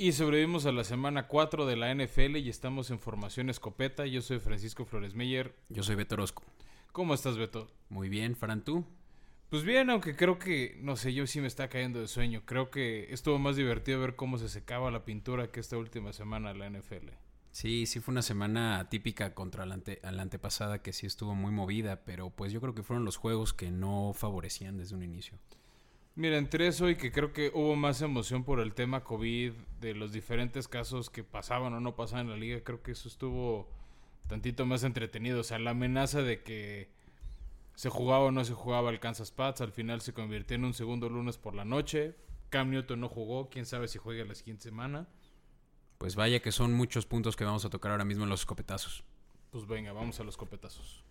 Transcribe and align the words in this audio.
Y 0.00 0.12
sobrevivimos 0.12 0.64
a 0.64 0.70
la 0.70 0.84
semana 0.84 1.26
4 1.26 1.66
de 1.66 1.74
la 1.74 1.92
NFL 1.92 2.36
y 2.36 2.48
estamos 2.48 2.92
en 2.92 3.00
formación 3.00 3.50
escopeta. 3.50 4.06
Yo 4.06 4.22
soy 4.22 4.38
Francisco 4.38 4.84
Flores 4.84 5.16
Meyer. 5.16 5.56
Yo 5.70 5.82
soy 5.82 5.96
Beto 5.96 6.14
Orozco. 6.14 6.44
¿Cómo 6.92 7.14
estás, 7.14 7.36
Beto? 7.36 7.68
Muy 7.88 8.08
bien, 8.08 8.36
Fran, 8.36 8.62
¿tú? 8.62 8.84
Pues 9.48 9.64
bien, 9.64 9.90
aunque 9.90 10.14
creo 10.14 10.38
que, 10.38 10.78
no 10.82 10.94
sé, 10.94 11.12
yo 11.14 11.26
sí 11.26 11.40
me 11.40 11.48
está 11.48 11.68
cayendo 11.68 11.98
de 11.98 12.06
sueño. 12.06 12.42
Creo 12.44 12.70
que 12.70 13.12
estuvo 13.12 13.40
más 13.40 13.56
divertido 13.56 13.98
ver 13.98 14.14
cómo 14.14 14.38
se 14.38 14.48
secaba 14.48 14.92
la 14.92 15.04
pintura 15.04 15.50
que 15.50 15.58
esta 15.58 15.76
última 15.76 16.12
semana 16.12 16.52
de 16.52 16.60
la 16.60 16.70
NFL. 16.70 17.08
Sí, 17.50 17.86
sí 17.86 17.98
fue 17.98 18.12
una 18.12 18.22
semana 18.22 18.86
típica 18.88 19.34
contra 19.34 19.66
la, 19.66 19.74
ante, 19.74 19.98
la 20.04 20.22
antepasada 20.22 20.80
que 20.80 20.92
sí 20.92 21.06
estuvo 21.06 21.34
muy 21.34 21.50
movida, 21.50 22.04
pero 22.04 22.30
pues 22.30 22.52
yo 22.52 22.60
creo 22.60 22.72
que 22.72 22.84
fueron 22.84 23.04
los 23.04 23.16
juegos 23.16 23.52
que 23.52 23.72
no 23.72 24.12
favorecían 24.14 24.76
desde 24.76 24.94
un 24.94 25.02
inicio. 25.02 25.40
Mira, 26.18 26.36
entre 26.36 26.66
eso 26.66 26.90
y 26.90 26.96
que 26.96 27.12
creo 27.12 27.32
que 27.32 27.52
hubo 27.54 27.76
más 27.76 28.02
emoción 28.02 28.42
por 28.42 28.58
el 28.58 28.74
tema 28.74 29.04
COVID, 29.04 29.52
de 29.80 29.94
los 29.94 30.10
diferentes 30.10 30.66
casos 30.66 31.10
que 31.10 31.22
pasaban 31.22 31.72
o 31.74 31.78
no 31.78 31.94
pasaban 31.94 32.26
en 32.26 32.32
la 32.32 32.36
liga, 32.36 32.60
creo 32.64 32.82
que 32.82 32.90
eso 32.90 33.06
estuvo 33.06 33.68
tantito 34.26 34.66
más 34.66 34.82
entretenido. 34.82 35.38
O 35.38 35.44
sea, 35.44 35.60
la 35.60 35.70
amenaza 35.70 36.20
de 36.22 36.42
que 36.42 36.90
se 37.76 37.88
jugaba 37.88 38.24
o 38.24 38.30
no 38.32 38.44
se 38.44 38.52
jugaba 38.52 38.90
el 38.90 38.98
Kansas 38.98 39.30
Pats, 39.30 39.60
al 39.60 39.70
final 39.70 40.00
se 40.00 40.12
convirtió 40.12 40.56
en 40.56 40.64
un 40.64 40.74
segundo 40.74 41.08
lunes 41.08 41.38
por 41.38 41.54
la 41.54 41.64
noche. 41.64 42.16
Cam 42.50 42.70
Newton 42.70 42.98
no 42.98 43.08
jugó, 43.08 43.48
quién 43.48 43.64
sabe 43.64 43.86
si 43.86 43.98
juega 43.98 44.24
la 44.24 44.34
siguiente 44.34 44.64
semana. 44.64 45.06
Pues 45.98 46.16
vaya 46.16 46.42
que 46.42 46.50
son 46.50 46.72
muchos 46.74 47.06
puntos 47.06 47.36
que 47.36 47.44
vamos 47.44 47.64
a 47.64 47.70
tocar 47.70 47.92
ahora 47.92 48.04
mismo 48.04 48.24
en 48.24 48.30
los 48.30 48.40
escopetazos. 48.40 49.04
Pues 49.52 49.68
venga, 49.68 49.92
vamos 49.92 50.18
a 50.18 50.24
los 50.24 50.34
escopetazos. 50.34 51.04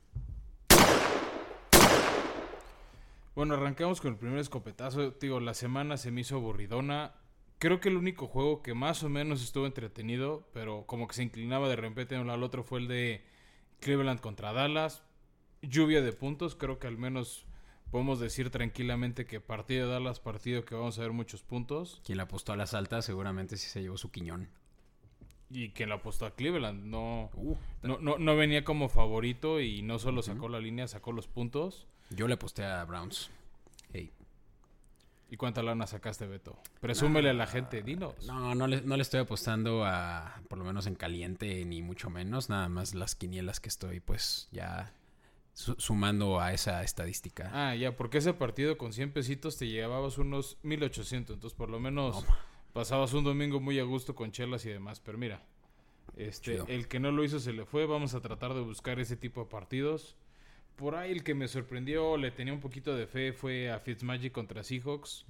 Bueno, 3.38 3.54
arrancamos 3.54 4.02
con 4.02 4.14
el 4.14 4.18
primer 4.18 4.40
escopetazo. 4.40 5.12
Digo, 5.12 5.40
la 5.40 5.54
semana 5.54 5.98
se 5.98 6.10
me 6.10 6.22
hizo 6.22 6.38
aburridona. 6.38 7.14
Creo 7.60 7.80
que 7.80 7.90
el 7.90 7.98
único 7.98 8.26
juego 8.26 8.64
que 8.64 8.74
más 8.74 9.04
o 9.04 9.10
menos 9.10 9.44
estuvo 9.44 9.68
entretenido, 9.68 10.50
pero 10.54 10.88
como 10.88 11.08
que 11.08 11.14
se 11.14 11.22
inclinaba 11.22 11.70
de 11.70 11.76
repente 11.76 12.16
de 12.16 12.22
uno 12.22 12.34
al 12.34 12.42
otro, 12.42 12.64
fue 12.64 12.80
el 12.80 12.88
de 12.88 13.24
Cleveland 13.80 14.22
contra 14.22 14.54
Dallas. 14.54 15.04
Lluvia 15.62 16.02
de 16.02 16.14
puntos, 16.14 16.56
creo 16.56 16.80
que 16.80 16.88
al 16.88 16.98
menos 16.98 17.46
podemos 17.92 18.20
decir 18.20 18.50
tranquilamente 18.50 19.28
que 19.28 19.40
partido 19.40 19.86
de 19.86 19.94
Dallas, 19.94 20.20
partido 20.20 20.66
que 20.66 20.74
vamos 20.74 20.98
a 20.98 21.04
ver 21.04 21.12
muchos 21.12 21.44
puntos. 21.44 22.02
Quien 22.04 22.18
le 22.18 22.24
apostó 22.24 22.54
a 22.54 22.58
las 22.58 22.74
altas 22.74 23.06
seguramente 23.06 23.58
sí 23.58 23.70
se 23.70 23.84
llevó 23.84 24.00
su 24.00 24.10
quiñón. 24.10 24.50
Y 25.52 25.70
quien 25.74 25.90
le 25.90 25.96
apostó 25.96 26.26
a 26.26 26.32
Cleveland, 26.34 26.86
no, 26.86 27.30
uh, 27.36 27.56
no, 27.84 28.00
no, 28.00 28.18
no, 28.18 28.36
venía 28.36 28.64
como 28.64 28.90
favorito 28.90 29.62
y 29.62 29.84
no 29.84 30.00
solo 30.00 30.24
sacó 30.24 30.50
la 30.50 30.60
línea, 30.60 30.88
sacó 30.88 31.12
los 31.12 31.28
puntos. 31.28 31.86
Yo 32.10 32.28
le 32.28 32.36
aposté 32.36 32.64
a 32.64 32.84
Browns. 32.86 33.30
Hey. 33.94 34.12
¿Y 35.30 35.36
cuánta 35.36 35.62
lana 35.62 35.88
sacaste, 35.88 36.26
Beto? 36.26 36.58
Presúmele 36.80 37.30
a 37.30 37.34
la 37.34 37.48
gente, 37.48 37.84
dinos. 37.84 38.16
No, 38.26 38.56
no 38.56 38.68
le, 38.68 38.82
no 38.82 38.96
le 38.96 39.02
estoy 39.02 39.20
apostando 39.20 39.84
a, 39.86 40.42
por 40.48 40.58
lo 40.58 40.64
menos 40.64 40.88
en 40.88 40.96
caliente, 40.96 41.66
ni 41.66 41.82
mucho 41.82 42.10
menos. 42.10 42.50
Nada 42.50 42.70
más 42.70 42.96
las 42.96 43.16
quinielas 43.16 43.60
que 43.60 43.68
estoy, 43.68 44.00
pues, 44.00 44.48
ya 44.52 44.94
sumando 45.54 46.40
a 46.40 46.54
esa 46.54 46.84
estadística. 46.84 47.50
Ah, 47.52 47.76
ya, 47.76 47.98
porque 47.98 48.20
ese 48.20 48.34
partido 48.34 48.78
con 48.78 48.94
100 48.94 49.12
pesitos 49.12 49.58
te 49.58 49.68
llevabas 49.68 50.18
unos 50.18 50.58
1800. 50.64 51.36
Entonces, 51.36 51.58
por 51.58 51.70
lo 51.70 51.80
menos, 51.80 52.24
pasabas 52.74 53.14
un 53.14 53.24
domingo 53.24 53.60
muy 53.60 53.80
a 53.80 53.84
gusto 53.84 54.16
con 54.16 54.32
chelas 54.32 54.66
y 54.66 54.70
demás. 54.70 55.00
Pero 55.00 55.18
mira, 55.18 55.42
este, 56.16 56.62
el 56.68 56.88
que 56.88 57.00
no 57.00 57.12
lo 57.12 57.24
hizo 57.24 57.40
se 57.40 57.54
le 57.54 57.66
fue. 57.66 57.86
Vamos 57.86 58.14
a 58.14 58.22
tratar 58.22 58.54
de 58.54 58.62
buscar 58.62 59.00
ese 59.00 59.18
tipo 59.18 59.42
de 59.42 59.48
partidos. 59.48 60.16
Por 60.78 60.96
ahí 60.96 61.12
el 61.12 61.24
que 61.24 61.34
me 61.34 61.48
sorprendió, 61.48 62.18
le 62.18 62.32
tenía 62.32 62.54
un 62.54 62.60
poquito 62.60 62.96
de 62.96 63.08
fe, 63.08 63.34
fue 63.34 63.72
a 63.72 63.80
Fitzmagic 63.80 64.32
contra 64.32 64.64
Seahawks. 64.64 65.26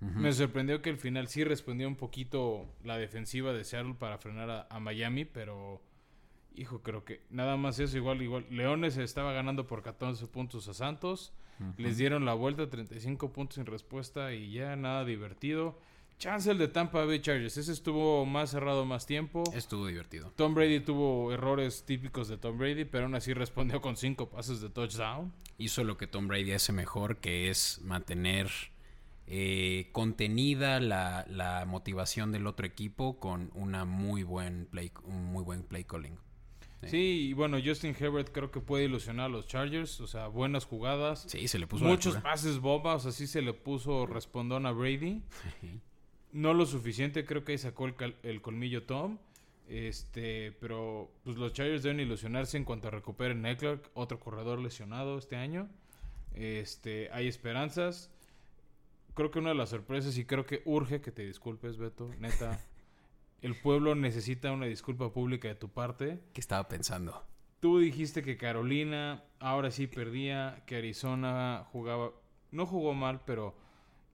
Me 0.00 0.32
sorprendió 0.32 0.80
que 0.80 0.88
al 0.90 0.96
final 0.96 1.28
sí 1.28 1.44
respondió 1.44 1.86
un 1.86 1.94
poquito 1.94 2.66
la 2.84 2.96
defensiva 2.96 3.52
de 3.52 3.64
Seattle 3.64 3.94
para 3.98 4.16
frenar 4.16 4.50
a, 4.50 4.66
a, 4.70 4.80
Miami, 4.80 5.26
pero 5.26 5.82
hijo, 6.54 6.82
creo 6.82 7.04
que 7.04 7.20
nada 7.30 7.56
más 7.58 7.78
eso, 7.78 7.98
igual, 7.98 8.22
igual. 8.22 8.46
Leones 8.50 8.96
estaba 8.96 9.32
ganando 9.32 9.66
por 9.66 9.82
14 9.82 10.26
puntos 10.26 10.68
a 10.68 10.74
Santos, 10.74 11.32
les 11.76 11.98
dieron 11.98 12.24
la 12.24 12.32
vuelta, 12.32 12.70
35 12.70 13.32
puntos 13.32 13.58
en 13.58 13.66
respuesta 13.66 14.32
y 14.32 14.52
ya 14.52 14.74
nada 14.76 15.04
divertido. 15.04 15.78
Chance 16.20 16.50
el 16.50 16.58
de 16.58 16.68
Tampa 16.68 17.06
Bay 17.06 17.20
Chargers. 17.20 17.56
Ese 17.56 17.72
estuvo 17.72 18.26
más 18.26 18.50
cerrado 18.50 18.84
más 18.84 19.06
tiempo. 19.06 19.42
Estuvo 19.54 19.86
divertido. 19.86 20.30
Tom 20.36 20.54
Brady 20.54 20.80
tuvo 20.80 21.32
errores 21.32 21.86
típicos 21.86 22.28
de 22.28 22.36
Tom 22.36 22.58
Brady, 22.58 22.84
pero 22.84 23.04
aún 23.04 23.14
así 23.14 23.32
respondió 23.32 23.80
con 23.80 23.96
cinco 23.96 24.28
pases 24.28 24.60
de 24.60 24.68
touchdown. 24.68 25.32
Hizo 25.56 25.82
lo 25.82 25.96
que 25.96 26.06
Tom 26.06 26.28
Brady 26.28 26.52
hace 26.52 26.74
mejor, 26.74 27.20
que 27.20 27.48
es 27.48 27.80
mantener 27.82 28.50
eh, 29.26 29.88
contenida 29.92 30.78
la, 30.78 31.24
la, 31.26 31.64
motivación 31.64 32.32
del 32.32 32.46
otro 32.46 32.66
equipo 32.66 33.18
con 33.18 33.50
una 33.54 33.86
muy 33.86 34.22
buen 34.22 34.66
play, 34.66 34.92
un 35.04 35.24
muy 35.24 35.42
buen 35.42 35.62
play 35.62 35.84
calling. 35.84 36.18
Sí. 36.86 37.28
y 37.28 37.32
bueno, 37.32 37.56
Justin 37.64 37.96
Herbert 37.98 38.30
creo 38.30 38.50
que 38.50 38.60
puede 38.60 38.84
ilusionar 38.84 39.26
a 39.26 39.28
los 39.30 39.46
Chargers, 39.46 39.98
o 40.02 40.06
sea, 40.06 40.26
buenas 40.26 40.66
jugadas. 40.66 41.24
Sí, 41.28 41.48
se 41.48 41.58
le 41.58 41.66
puso 41.66 41.86
muchos 41.86 42.16
pases 42.18 42.58
bombas, 42.58 43.06
así 43.06 43.26
se 43.26 43.40
le 43.40 43.54
puso 43.54 44.04
respondón 44.04 44.66
a 44.66 44.72
Brady. 44.72 45.22
no 46.32 46.54
lo 46.54 46.66
suficiente, 46.66 47.24
creo 47.24 47.44
que 47.44 47.52
ahí 47.52 47.58
sacó 47.58 47.86
el, 47.86 48.16
el, 48.22 48.40
colmillo 48.40 48.84
Tom. 48.84 49.18
Este, 49.68 50.52
pero 50.60 51.12
pues 51.22 51.36
los 51.36 51.52
Chargers 51.52 51.84
deben 51.84 52.00
ilusionarse 52.00 52.56
en 52.56 52.64
cuanto 52.64 52.88
a 52.88 52.90
recuperen 52.90 53.46
Eckler, 53.46 53.80
otro 53.94 54.18
corredor 54.18 54.58
lesionado 54.58 55.16
este 55.16 55.36
año. 55.36 55.68
Este, 56.34 57.08
hay 57.12 57.28
esperanzas. 57.28 58.10
Creo 59.14 59.30
que 59.30 59.38
una 59.38 59.50
de 59.50 59.56
las 59.56 59.70
sorpresas 59.70 60.16
y 60.18 60.24
creo 60.24 60.46
que 60.46 60.62
urge 60.64 61.00
que 61.00 61.12
te 61.12 61.24
disculpes, 61.24 61.76
Beto, 61.76 62.10
neta. 62.18 62.60
el 63.42 63.54
pueblo 63.54 63.94
necesita 63.94 64.52
una 64.52 64.66
disculpa 64.66 65.12
pública 65.12 65.48
de 65.48 65.54
tu 65.54 65.68
parte. 65.68 66.20
¿Qué 66.32 66.40
estaba 66.40 66.68
pensando? 66.68 67.24
Tú 67.60 67.78
dijiste 67.78 68.22
que 68.22 68.36
Carolina 68.36 69.22
ahora 69.38 69.70
sí 69.70 69.86
perdía, 69.86 70.62
que 70.66 70.76
Arizona 70.76 71.66
jugaba, 71.70 72.12
no 72.50 72.66
jugó 72.66 72.94
mal, 72.94 73.20
pero 73.26 73.54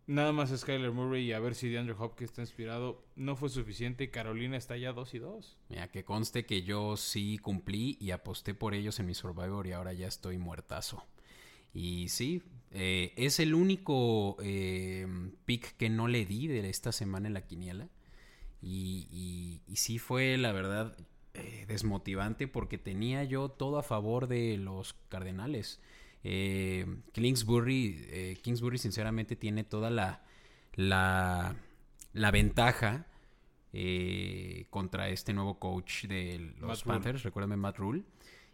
Nada 0.06 0.30
más 0.30 0.56
Skyler 0.56 0.92
Murray 0.92 1.24
y 1.24 1.32
a 1.32 1.40
ver 1.40 1.56
si 1.56 1.68
DeAndre 1.68 1.96
Hopkins 1.98 2.30
está 2.30 2.40
inspirado. 2.40 3.04
No 3.16 3.34
fue 3.34 3.48
suficiente. 3.48 4.10
Carolina 4.10 4.56
está 4.56 4.76
ya 4.76 4.92
2 4.92 5.14
y 5.14 5.18
2. 5.18 5.58
Mira, 5.68 5.88
que 5.88 6.04
conste 6.04 6.46
que 6.46 6.62
yo 6.62 6.96
sí 6.96 7.38
cumplí 7.38 7.96
y 8.00 8.12
aposté 8.12 8.54
por 8.54 8.74
ellos 8.74 9.00
en 9.00 9.06
mi 9.06 9.14
Survivor 9.14 9.66
y 9.66 9.72
ahora 9.72 9.92
ya 9.92 10.06
estoy 10.06 10.38
muertazo. 10.38 11.04
Y 11.74 12.08
sí, 12.08 12.42
eh, 12.70 13.12
es 13.16 13.40
el 13.40 13.54
único 13.54 14.36
eh, 14.40 15.06
pick 15.44 15.76
que 15.76 15.90
no 15.90 16.06
le 16.06 16.24
di 16.24 16.46
de 16.46 16.68
esta 16.68 16.92
semana 16.92 17.26
en 17.26 17.34
la 17.34 17.46
quiniela. 17.46 17.88
Y, 18.62 19.60
sí 19.74 19.98
fue, 19.98 20.36
la 20.38 20.52
verdad, 20.52 20.96
eh, 21.34 21.64
desmotivante 21.68 22.48
porque 22.48 22.78
tenía 22.78 23.24
yo 23.24 23.48
todo 23.48 23.78
a 23.78 23.82
favor 23.82 24.28
de 24.28 24.56
los 24.56 24.94
Cardenales. 25.08 25.80
Eh, 26.28 26.84
Kingsbury, 27.12 28.04
eh, 28.08 28.38
Kingsbury 28.42 28.78
sinceramente 28.78 29.36
tiene 29.36 29.62
toda 29.62 29.90
la, 29.90 30.24
la, 30.74 31.54
la 32.14 32.30
ventaja 32.32 33.06
eh, 33.72 34.66
contra 34.70 35.08
este 35.08 35.32
nuevo 35.32 35.60
coach 35.60 36.06
de 36.06 36.52
los 36.58 36.82
Panthers, 36.82 37.22
recuérdame 37.22 37.56
Matt 37.56 37.78
Rule. 37.78 38.02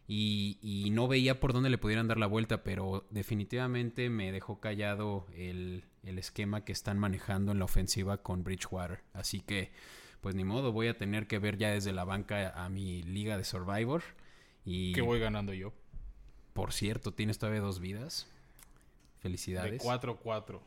Y, 0.07 0.59
y, 0.61 0.91
no 0.91 1.09
veía 1.09 1.41
por 1.41 1.55
dónde 1.55 1.71
le 1.71 1.79
pudieran 1.79 2.09
dar 2.09 2.19
la 2.19 2.27
vuelta, 2.27 2.63
pero 2.63 3.07
definitivamente 3.09 4.11
me 4.11 4.33
dejó 4.33 4.61
callado 4.61 5.27
el, 5.35 5.85
el, 6.03 6.19
esquema 6.19 6.67
que 6.67 6.73
están 6.73 6.99
manejando 6.99 7.53
en 7.53 7.59
la 7.59 7.65
ofensiva 7.65 8.19
con 8.19 8.45
Bridgewater. 8.45 9.01
Así 9.15 9.41
que, 9.41 9.73
pues 10.21 10.35
ni 10.35 10.45
modo, 10.45 10.73
voy 10.73 10.89
a 10.89 10.99
tener 10.99 11.27
que 11.27 11.39
ver 11.39 11.57
ya 11.57 11.71
desde 11.71 11.93
la 11.93 12.05
banca 12.05 12.53
a 12.55 12.69
mi 12.69 13.03
liga 13.03 13.39
de 13.39 13.45
Survivor. 13.45 14.03
Y... 14.67 14.93
Que 14.93 15.01
voy 15.01 15.21
ganando 15.21 15.55
yo. 15.55 15.73
Por 16.53 16.73
cierto, 16.73 17.13
tienes 17.13 17.39
todavía 17.39 17.61
dos 17.61 17.81
vidas. 17.81 18.27
Felicidades. 19.21 19.83
De 19.83 19.89
4-4. 19.89 20.61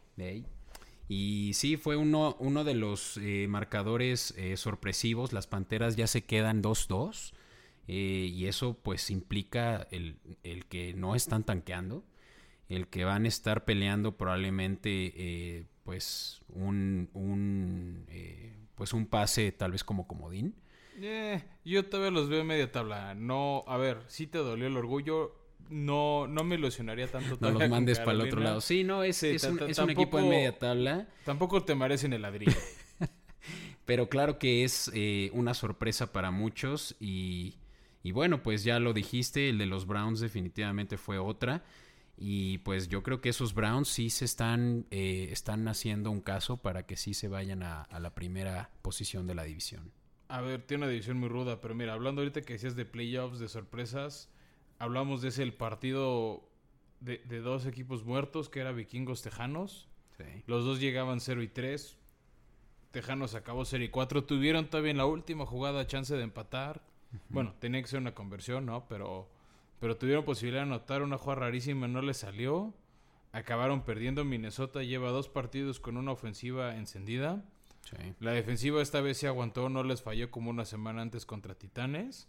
Y 1.08 1.52
sí, 1.54 1.78
fue 1.78 1.98
uno, 1.98 2.36
uno 2.40 2.64
de 2.64 2.74
los 2.74 3.18
eh, 3.18 3.48
marcadores 3.48 4.34
eh, 4.38 4.58
sorpresivos. 4.58 5.34
Las 5.34 5.46
Panteras 5.48 5.96
ya 5.96 6.08
se 6.08 6.24
quedan 6.24 6.64
2-2. 6.64 7.34
Eh, 7.88 8.32
y 8.34 8.48
eso 8.48 8.74
pues 8.82 9.12
implica 9.12 9.88
el, 9.92 10.18
el, 10.44 10.66
que 10.66 10.94
no 10.96 11.16
están 11.16 11.44
tanqueando. 11.44 12.04
El 12.68 12.88
que 12.88 13.06
van 13.06 13.26
a 13.26 13.28
estar 13.28 13.64
peleando 13.64 14.18
probablemente 14.18 15.68
pues 15.84 16.42
un, 16.50 17.12
un 17.14 18.08
pues 18.74 18.92
un 18.94 19.06
pase 19.06 19.52
tal 19.52 19.74
vez 19.74 19.84
como 19.84 20.08
comodín. 20.08 20.56
yo 21.64 21.86
todavía 21.86 22.10
los 22.10 22.28
veo 22.28 22.42
en 22.42 22.48
media 22.48 22.72
tabla. 22.72 23.14
No, 23.14 23.64
a 23.68 23.78
ver, 23.78 24.02
sí 24.08 24.26
te 24.26 24.40
dolió 24.40 24.66
el 24.66 24.78
orgullo 24.78 25.45
no, 25.70 26.28
no 26.28 26.44
me 26.44 26.56
ilusionaría 26.56 27.08
tanto. 27.08 27.38
No 27.40 27.52
los 27.52 27.70
mandes 27.70 28.00
para 28.00 28.14
el 28.14 28.22
otro 28.22 28.40
lado. 28.42 28.62
Sí, 28.62 28.84
no, 28.84 29.04
es, 29.04 29.24
es, 29.24 29.44
un, 29.44 29.90
equipo 29.90 30.20
en 30.20 30.30
media 30.30 30.58
tabla. 30.58 31.08
Tampoco 31.24 31.64
te 31.64 31.76
merecen 31.76 32.14
el 32.14 32.22
ladrillo. 32.22 32.58
Pero 33.86 34.10
claro 34.10 34.40
que 34.40 34.64
es 34.64 34.92
eh, 34.94 35.30
una 35.34 35.54
sorpresa 35.54 36.12
para 36.12 36.32
muchos 36.32 36.96
y, 37.00 37.56
y, 38.04 38.12
bueno, 38.12 38.42
pues 38.42 38.64
ya 38.64 38.80
lo 38.80 38.94
dijiste, 38.94 39.50
el 39.50 39.58
de 39.58 39.68
los 39.68 39.86
Browns 39.86 40.20
definitivamente 40.20 40.98
fue 40.98 41.18
otra. 41.18 41.64
Y 42.18 42.60
pues 42.60 42.88
yo 42.88 43.04
creo 43.04 43.20
que 43.20 43.30
esos 43.30 43.54
Browns 43.54 43.90
sí 43.90 44.10
se 44.10 44.24
están, 44.24 44.86
eh, 44.90 45.28
están 45.32 45.68
haciendo 45.68 46.12
un 46.12 46.22
caso 46.22 46.58
para 46.58 46.86
que 46.86 46.96
sí 46.96 47.14
se 47.14 47.28
vayan 47.28 47.62
a, 47.62 47.82
a, 47.84 48.00
la 48.00 48.16
primera 48.16 48.72
posición 48.82 49.28
de 49.28 49.36
la 49.36 49.44
división. 49.44 49.92
A 50.30 50.40
ver, 50.40 50.62
tiene 50.62 50.86
una 50.86 50.92
división 50.92 51.20
muy 51.20 51.28
ruda, 51.28 51.60
pero 51.60 51.76
mira, 51.76 51.94
hablando 51.94 52.22
ahorita 52.22 52.42
que 52.42 52.54
decías 52.54 52.76
de 52.78 52.86
playoffs, 52.86 53.40
de 53.40 53.50
sorpresas, 53.50 54.30
hablamos 54.80 55.22
de 55.22 55.30
ese 55.30 55.44
el 55.44 55.54
partido 55.54 56.48
de, 57.00 57.19
de 57.19 57.39
dos 57.39 57.66
equipos 57.66 58.04
muertos, 58.04 58.50
que 58.50 58.60
era 58.60 58.72
Vikingos 58.72 59.22
Tejanos. 59.22 59.88
Sí. 60.18 60.44
Los 60.48 60.63
dos 60.66 60.80
llegaban 60.80 61.19
0 61.19 61.44
y 61.44 61.48
3. 61.48 61.98
Tejanos 62.92 63.36
acabó 63.36 63.66
0 63.66 63.83
y 63.83 63.89
4. 63.89 64.24
Tuvieron 64.24 64.69
todavía 64.69 64.92
en 64.92 64.98
la 64.98 65.06
última 65.06 65.45
jugada 65.45 65.86
chance 65.88 66.16
de 66.16 66.24
empatar. 66.24 66.81
Uh 67.12 67.16
-huh. 67.16 67.19
Bueno, 67.30 67.54
tenía 67.60 67.81
que 67.81 67.88
ser 67.88 68.00
una 68.00 68.13
conversión, 68.13 68.66
¿no? 68.66 68.88
Pero 68.88 69.30
pero 69.80 69.98
tuvieron 69.98 70.24
posibilidad 70.25 70.62
de 70.62 70.69
anotar 70.69 71.01
una 71.01 71.18
jugada 71.18 71.42
rarísima, 71.42 71.88
no 71.88 72.01
les 72.01 72.18
salió. 72.18 72.74
Acabaron 73.31 73.83
perdiendo. 73.83 74.24
Minnesota 74.24 74.83
lleva 74.83 75.12
dos 75.12 75.27
partidos 75.27 75.80
con 75.80 75.98
una 75.98 76.12
ofensiva 76.12 76.75
encendida. 76.77 77.44
Sí. 77.83 78.16
La 78.19 78.31
defensiva 78.31 78.81
esta 78.81 79.01
vez 79.01 79.18
se 79.18 79.27
aguantó, 79.27 79.69
no 79.69 79.83
les 79.83 80.01
falló 80.01 80.31
como 80.31 80.50
una 80.50 80.66
semana 80.66 81.01
antes 81.01 81.25
contra 81.25 81.56
Titanes. 81.56 82.27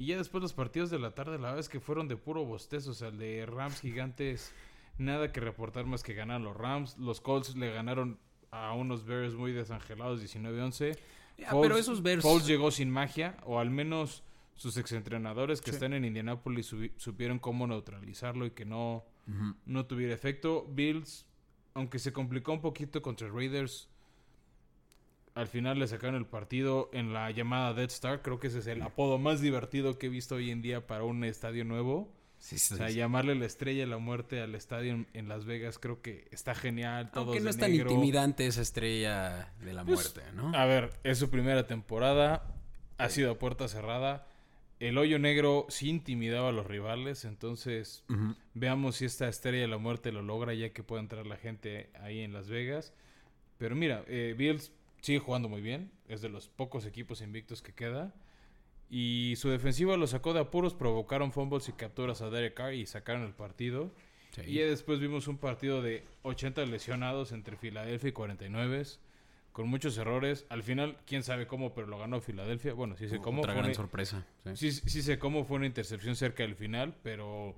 Y 0.00 0.06
ya 0.06 0.16
después 0.16 0.40
los 0.40 0.54
partidos 0.54 0.88
de 0.88 0.98
la 0.98 1.10
tarde, 1.10 1.32
la 1.32 1.48
verdad 1.48 1.58
es 1.58 1.68
que 1.68 1.78
fueron 1.78 2.08
de 2.08 2.16
puro 2.16 2.42
bostezo. 2.46 2.92
O 2.92 2.94
sea, 2.94 3.08
el 3.08 3.18
de 3.18 3.44
Rams 3.44 3.82
Gigantes, 3.82 4.50
nada 4.96 5.30
que 5.30 5.40
reportar 5.40 5.84
más 5.84 6.02
que 6.02 6.14
ganar 6.14 6.40
los 6.40 6.56
Rams. 6.56 6.96
Los 6.96 7.20
Colts 7.20 7.54
le 7.54 7.70
ganaron 7.70 8.18
a 8.50 8.72
unos 8.72 9.04
Bears 9.04 9.34
muy 9.34 9.52
desangelados 9.52 10.22
19-11. 10.22 10.96
Yeah, 11.36 11.50
pero 11.60 11.76
esos 11.76 12.02
Bears... 12.02 12.22
Colts 12.22 12.46
llegó 12.46 12.70
sin 12.70 12.90
magia, 12.90 13.36
o 13.44 13.58
al 13.58 13.68
menos 13.68 14.22
sus 14.54 14.78
exentrenadores 14.78 15.60
que 15.60 15.70
sí. 15.70 15.74
están 15.74 15.92
en 15.92 16.06
Indianapolis 16.06 16.74
supieron 16.96 17.38
cómo 17.38 17.66
neutralizarlo 17.66 18.46
y 18.46 18.52
que 18.52 18.64
no, 18.64 19.04
uh 19.28 19.30
-huh. 19.30 19.56
no 19.66 19.84
tuviera 19.84 20.14
efecto. 20.14 20.66
Bills, 20.66 21.26
aunque 21.74 21.98
se 21.98 22.10
complicó 22.10 22.54
un 22.54 22.62
poquito 22.62 23.02
contra 23.02 23.28
Raiders, 23.28 23.90
al 25.34 25.46
final 25.46 25.78
le 25.78 25.86
sacaron 25.86 26.16
el 26.16 26.26
partido 26.26 26.90
en 26.92 27.12
la 27.12 27.30
llamada 27.30 27.74
Dead 27.74 27.88
Star. 27.90 28.22
Creo 28.22 28.40
que 28.40 28.48
ese 28.48 28.58
es 28.58 28.66
el 28.66 28.82
apodo 28.82 29.18
más 29.18 29.40
divertido 29.40 29.98
que 29.98 30.06
he 30.06 30.10
visto 30.10 30.36
hoy 30.36 30.50
en 30.50 30.62
día 30.62 30.86
para 30.86 31.04
un 31.04 31.24
estadio 31.24 31.64
nuevo. 31.64 32.12
Sí, 32.38 32.58
sí, 32.58 32.72
o 32.74 32.76
sea, 32.78 32.88
sí. 32.88 32.94
llamarle 32.94 33.34
la 33.34 33.44
estrella 33.44 33.80
de 33.80 33.86
la 33.86 33.98
muerte 33.98 34.40
al 34.40 34.54
estadio 34.54 34.92
en, 34.94 35.06
en, 35.12 35.28
Las 35.28 35.44
Vegas 35.44 35.78
creo 35.78 36.00
que 36.00 36.26
está 36.30 36.54
genial. 36.54 37.10
Todos 37.10 37.26
Aunque 37.26 37.40
no 37.42 37.50
es 37.50 37.58
tan 37.58 37.70
negro. 37.70 37.90
intimidante 37.90 38.46
esa 38.46 38.62
estrella 38.62 39.52
de 39.62 39.72
la 39.74 39.84
Pues, 39.84 40.14
muerte, 40.14 40.32
¿no? 40.34 40.50
A 40.56 40.64
ver, 40.64 40.90
es 41.04 41.18
su 41.18 41.28
primera 41.28 41.66
temporada. 41.66 42.54
Ha 42.96 43.10
sido 43.10 43.32
a 43.32 43.38
puerta 43.38 43.68
cerrada. 43.68 44.26
El 44.78 44.96
hoyo 44.96 45.18
negro 45.18 45.66
sí 45.68 45.90
intimidaba 45.90 46.48
a 46.48 46.52
los 46.52 46.66
rivales. 46.66 47.26
Entonces, 47.26 48.04
veamos 48.54 48.96
si 48.96 49.04
esta 49.04 49.28
estrella 49.28 49.60
de 49.60 49.68
la 49.68 49.76
muerte 49.78 50.10
lo 50.10 50.22
logra 50.22 50.54
ya 50.54 50.70
que 50.70 50.82
pueda 50.82 51.02
entrar 51.02 51.26
la 51.26 51.36
gente 51.36 51.90
ahí 52.00 52.20
en 52.20 52.32
Las 52.32 52.48
Vegas. 52.48 52.94
Pero 53.58 53.76
mira, 53.76 54.02
eh, 54.08 54.34
Bills 54.36 54.72
sigue 55.00 55.18
jugando 55.18 55.48
muy 55.48 55.60
bien. 55.60 55.90
Es 56.08 56.20
de 56.22 56.28
los 56.28 56.48
pocos 56.48 56.86
equipos 56.86 57.20
invictos 57.20 57.62
que 57.62 57.72
queda. 57.72 58.14
Y 58.88 59.34
su 59.36 59.48
defensiva 59.48 59.96
lo 59.96 60.06
sacó 60.06 60.32
de 60.34 60.40
apuros, 60.40 60.74
provocaron 60.74 61.32
fumbles 61.32 61.68
y 61.68 61.72
capturas 61.72 62.22
a 62.22 62.30
Derek 62.30 62.54
Carr 62.54 62.74
y 62.74 62.86
sacaron 62.86 63.22
el 63.22 63.32
partido. 63.32 63.92
Sí. 64.32 64.42
Y 64.46 64.58
después 64.58 64.98
vimos 65.00 65.28
un 65.28 65.38
partido 65.38 65.80
de 65.82 66.04
80 66.22 66.64
lesionados 66.66 67.32
entre 67.32 67.56
Filadelfia 67.56 68.08
y 68.08 68.12
49 68.12 68.82
con 69.52 69.68
muchos 69.68 69.96
errores. 69.98 70.44
Al 70.48 70.62
final, 70.62 70.96
quién 71.06 71.22
sabe 71.22 71.46
cómo, 71.46 71.72
pero 71.74 71.86
lo 71.86 71.98
ganó 71.98 72.20
Filadelfia. 72.20 72.72
Bueno, 72.72 72.96
sí 72.96 73.08
sé 73.08 73.18
cómo. 73.18 73.40
Otra 73.42 73.52
fue 73.52 73.58
gran 73.60 73.70
una- 73.70 73.74
sorpresa. 73.74 74.26
sí. 74.54 74.72
sí, 74.72 74.82
sí 74.88 75.02
sé 75.02 75.18
cómo 75.18 75.44
fue 75.44 75.56
una 75.58 75.66
intercepción 75.66 76.16
cerca 76.16 76.42
del 76.42 76.54
final, 76.56 76.94
pero 77.02 77.54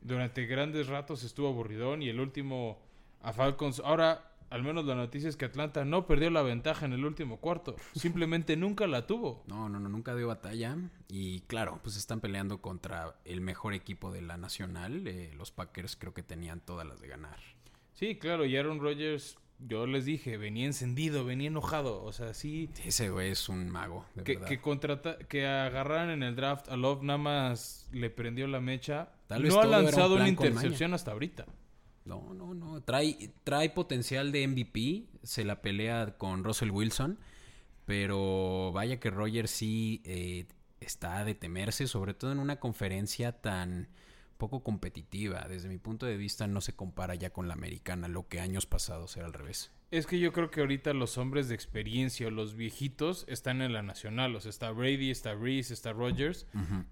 durante 0.00 0.46
grandes 0.46 0.86
ratos 0.88 1.22
estuvo 1.22 1.48
aburridón 1.48 2.02
y 2.02 2.08
el 2.08 2.18
último 2.20 2.78
a 3.22 3.32
Falcons. 3.32 3.80
Ahora, 3.84 4.31
al 4.52 4.62
menos 4.62 4.84
la 4.84 4.94
noticia 4.94 5.28
es 5.28 5.36
que 5.36 5.46
Atlanta 5.46 5.84
no 5.84 6.06
perdió 6.06 6.30
la 6.30 6.42
ventaja 6.42 6.84
en 6.84 6.92
el 6.92 7.04
último 7.04 7.38
cuarto. 7.38 7.74
Simplemente 7.94 8.56
nunca 8.56 8.86
la 8.86 9.06
tuvo. 9.06 9.42
No, 9.46 9.68
no, 9.68 9.80
no, 9.80 9.88
nunca 9.88 10.14
dio 10.14 10.28
batalla. 10.28 10.76
Y 11.08 11.40
claro, 11.42 11.80
pues 11.82 11.96
están 11.96 12.20
peleando 12.20 12.60
contra 12.60 13.16
el 13.24 13.40
mejor 13.40 13.74
equipo 13.74 14.12
de 14.12 14.22
la 14.22 14.36
nacional. 14.36 15.06
Eh, 15.06 15.32
los 15.36 15.50
Packers 15.50 15.96
creo 15.96 16.12
que 16.14 16.22
tenían 16.22 16.60
todas 16.60 16.86
las 16.86 17.00
de 17.00 17.08
ganar. 17.08 17.38
Sí, 17.94 18.16
claro, 18.16 18.44
y 18.44 18.56
Aaron 18.56 18.80
Rodgers, 18.80 19.38
yo 19.58 19.86
les 19.86 20.04
dije, 20.04 20.36
venía 20.36 20.66
encendido, 20.66 21.24
venía 21.24 21.48
enojado. 21.48 22.02
O 22.04 22.12
sea, 22.12 22.34
sí. 22.34 22.68
Ese 22.84 23.10
güey 23.10 23.30
es 23.30 23.48
un 23.48 23.70
mago, 23.70 24.04
de 24.14 24.24
Que, 24.24 24.34
verdad. 24.34 24.48
que, 24.48 24.60
contrata, 24.60 25.18
que 25.18 25.46
agarraran 25.46 26.10
en 26.10 26.22
el 26.22 26.36
draft 26.36 26.68
a 26.68 26.76
Love 26.76 27.02
nada 27.02 27.18
más 27.18 27.88
le 27.92 28.10
prendió 28.10 28.46
la 28.48 28.60
mecha. 28.60 29.12
Tal 29.28 29.42
vez 29.42 29.54
no 29.54 29.60
ha 29.60 29.64
un 29.64 29.70
lanzado 29.70 30.16
una 30.16 30.28
intercepción 30.28 30.94
hasta 30.94 31.12
ahorita. 31.12 31.46
No, 32.04 32.34
no, 32.34 32.54
no. 32.54 32.82
Trae, 32.82 33.32
trae 33.44 33.70
potencial 33.70 34.32
de 34.32 34.46
MVP. 34.46 35.06
Se 35.22 35.44
la 35.44 35.62
pelea 35.62 36.18
con 36.18 36.44
Russell 36.44 36.70
Wilson. 36.70 37.18
Pero 37.84 38.72
vaya 38.72 39.00
que 39.00 39.10
Roger 39.10 39.48
sí 39.48 40.02
eh, 40.04 40.46
está 40.80 41.24
de 41.24 41.34
temerse, 41.34 41.86
sobre 41.86 42.14
todo 42.14 42.32
en 42.32 42.38
una 42.38 42.60
conferencia 42.60 43.32
tan 43.32 43.88
poco 44.38 44.62
competitiva. 44.62 45.46
Desde 45.48 45.68
mi 45.68 45.78
punto 45.78 46.06
de 46.06 46.16
vista 46.16 46.46
no 46.46 46.60
se 46.60 46.74
compara 46.74 47.14
ya 47.14 47.30
con 47.30 47.48
la 47.48 47.54
americana, 47.54 48.08
lo 48.08 48.28
que 48.28 48.40
años 48.40 48.66
pasados 48.66 49.16
era 49.16 49.26
al 49.26 49.32
revés. 49.32 49.70
Es 49.92 50.06
que 50.06 50.18
yo 50.18 50.32
creo 50.32 50.50
que 50.50 50.60
ahorita 50.60 50.94
los 50.94 51.18
hombres 51.18 51.50
de 51.50 51.54
experiencia 51.54 52.26
o 52.26 52.30
los 52.30 52.54
viejitos 52.54 53.26
están 53.28 53.60
en 53.60 53.74
la 53.74 53.82
nacional. 53.82 54.34
O 54.34 54.40
sea, 54.40 54.48
está 54.48 54.70
Brady, 54.70 55.10
está 55.10 55.34
Reese, 55.34 55.74
está 55.74 55.92
Rogers, 55.92 56.46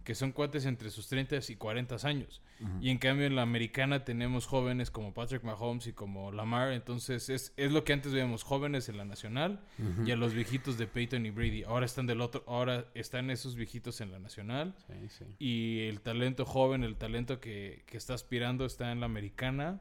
que 0.04 0.14
son 0.14 0.32
cuates 0.32 0.66
entre 0.66 0.90
sus 0.90 1.08
30 1.08 1.36
y 1.48 1.56
40 1.56 1.96
años. 2.06 2.42
Y 2.82 2.90
en 2.90 2.98
cambio 2.98 3.26
en 3.26 3.36
la 3.36 3.42
americana 3.42 4.04
tenemos 4.04 4.44
jóvenes 4.44 4.90
como 4.90 5.14
Patrick 5.14 5.44
Mahomes 5.44 5.86
y 5.86 5.94
como 5.94 6.30
Lamar. 6.30 6.72
Entonces 6.72 7.30
es, 7.30 7.54
es 7.56 7.72
lo 7.72 7.84
que 7.84 7.94
antes 7.94 8.12
veíamos, 8.12 8.42
jóvenes 8.42 8.90
en 8.90 8.98
la 8.98 9.06
nacional 9.06 9.60
y 10.04 10.10
a 10.10 10.16
los 10.16 10.34
viejitos 10.34 10.76
de 10.76 10.86
Peyton 10.86 11.24
y 11.24 11.30
Brady. 11.30 11.62
Ahora 11.62 11.86
están 11.86 12.06
del 12.06 12.20
otro, 12.20 12.44
ahora 12.46 12.84
están 12.92 13.30
esos 13.30 13.54
viejitos 13.56 14.02
en 14.02 14.12
la 14.12 14.18
nacional. 14.18 14.74
Sí, 14.86 15.08
sí. 15.08 15.24
Y 15.38 15.88
el 15.88 16.02
talento 16.02 16.44
joven, 16.44 16.84
el 16.84 16.96
talento 16.96 17.40
que, 17.40 17.82
que 17.86 17.96
está 17.96 18.12
aspirando 18.12 18.66
está 18.66 18.92
en 18.92 19.00
la 19.00 19.06
americana. 19.06 19.80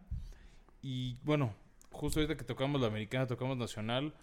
Y 0.81 1.17
bueno, 1.23 1.53
justo 1.99 2.19
ahorita 2.19 2.37
que 2.37 2.43
tocamos 2.45 2.79
la 2.81 2.87
americana, 2.87 3.27
tocamos 3.27 3.57
nacional. 3.57 4.13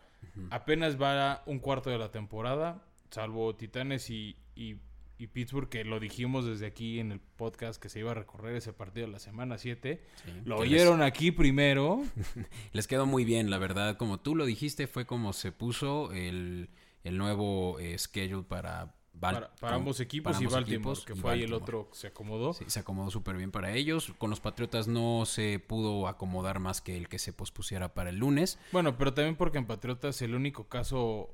Apenas 0.50 1.00
va 1.00 1.42
un 1.46 1.58
cuarto 1.60 1.90
de 1.90 1.98
la 1.98 2.10
temporada, 2.10 2.82
salvo 3.10 3.54
Titanes 3.54 4.08
y, 4.10 4.36
y, 4.54 4.76
y 5.18 5.26
Pittsburgh, 5.28 5.68
que 5.68 5.84
lo 5.84 6.00
dijimos 6.00 6.46
desde 6.46 6.66
aquí 6.66 6.98
en 7.00 7.12
el 7.12 7.20
podcast 7.20 7.80
que 7.80 7.88
se 7.88 8.00
iba 8.00 8.10
a 8.10 8.14
recorrer 8.14 8.56
ese 8.56 8.72
partido 8.72 9.06
la 9.08 9.18
semana 9.18 9.58
7. 9.58 10.02
Sí, 10.24 10.30
Lo 10.44 10.56
les- 10.56 10.72
oyeron 10.72 11.02
aquí 11.02 11.30
primero. 11.32 12.02
Les 12.72 12.86
quedó 12.88 13.06
muy 13.06 13.24
bien, 13.24 13.50
la 13.50 13.58
verdad. 13.58 13.96
Como 13.98 14.18
tú 14.20 14.34
lo 14.34 14.46
dijiste, 14.46 14.86
fue 14.86 15.06
como 15.06 15.32
se 15.32 15.52
puso 15.52 16.12
el, 16.12 16.70
el 17.04 17.18
nuevo 17.18 17.78
eh, 17.78 17.96
schedule 17.98 18.42
para, 18.42 18.94
Val- 19.18 19.34
para, 19.34 19.54
para 19.56 19.72
con- 19.72 19.80
ambos 19.82 20.00
equipos 20.00 20.32
para 20.34 20.42
y 20.44 20.46
Baltimore, 20.46 20.74
equipos 20.76 21.04
que 21.06 21.14
fue 21.14 21.32
ahí 21.32 21.42
el 21.42 21.50
Baltimore. 21.52 21.78
otro 21.84 21.94
se 21.94 22.06
acomodó. 22.08 22.52
Sí, 22.52 22.64
se 22.68 22.80
acomodó 22.80 23.10
súper 23.10 23.36
bien 23.36 23.50
para 23.50 23.72
ellos. 23.72 24.12
Con 24.18 24.30
los 24.30 24.40
Patriotas 24.40 24.88
no 24.88 25.24
se 25.26 25.58
pudo 25.58 26.06
acomodar 26.08 26.58
más 26.60 26.80
que 26.80 26.96
el 26.96 27.08
que 27.08 27.18
se 27.18 27.32
pospusiera 27.32 27.94
para 27.94 28.10
el 28.10 28.16
lunes. 28.18 28.58
Bueno, 28.72 28.96
pero 28.98 29.14
también 29.14 29.36
porque 29.36 29.58
en 29.58 29.66
Patriotas 29.66 30.20
el 30.22 30.34
único 30.34 30.68
caso 30.68 31.30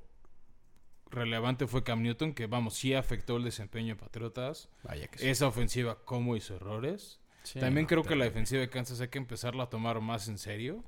relevante 1.11 1.67
fue 1.67 1.83
Cam 1.85 2.03
Newton, 2.03 2.33
que 2.35 2.47
vamos, 2.47 2.75
sí 2.75 2.95
afectó 2.95 3.37
el 3.37 3.45
desempeño 3.45 3.95
de 3.95 4.01
Patriotas. 4.01 4.69
Vaya 4.85 5.09
que 5.09 5.19
sí. 5.19 5.29
Esa 5.29 5.47
ofensiva, 5.47 5.99
cómo 6.05 6.37
hizo 6.37 6.55
errores. 6.57 7.21
Sí, 7.43 7.59
También 7.59 7.85
no, 7.85 7.89
creo 7.89 8.03
que 8.05 8.17
la 8.17 8.25
defensiva 8.25 8.61
de 8.61 8.71
Kansas 8.71 9.01
hay 9.01 9.09
que 9.09 9.19
empezarla 9.19 9.65
a 9.65 9.69
tomar 9.71 10.01
más 10.01 10.29
en 10.29 10.39
serio. 10.39 10.85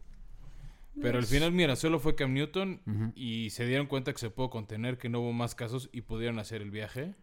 Pero 1.01 1.19
al 1.19 1.27
final, 1.27 1.53
mira, 1.53 1.77
solo 1.77 1.99
fue 1.99 2.15
Cam 2.15 2.33
Newton 2.33 3.13
y 3.17 3.51
se 3.51 3.67
dieron 3.67 3.87
cuenta 3.87 4.13
que 4.13 4.19
se 4.19 4.31
pudo 4.31 4.51
contener, 4.51 4.99
que 4.99 5.09
no 5.09 5.21
hubo 5.21 5.33
más 5.33 5.55
casos 5.55 5.91
y 5.93 6.03
pudieron 6.03 6.39
hacer 6.39 6.63
el 6.63 6.71
viaje. 6.71 7.15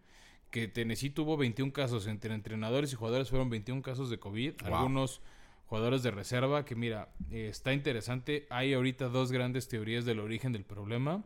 Que 0.50 0.68
Tennessee 0.68 1.10
tuvo 1.10 1.38
21 1.38 1.72
casos, 1.72 2.08
entre 2.08 2.34
entrenadores 2.34 2.92
y 2.92 2.96
jugadores 2.96 3.30
fueron 3.30 3.50
21 3.50 3.82
casos 3.82 4.10
de 4.10 4.20
COVID. 4.20 4.56
Wow. 4.64 4.76
Algunos 4.76 5.22
jugadores 5.66 6.04
de 6.04 6.12
reserva, 6.12 6.66
que 6.66 6.76
mira, 6.76 7.14
eh, 7.30 7.48
está 7.50 7.72
interesante. 7.72 8.46
Hay 8.50 8.74
ahorita 8.74 9.08
dos 9.08 9.32
grandes 9.32 9.70
teorías 9.70 10.04
del 10.04 10.20
origen 10.20 10.52
del 10.52 10.66
problema. 10.66 11.24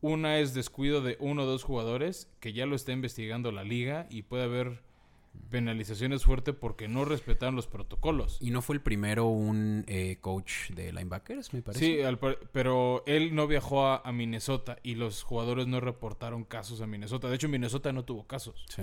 Una 0.00 0.38
es 0.38 0.54
descuido 0.54 1.02
de 1.02 1.18
uno 1.20 1.42
o 1.42 1.46
dos 1.46 1.64
jugadores, 1.64 2.32
que 2.40 2.54
ya 2.54 2.64
lo 2.64 2.76
está 2.76 2.92
investigando 2.92 3.52
la 3.52 3.64
liga 3.64 4.06
y 4.08 4.22
puede 4.22 4.44
haber 4.44 4.82
penalizaciones 5.50 6.24
fuertes 6.24 6.54
porque 6.54 6.88
no 6.88 7.04
respetaron 7.04 7.56
los 7.56 7.66
protocolos. 7.66 8.38
Y 8.40 8.50
no 8.50 8.60
fue 8.62 8.76
el 8.76 8.82
primero 8.82 9.26
un 9.26 9.84
eh, 9.86 10.18
coach 10.20 10.70
de 10.70 10.92
linebackers, 10.92 11.54
me 11.54 11.62
parece. 11.62 11.84
Sí, 11.84 12.02
al 12.02 12.18
par- 12.18 12.38
pero 12.52 13.02
él 13.06 13.34
no 13.34 13.46
viajó 13.46 13.86
a, 13.86 14.02
a 14.04 14.12
Minnesota 14.12 14.78
y 14.82 14.94
los 14.96 15.22
jugadores 15.22 15.66
no 15.66 15.80
reportaron 15.80 16.44
casos 16.44 16.80
a 16.80 16.86
Minnesota. 16.86 17.28
De 17.28 17.36
hecho, 17.36 17.48
Minnesota 17.48 17.92
no 17.92 18.04
tuvo 18.04 18.26
casos. 18.26 18.64
Sí. 18.68 18.82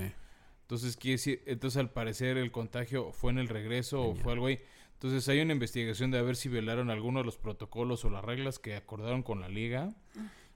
Entonces, 0.62 0.98
quiere 0.98 1.14
decir, 1.14 1.44
entonces 1.46 1.78
al 1.80 1.92
parecer 1.92 2.38
el 2.38 2.52
contagio 2.52 3.12
fue 3.12 3.32
en 3.32 3.38
el 3.38 3.48
regreso 3.48 4.02
o 4.02 4.16
fue 4.16 4.34
algo 4.34 4.48
ahí. 4.48 4.60
Entonces 4.94 5.28
hay 5.30 5.42
una 5.42 5.54
investigación 5.54 6.10
de 6.10 6.18
a 6.18 6.24
ver 6.24 6.36
si 6.36 6.50
violaron 6.50 6.90
alguno 6.90 7.20
de 7.20 7.26
los 7.26 7.38
protocolos 7.38 8.04
o 8.06 8.10
las 8.10 8.26
reglas 8.26 8.58
que 8.58 8.76
acordaron 8.76 9.22
con 9.22 9.42
la 9.42 9.50
liga. 9.50 9.94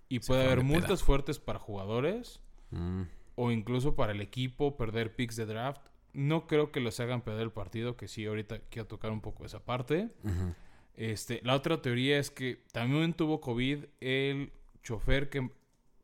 Y 0.07 0.21
Se 0.21 0.27
puede 0.27 0.45
haber 0.45 0.63
multas 0.63 1.03
fuertes 1.03 1.37
para 1.39 1.59
jugadores 1.59 2.39
Mm, 2.71 3.01
o 3.41 3.51
incluso 3.51 3.95
para 3.95 4.11
el 4.11 4.19
equipo 4.19 4.75
perder 4.75 5.15
picks 5.15 5.37
de 5.37 5.45
draft 5.45 5.79
No 6.11 6.45
creo 6.45 6.73
que 6.73 6.81
los 6.81 6.99
hagan 6.99 7.21
perder 7.21 7.43
el 7.43 7.51
partido, 7.51 7.95
que 7.95 8.09
sí, 8.09 8.25
ahorita 8.25 8.59
quiero 8.69 8.85
tocar 8.85 9.11
un 9.11 9.21
poco 9.21 9.45
esa 9.45 9.63
parte. 9.63 10.09
este, 10.97 11.39
la 11.45 11.55
otra 11.55 11.81
teoría 11.81 12.19
es 12.19 12.31
que 12.31 12.61
también 12.73 13.13
tuvo 13.13 13.39
COVID 13.39 13.85
el 14.01 14.51
chofer 14.83 15.29
que 15.29 15.49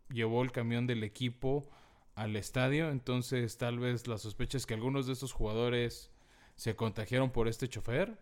llevó 0.10 0.44
el 0.44 0.54
camión 0.54 0.88
del 0.88 1.04
equipo 1.04 1.70
al 2.16 2.38
estadio. 2.38 2.90
Entonces, 2.90 3.58
tal 3.58 3.80
vez 3.80 4.08
la 4.08 4.18
sospecha 4.18 4.58
es 4.58 4.66
que 4.66 4.74
algunos 4.74 5.06
de 5.06 5.12
estos 5.12 5.34
jugadores 5.34 6.12
se 6.56 6.78
contagiaron 6.78 7.32
por 7.32 7.50
este 7.50 7.68
chofer. 7.68 8.18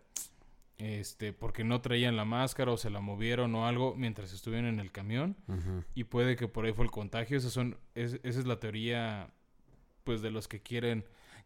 Este, 0.76 1.32
porque 1.32 1.62
no 1.62 1.80
traían 1.80 2.16
la 2.16 2.24
máscara 2.24 2.72
o 2.72 2.76
se 2.76 2.90
la 2.90 3.00
movieron 3.00 3.54
o 3.54 3.66
algo 3.66 3.94
mientras 3.96 4.32
estuvieron 4.32 4.66
en 4.66 4.80
el 4.80 4.90
camión. 4.90 5.36
Y 5.94 6.04
puede 6.04 6.36
que 6.36 6.48
por 6.48 6.64
ahí 6.64 6.72
fue 6.72 6.84
el 6.84 6.90
contagio. 6.90 7.38
Esa, 7.38 7.50
son, 7.50 7.76
esa 7.94 8.18
es 8.22 8.46
la 8.46 8.58
teoría, 8.58 9.32
pues, 10.02 10.20
de 10.20 10.30
los 10.30 10.48
que 10.48 10.60
quieren 10.60 11.04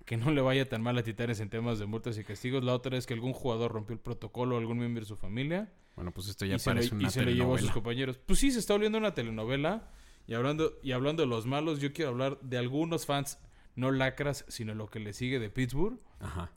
que 0.09 0.17
no 0.17 0.31
le 0.31 0.41
vaya 0.41 0.67
tan 0.67 0.81
mal 0.81 0.97
a 0.97 1.03
Titanes 1.03 1.39
en 1.41 1.51
temas 1.51 1.79
de 1.79 1.85
multas 1.85 2.17
y 2.17 2.25
castigos. 2.25 2.65
La 2.65 2.75
otra 2.75 2.97
es 2.97 3.07
que 3.07 3.13
algún 3.13 3.35
jugador 3.35 3.73
rompió 3.73 3.93
el 3.93 4.01
protocolo 4.01 4.57
o 4.57 4.59
algún 4.59 4.79
miembro 4.79 5.03
de 5.03 5.07
su 5.07 5.17
familia. 5.17 5.71
Bueno, 5.97 6.13
pues 6.13 6.29
esto 6.29 6.47
ya 6.47 6.57
parece 6.57 6.95
una 6.95 7.09
y 7.09 7.11
se 7.11 7.23
le 7.23 7.35
llevó 7.35 7.57
a 7.57 7.59
sus 7.59 7.71
compañeros. 7.71 8.19
Pues 8.25 8.39
sí, 8.39 8.51
se 8.51 8.59
está 8.59 8.73
volviendo 8.73 8.97
una 8.97 9.13
telenovela. 9.13 9.91
Y 10.27 10.33
hablando, 10.33 10.79
y 10.83 10.93
hablando 10.93 11.23
de 11.23 11.27
los 11.27 11.45
malos, 11.45 11.81
yo 11.81 11.93
quiero 11.93 12.13
hablar 12.13 12.41
de 12.41 12.57
algunos 12.57 13.05
fans, 13.05 13.39
no 13.75 13.91
lacras, 13.91 14.47
sino 14.49 14.75
lo 14.75 14.87
que 14.87 14.99
le 14.99 15.13
sigue 15.13 15.39
de 15.39 15.51
Pittsburgh. 15.51 16.01
Ajá. 16.21 16.53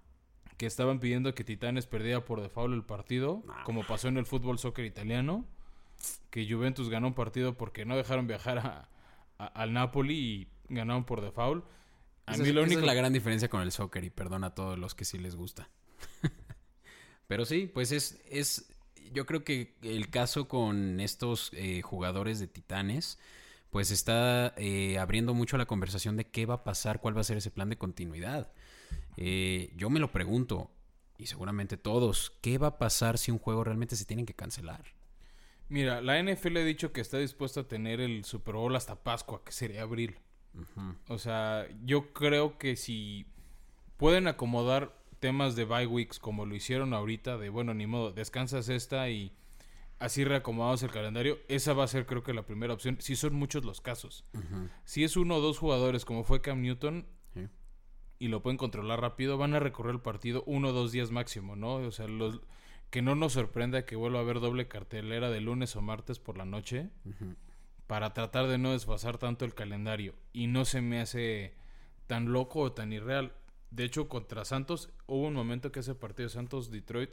Que 0.61 0.67
estaban 0.67 0.99
pidiendo 0.99 1.33
que 1.33 1.43
Titanes 1.43 1.87
perdiera 1.87 2.23
por 2.23 2.39
default 2.39 2.75
el 2.75 2.83
partido, 2.83 3.43
como 3.65 3.81
pasó 3.81 4.09
en 4.09 4.17
el 4.17 4.27
fútbol 4.27 4.59
soccer 4.59 4.85
italiano. 4.85 5.43
Que 6.29 6.47
Juventus 6.47 6.87
ganó 6.87 7.07
un 7.07 7.13
partido 7.15 7.57
porque 7.57 7.83
no 7.83 7.97
dejaron 7.97 8.27
viajar 8.27 8.87
al 9.39 9.73
Napoli 9.73 10.13
y 10.13 10.47
ganaron 10.69 11.03
por 11.03 11.21
default. 11.21 11.65
A 12.27 12.37
mí 12.37 12.51
lo 12.51 12.61
único... 12.61 12.79
es 12.79 12.85
la 12.85 12.93
gran 12.93 13.11
diferencia 13.11 13.49
con 13.49 13.63
el 13.63 13.71
soccer 13.71 14.03
y 14.03 14.11
perdona 14.11 14.45
a 14.45 14.53
todos 14.53 14.77
los 14.77 14.93
que 14.93 15.03
sí 15.03 15.17
les 15.17 15.35
gusta. 15.35 15.67
Pero 17.27 17.43
sí, 17.45 17.65
pues 17.65 17.91
es, 17.91 18.21
es, 18.29 18.71
yo 19.11 19.25
creo 19.25 19.43
que 19.43 19.73
el 19.81 20.11
caso 20.11 20.47
con 20.47 20.99
estos 20.99 21.49
eh, 21.53 21.81
jugadores 21.81 22.39
de 22.39 22.45
Titanes 22.45 23.17
pues 23.71 23.89
está 23.89 24.53
eh, 24.57 24.99
abriendo 24.99 25.33
mucho 25.33 25.57
la 25.57 25.65
conversación 25.65 26.17
de 26.17 26.27
qué 26.27 26.45
va 26.45 26.53
a 26.53 26.63
pasar, 26.63 27.01
cuál 27.01 27.17
va 27.17 27.21
a 27.21 27.23
ser 27.23 27.37
ese 27.37 27.49
plan 27.49 27.69
de 27.69 27.79
continuidad. 27.79 28.51
Eh, 29.17 29.73
yo 29.75 29.89
me 29.89 29.99
lo 29.99 30.11
pregunto, 30.11 30.71
y 31.17 31.27
seguramente 31.27 31.77
todos, 31.77 32.31
¿qué 32.41 32.57
va 32.57 32.67
a 32.67 32.77
pasar 32.77 33.17
si 33.17 33.31
un 33.31 33.39
juego 33.39 33.63
realmente 33.63 33.95
se 33.95 34.05
tiene 34.05 34.25
que 34.25 34.33
cancelar? 34.33 34.83
Mira, 35.69 36.01
la 36.01 36.21
NFL 36.21 36.57
ha 36.57 36.63
dicho 36.63 36.91
que 36.91 36.99
está 36.99 37.17
dispuesta 37.17 37.61
a 37.61 37.67
tener 37.67 38.01
el 38.01 38.25
Super 38.25 38.55
Bowl 38.55 38.75
hasta 38.75 39.03
Pascua, 39.03 39.43
que 39.43 39.51
sería 39.51 39.83
abril. 39.83 40.17
O 41.07 41.17
sea, 41.17 41.65
yo 41.85 42.11
creo 42.11 42.57
que 42.57 42.75
si 42.75 43.25
pueden 43.95 44.27
acomodar 44.27 44.97
temas 45.21 45.55
de 45.55 45.63
bye 45.63 45.87
weeks 45.87 46.19
como 46.19 46.45
lo 46.45 46.55
hicieron 46.55 46.93
ahorita, 46.93 47.37
de 47.37 47.49
bueno, 47.49 47.73
ni 47.73 47.87
modo, 47.87 48.11
descansas 48.11 48.67
esta 48.67 49.09
y 49.09 49.31
así 49.99 50.25
reacomodamos 50.25 50.83
el 50.83 50.91
calendario, 50.91 51.37
esa 51.47 51.73
va 51.73 51.83
a 51.85 51.87
ser 51.87 52.05
creo 52.05 52.23
que 52.23 52.33
la 52.33 52.45
primera 52.45 52.73
opción, 52.73 52.97
si 52.99 53.15
son 53.15 53.35
muchos 53.35 53.63
los 53.63 53.79
casos. 53.79 54.25
Si 54.83 55.03
es 55.03 55.15
uno 55.15 55.35
o 55.37 55.41
dos 55.41 55.59
jugadores 55.59 56.03
como 56.03 56.23
fue 56.23 56.41
Cam 56.41 56.61
Newton 56.61 57.05
y 58.21 58.27
lo 58.27 58.43
pueden 58.43 58.57
controlar 58.57 59.01
rápido, 59.01 59.39
van 59.39 59.55
a 59.55 59.59
recorrer 59.59 59.95
el 59.95 59.99
partido 59.99 60.43
uno 60.45 60.67
o 60.67 60.73
dos 60.73 60.91
días 60.91 61.09
máximo, 61.09 61.55
¿no? 61.55 61.77
O 61.77 61.91
sea, 61.91 62.07
los, 62.07 62.39
que 62.91 63.01
no 63.01 63.15
nos 63.15 63.33
sorprenda 63.33 63.83
que 63.83 63.95
vuelva 63.95 64.19
a 64.19 64.21
haber 64.21 64.39
doble 64.39 64.67
cartelera 64.67 65.31
de 65.31 65.41
lunes 65.41 65.75
o 65.75 65.81
martes 65.81 66.19
por 66.19 66.37
la 66.37 66.45
noche 66.45 66.91
para 67.87 68.13
tratar 68.13 68.45
de 68.45 68.59
no 68.59 68.73
desfasar 68.73 69.17
tanto 69.17 69.43
el 69.43 69.55
calendario 69.55 70.13
y 70.33 70.45
no 70.45 70.65
se 70.65 70.81
me 70.81 71.01
hace 71.01 71.55
tan 72.05 72.31
loco 72.31 72.59
o 72.59 72.71
tan 72.73 72.93
irreal. 72.93 73.33
De 73.71 73.85
hecho, 73.85 74.07
contra 74.07 74.45
Santos 74.45 74.91
hubo 75.07 75.25
un 75.25 75.33
momento 75.33 75.71
que 75.71 75.79
ese 75.79 75.95
partido 75.95 76.29
Santos-Detroit 76.29 77.09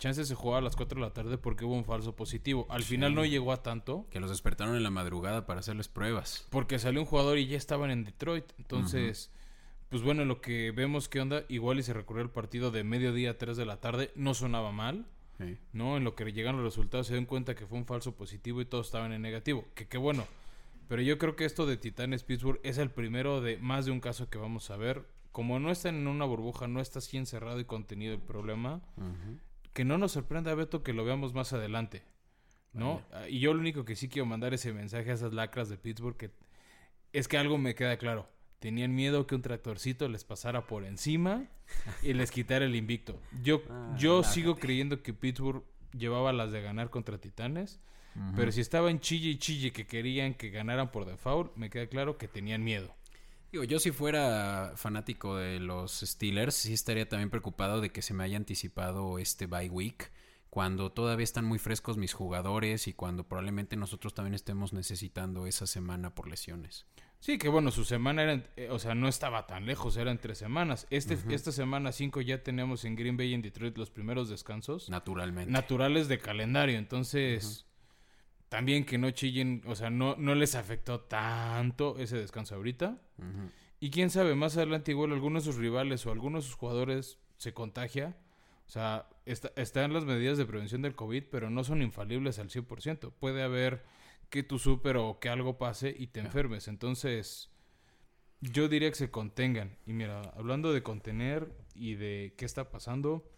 Chance 0.00 0.24
se 0.24 0.34
jugaba 0.34 0.60
a 0.60 0.62
las 0.62 0.76
4 0.76 0.98
de 0.98 1.06
la 1.06 1.12
tarde 1.12 1.36
porque 1.36 1.66
hubo 1.66 1.74
un 1.74 1.84
falso 1.84 2.16
positivo. 2.16 2.66
Al 2.70 2.82
final 2.82 3.14
no 3.14 3.26
llegó 3.26 3.52
a 3.52 3.62
tanto. 3.62 4.06
Que 4.10 4.18
los 4.18 4.30
despertaron 4.30 4.74
en 4.74 4.82
la 4.82 4.88
madrugada 4.88 5.44
para 5.44 5.60
hacerles 5.60 5.88
pruebas. 5.88 6.46
Porque 6.48 6.78
salió 6.78 7.02
un 7.02 7.06
jugador 7.06 7.36
y 7.36 7.46
ya 7.46 7.58
estaban 7.58 7.90
en 7.90 8.04
Detroit. 8.04 8.46
Entonces, 8.56 9.30
pues 9.90 10.02
bueno, 10.02 10.24
lo 10.24 10.40
que 10.40 10.70
vemos 10.70 11.08
que 11.08 11.20
onda, 11.20 11.44
igual 11.48 11.78
y 11.78 11.82
se 11.82 11.92
recurrió 11.92 12.22
el 12.22 12.30
partido 12.30 12.70
de 12.70 12.84
mediodía 12.84 13.32
a 13.32 13.38
3 13.38 13.56
de 13.56 13.66
la 13.66 13.80
tarde, 13.80 14.10
no 14.14 14.34
sonaba 14.34 14.72
mal. 14.72 15.06
¿No? 15.72 15.96
En 15.96 16.04
lo 16.04 16.14
que 16.14 16.30
llegan 16.32 16.56
los 16.56 16.64
resultados 16.64 17.06
se 17.06 17.14
dan 17.14 17.24
cuenta 17.24 17.54
que 17.54 17.66
fue 17.66 17.78
un 17.78 17.86
falso 17.86 18.14
positivo 18.14 18.60
y 18.60 18.66
todos 18.66 18.86
estaban 18.86 19.12
en 19.14 19.22
negativo. 19.22 19.64
Que 19.74 19.88
qué 19.88 19.96
bueno. 19.96 20.26
Pero 20.86 21.00
yo 21.00 21.16
creo 21.16 21.34
que 21.34 21.46
esto 21.46 21.64
de 21.64 21.78
Titanes 21.78 22.24
Pittsburgh 22.24 22.60
es 22.62 22.76
el 22.76 22.90
primero 22.90 23.40
de 23.40 23.56
más 23.56 23.86
de 23.86 23.90
un 23.90 24.00
caso 24.00 24.28
que 24.28 24.36
vamos 24.36 24.70
a 24.70 24.76
ver. 24.76 25.06
Como 25.32 25.58
no 25.58 25.70
están 25.70 25.94
en 25.94 26.08
una 26.08 26.26
burbuja, 26.26 26.68
no 26.68 26.80
está 26.80 26.98
así 26.98 27.16
encerrado 27.16 27.58
y 27.58 27.64
contenido 27.64 28.12
el 28.12 28.20
problema 28.20 28.82
que 29.72 29.84
no 29.84 29.98
nos 29.98 30.12
sorprenda, 30.12 30.54
Beto, 30.54 30.82
que 30.82 30.92
lo 30.92 31.04
veamos 31.04 31.32
más 31.32 31.52
adelante. 31.52 32.02
¿No? 32.72 33.02
Ah, 33.12 33.28
y 33.28 33.40
yo 33.40 33.52
lo 33.52 33.60
único 33.60 33.84
que 33.84 33.96
sí 33.96 34.08
quiero 34.08 34.26
mandar 34.26 34.54
ese 34.54 34.72
mensaje 34.72 35.10
a 35.10 35.14
esas 35.14 35.32
lacras 35.32 35.68
de 35.68 35.76
Pittsburgh 35.76 36.16
que 36.16 36.30
es 37.12 37.26
que 37.26 37.36
algo 37.36 37.58
me 37.58 37.74
queda 37.74 37.96
claro. 37.96 38.28
Tenían 38.60 38.94
miedo 38.94 39.26
que 39.26 39.34
un 39.34 39.42
tractorcito 39.42 40.08
les 40.08 40.24
pasara 40.24 40.66
por 40.66 40.84
encima 40.84 41.46
y 42.02 42.12
les 42.12 42.30
quitara 42.30 42.64
el 42.64 42.76
invicto. 42.76 43.20
Yo, 43.42 43.62
ah, 43.70 43.96
yo 43.98 44.22
sigo 44.22 44.56
creyendo 44.56 45.02
que 45.02 45.12
Pittsburgh 45.12 45.64
llevaba 45.92 46.32
las 46.32 46.52
de 46.52 46.62
ganar 46.62 46.90
contra 46.90 47.18
Titanes. 47.18 47.80
Pero 48.36 48.50
si 48.50 48.60
estaban 48.60 49.00
chille 49.00 49.30
y 49.30 49.38
chille 49.38 49.72
que 49.72 49.86
querían 49.86 50.34
que 50.34 50.50
ganaran 50.50 50.90
por 50.90 51.06
default, 51.06 51.56
me 51.56 51.70
queda 51.70 51.86
claro 51.86 52.18
que 52.18 52.28
tenían 52.28 52.62
miedo. 52.62 52.92
Digo, 53.52 53.64
yo 53.64 53.78
si 53.78 53.92
fuera 53.92 54.72
fanático 54.76 55.36
de 55.36 55.58
los 55.58 56.00
Steelers, 56.00 56.54
sí 56.54 56.72
estaría 56.72 57.08
también 57.08 57.30
preocupado 57.30 57.80
de 57.80 57.90
que 57.90 58.02
se 58.02 58.12
me 58.12 58.24
haya 58.24 58.36
anticipado 58.36 59.18
este 59.18 59.46
bye 59.46 59.70
week, 59.70 60.10
cuando 60.50 60.90
todavía 60.92 61.24
están 61.24 61.44
muy 61.44 61.58
frescos 61.58 61.96
mis 61.96 62.12
jugadores 62.12 62.88
y 62.88 62.92
cuando 62.92 63.24
probablemente 63.24 63.76
nosotros 63.76 64.14
también 64.14 64.34
estemos 64.34 64.72
necesitando 64.72 65.46
esa 65.46 65.66
semana 65.66 66.14
por 66.14 66.28
lesiones. 66.28 66.86
Sí, 67.20 67.36
que 67.36 67.50
bueno, 67.50 67.70
su 67.70 67.84
semana 67.84 68.22
era, 68.22 68.42
eh, 68.56 68.68
o 68.70 68.78
sea, 68.78 68.94
no 68.94 69.06
estaba 69.06 69.46
tan 69.46 69.66
lejos, 69.66 69.98
eran 69.98 70.18
tres 70.18 70.38
semanas. 70.38 70.86
Este, 70.88 71.18
Esta 71.28 71.52
semana 71.52 71.92
cinco 71.92 72.22
ya 72.22 72.42
tenemos 72.42 72.86
en 72.86 72.96
Green 72.96 73.18
Bay 73.18 73.28
y 73.28 73.34
en 73.34 73.42
Detroit 73.42 73.76
los 73.76 73.90
primeros 73.90 74.30
descansos. 74.30 74.88
Naturalmente. 74.88 75.52
Naturales 75.52 76.08
de 76.08 76.18
calendario, 76.18 76.78
entonces 76.78 77.66
también 78.48 78.84
que 78.84 78.96
no 78.96 79.10
chillen, 79.10 79.62
o 79.66 79.76
sea, 79.76 79.90
no, 79.90 80.16
no 80.16 80.34
les 80.34 80.54
afectó 80.54 81.00
tanto 81.00 81.98
ese 81.98 82.16
descanso 82.16 82.54
ahorita. 82.56 82.98
Y 83.80 83.90
quién 83.90 84.08
sabe, 84.10 84.34
más 84.34 84.56
adelante 84.56 84.90
igual 84.90 85.12
algunos 85.12 85.44
de 85.44 85.52
sus 85.52 85.60
rivales 85.60 86.04
o 86.06 86.12
algunos 86.12 86.44
de 86.44 86.48
sus 86.48 86.56
jugadores 86.56 87.18
se 87.36 87.52
contagia. 87.52 88.16
O 88.66 88.70
sea, 88.70 89.08
está, 89.26 89.52
están 89.56 89.92
las 89.92 90.04
medidas 90.04 90.38
de 90.38 90.46
prevención 90.46 90.80
del 90.80 90.94
COVID, 90.94 91.24
pero 91.30 91.50
no 91.50 91.64
son 91.64 91.82
infalibles 91.82 92.38
al 92.38 92.48
100%. 92.48 93.12
Puede 93.20 93.42
haber 93.42 93.84
que 94.30 94.42
tú 94.42 94.58
super 94.58 94.96
o 94.96 95.18
que 95.18 95.28
algo 95.28 95.58
pase 95.58 95.94
y 95.96 96.06
te 96.06 96.20
enfermes. 96.20 96.68
Entonces, 96.68 97.50
yo 98.40 98.68
diría 98.68 98.88
que 98.88 98.96
se 98.96 99.10
contengan. 99.10 99.76
Y 99.86 99.92
mira, 99.92 100.22
hablando 100.36 100.72
de 100.72 100.82
contener 100.82 101.52
y 101.74 101.94
de 101.94 102.34
qué 102.36 102.44
está 102.44 102.70
pasando, 102.70 103.28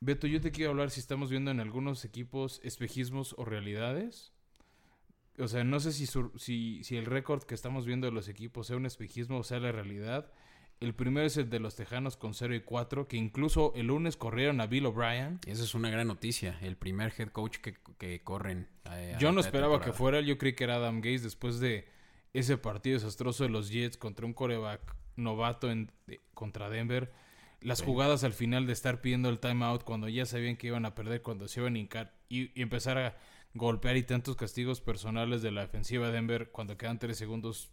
Beto, 0.00 0.26
yo 0.26 0.40
te 0.40 0.50
quiero 0.50 0.70
hablar 0.70 0.90
si 0.90 0.98
estamos 0.98 1.30
viendo 1.30 1.50
en 1.50 1.60
algunos 1.60 2.06
equipos 2.06 2.60
espejismos 2.64 3.34
o 3.36 3.44
realidades. 3.44 4.32
O 5.38 5.46
sea, 5.46 5.62
no 5.62 5.78
sé 5.78 5.92
si, 5.92 6.06
si, 6.06 6.82
si 6.82 6.96
el 6.96 7.04
récord 7.04 7.42
que 7.42 7.54
estamos 7.54 7.84
viendo 7.84 8.06
de 8.06 8.12
los 8.12 8.28
equipos 8.28 8.66
sea 8.66 8.76
un 8.76 8.86
espejismo 8.86 9.38
o 9.38 9.42
sea 9.42 9.60
la 9.60 9.72
realidad. 9.72 10.32
El 10.80 10.94
primero 10.94 11.26
es 11.26 11.36
el 11.36 11.50
de 11.50 11.60
los 11.60 11.76
Tejanos 11.76 12.16
con 12.16 12.32
0 12.32 12.54
y 12.54 12.60
4, 12.60 13.06
que 13.06 13.18
incluso 13.18 13.72
el 13.76 13.88
lunes 13.88 14.16
corrieron 14.16 14.60
a 14.62 14.66
Bill 14.66 14.86
O'Brien. 14.86 15.38
Esa 15.46 15.62
es 15.62 15.74
una 15.74 15.90
gran 15.90 16.06
noticia, 16.06 16.58
el 16.62 16.76
primer 16.76 17.12
head 17.18 17.28
coach 17.28 17.58
que, 17.58 17.76
que 17.98 18.22
corren. 18.22 18.66
yo 19.18 19.30
no 19.30 19.40
esperaba 19.40 19.80
que 19.80 19.92
fuera, 19.92 20.20
yo 20.20 20.38
creí 20.38 20.54
que 20.54 20.64
era 20.64 20.76
Adam 20.76 21.02
Gates 21.02 21.22
después 21.22 21.60
de 21.60 21.86
ese 22.32 22.56
partido 22.56 22.94
desastroso 22.94 23.44
de 23.44 23.50
los 23.50 23.70
Jets 23.70 23.98
contra 23.98 24.24
un 24.24 24.32
coreback 24.32 24.96
novato 25.16 25.70
en, 25.70 25.92
contra 26.32 26.70
Denver 26.70 27.12
las 27.60 27.82
jugadas 27.82 28.24
al 28.24 28.32
final 28.32 28.66
de 28.66 28.72
estar 28.72 29.00
pidiendo 29.00 29.28
el 29.28 29.38
timeout 29.38 29.84
cuando 29.84 30.08
ya 30.08 30.24
sabían 30.26 30.56
que 30.56 30.68
iban 30.68 30.86
a 30.86 30.94
perder, 30.94 31.22
cuando 31.22 31.46
se 31.46 31.60
iban 31.60 31.74
a 31.74 31.78
hincar 31.78 32.14
y, 32.28 32.58
empezar 32.60 32.98
a 32.98 33.16
golpear 33.54 33.96
y 33.96 34.02
tantos 34.02 34.36
castigos 34.36 34.80
personales 34.80 35.42
de 35.42 35.50
la 35.50 35.62
defensiva 35.62 36.06
de 36.06 36.12
Denver 36.12 36.50
cuando 36.50 36.76
quedan 36.76 36.98
tres 36.98 37.18
segundos. 37.18 37.70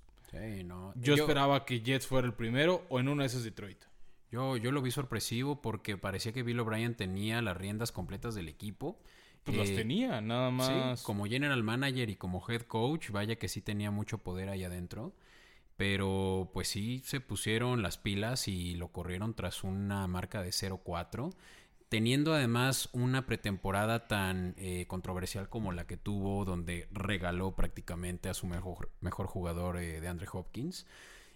Yo, 0.95 1.15
esperaba 1.15 1.65
que 1.65 1.81
Jets 1.81 2.07
fuera 2.07 2.27
el 2.27 2.33
primero 2.33 2.85
o 2.89 2.99
en 2.99 3.07
una 3.07 3.23
de 3.23 3.27
esas 3.27 3.43
Detroit. 3.43 3.83
Yo, 4.29 4.57
yo 4.57 4.71
lo 4.71 4.81
vi 4.81 4.91
sorpresivo 4.91 5.61
porque 5.61 5.97
parecía 5.97 6.33
que 6.33 6.43
Bill 6.43 6.59
O'Brien 6.59 6.95
tenía 6.95 7.41
las 7.41 7.55
riendas 7.55 7.91
completas 7.91 8.35
del 8.35 8.49
equipo. 8.49 8.99
Pues 9.43 9.57
las 9.57 9.69
eh, 9.69 9.75
tenía, 9.75 10.19
nada 10.19 10.51
más. 10.51 11.01
como 11.03 11.25
general 11.25 11.63
manager 11.63 12.09
y 12.09 12.17
como 12.17 12.43
head 12.47 12.63
coach, 12.63 13.11
vaya 13.11 13.37
que 13.37 13.47
sí 13.47 13.61
tenía 13.61 13.91
mucho 13.91 14.17
poder 14.17 14.49
ahí 14.49 14.65
adentro. 14.65 15.13
Pero 15.77 16.49
pues 16.53 16.67
sí 16.67 17.01
se 17.05 17.21
pusieron 17.21 17.81
las 17.81 17.97
pilas 17.97 18.47
y 18.47 18.75
lo 18.75 18.91
corrieron 18.91 19.35
tras 19.35 19.63
una 19.63 20.05
marca 20.07 20.41
de 20.41 20.49
0-4. 20.49 21.33
Teniendo 21.89 22.33
además 22.33 22.89
una 22.91 23.25
pretemporada 23.25 24.07
tan 24.07 24.55
eh, 24.57 24.85
controversial 24.87 25.49
como 25.49 25.71
la 25.71 25.87
que 25.87 25.95
tuvo, 25.95 26.43
donde 26.43 26.87
regaló 26.91 27.55
prácticamente 27.55 28.27
a 28.27 28.33
su 28.33 28.45
mejor, 28.45 28.91
mejor 28.99 29.27
jugador 29.27 29.77
eh, 29.77 30.01
de 30.01 30.07
Andre 30.07 30.27
Hopkins. 30.31 30.85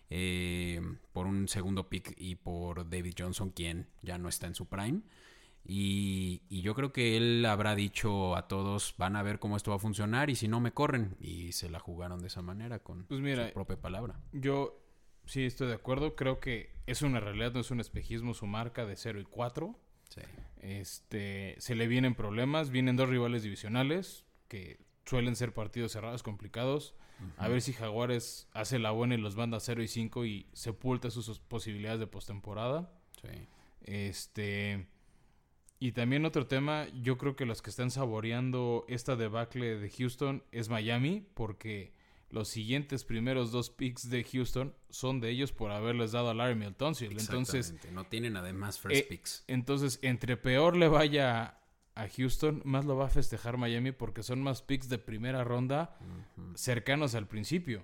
eh, 0.10 0.82
por 1.14 1.26
un 1.26 1.48
segundo 1.48 1.88
pick 1.88 2.14
y 2.18 2.36
por 2.36 2.90
David 2.90 3.14
Johnson, 3.18 3.52
quien 3.52 3.88
ya 4.02 4.18
no 4.18 4.28
está 4.28 4.48
en 4.48 4.56
su 4.56 4.68
prime. 4.68 5.02
Y, 5.64 6.42
yo 6.50 6.74
creo 6.76 6.92
que 6.92 7.18
él 7.18 7.46
habrá 7.46 7.76
dicho 7.76 8.36
a 8.36 8.48
todos, 8.48 8.96
van 8.98 9.16
a 9.16 9.24
ver 9.24 9.40
cómo 9.40 9.58
esto 9.58 9.72
va 9.72 9.78
a 9.78 9.80
funcionar 9.80 10.30
y 10.30 10.36
si 10.36 10.48
no 10.48 10.60
me 10.60 10.74
corren. 10.74 11.16
Y 11.20 11.52
se 11.52 11.70
la 11.70 11.80
jugaron 11.80 12.22
de 12.22 12.28
esa 12.28 12.42
manera 12.42 12.80
con 12.80 13.06
pues 13.06 13.22
mira, 13.22 13.48
su 13.48 13.54
propia 13.54 13.80
palabra. 13.80 14.20
Yo 14.32 14.82
sí 15.26 15.46
estoy 15.46 15.68
de 15.68 15.76
acuerdo. 15.76 16.16
Creo 16.16 16.40
que 16.40 16.72
es 16.88 17.02
una 17.02 17.20
realidad, 17.20 17.54
no 17.54 17.62
es 17.62 17.72
un 17.72 17.80
espejismo 17.80 18.34
su 18.34 18.48
marca 18.48 18.86
de 18.86 18.96
0 18.96 19.20
y 19.20 19.24
4. 19.24 19.76
Este, 20.62 21.56
se 21.58 21.76
le 21.76 21.88
vienen 21.88 22.16
problemas, 22.16 22.70
vienen 22.70 22.96
dos 22.96 23.10
rivales 23.10 23.44
divisionales 23.44 24.26
que 24.48 24.80
suelen 25.06 25.36
ser 25.36 25.54
partidos 25.54 25.92
cerrados, 25.92 26.24
complicados. 26.24 26.96
A 27.38 27.48
ver 27.48 27.62
si 27.62 27.74
Jaguares 27.74 28.48
hace 28.52 28.80
la 28.80 28.90
buena 28.90 29.14
y 29.14 29.20
los 29.20 29.36
manda 29.36 29.60
0 29.60 29.84
y 29.84 29.88
5 29.88 30.26
y 30.26 30.48
sepulta 30.54 31.12
sus 31.12 31.40
posibilidades 31.40 32.00
de 32.00 32.08
postemporada. 32.08 32.92
Sí. 33.22 33.48
Este 33.82 34.88
y 35.84 35.94
también 35.94 36.26
otro 36.26 36.46
tema, 36.46 36.86
yo 37.02 37.18
creo 37.18 37.36
que 37.36 37.48
los 37.48 37.64
que 37.64 37.72
están 37.72 37.90
saboreando 37.90 38.86
esta 38.88 39.16
debacle 39.16 39.80
de 39.80 39.90
Houston 39.90 40.44
es 40.52 40.70
Miami, 40.70 41.26
porque 41.34 41.92
los 42.32 42.48
siguientes 42.48 43.04
primeros 43.04 43.52
dos 43.52 43.70
picks 43.70 44.10
de 44.10 44.24
Houston 44.24 44.74
son 44.90 45.20
de 45.20 45.30
ellos 45.30 45.52
por 45.52 45.72
haberles 45.72 46.14
dado 46.14 46.30
a 46.30 46.34
Larry 46.34 46.56
Milton. 46.56 46.94
Entonces, 47.00 47.76
no 47.92 48.06
tienen 48.06 48.38
además 48.38 48.80
first 48.80 48.98
eh, 48.98 49.06
picks. 49.08 49.44
Entonces, 49.48 50.00
entre 50.02 50.38
peor 50.38 50.76
le 50.78 50.88
vaya 50.88 51.62
a 51.96 52.08
Houston, 52.08 52.62
más 52.66 52.86
lo 52.86 52.96
va 52.96 53.06
a 53.06 53.10
festejar 53.10 53.58
Miami 53.58 53.92
porque 53.92 54.24
son 54.24 54.42
más 54.42 54.62
picks 54.62 54.90
de 54.90 54.98
primera 54.98 55.44
ronda 55.44 55.98
cercanos 56.56 57.16
al 57.16 57.28
principio. 57.28 57.84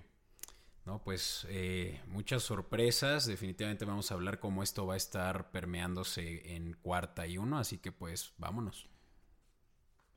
No, 0.86 1.02
pues 1.02 1.46
eh, 1.50 2.00
muchas 2.06 2.42
sorpresas. 2.42 3.26
Definitivamente 3.26 3.84
vamos 3.84 4.10
a 4.10 4.14
hablar 4.14 4.40
cómo 4.40 4.62
esto 4.62 4.86
va 4.86 4.94
a 4.94 4.96
estar 4.96 5.50
permeándose 5.50 6.54
en 6.56 6.72
cuarta 6.72 7.26
y 7.26 7.36
uno, 7.36 7.58
así 7.58 7.76
que 7.76 7.92
pues 7.92 8.32
vámonos. 8.38 8.88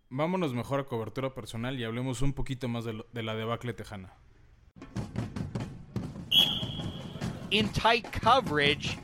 Vámonos 0.09 0.53
mejor 0.53 0.79
a 0.79 0.85
cobertura 0.85 1.33
personal 1.33 1.77
y 1.77 1.83
hablemos 1.83 2.21
un 2.21 2.31
poquito 2.31 2.69
más 2.69 2.85
de, 2.85 3.03
de 3.11 3.23
la 3.23 3.35
debacle 3.35 3.73
tejana. 3.73 4.13
In 7.49 7.69
tight 7.69 8.05
coverage. 8.21 8.97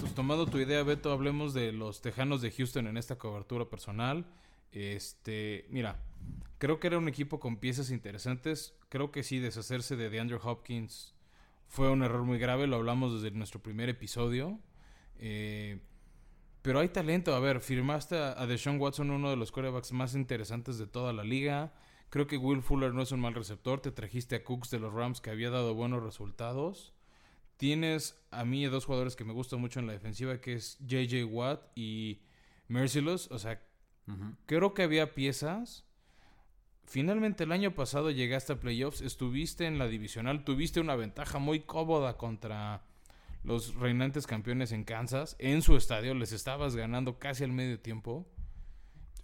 Pues 0.00 0.14
tomando 0.14 0.46
tu 0.46 0.58
idea, 0.58 0.82
Beto, 0.82 1.12
hablemos 1.12 1.54
de 1.54 1.72
los 1.72 2.00
tejanos 2.00 2.40
de 2.40 2.50
Houston 2.50 2.86
en 2.86 2.96
esta 2.96 3.16
cobertura 3.16 3.64
personal. 3.64 4.26
Este, 4.70 5.66
mira, 5.70 6.00
Creo 6.64 6.80
que 6.80 6.86
era 6.86 6.96
un 6.96 7.08
equipo 7.08 7.40
con 7.40 7.58
piezas 7.58 7.90
interesantes. 7.90 8.74
Creo 8.88 9.10
que 9.10 9.22
sí, 9.22 9.38
deshacerse 9.38 9.96
de 9.96 10.08
DeAndre 10.08 10.38
Hopkins 10.42 11.14
fue 11.66 11.90
un 11.90 12.02
error 12.02 12.22
muy 12.22 12.38
grave. 12.38 12.66
Lo 12.66 12.76
hablamos 12.76 13.20
desde 13.20 13.36
nuestro 13.36 13.60
primer 13.60 13.90
episodio. 13.90 14.58
Eh, 15.18 15.80
pero 16.62 16.78
hay 16.78 16.88
talento. 16.88 17.34
A 17.34 17.40
ver, 17.40 17.60
firmaste 17.60 18.16
a 18.16 18.46
Deshaun 18.46 18.80
Watson, 18.80 19.10
uno 19.10 19.28
de 19.28 19.36
los 19.36 19.52
quarterbacks 19.52 19.92
más 19.92 20.14
interesantes 20.14 20.78
de 20.78 20.86
toda 20.86 21.12
la 21.12 21.22
liga. 21.22 21.74
Creo 22.14 22.28
que 22.28 22.36
Will 22.36 22.62
Fuller 22.62 22.94
no 22.94 23.02
es 23.02 23.10
un 23.10 23.18
mal 23.18 23.34
receptor. 23.34 23.80
Te 23.80 23.90
trajiste 23.90 24.36
a 24.36 24.44
Cooks 24.44 24.70
de 24.70 24.78
los 24.78 24.94
Rams 24.94 25.20
que 25.20 25.30
había 25.30 25.50
dado 25.50 25.74
buenos 25.74 26.00
resultados. 26.00 26.94
Tienes 27.56 28.24
a 28.30 28.44
mí 28.44 28.64
dos 28.66 28.84
jugadores 28.84 29.16
que 29.16 29.24
me 29.24 29.32
gustan 29.32 29.60
mucho 29.60 29.80
en 29.80 29.88
la 29.88 29.94
defensiva, 29.94 30.40
que 30.40 30.52
es 30.52 30.78
JJ 30.78 31.24
Watt 31.24 31.72
y 31.74 32.20
Merciless. 32.68 33.32
O 33.32 33.40
sea, 33.40 33.60
creo 34.46 34.74
que 34.74 34.84
había 34.84 35.12
piezas 35.12 35.86
Finalmente 36.84 37.42
el 37.42 37.50
año 37.50 37.74
pasado 37.74 38.12
llegaste 38.12 38.52
a 38.52 38.60
playoffs, 38.60 39.00
estuviste 39.00 39.66
en 39.66 39.78
la 39.78 39.88
divisional, 39.88 40.44
tuviste 40.44 40.78
una 40.78 40.94
ventaja 40.94 41.40
muy 41.40 41.62
cómoda 41.62 42.16
contra 42.16 42.84
los 43.42 43.74
reinantes 43.74 44.28
campeones 44.28 44.70
en 44.70 44.84
Kansas, 44.84 45.34
en 45.40 45.62
su 45.62 45.76
estadio, 45.76 46.14
les 46.14 46.30
estabas 46.30 46.76
ganando 46.76 47.18
casi 47.18 47.42
al 47.42 47.50
medio 47.50 47.80
tiempo. 47.80 48.24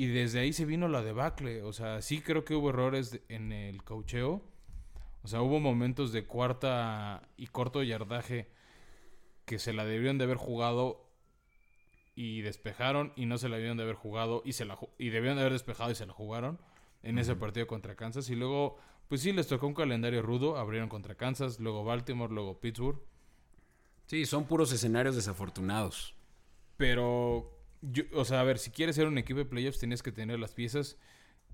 Y 0.01 0.07
desde 0.07 0.41
ahí 0.41 0.55
se 0.55 0.65
vino 0.65 0.89
la 0.89 1.03
debacle. 1.03 1.63
O 1.63 1.75
sea, 1.75 2.01
sí 2.01 2.23
creo 2.23 2.43
que 2.43 2.55
hubo 2.55 2.71
errores 2.71 3.21
en 3.29 3.53
el 3.53 3.85
cocheo. 3.85 4.41
O 5.23 5.29
sea, 5.29 5.43
hubo 5.43 5.61
momentos 5.61 6.11
de 6.11 6.25
cuarta 6.25 7.29
y 7.37 7.49
corto 7.49 7.83
yardaje 7.83 8.49
que 9.45 9.59
se 9.59 9.75
la 9.75 9.85
debieron 9.85 10.17
de 10.17 10.25
haber 10.25 10.39
jugado 10.39 11.07
y 12.15 12.41
despejaron 12.41 13.13
y 13.15 13.27
no 13.27 13.37
se 13.37 13.51
la 13.51 13.57
debieron 13.57 13.77
de 13.77 13.83
haber 13.83 13.95
jugado 13.95 14.41
y 14.43 14.55
se 14.55 14.65
la 14.65 14.79
y 14.97 15.11
debieron 15.11 15.37
de 15.37 15.43
haber 15.43 15.53
despejado 15.53 15.91
y 15.91 15.95
se 15.95 16.07
la 16.07 16.15
jugaron 16.15 16.59
en 17.03 17.19
ese 17.19 17.37
partido 17.37 17.67
contra 17.67 17.95
Kansas. 17.95 18.31
Y 18.31 18.37
luego, 18.37 18.79
pues 19.07 19.21
sí, 19.21 19.35
les 19.35 19.49
tocó 19.49 19.67
un 19.67 19.75
calendario 19.75 20.23
rudo. 20.23 20.57
Abrieron 20.57 20.89
contra 20.89 21.15
Kansas, 21.15 21.61
luego 21.61 21.85
Baltimore, 21.85 22.33
luego 22.33 22.59
Pittsburgh. 22.59 23.03
Sí, 24.07 24.25
son 24.25 24.47
puros 24.47 24.73
escenarios 24.73 25.15
desafortunados. 25.15 26.15
Pero, 26.79 27.60
yo, 27.83 28.05
o 28.15 28.25
sea, 28.25 28.41
a 28.41 28.45
ver, 28.45 28.59
si 28.59 28.71
quieres 28.71 28.97
ser 28.97 29.07
un 29.07 29.19
equipo 29.19 29.39
de 29.39 29.45
playoffs, 29.45 29.79
tienes 29.79 30.03
que 30.03 30.13
tener 30.13 30.39
las 30.39 30.55
piezas. 30.55 30.97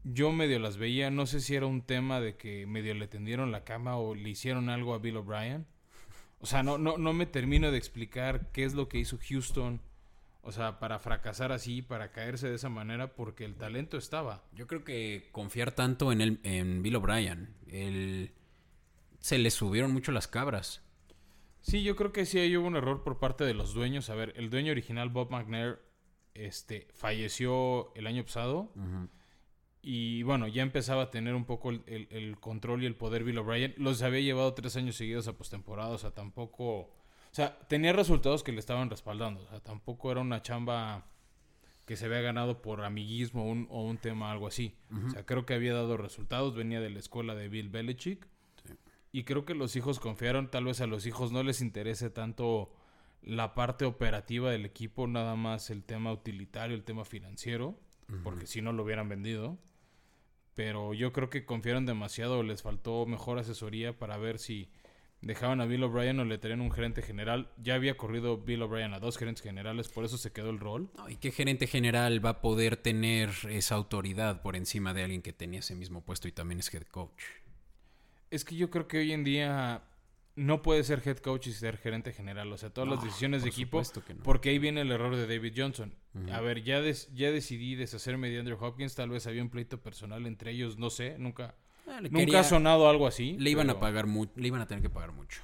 Yo 0.05 0.33
medio 0.33 0.59
las 0.59 0.77
veía, 0.77 1.11
no 1.11 1.27
sé 1.27 1.41
si 1.41 1.55
era 1.55 1.67
un 1.67 1.83
tema 1.83 2.21
de 2.21 2.37
que 2.37 2.67
medio 2.67 2.95
le 2.95 3.09
tendieron 3.09 3.53
la 3.53 3.65
cama 3.65 3.97
o 3.97 4.15
le 4.15 4.29
hicieron 4.29 4.69
algo 4.69 4.95
a 4.95 4.99
Bill 4.99 5.17
O'Brien. 5.17 5.67
O 6.39 6.47
sea, 6.47 6.63
no, 6.63 6.79
no, 6.79 6.99
no 6.99 7.13
me 7.13 7.27
termino 7.27 7.71
de 7.71 7.79
explicar 7.79 8.53
qué 8.53 8.65
es 8.65 8.75
lo 8.75 8.89
que 8.89 8.99
hizo 8.99 9.19
Houston 9.29 9.81
o 10.47 10.53
sea, 10.53 10.79
para 10.79 11.01
fracasar 11.01 11.51
así, 11.51 11.83
para 11.83 12.13
caerse 12.13 12.49
de 12.49 12.55
esa 12.55 12.69
manera, 12.69 13.17
porque 13.17 13.45
el 13.45 13.57
talento 13.57 13.99
estaba. 13.99 14.45
Yo 14.55 14.69
creo 14.69 14.85
que 14.85 15.29
confiar 15.33 15.73
tanto 15.73 16.13
en, 16.13 16.21
el, 16.21 16.39
en 16.45 16.85
Bill 16.85 16.95
O'Brien, 16.95 17.53
el... 17.67 18.31
se 19.19 19.39
le 19.39 19.51
subieron 19.51 19.93
mucho 19.93 20.13
las 20.13 20.29
cabras. 20.29 20.85
Sí, 21.63 21.83
yo 21.83 21.97
creo 21.97 22.13
que 22.13 22.27
sí 22.27 22.39
hay 22.39 22.57
hubo 22.57 22.69
un 22.69 22.77
error 22.77 23.03
por 23.03 23.19
parte 23.19 23.43
de 23.43 23.55
los 23.55 23.75
dueños. 23.75 24.09
A 24.09 24.15
ver, 24.15 24.35
el 24.37 24.49
dueño 24.49 24.71
original, 24.71 25.09
Bob 25.09 25.33
McNair, 25.33 25.81
este, 26.39 26.89
falleció 26.95 27.95
el 27.95 28.07
año 28.07 28.25
pasado. 28.25 28.73
Y 29.83 30.23
bueno, 30.25 30.49
ya 30.49 30.63
empezaba 30.63 31.03
a 31.03 31.11
tener 31.11 31.35
un 31.35 31.45
poco 31.45 31.71
el, 31.71 32.09
el, 32.11 32.39
control 32.41 32.83
y 32.83 32.87
el 32.87 32.97
poder 32.97 33.23
Bill 33.23 33.39
O'Brien. 33.39 33.75
Los 33.77 34.03
había 34.03 34.21
llevado 34.21 34.53
tres 34.55 34.77
años 34.77 34.97
seguidos 34.97 35.29
a 35.29 35.37
postemporada, 35.37 35.91
o 35.91 35.99
sea, 35.99 36.11
tampoco 36.11 36.91
o 37.31 37.37
sea, 37.37 37.59
tenía 37.69 37.93
resultados 37.93 38.43
que 38.43 38.51
le 38.51 38.61
estaban 38.61 38.89
respaldando. 38.89 39.43
O 39.43 39.47
sea, 39.47 39.61
tampoco 39.61 40.11
era 40.11 40.23
una 40.23 40.41
chamba 40.41 41.05
que 41.85 41.95
se 41.95 42.07
había 42.07 42.23
ganado 42.23 42.63
por 42.63 42.83
amiguismo 42.83 43.67
o 43.69 43.83
un 43.85 43.99
tema 43.99 44.33
algo 44.33 44.47
así. 44.47 44.75
O 45.07 45.11
sea, 45.11 45.27
creo 45.27 45.45
que 45.45 45.53
había 45.53 45.75
dado 45.75 45.99
resultados. 45.99 46.57
Venía 46.57 46.81
de 46.81 46.89
la 46.89 46.99
escuela 46.99 47.35
de 47.35 47.51
Bill 47.51 47.69
Belichick. 47.69 48.27
Y 49.13 49.25
creo 49.25 49.45
que 49.45 49.55
los 49.55 49.77
hijos 49.77 50.01
confiaron. 50.01 50.51
Tal 50.51 50.65
vez 50.65 50.81
a 50.81 50.87
los 50.87 51.05
hijos 51.05 51.31
no 51.31 51.43
les 51.43 51.61
interese 51.61 52.09
tanto 52.09 52.73
la 53.23 53.55
parte 53.55 53.85
operativa 53.85 54.51
del 54.51 54.65
equipo, 54.65 55.07
nada 55.07 55.37
más 55.37 55.71
el 55.71 55.85
tema 55.85 56.13
utilitario, 56.13 56.77
el 56.77 56.85
tema 56.85 57.05
financiero. 57.05 57.79
Porque 58.23 58.47
si 58.47 58.63
no 58.63 58.73
lo 58.73 58.85
hubieran 58.85 59.09
vendido. 59.09 59.59
Pero 60.55 60.95
yo 60.95 61.13
creo 61.13 61.29
que 61.29 61.45
confiaron 61.45 61.87
demasiado. 61.87 62.43
Les 62.45 62.63
faltó 62.63 63.05
mejor 63.05 63.39
asesoría 63.39 63.99
para 63.99 64.17
ver 64.17 64.39
si 64.39 64.71
dejaban 65.21 65.61
a 65.61 65.67
Bill 65.67 65.83
O'Brien 65.83 66.21
o 66.21 66.25
le 66.25 66.39
tenían 66.39 66.61
un 66.61 66.71
gerente 66.71 67.03
general. 67.03 67.51
Ya 67.63 67.75
había 67.75 67.97
corrido 67.97 68.39
Bill 68.39 68.63
O'Brien 68.63 68.95
a 68.95 69.01
dos 69.01 69.19
gerentes 69.19 69.43
generales, 69.43 69.89
por 69.89 70.05
eso 70.05 70.19
se 70.19 70.33
quedó 70.33 70.51
el 70.51 70.61
rol. 70.61 70.89
¿Y 71.09 71.17
qué 71.17 71.31
gerente 71.31 71.67
general 71.67 72.25
va 72.25 72.31
a 72.31 72.41
poder 72.41 72.77
tener 72.77 73.31
esa 73.51 73.75
autoridad 73.75 74.43
por 74.43 74.57
encima 74.57 74.95
de 74.95 75.03
alguien 75.03 75.23
que 75.23 75.33
tenía 75.33 75.61
ese 75.61 75.75
mismo 75.75 76.03
puesto 76.03 76.29
y 76.29 76.33
también 76.33 76.61
es 76.61 76.73
head 76.73 76.85
coach? 76.85 77.23
Es 78.31 78.45
que 78.45 78.57
yo 78.57 78.71
creo 78.71 78.89
que 78.89 78.99
hoy 78.99 79.13
en 79.13 79.25
día 79.25 79.83
no 80.37 80.63
puede 80.63 80.85
ser 80.85 81.03
head 81.05 81.19
coach 81.19 81.49
y 81.49 81.53
ser 81.53 81.77
gerente 81.79 82.13
general. 82.13 82.53
O 82.53 82.57
sea, 82.57 82.71
todas 82.71 82.89
las 82.89 83.03
decisiones 83.03 83.43
de 83.43 83.49
equipo. 83.49 83.83
Porque 84.23 84.51
ahí 84.51 84.59
viene 84.59 84.83
el 84.83 84.93
error 84.93 85.17
de 85.17 85.27
David 85.27 85.55
Johnson. 85.57 85.95
A 86.33 86.41
ver, 86.41 86.63
ya, 86.63 86.81
ya 87.13 87.31
decidí 87.31 87.75
deshacerme 87.75 88.31
de 88.31 88.39
Andrew 88.39 88.59
Hopkins. 88.61 88.95
Tal 88.95 89.11
vez 89.11 89.27
había 89.27 89.43
un 89.43 89.51
pleito 89.51 89.83
personal 89.83 90.27
entre 90.27 90.53
ellos, 90.53 90.79
no 90.79 90.91
sé, 90.91 91.17
nunca 91.19 91.57
Ah, 91.89 92.01
Nunca 92.11 92.41
ha 92.41 92.45
sonado 92.45 92.89
algo 92.89 93.07
así. 93.07 93.37
Le 93.39 93.51
iban 93.51 93.71
a 93.71 93.79
pagar 93.79 94.07
mucho, 94.07 94.33
le 94.37 94.49
iban 94.49 94.61
a 94.61 94.67
tener 94.67 94.83
que 94.83 94.91
pagar 94.91 95.13
mucho. 95.13 95.41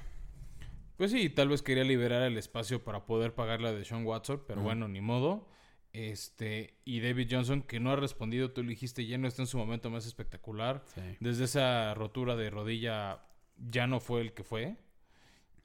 Pues 0.97 1.11
sí, 1.11 1.29
tal 1.29 1.49
vez 1.49 1.61
quería 1.61 1.83
liberar 1.83 2.21
el 2.23 2.37
espacio 2.37 2.83
para 2.83 3.05
poder 3.05 3.33
pagarle 3.33 3.69
a 3.69 3.83
Sean 3.83 4.05
Watson, 4.05 4.43
pero 4.47 4.61
bueno, 4.61 4.87
ni 4.87 5.01
modo. 5.01 5.47
Este, 5.91 6.79
y 6.85 6.99
David 6.99 7.27
Johnson, 7.31 7.61
que 7.61 7.79
no 7.79 7.91
ha 7.91 7.95
respondido, 7.95 8.51
tú 8.51 8.61
le 8.63 8.69
dijiste, 8.69 9.05
ya 9.05 9.17
no 9.17 9.27
está 9.27 9.41
en 9.43 9.47
su 9.47 9.57
momento 9.57 9.89
más 9.89 10.05
espectacular. 10.05 10.83
Desde 11.19 11.45
esa 11.45 11.93
rotura 11.93 12.35
de 12.35 12.49
rodilla 12.49 13.23
ya 13.57 13.87
no 13.87 13.99
fue 13.99 14.21
el 14.21 14.33
que 14.33 14.43
fue. 14.43 14.77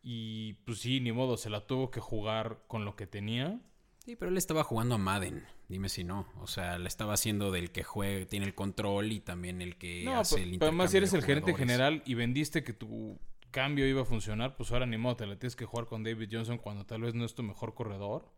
Y 0.03 0.55
pues 0.64 0.79
sí, 0.79 1.01
ni 1.01 1.12
modo, 1.12 1.37
se 1.37 1.51
la 1.51 1.66
tuvo 1.66 1.90
que 1.90 2.01
jugar 2.01 2.62
con 2.66 2.85
lo 2.85 2.96
que 2.96 3.07
tenía. 3.07 3.61
Sí, 4.05 4.16
pero 4.16 4.31
él 4.31 4.38
estaba 4.38 4.64
jugando 4.64 4.94
a 4.94 4.98
Madden. 4.98 5.44
Dime 5.68 5.88
si 5.90 6.03
no. 6.03 6.27
O 6.40 6.46
sea, 6.46 6.79
le 6.79 6.88
estaba 6.88 7.12
haciendo 7.12 7.51
del 7.51 7.72
que 7.72 7.83
juega, 7.83 8.24
tiene 8.27 8.46
el 8.46 8.55
control 8.55 9.12
y 9.12 9.20
también 9.20 9.61
el 9.61 9.77
que 9.77 10.09
hace 10.09 10.37
el 10.37 10.55
intercambio. 10.55 10.68
Además, 10.68 10.90
si 10.90 10.96
eres 10.96 11.12
el 11.12 11.22
gerente 11.22 11.55
general 11.55 12.03
y 12.07 12.14
vendiste 12.14 12.64
que 12.64 12.72
tu 12.72 13.18
cambio 13.51 13.87
iba 13.87 14.03
a 14.03 14.05
funcionar, 14.05 14.57
pues 14.57 14.72
ahora 14.72 14.87
ni 14.87 14.96
modo, 14.96 15.16
te 15.16 15.27
la 15.27 15.38
tienes 15.38 15.57
que 15.57 15.66
jugar 15.66 15.87
con 15.87 16.03
David 16.03 16.29
Johnson 16.33 16.59
cuando 16.59 16.87
tal 16.87 17.03
vez 17.03 17.14
no 17.14 17.24
es 17.24 17.35
tu 17.35 17.42
mejor 17.42 17.74
corredor. 17.74 18.33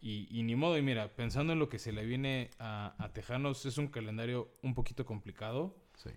y, 0.00 0.42
ni 0.42 0.56
modo, 0.56 0.78
y 0.78 0.82
mira, 0.82 1.14
pensando 1.14 1.52
en 1.52 1.58
lo 1.58 1.68
que 1.68 1.78
se 1.78 1.92
le 1.92 2.06
viene 2.06 2.50
a, 2.58 3.10
Tejanos, 3.12 3.66
es 3.66 3.76
un 3.76 3.88
calendario 3.88 4.50
un 4.62 4.74
poquito 4.74 5.04
complicado. 5.04 5.76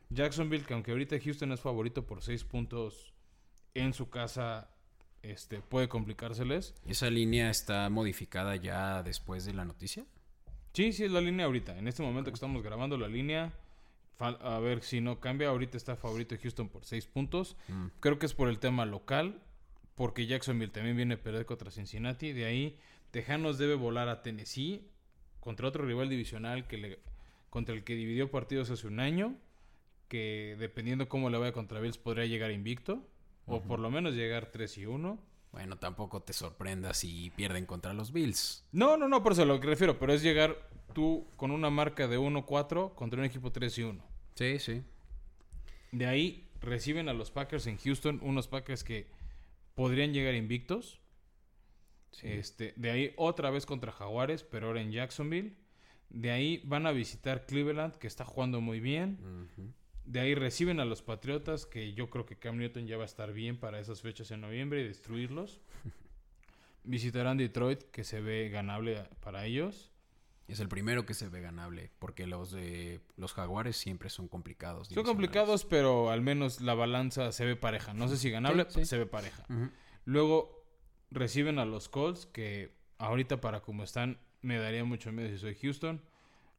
Jacksonville, 0.10 0.66
que 0.66 0.74
aunque 0.74 0.92
ahorita 0.92 1.20
Houston 1.20 1.52
es 1.52 1.60
favorito 1.60 2.06
por 2.06 2.22
seis 2.22 2.44
puntos 2.44 3.14
en 3.74 3.94
su 3.94 4.10
casa, 4.10 4.70
este, 5.22 5.60
puede 5.62 5.88
complicárseles. 5.88 6.76
¿Esa 6.88 7.10
línea 7.10 7.50
está 7.50 7.90
modificada 7.90 8.56
ya 8.56 9.04
después 9.04 9.46
de 9.46 9.54
la 9.54 9.66
noticia? 9.66 10.06
Sí, 10.74 10.92
sí, 10.92 11.04
es 11.04 11.12
la 11.12 11.22
línea 11.22 11.46
ahorita. 11.46 11.78
En 11.78 11.88
este 11.88 12.02
momento 12.02 12.32
que 12.32 12.36
estamos 12.36 12.64
grabando 12.64 12.98
la 12.98 13.08
línea, 13.08 13.54
a 14.20 14.60
ver 14.60 14.84
si 14.84 15.02
no 15.02 15.20
cambia. 15.20 15.50
Ahorita 15.50 15.78
está 15.78 15.96
favorito 15.96 16.36
Houston 16.42 16.70
por 16.70 16.86
seis 16.86 17.06
puntos. 17.06 17.58
Mm. 17.68 17.88
Creo 18.00 18.20
que 18.20 18.26
es 18.26 18.34
por 18.34 18.50
el 18.50 18.60
tema 18.60 18.86
local, 18.86 19.42
porque 19.96 20.26
Jacksonville 20.26 20.72
también 20.72 20.96
viene 20.96 21.16
a 21.16 21.22
perder 21.22 21.46
contra 21.46 21.72
Cincinnati. 21.72 22.34
De 22.34 22.46
ahí, 22.46 22.78
Tejanos 23.12 23.58
debe 23.58 23.76
volar 23.76 24.10
a 24.10 24.22
Tennessee 24.22 24.88
contra 25.40 25.68
otro 25.68 25.86
rival 25.86 26.10
divisional 26.10 26.68
que 26.68 26.78
le, 26.78 27.00
contra 27.50 27.76
el 27.76 27.84
que 27.84 27.96
dividió 27.96 28.32
partidos 28.32 28.70
hace 28.70 28.88
un 28.88 29.00
año. 29.00 29.36
Que 30.08 30.56
dependiendo 30.60 31.08
cómo 31.10 31.30
le 31.30 31.38
vaya 31.38 31.52
contra 31.52 31.80
Bills, 31.80 31.98
podría 31.98 32.26
llegar 32.26 32.52
invicto. 32.52 33.08
O 33.46 33.62
por 33.62 33.80
lo 33.80 33.92
menos 33.92 34.14
llegar 34.14 34.52
3 34.52 34.78
y 34.78 34.86
1. 34.86 35.20
Bueno, 35.52 35.78
tampoco 35.78 36.22
te 36.22 36.34
sorprendas 36.34 36.98
si 36.98 37.30
pierden 37.32 37.66
contra 37.66 37.94
los 37.94 38.12
Bills. 38.12 38.66
No, 38.72 38.98
no, 38.98 39.08
no, 39.08 39.22
por 39.22 39.34
eso 39.34 39.44
a 39.44 39.46
lo 39.46 39.60
que 39.60 39.68
refiero, 39.68 40.00
pero 40.00 40.14
es 40.14 40.24
llegar 40.24 40.58
tú 40.94 41.28
con 41.36 41.52
una 41.52 41.70
marca 41.70 42.08
de 42.08 42.18
1-4 42.18 42.96
contra 42.96 43.20
un 43.20 43.26
equipo 43.26 43.52
3 43.52 43.78
y 43.78 43.84
1. 43.84 44.04
Sí, 44.36 44.60
sí. 44.60 44.84
De 45.92 46.08
ahí 46.08 46.50
reciben 46.60 47.10
a 47.10 47.14
los 47.14 47.30
Packers 47.30 47.68
en 47.68 47.78
Houston, 47.78 48.20
unos 48.24 48.48
Packers 48.48 48.84
que 48.84 49.08
podrían 49.76 50.14
llegar 50.14 50.34
invictos. 50.34 51.00
Este, 52.22 52.74
de 52.76 52.92
ahí 52.92 53.14
otra 53.18 53.50
vez 53.50 53.66
contra 53.66 53.92
Jaguares, 53.92 54.44
pero 54.44 54.68
ahora 54.68 54.82
en 54.82 54.92
Jacksonville. 54.92 55.56
De 56.10 56.32
ahí 56.32 56.62
van 56.66 56.86
a 56.86 56.92
visitar 56.92 57.46
Cleveland, 57.46 57.96
que 57.96 58.08
está 58.08 58.24
jugando 58.24 58.62
muy 58.62 58.80
bien. 58.80 59.18
De 60.06 60.20
ahí 60.20 60.36
reciben 60.36 60.80
a 60.80 60.86
los 60.86 61.02
Patriotas, 61.02 61.66
que 61.66 61.94
yo 61.94 62.10
creo 62.10 62.26
que 62.26 62.36
Cam 62.36 62.58
Newton 62.58 62.88
ya 62.88 62.98
va 62.98 63.04
a 63.04 63.06
estar 63.06 63.32
bien 63.32 63.58
para 63.58 63.80
esas 63.80 64.02
fechas 64.02 64.32
en 64.32 64.42
noviembre 64.42 64.82
y 64.82 64.84
destruirlos. 64.88 65.62
Visitarán 66.84 67.38
Detroit, 67.38 67.84
que 67.92 68.04
se 68.04 68.20
ve 68.20 68.50
ganable 68.50 69.08
para 69.22 69.46
ellos. 69.46 69.94
Es 70.48 70.60
el 70.60 70.68
primero 70.68 71.06
que 71.06 71.14
se 71.14 71.30
ve 71.30 71.40
ganable, 71.40 71.90
porque 72.00 72.28
los 72.28 72.52
de 72.52 73.00
los 73.16 73.34
Jaguares 73.34 73.78
siempre 73.78 74.10
son 74.10 74.28
complicados. 74.28 74.90
Son 74.90 75.04
complicados, 75.06 75.64
pero 75.64 76.10
al 76.10 76.22
menos 76.22 76.60
la 76.60 76.74
balanza 76.74 77.32
se 77.32 77.46
ve 77.46 77.56
pareja. 77.56 77.94
No 77.94 78.10
sé 78.10 78.18
si 78.18 78.30
ganable, 78.30 78.70
se 78.70 78.98
ve 78.98 79.06
pareja. 79.06 79.46
Luego 80.04 80.66
reciben 81.12 81.60
a 81.60 81.66
los 81.66 81.88
Colts, 81.88 82.26
que 82.26 82.76
ahorita 82.98 83.40
para 83.40 83.62
como 83.62 83.84
están, 83.84 84.20
me 84.42 84.58
daría 84.58 84.84
mucho 84.84 85.14
miedo 85.14 85.30
si 85.30 85.38
soy 85.38 85.56
Houston. 85.56 86.02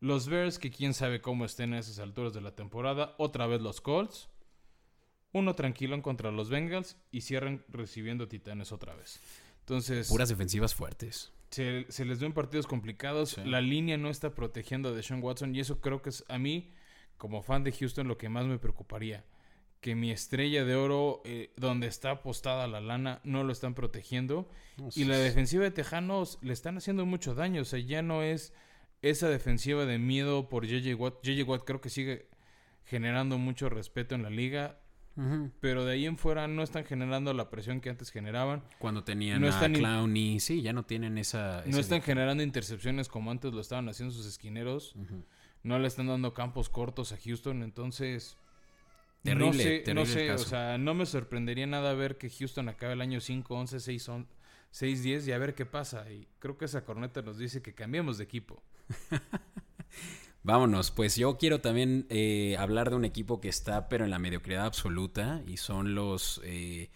Los 0.04 0.28
Bears, 0.28 0.58
que 0.58 0.70
quién 0.70 0.92
sabe 0.92 1.22
cómo 1.22 1.46
estén 1.46 1.72
a 1.72 1.78
esas 1.78 1.98
alturas 1.98 2.34
de 2.34 2.42
la 2.42 2.54
temporada. 2.54 3.14
Otra 3.16 3.46
vez 3.46 3.62
los 3.62 3.80
Colts. 3.80 4.28
Uno 5.32 5.54
tranquilo 5.54 6.00
contra 6.02 6.30
los 6.30 6.50
Bengals 6.50 6.98
y 7.10 7.22
cierran 7.22 7.64
recibiendo 7.68 8.28
Titanes 8.28 8.70
otra 8.70 8.94
vez. 8.94 9.18
Entonces. 9.60 10.08
Puras 10.08 10.28
defensivas 10.28 10.74
fuertes. 10.74 11.32
Se, 11.48 11.86
les 12.04 12.20
ven 12.20 12.34
partidos 12.34 12.66
complicados. 12.66 13.38
La 13.46 13.62
línea 13.62 13.96
no 13.96 14.10
está 14.10 14.34
protegiendo 14.34 14.90
a 14.90 14.92
Deshaun 14.92 15.22
Watson. 15.22 15.56
Y 15.56 15.60
eso 15.60 15.80
creo 15.80 16.02
que 16.02 16.10
es 16.10 16.22
a 16.28 16.36
mí, 16.36 16.74
como 17.16 17.40
fan 17.40 17.64
de 17.64 17.72
Houston, 17.72 18.06
lo 18.06 18.18
que 18.18 18.28
más 18.28 18.44
me 18.44 18.58
preocuparía. 18.58 19.24
Que 19.80 19.94
mi 19.94 20.10
estrella 20.10 20.66
de 20.66 20.74
oro, 20.74 21.22
eh, 21.24 21.54
donde 21.56 21.86
está 21.86 22.10
apostada 22.10 22.66
la 22.66 22.82
lana, 22.82 23.22
no 23.24 23.42
lo 23.42 23.52
están 23.52 23.72
protegiendo. 23.72 24.50
y 24.94 25.04
la 25.04 25.16
defensiva 25.16 25.64
de 25.64 25.70
Tejanos 25.70 26.38
le 26.42 26.52
están 26.52 26.76
haciendo 26.76 27.06
mucho 27.06 27.34
daño. 27.34 27.62
O 27.62 27.64
sea, 27.64 27.78
ya 27.78 28.02
no 28.02 28.22
es 28.22 28.52
esa 29.10 29.28
defensiva 29.28 29.86
de 29.86 29.98
miedo 29.98 30.48
por 30.48 30.66
JJ 30.66 30.94
Watt. 30.94 31.22
JJ 31.22 31.42
Watt 31.48 31.64
creo 31.64 31.80
que 31.80 31.90
sigue 31.90 32.28
generando 32.84 33.38
mucho 33.38 33.68
respeto 33.68 34.14
en 34.14 34.22
la 34.22 34.30
liga. 34.30 34.80
Pero 35.60 35.84
de 35.84 35.92
ahí 35.92 36.06
en 36.06 36.18
fuera 36.18 36.48
no 36.48 36.64
están 36.64 36.84
generando 36.84 37.32
la 37.34 37.48
presión 37.48 37.80
que 37.80 37.88
antes 37.88 38.10
generaban. 38.10 38.64
Cuando 38.80 39.04
tenían 39.04 39.40
no 39.40 39.46
a 39.46 39.68
Clowney, 39.68 40.40
sí, 40.40 40.60
ya 40.60 40.72
no 40.72 40.84
tienen 40.86 41.18
esa... 41.18 41.62
No 41.66 41.78
están 41.78 42.02
generando 42.02 42.42
intercepciones 42.42 43.08
como 43.08 43.30
antes 43.30 43.52
lo 43.52 43.60
estaban 43.60 43.88
haciendo 43.88 44.12
sus 44.12 44.26
esquineros. 44.26 44.96
No 45.62 45.78
le 45.78 45.86
están 45.86 46.08
dando 46.08 46.34
campos 46.34 46.68
cortos 46.68 47.12
a 47.12 47.16
Houston, 47.16 47.62
entonces... 47.62 48.36
Terrible, 49.22 49.84
no 49.94 50.04
sé, 50.04 50.32
o 50.32 50.38
sea, 50.38 50.76
no 50.76 50.92
me 50.92 51.06
sorprendería 51.06 51.66
nada 51.66 51.94
ver 51.94 52.18
que 52.18 52.28
Houston 52.28 52.68
acabe 52.68 52.92
el 52.92 53.00
año 53.00 53.20
5, 53.20 53.54
11, 53.54 53.80
6, 53.80 54.10
6, 54.70 55.02
10 55.02 55.28
y 55.28 55.32
a 55.32 55.38
ver 55.38 55.54
qué 55.54 55.64
pasa. 55.64 56.10
Y 56.10 56.28
creo 56.40 56.58
que 56.58 56.66
esa 56.66 56.84
corneta 56.84 57.22
nos 57.22 57.38
dice 57.38 57.62
que 57.62 57.72
cambiemos 57.72 58.18
de 58.18 58.24
equipo. 58.24 58.62
Vámonos, 60.44 60.90
pues 60.90 61.16
yo 61.16 61.38
quiero 61.38 61.62
también 61.62 62.06
eh, 62.10 62.56
hablar 62.58 62.90
de 62.90 62.96
un 62.96 63.06
equipo 63.06 63.40
que 63.40 63.48
está 63.48 63.88
pero 63.88 64.04
en 64.04 64.10
la 64.10 64.18
mediocridad 64.18 64.66
absoluta 64.66 65.42
y 65.46 65.56
son 65.56 65.94
los 65.94 66.42
eh, 66.44 66.90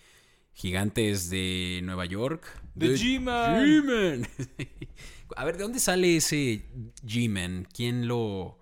gigantes 0.52 1.30
de 1.30 1.80
Nueva 1.82 2.04
York. 2.04 2.44
The 2.76 2.88
G-Man. 2.88 4.28
A 5.36 5.44
ver, 5.46 5.56
¿de 5.56 5.62
dónde 5.62 5.80
sale 5.80 6.16
ese 6.16 6.66
G-Man? 7.06 7.66
¿Quién 7.72 8.06
lo... 8.06 8.58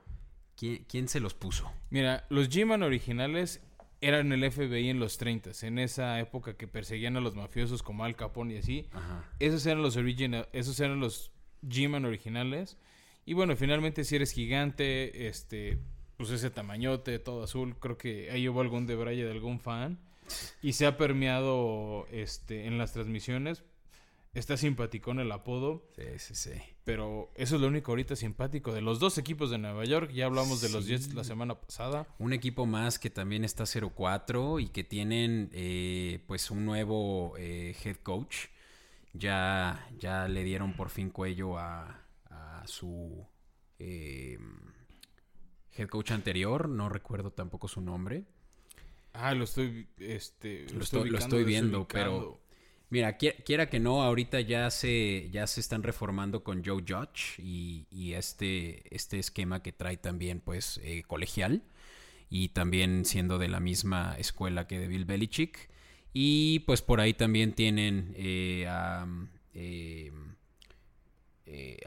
Quién, 0.56 1.08
se 1.08 1.20
los 1.20 1.34
puso? 1.34 1.70
Mira, 1.90 2.24
los 2.30 2.48
G-Man 2.48 2.82
originales 2.82 3.60
eran 4.00 4.32
el 4.32 4.50
FBI 4.50 4.88
en 4.88 5.00
los 5.00 5.18
30, 5.18 5.50
en 5.62 5.78
esa 5.78 6.18
época 6.20 6.56
que 6.56 6.66
perseguían 6.68 7.16
a 7.16 7.20
los 7.20 7.34
mafiosos 7.34 7.82
como 7.82 8.04
Al 8.04 8.16
Capone 8.16 8.54
y 8.54 8.58
así. 8.58 8.88
Esos 9.38 9.66
eran 9.66 9.82
los 9.82 9.96
original, 9.96 10.48
esos 10.52 10.78
eran 10.80 11.00
los 11.00 11.32
G-Man 11.62 12.04
originales. 12.04 12.78
Y 13.26 13.34
bueno, 13.34 13.56
finalmente 13.56 14.04
si 14.04 14.14
eres 14.14 14.30
gigante, 14.30 15.26
este, 15.26 15.78
pues 16.16 16.30
ese 16.30 16.48
tamañote, 16.48 17.18
todo 17.18 17.42
azul, 17.42 17.76
creo 17.78 17.98
que 17.98 18.30
ahí 18.30 18.48
hubo 18.48 18.60
algún 18.60 18.86
debraye 18.86 19.24
de 19.24 19.32
algún 19.32 19.58
fan. 19.58 19.98
Y 20.62 20.72
se 20.74 20.86
ha 20.86 20.96
permeado 20.96 22.06
este, 22.12 22.66
en 22.66 22.78
las 22.78 22.92
transmisiones. 22.92 23.64
Está 24.32 24.56
simpaticón 24.56 25.18
el 25.18 25.32
apodo. 25.32 25.82
Sí, 25.96 26.04
sí, 26.18 26.34
sí. 26.34 26.60
Pero 26.84 27.30
eso 27.34 27.56
es 27.56 27.60
lo 27.60 27.68
único 27.68 27.90
ahorita 27.92 28.14
simpático. 28.14 28.72
De 28.72 28.80
los 28.80 29.00
dos 29.00 29.18
equipos 29.18 29.50
de 29.50 29.58
Nueva 29.58 29.84
York, 29.84 30.12
ya 30.12 30.26
hablamos 30.26 30.60
de 30.60 30.68
los 30.68 30.86
Jets 30.86 31.14
la 31.14 31.24
semana 31.24 31.54
pasada. 31.60 32.06
Un 32.18 32.32
equipo 32.32 32.64
más 32.66 32.98
que 32.98 33.10
también 33.10 33.44
está 33.44 33.64
0-4 33.64 34.62
y 34.62 34.68
que 34.68 34.84
tienen 34.84 35.50
eh, 35.52 36.20
pues 36.26 36.50
un 36.50 36.64
nuevo 36.64 37.34
eh, 37.38 37.74
head 37.84 37.96
coach. 37.96 38.48
Ya, 39.14 39.88
ya 39.98 40.28
le 40.28 40.44
dieron 40.44 40.74
por 40.74 40.90
fin 40.90 41.08
cuello 41.08 41.58
a, 41.58 42.05
su 42.66 43.26
eh, 43.78 44.38
head 45.76 45.88
coach 45.88 46.10
anterior, 46.12 46.68
no 46.68 46.88
recuerdo 46.88 47.30
tampoco 47.32 47.68
su 47.68 47.80
nombre. 47.80 48.24
Ah, 49.12 49.34
lo 49.34 49.44
estoy, 49.44 49.88
este, 49.98 50.66
lo, 50.72 50.82
estoy, 50.82 51.44
viendo, 51.44 51.88
pero 51.88 52.40
mira, 52.90 53.16
quiera, 53.16 53.70
que 53.70 53.80
no, 53.80 54.02
ahorita 54.02 54.40
ya 54.42 54.70
se, 54.70 55.30
ya 55.30 55.46
se 55.46 55.60
están 55.60 55.82
reformando 55.82 56.44
con 56.44 56.62
Joe 56.62 56.84
Judge 56.86 57.38
y, 57.38 58.12
este, 58.12 58.94
este 58.94 59.18
esquema 59.18 59.62
que 59.62 59.72
trae 59.72 59.96
también, 59.96 60.40
pues, 60.40 60.78
eh, 60.82 61.02
colegial 61.06 61.62
y 62.28 62.48
también 62.50 63.04
siendo 63.04 63.38
de 63.38 63.48
la 63.48 63.60
misma 63.60 64.16
escuela 64.18 64.66
que 64.66 64.78
de 64.78 64.88
Bill 64.88 65.04
Belichick. 65.04 65.70
Y 66.12 66.60
pues 66.60 66.80
por 66.80 67.00
ahí 67.00 67.12
también 67.12 67.52
tienen 67.52 68.14
eh, 68.16 68.66
a 68.68 69.06
eh, 69.52 70.10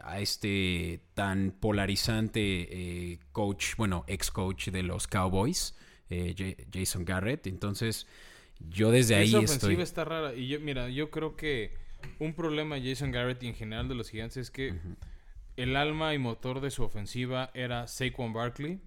a 0.04 0.20
este 0.22 1.02
tan 1.14 1.52
polarizante 1.52 3.12
eh, 3.12 3.20
coach, 3.32 3.76
bueno, 3.78 4.06
ex 4.08 4.32
coach 4.32 4.70
de 4.70 4.84
los 4.84 5.08
Cowboys, 5.08 5.76
eh, 6.10 6.66
Jason 6.74 7.04
Garrett. 7.04 7.48
Entonces, 7.48 8.08
yo 8.60 8.92
desde 8.92 9.16
ahí 9.16 9.30
Esa 9.30 9.40
ofensiva 9.40 9.84
está 9.84 10.06
rara. 10.06 10.34
Y 10.34 10.48
yo, 10.48 10.60
mira, 10.60 10.90
yo 10.90 11.10
creo 11.12 11.36
que 11.36 11.74
un 12.20 12.34
problema 12.34 12.76
de 12.76 12.90
Jason 12.90 13.12
Garrett 13.12 13.44
y 13.44 13.48
en 13.48 13.56
general 13.56 13.88
de 13.88 13.96
los 13.96 14.10
gigantes 14.10 14.38
es 14.38 14.52
que 14.52 14.76
el 15.58 15.76
alma 15.76 16.14
y 16.14 16.18
motor 16.18 16.62
de 16.62 16.72
su 16.72 16.84
ofensiva 16.84 17.52
era 17.54 17.88
Saquon 17.88 18.32
Barkley. 18.34 18.80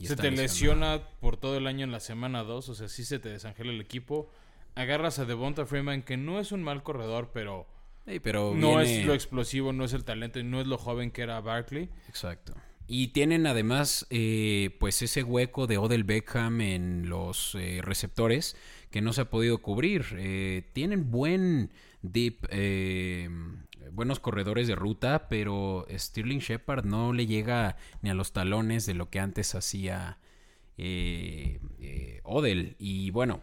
se 0.00 0.16
te 0.16 0.30
lesiona 0.30 1.02
por 1.20 1.36
todo 1.36 1.56
el 1.56 1.66
año 1.66 1.84
en 1.84 1.90
la 1.90 2.00
semana 2.00 2.44
2, 2.44 2.68
o 2.68 2.74
sea, 2.74 2.88
sí 2.88 3.04
se 3.04 3.18
te 3.18 3.28
desangela 3.28 3.72
el 3.72 3.80
equipo. 3.80 4.30
Agarras 4.74 5.18
a 5.18 5.24
Devonta 5.24 5.66
Freeman, 5.66 6.02
que 6.02 6.16
no 6.16 6.38
es 6.38 6.52
un 6.52 6.62
mal 6.62 6.82
corredor, 6.82 7.30
pero 7.34 7.66
pero 8.22 8.54
no 8.54 8.80
es 8.80 9.04
lo 9.04 9.14
explosivo, 9.14 9.72
no 9.72 9.84
es 9.84 9.92
el 9.92 10.04
talento 10.04 10.38
y 10.38 10.44
no 10.44 10.60
es 10.60 10.66
lo 10.66 10.78
joven 10.78 11.10
que 11.10 11.22
era 11.22 11.40
Barkley. 11.40 11.88
Exacto. 12.08 12.54
Y 12.86 13.08
tienen 13.08 13.46
además 13.46 14.06
eh, 14.10 14.76
pues 14.78 15.02
ese 15.02 15.22
hueco 15.22 15.66
de 15.66 15.78
Odell 15.78 16.04
Beckham 16.04 16.60
en 16.60 17.08
los 17.08 17.54
eh, 17.54 17.80
receptores 17.82 18.56
que 18.90 19.00
no 19.00 19.12
se 19.12 19.22
ha 19.22 19.30
podido 19.30 19.58
cubrir. 19.58 20.04
Eh, 20.18 20.68
tienen 20.72 21.10
buen 21.10 21.70
deep, 22.02 22.46
buenos 23.92 24.20
corredores 24.20 24.66
de 24.66 24.74
ruta, 24.74 25.28
pero 25.28 25.86
Sterling 25.90 26.40
Shepard 26.40 26.84
no 26.84 27.12
le 27.12 27.26
llega 27.26 27.76
ni 28.02 28.10
a 28.10 28.14
los 28.14 28.32
talones 28.32 28.84
de 28.84 28.94
lo 28.94 29.08
que 29.08 29.20
antes 29.20 29.54
hacía 29.54 30.18
Odell. 32.24 32.76
Y 32.78 33.10
bueno. 33.10 33.40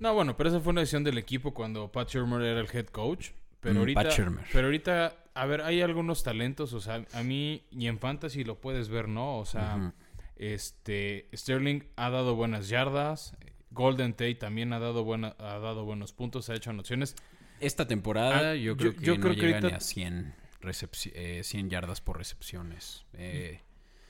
No, 0.00 0.12
bueno, 0.14 0.36
pero 0.36 0.50
esa 0.50 0.60
fue 0.60 0.72
una 0.72 0.80
decisión 0.80 1.04
del 1.04 1.16
equipo 1.16 1.54
cuando 1.54 1.92
Pat 1.92 2.10
Shermer 2.10 2.42
era 2.42 2.60
el 2.60 2.68
head 2.70 2.86
coach. 2.88 3.30
Pero 3.62 3.78
ahorita, 3.78 4.08
pero 4.52 4.66
ahorita, 4.66 5.16
a 5.34 5.46
ver, 5.46 5.60
hay 5.60 5.82
algunos 5.82 6.24
talentos, 6.24 6.72
o 6.72 6.80
sea, 6.80 7.04
a 7.12 7.22
mí 7.22 7.62
y 7.70 7.86
en 7.86 8.00
Fantasy 8.00 8.42
lo 8.42 8.60
puedes 8.60 8.88
ver, 8.88 9.08
¿no? 9.08 9.38
O 9.38 9.46
sea, 9.46 9.94
Este, 10.36 11.28
Sterling 11.32 11.84
ha 11.94 12.10
dado 12.10 12.34
buenas 12.34 12.68
yardas. 12.68 13.36
Golden 13.70 14.12
Tate 14.14 14.34
también 14.34 14.72
ha 14.72 14.80
dado, 14.80 15.04
buena, 15.04 15.36
ha 15.38 15.60
dado 15.60 15.84
buenos 15.84 16.12
puntos, 16.12 16.50
ha 16.50 16.54
hecho 16.56 16.70
anotaciones. 16.70 17.14
Esta 17.60 17.86
temporada 17.86 18.50
ah, 18.50 18.54
yo 18.56 18.76
creo 18.76 18.96
que 18.96 19.16
no 19.16 19.32
llega 19.32 19.60
ni 19.60 19.70
a 19.70 19.78
100, 19.78 20.34
100 20.72 20.90
eh, 21.14 21.68
yardas 21.68 22.00
por 22.00 22.18
recepciones. 22.18 23.06
Eh, 23.12 23.60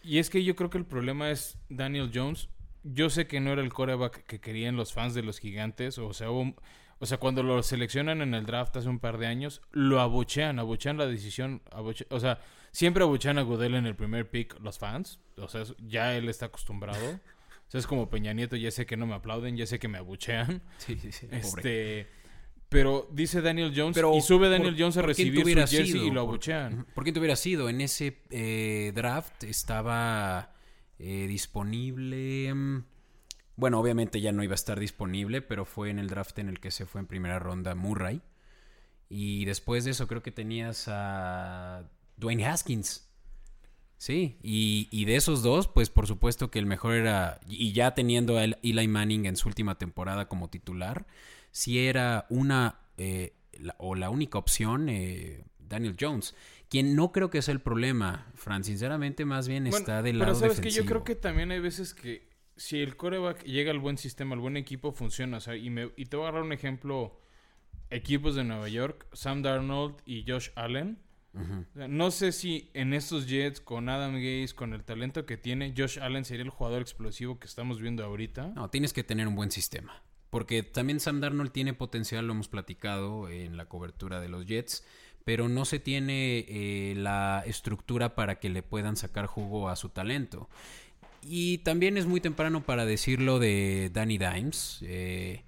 y 0.02 0.18
es 0.18 0.30
que 0.30 0.42
yo 0.42 0.56
creo 0.56 0.70
que 0.70 0.78
el 0.78 0.86
problema 0.86 1.30
es 1.30 1.58
Daniel 1.68 2.10
Jones. 2.12 2.48
Yo 2.82 3.10
sé 3.10 3.26
que 3.26 3.40
no 3.40 3.52
era 3.52 3.60
el 3.60 3.70
coreback 3.70 4.24
que 4.24 4.40
querían 4.40 4.76
los 4.76 4.94
fans 4.94 5.12
de 5.12 5.22
los 5.22 5.38
gigantes. 5.38 5.98
O 5.98 6.14
sea, 6.14 6.28
o 7.02 7.06
sea, 7.06 7.18
cuando 7.18 7.42
lo 7.42 7.64
seleccionan 7.64 8.22
en 8.22 8.32
el 8.32 8.46
draft 8.46 8.76
hace 8.76 8.88
un 8.88 9.00
par 9.00 9.18
de 9.18 9.26
años, 9.26 9.60
lo 9.72 10.00
abuchean, 10.00 10.60
abuchean 10.60 10.98
la 10.98 11.06
decisión. 11.06 11.60
o 11.72 12.20
sea, 12.20 12.38
siempre 12.70 13.02
abuchean 13.02 13.38
a 13.38 13.42
Goodell 13.42 13.74
en 13.74 13.86
el 13.86 13.96
primer 13.96 14.30
pick 14.30 14.56
los 14.60 14.78
fans. 14.78 15.18
O 15.36 15.48
sea, 15.48 15.64
ya 15.84 16.16
él 16.16 16.28
está 16.28 16.46
acostumbrado. 16.46 17.04
o 17.04 17.70
sea, 17.70 17.80
es 17.80 17.88
como 17.88 18.08
Peña 18.08 18.32
Nieto, 18.34 18.54
ya 18.54 18.70
sé 18.70 18.86
que 18.86 18.96
no 18.96 19.08
me 19.08 19.14
aplauden, 19.14 19.56
ya 19.56 19.66
sé 19.66 19.80
que 19.80 19.88
me 19.88 19.98
abuchean. 19.98 20.62
Sí, 20.78 20.96
sí, 20.96 21.10
sí. 21.10 21.26
Este, 21.32 22.06
pero 22.68 23.08
dice 23.10 23.40
Daniel 23.42 23.72
Jones 23.74 24.00
y 24.14 24.20
sube 24.20 24.48
Daniel 24.48 24.76
Jones 24.78 24.96
a 24.96 25.02
recibir 25.02 25.44
su 25.44 25.76
jersey 25.76 26.06
y 26.06 26.10
lo 26.12 26.20
abuchean. 26.20 26.86
¿Por 26.94 27.02
qué 27.02 27.10
te 27.10 27.18
hubiera 27.18 27.34
sido? 27.34 27.68
En 27.68 27.80
ese 27.80 28.18
eh, 28.30 28.92
draft 28.94 29.42
estaba 29.42 30.54
eh, 31.00 31.26
disponible... 31.26 32.84
Bueno, 33.62 33.78
obviamente 33.78 34.20
ya 34.20 34.32
no 34.32 34.42
iba 34.42 34.54
a 34.54 34.56
estar 34.56 34.80
disponible, 34.80 35.40
pero 35.40 35.64
fue 35.64 35.90
en 35.90 36.00
el 36.00 36.08
draft 36.08 36.36
en 36.40 36.48
el 36.48 36.58
que 36.58 36.72
se 36.72 36.84
fue 36.84 37.00
en 37.00 37.06
primera 37.06 37.38
ronda 37.38 37.76
Murray. 37.76 38.20
Y 39.08 39.44
después 39.44 39.84
de 39.84 39.92
eso 39.92 40.08
creo 40.08 40.20
que 40.20 40.32
tenías 40.32 40.88
a 40.88 41.88
Dwayne 42.16 42.44
Haskins. 42.44 43.08
Sí, 43.98 44.36
y, 44.42 45.04
de 45.04 45.14
esos 45.14 45.44
dos, 45.44 45.68
pues 45.68 45.90
por 45.90 46.08
supuesto 46.08 46.50
que 46.50 46.58
el 46.58 46.66
mejor 46.66 46.94
era, 46.94 47.38
y 47.46 47.70
ya 47.72 47.94
teniendo 47.94 48.36
a 48.36 48.46
Eli 48.46 48.88
Manning 48.88 49.26
en 49.26 49.36
su 49.36 49.46
última 49.46 49.78
temporada 49.78 50.26
como 50.26 50.50
titular, 50.50 51.06
si 51.52 51.86
era 51.86 52.26
una 52.30 52.80
eh, 52.98 53.36
o 53.78 53.94
la 53.94 54.10
única 54.10 54.38
opción 54.38 54.88
eh, 54.88 55.44
Daniel 55.60 55.96
Jones, 56.00 56.34
quien 56.68 56.96
no 56.96 57.12
creo 57.12 57.30
que 57.30 57.42
sea 57.42 57.54
el 57.54 57.60
problema, 57.60 58.26
Fran, 58.34 58.64
sinceramente 58.64 59.24
más 59.24 59.46
bien 59.46 59.68
está 59.68 60.02
del 60.02 60.18
lado 60.18 60.32
pero 60.32 60.40
sabes 60.40 60.60
que 60.60 60.70
yo 60.70 60.84
creo 60.84 61.04
que 61.04 61.14
también 61.14 61.52
hay 61.52 61.60
veces 61.60 61.94
que 61.94 62.31
si 62.56 62.80
el 62.80 62.96
coreback 62.96 63.44
llega 63.44 63.70
al 63.70 63.78
buen 63.78 63.98
sistema, 63.98 64.34
al 64.34 64.40
buen 64.40 64.56
equipo, 64.56 64.92
funciona, 64.92 65.38
o 65.38 65.40
sea, 65.40 65.56
y, 65.56 65.70
me, 65.70 65.90
y 65.96 66.06
te 66.06 66.16
voy 66.16 66.26
a 66.26 66.28
agarrar 66.28 66.44
un 66.44 66.52
ejemplo, 66.52 67.20
equipos 67.90 68.34
de 68.34 68.44
Nueva 68.44 68.68
York, 68.68 69.06
Sam 69.12 69.42
Darnold 69.42 69.96
y 70.06 70.24
Josh 70.26 70.50
Allen, 70.54 70.98
no 71.74 72.10
sé 72.10 72.30
si 72.30 72.70
en 72.74 72.92
estos 72.92 73.26
Jets, 73.26 73.60
con 73.60 73.88
Adam 73.88 74.14
Gaze, 74.14 74.54
con 74.54 74.74
el 74.74 74.84
talento 74.84 75.24
que 75.24 75.38
tiene, 75.38 75.72
Josh 75.76 75.98
Allen 75.98 76.26
sería 76.26 76.44
el 76.44 76.50
jugador 76.50 76.82
explosivo 76.82 77.38
que 77.38 77.46
estamos 77.46 77.80
viendo 77.80 78.04
ahorita. 78.04 78.48
No, 78.48 78.68
tienes 78.68 78.92
que 78.92 79.02
tener 79.02 79.26
un 79.26 79.34
buen 79.34 79.50
sistema. 79.50 80.02
Porque 80.28 80.62
también 80.62 81.00
Sam 81.00 81.20
Darnold 81.20 81.50
tiene 81.50 81.72
potencial, 81.72 82.26
lo 82.26 82.34
hemos 82.34 82.48
platicado 82.48 83.28
en 83.28 83.56
la 83.56 83.66
cobertura 83.66 84.20
de 84.20 84.28
los 84.28 84.46
Jets, 84.46 84.84
pero 85.24 85.48
no 85.48 85.64
se 85.64 85.78
tiene 85.78 86.44
eh, 86.48 86.94
la 86.96 87.42
estructura 87.46 88.14
para 88.14 88.38
que 88.38 88.50
le 88.50 88.62
puedan 88.62 88.96
sacar 88.96 89.26
jugo 89.26 89.68
a 89.68 89.76
su 89.76 89.88
talento. 89.88 90.50
Y 91.22 91.58
también 91.58 91.96
es 91.96 92.06
muy 92.06 92.20
temprano 92.20 92.64
para 92.64 92.84
decirlo 92.84 93.38
de 93.38 93.90
Danny 93.92 94.18
Dimes. 94.18 94.80
Eh, 94.82 95.44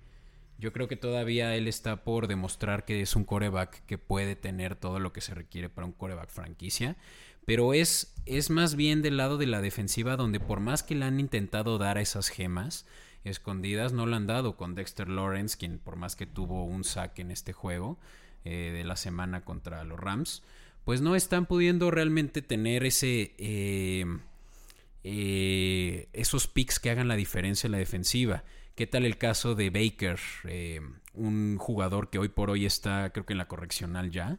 yo 0.58 0.72
creo 0.72 0.86
que 0.86 0.96
todavía 0.96 1.54
él 1.56 1.66
está 1.66 2.04
por 2.04 2.28
demostrar 2.28 2.84
que 2.84 3.02
es 3.02 3.16
un 3.16 3.24
coreback 3.24 3.84
que 3.86 3.98
puede 3.98 4.36
tener 4.36 4.76
todo 4.76 5.00
lo 5.00 5.12
que 5.12 5.20
se 5.20 5.34
requiere 5.34 5.68
para 5.68 5.86
un 5.86 5.92
coreback 5.92 6.30
franquicia. 6.30 6.96
Pero 7.44 7.74
es, 7.74 8.14
es 8.24 8.50
más 8.50 8.76
bien 8.76 9.02
del 9.02 9.16
lado 9.16 9.36
de 9.36 9.46
la 9.46 9.60
defensiva 9.60 10.16
donde 10.16 10.40
por 10.40 10.60
más 10.60 10.82
que 10.82 10.94
le 10.94 11.04
han 11.04 11.20
intentado 11.20 11.76
dar 11.76 11.98
a 11.98 12.00
esas 12.00 12.28
gemas 12.28 12.86
escondidas, 13.24 13.92
no 13.92 14.06
lo 14.06 14.16
han 14.16 14.26
dado 14.26 14.56
con 14.56 14.74
Dexter 14.74 15.08
Lawrence, 15.08 15.56
quien 15.58 15.78
por 15.78 15.96
más 15.96 16.14
que 16.14 16.26
tuvo 16.26 16.64
un 16.64 16.84
sack 16.84 17.18
en 17.18 17.30
este 17.30 17.52
juego 17.52 17.98
eh, 18.44 18.70
de 18.72 18.84
la 18.84 18.96
semana 18.96 19.44
contra 19.44 19.82
los 19.84 19.98
Rams, 19.98 20.42
pues 20.84 21.00
no 21.00 21.16
están 21.16 21.46
pudiendo 21.46 21.90
realmente 21.90 22.42
tener 22.42 22.84
ese... 22.84 23.34
Eh, 23.38 24.06
eh, 25.04 26.08
esos 26.14 26.48
picks 26.48 26.80
que 26.80 26.90
hagan 26.90 27.08
la 27.08 27.16
diferencia 27.16 27.66
en 27.66 27.72
la 27.72 27.78
defensiva. 27.78 28.42
¿Qué 28.74 28.86
tal 28.86 29.04
el 29.04 29.18
caso 29.18 29.54
de 29.54 29.70
Baker? 29.70 30.18
Eh, 30.48 30.80
un 31.12 31.58
jugador 31.58 32.10
que 32.10 32.18
hoy 32.18 32.28
por 32.28 32.50
hoy 32.50 32.66
está, 32.66 33.10
creo 33.10 33.24
que 33.24 33.34
en 33.34 33.38
la 33.38 33.46
correccional 33.46 34.10
ya. 34.10 34.38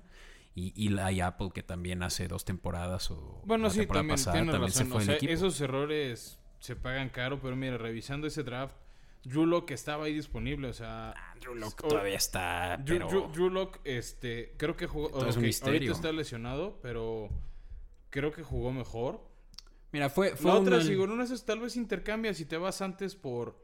Y 0.57 0.87
Eli 0.87 1.19
Apple, 1.19 1.49
que 1.53 1.63
también 1.63 2.01
hace 2.01 2.29
dos 2.29 2.45
temporadas 2.45 3.11
o 3.11 3.41
bueno, 3.45 3.69
sí, 3.69 3.85
también, 3.85 4.17
también 4.23 4.71
se 4.71 4.85
fue 4.85 5.17
Esos 5.29 5.59
errores 5.59 6.39
se 6.59 6.77
pagan 6.77 7.09
caro, 7.09 7.39
pero 7.41 7.55
mira, 7.57 7.77
revisando 7.77 8.25
ese 8.25 8.41
draft, 8.41 8.73
Drew 9.25 9.65
que 9.65 9.73
estaba 9.73 10.05
ahí 10.05 10.13
disponible, 10.13 10.69
o 10.69 10.73
sea... 10.73 11.11
Ah, 11.11 11.35
Drew 11.41 11.59
todavía 11.71 12.15
está, 12.15 12.77
Drew, 12.77 13.69
este, 13.83 14.53
creo 14.57 14.77
que 14.77 14.87
jugó... 14.87 15.09
ahorita 15.13 15.91
está 15.91 16.11
lesionado, 16.11 16.79
pero 16.81 17.29
creo 18.09 18.31
que 18.31 18.43
jugó 18.43 18.71
mejor. 18.71 19.34
Mira, 19.95 20.09
fue... 20.09 20.35
fue 20.35 20.51
La 20.51 20.57
otra, 20.57 20.81
si 20.81 20.93
con 20.97 21.09
una 21.09 21.25
tal 21.45 21.61
vez 21.61 21.77
intercambias 21.77 22.41
y 22.41 22.45
te 22.45 22.57
vas 22.57 22.81
antes 22.81 23.15
por 23.15 23.55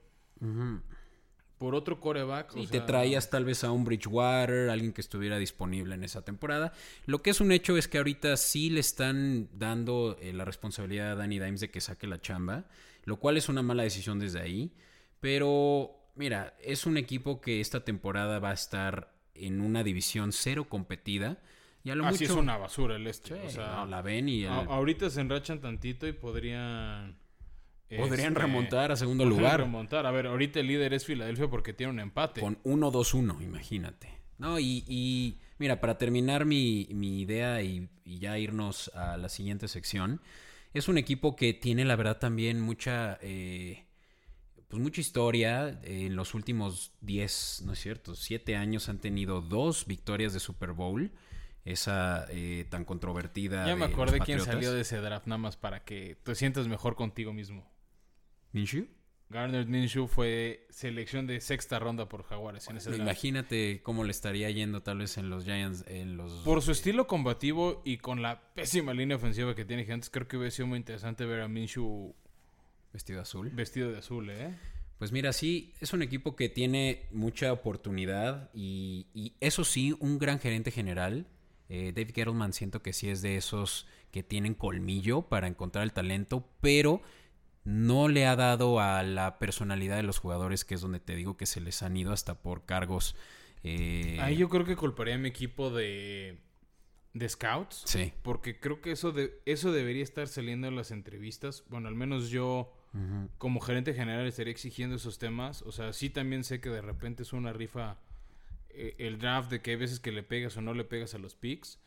por 1.58 1.76
otro 1.76 2.00
coreback. 2.00 2.56
Y 2.56 2.67
te 2.67 2.80
traías 2.80 3.30
tal 3.30 3.44
vez 3.44 3.65
a 3.65 3.72
un 3.72 3.84
Bridgewater, 3.84 4.70
alguien 4.70 4.94
que 4.94 5.02
estuviera 5.02 5.38
disponible 5.38 5.94
en 5.94 6.06
esa 6.06 6.24
temporada. 6.24 6.72
Lo 7.06 7.22
que 7.22 7.32
es 7.32 7.41
un 7.41 7.52
hecho 7.52 7.76
es 7.76 7.89
que 7.89 7.98
ahorita 7.98 8.38
sí 8.38 8.70
le 8.70 8.80
están 8.80 9.50
dando 9.52 10.17
eh, 10.22 10.32
la 10.32 10.46
responsabilidad 10.46 11.12
a 11.12 11.15
Danny 11.15 11.38
Dimes 11.38 11.60
de 11.60 11.70
que 11.70 11.82
saque 11.82 12.08
la 12.08 12.22
chamba, 12.22 12.63
lo 13.04 13.17
cual 13.20 13.36
es 13.36 13.50
una 13.50 13.62
mala 13.62 13.84
decisión 13.84 14.20
desde 14.20 14.39
ahí. 14.39 14.74
Pero, 15.20 15.91
mira, 16.15 16.56
es 16.62 16.86
un 16.86 16.96
equipo 16.96 17.41
que 17.41 17.60
esta 17.60 17.84
temporada 17.84 18.39
va 18.39 18.52
a 18.52 18.54
estar 18.54 19.13
en 19.36 19.60
una 19.60 19.84
división 19.84 20.32
cero 20.32 20.70
competida. 20.70 21.39
Y 21.84 21.91
lo 21.91 22.06
Así 22.06 22.26
es 22.26 22.32
una 22.32 22.58
basura 22.58 22.96
el 22.96 23.08
este. 23.08 23.39
la 23.56 24.02
ven 24.02 24.30
y... 24.30 24.46
ahorita 24.46 25.10
se 25.10 25.22
enrachan 25.22 25.62
tantito 25.62 26.08
y 26.08 26.13
podrían 26.13 27.17
Podrían 27.98 28.30
este, 28.30 28.39
remontar 28.39 28.91
a 28.91 28.96
segundo 28.96 29.26
lugar. 29.26 29.60
remontar. 29.60 30.06
A 30.06 30.12
ver, 30.12 30.28
ahorita 30.28 30.62
el 30.62 30.67
líder 30.67 30.94
es 30.94 31.06
Filadelfia 31.06 31.50
porque 31.50 31.74
tiene 31.74 31.91
un 31.91 32.00
empate. 32.00 32.39
Con 32.39 32.62
1-2-1, 32.63 33.41
imagínate. 33.44 34.10
No, 34.38 34.60
y, 34.60 35.38
mira, 35.58 35.82
para 35.82 35.98
terminar 35.98 36.46
mi, 36.46 36.88
idea 36.89 37.62
y, 37.62 37.89
ya 38.06 38.38
irnos 38.39 38.89
a 38.96 39.17
la 39.17 39.30
siguiente 39.30 39.67
sección, 39.67 40.22
es 40.74 40.88
un 40.88 40.98
equipo 40.98 41.36
que 41.36 41.54
tiene, 41.54 41.84
la 41.84 41.96
verdad, 41.96 42.17
también 42.17 42.62
mucha, 42.62 43.20
eh, 43.22 43.86
pues 44.70 44.82
mucha 44.82 45.02
historia. 45.02 45.82
En 45.84 46.15
los 46.15 46.34
últimos 46.34 46.94
10, 47.02 47.63
¿no 47.65 47.74
es 47.74 47.80
cierto? 47.80 48.15
7 48.15 48.56
años 48.56 48.88
han 48.88 49.00
tenido 49.00 49.41
dos 49.41 49.86
victorias 49.86 50.32
de 50.34 50.39
Super 50.39 50.72
Bowl 50.72 51.12
esa 51.65 52.26
eh, 52.30 52.65
tan 52.69 52.86
controvertida. 52.86 53.65
Ya 53.67 53.76
me 53.76 53.86
acordé 53.86 54.19
quién 54.19 54.39
salió 54.41 54.74
de 54.74 54.82
ese 54.82 54.97
draft, 54.97 55.28
nada 55.28 55.38
más 55.38 55.58
para 55.58 55.84
que 55.84 56.17
te 56.24 56.36
sientas 56.36 56.67
mejor 56.67 56.95
contigo 56.95 57.34
mismo. 57.34 57.69
Minshew. 58.52 58.88
Garner 59.32 59.65
Minshew 59.65 60.08
fue 60.08 60.67
selección 60.69 61.26
de 61.26 61.39
sexta 61.39 61.80
ronda 61.80 62.10
por 62.10 62.24
Jaguares 62.24 62.67
en 62.67 62.78
ese 62.78 62.93
Imagínate 62.97 63.82
cómo 63.82 64.04
le 64.04 64.12
estaría 64.12 64.50
yendo 64.52 64.84
tal 64.84 64.97
vez 64.97 65.17
en 65.17 65.30
los 65.30 65.45
Giants, 65.45 65.86
en 65.88 66.17
los... 66.17 66.43
Por 66.43 66.62
su 66.62 66.74
estilo 66.74 67.08
combativo 67.08 67.82
y 67.86 67.97
con 67.97 68.21
la 68.21 68.54
pésima 68.54 68.93
línea 68.93 69.15
ofensiva 69.15 69.56
que 69.56 69.63
tiene 69.63 69.86
Giants, 69.86 70.10
creo 70.10 70.28
que 70.28 70.36
hubiera 70.36 70.52
sido 70.52 70.67
muy 70.67 70.78
interesante 70.78 71.26
ver 71.26 71.41
a 71.41 71.47
Minshew... 71.47 72.13
Vestido 72.91 73.21
azul. 73.21 73.50
Vestido 73.52 73.89
de 73.89 74.00
azul, 74.00 74.30
¿eh? 74.30 74.54
Pues 75.02 75.12
mira, 75.12 75.34
sí, 75.34 75.74
es 75.80 75.93
un 75.93 76.04
equipo 76.04 76.36
que 76.36 76.47
tiene 76.47 77.08
mucha 77.12 77.52
oportunidad 77.54 78.52
y, 78.54 79.34
eso 79.39 79.63
sí, 79.63 79.95
un 80.00 80.19
gran 80.19 80.39
gerente 80.39 80.69
general. 80.69 81.26
Eh, 81.73 81.93
David 81.95 82.13
Gettleman 82.13 82.51
siento 82.51 82.81
que 82.81 82.91
sí 82.91 83.10
es 83.10 83.21
de 83.21 83.38
esos 83.38 83.88
que 84.12 84.23
tienen 84.23 84.55
colmillo 84.55 85.21
para 85.21 85.47
encontrar 85.47 85.86
el 85.86 85.93
talento, 85.93 86.45
pero 86.60 87.01
no 87.63 88.10
le 88.10 88.25
ha 88.25 88.36
dado 88.36 88.81
a 88.81 89.03
la 89.03 89.39
personalidad 89.39 89.95
de 89.95 90.03
los 90.03 90.19
jugadores, 90.19 90.65
que 90.65 90.75
es 90.75 90.81
donde 90.81 90.99
te 90.99 91.15
digo 91.15 91.38
que 91.38 91.45
se 91.45 91.62
les 91.62 91.81
han 91.81 91.95
ido 91.95 92.12
hasta 92.12 92.41
por 92.41 92.65
cargos. 92.65 93.15
Eh... 93.63 94.17
Ahí 94.19 94.36
yo 94.36 94.49
creo 94.49 94.65
que 94.65 94.75
culparía 94.75 95.15
a 95.15 95.17
mi 95.17 95.29
equipo 95.29 95.69
de, 95.69 96.41
de 97.13 97.29
scouts. 97.29 97.84
Sí. 97.86 98.12
Porque 98.21 98.60
creo 98.60 98.81
que 98.81 98.91
eso, 98.91 99.13
de, 99.13 99.39
eso 99.45 99.71
debería 99.71 100.03
estar 100.03 100.27
saliendo 100.27 100.67
en 100.67 100.75
las 100.75 100.91
entrevistas. 100.91 101.63
Bueno, 101.69 101.88
al 101.88 101.95
menos 101.95 102.29
yo, 102.29 102.73
como 103.38 103.62
gerente 103.62 103.93
general, 103.93 104.27
estaría 104.27 104.51
exigiendo 104.51 104.97
esos 104.97 105.19
temas. 105.19 105.62
O 105.62 105.71
sea, 105.71 105.93
sí 105.93 106.10
también 106.10 106.43
sé 106.43 106.60
que 106.60 106.69
de 106.69 106.81
repente 106.81 107.23
es 107.23 107.31
una 107.31 107.53
rifa 107.53 107.97
el 108.97 109.17
draft 109.19 109.49
de 109.51 109.62
que 109.62 109.71
hay 109.71 109.77
veces 109.77 109.99
que 109.99 110.12
le 110.12 110.23
pegas 110.23 110.57
o 110.57 110.62
no 110.62 110.73
le 110.73 110.84
pegas 110.84 111.13
a 111.13 111.17
los 111.17 111.36
picks. 111.36 111.79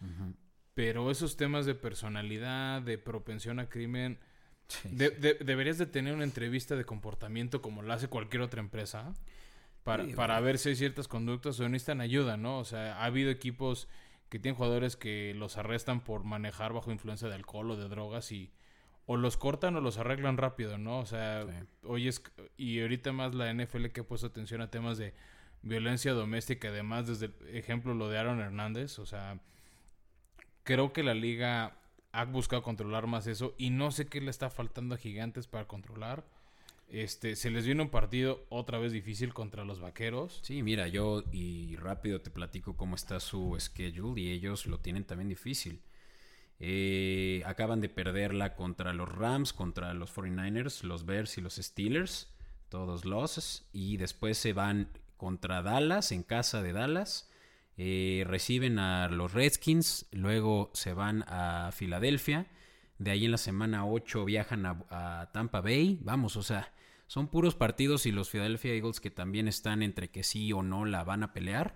Pero 0.74 1.10
esos 1.10 1.36
temas 1.36 1.66
de 1.66 1.74
personalidad, 1.74 2.82
de 2.82 2.98
propensión 2.98 3.60
a 3.60 3.68
crimen 3.68 4.18
deberías 4.90 5.78
de 5.78 5.86
tener 5.86 6.14
una 6.14 6.24
entrevista 6.24 6.74
de 6.74 6.84
comportamiento 6.84 7.60
como 7.60 7.82
lo 7.82 7.92
hace 7.92 8.08
cualquier 8.08 8.42
otra 8.42 8.60
empresa 8.60 9.12
para, 9.82 10.06
para 10.16 10.40
ver 10.40 10.58
si 10.58 10.70
hay 10.70 10.76
ciertas 10.76 11.08
conductas 11.08 11.60
o 11.60 11.68
necesitan 11.68 12.00
ayuda, 12.00 12.36
¿no? 12.36 12.58
O 12.58 12.64
sea, 12.64 12.96
ha 12.96 13.04
habido 13.04 13.30
equipos 13.30 13.88
que 14.30 14.38
tienen 14.38 14.56
jugadores 14.56 14.96
que 14.96 15.34
los 15.36 15.58
arrestan 15.58 16.00
por 16.00 16.24
manejar 16.24 16.72
bajo 16.72 16.90
influencia 16.90 17.28
de 17.28 17.34
alcohol 17.34 17.70
o 17.70 17.76
de 17.76 17.88
drogas 17.88 18.32
y 18.32 18.50
o 19.06 19.18
los 19.18 19.36
cortan 19.36 19.76
o 19.76 19.80
los 19.80 19.98
arreglan 19.98 20.38
rápido, 20.38 20.78
¿no? 20.78 21.00
O 21.00 21.06
sea, 21.06 21.46
hoy 21.82 22.08
es 22.08 22.22
y 22.56 22.80
ahorita 22.80 23.12
más 23.12 23.34
la 23.34 23.52
NFL 23.52 23.86
que 23.88 24.00
ha 24.00 24.04
puesto 24.04 24.26
atención 24.26 24.62
a 24.62 24.70
temas 24.70 24.96
de 24.96 25.14
violencia 25.64 26.12
doméstica, 26.12 26.68
además 26.68 27.06
desde 27.06 27.26
el 27.26 27.56
ejemplo 27.56 27.94
lo 27.94 28.08
de 28.08 28.18
Aaron 28.18 28.40
Hernández, 28.40 28.98
o 28.98 29.06
sea, 29.06 29.40
creo 30.62 30.92
que 30.92 31.02
la 31.02 31.14
liga 31.14 31.78
ha 32.12 32.24
buscado 32.26 32.62
controlar 32.62 33.06
más 33.06 33.26
eso 33.26 33.54
y 33.58 33.70
no 33.70 33.90
sé 33.90 34.06
qué 34.06 34.20
le 34.20 34.30
está 34.30 34.50
faltando 34.50 34.94
a 34.94 34.98
Gigantes 34.98 35.46
para 35.46 35.66
controlar. 35.66 36.24
Este, 36.88 37.34
se 37.34 37.50
les 37.50 37.64
viene 37.64 37.82
un 37.82 37.88
partido 37.88 38.44
otra 38.50 38.78
vez 38.78 38.92
difícil 38.92 39.34
contra 39.34 39.64
los 39.64 39.80
Vaqueros. 39.80 40.38
Sí, 40.42 40.62
mira, 40.62 40.86
yo 40.86 41.24
y 41.32 41.76
rápido 41.76 42.20
te 42.20 42.30
platico 42.30 42.76
cómo 42.76 42.94
está 42.94 43.18
su 43.18 43.56
schedule 43.58 44.20
y 44.20 44.30
ellos 44.30 44.66
lo 44.66 44.78
tienen 44.78 45.04
también 45.04 45.28
difícil. 45.28 45.80
Eh, 46.60 47.42
acaban 47.46 47.80
de 47.80 47.88
perderla 47.88 48.54
contra 48.54 48.92
los 48.92 49.08
Rams, 49.08 49.52
contra 49.52 49.92
los 49.92 50.14
49ers, 50.14 50.84
los 50.84 51.04
Bears 51.04 51.36
y 51.38 51.40
los 51.40 51.56
Steelers, 51.56 52.32
todos 52.68 53.04
losses. 53.04 53.66
Y 53.72 53.96
después 53.96 54.38
se 54.38 54.52
van 54.52 54.88
contra 55.24 55.62
Dallas, 55.62 56.12
en 56.12 56.22
casa 56.22 56.60
de 56.60 56.74
Dallas. 56.74 57.30
Eh, 57.78 58.24
reciben 58.26 58.78
a 58.78 59.08
los 59.08 59.32
Redskins, 59.32 60.06
luego 60.12 60.70
se 60.74 60.92
van 60.92 61.24
a 61.28 61.70
Filadelfia. 61.72 62.46
De 62.98 63.10
ahí 63.10 63.24
en 63.24 63.30
la 63.30 63.38
semana 63.38 63.86
8 63.86 64.22
viajan 64.26 64.66
a, 64.66 65.30
Tampa 65.32 65.62
Bay. 65.62 65.98
Vamos, 66.02 66.36
o 66.36 66.42
sea, 66.42 66.74
son 67.06 67.28
puros 67.28 67.54
partidos 67.54 68.04
y 68.04 68.12
los 68.12 68.28
Philadelphia 68.28 68.74
Eagles 68.74 69.00
que 69.00 69.10
también 69.10 69.48
están 69.48 69.82
entre 69.82 70.10
que 70.10 70.24
sí 70.24 70.52
o 70.52 70.62
no 70.62 70.84
la 70.84 71.04
van 71.04 71.22
a 71.22 71.32
pelear 71.32 71.74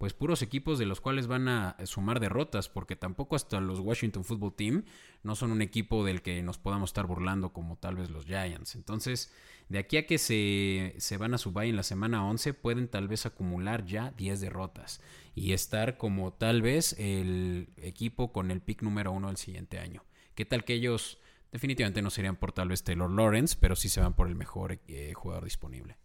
pues 0.00 0.14
puros 0.14 0.40
equipos 0.40 0.78
de 0.78 0.86
los 0.86 1.02
cuales 1.02 1.26
van 1.26 1.46
a 1.46 1.76
sumar 1.84 2.20
derrotas, 2.20 2.70
porque 2.70 2.96
tampoco 2.96 3.36
hasta 3.36 3.60
los 3.60 3.80
Washington 3.80 4.24
Football 4.24 4.54
Team 4.54 4.84
no 5.22 5.36
son 5.36 5.52
un 5.52 5.60
equipo 5.60 6.06
del 6.06 6.22
que 6.22 6.42
nos 6.42 6.56
podamos 6.56 6.88
estar 6.88 7.06
burlando 7.06 7.52
como 7.52 7.76
tal 7.76 7.96
vez 7.96 8.08
los 8.08 8.24
Giants. 8.24 8.76
Entonces, 8.76 9.30
de 9.68 9.78
aquí 9.78 9.98
a 9.98 10.06
que 10.06 10.16
se, 10.16 10.94
se 10.96 11.18
van 11.18 11.34
a 11.34 11.38
subir 11.38 11.64
en 11.64 11.76
la 11.76 11.82
semana 11.82 12.26
11, 12.26 12.54
pueden 12.54 12.88
tal 12.88 13.08
vez 13.08 13.26
acumular 13.26 13.84
ya 13.84 14.14
10 14.16 14.40
derrotas 14.40 15.02
y 15.34 15.52
estar 15.52 15.98
como 15.98 16.32
tal 16.32 16.62
vez 16.62 16.98
el 16.98 17.68
equipo 17.76 18.32
con 18.32 18.50
el 18.50 18.62
pick 18.62 18.80
número 18.80 19.12
uno 19.12 19.28
del 19.28 19.36
siguiente 19.36 19.80
año. 19.80 20.02
¿Qué 20.34 20.46
tal 20.46 20.64
que 20.64 20.72
ellos 20.72 21.18
definitivamente 21.52 22.00
no 22.00 22.08
serían 22.08 22.36
por 22.36 22.52
tal 22.52 22.68
vez 22.68 22.84
Taylor 22.84 23.10
Lawrence, 23.10 23.54
pero 23.60 23.76
sí 23.76 23.90
se 23.90 24.00
van 24.00 24.14
por 24.14 24.28
el 24.28 24.34
mejor 24.34 24.80
eh, 24.88 25.12
jugador 25.12 25.44
disponible? 25.44 25.98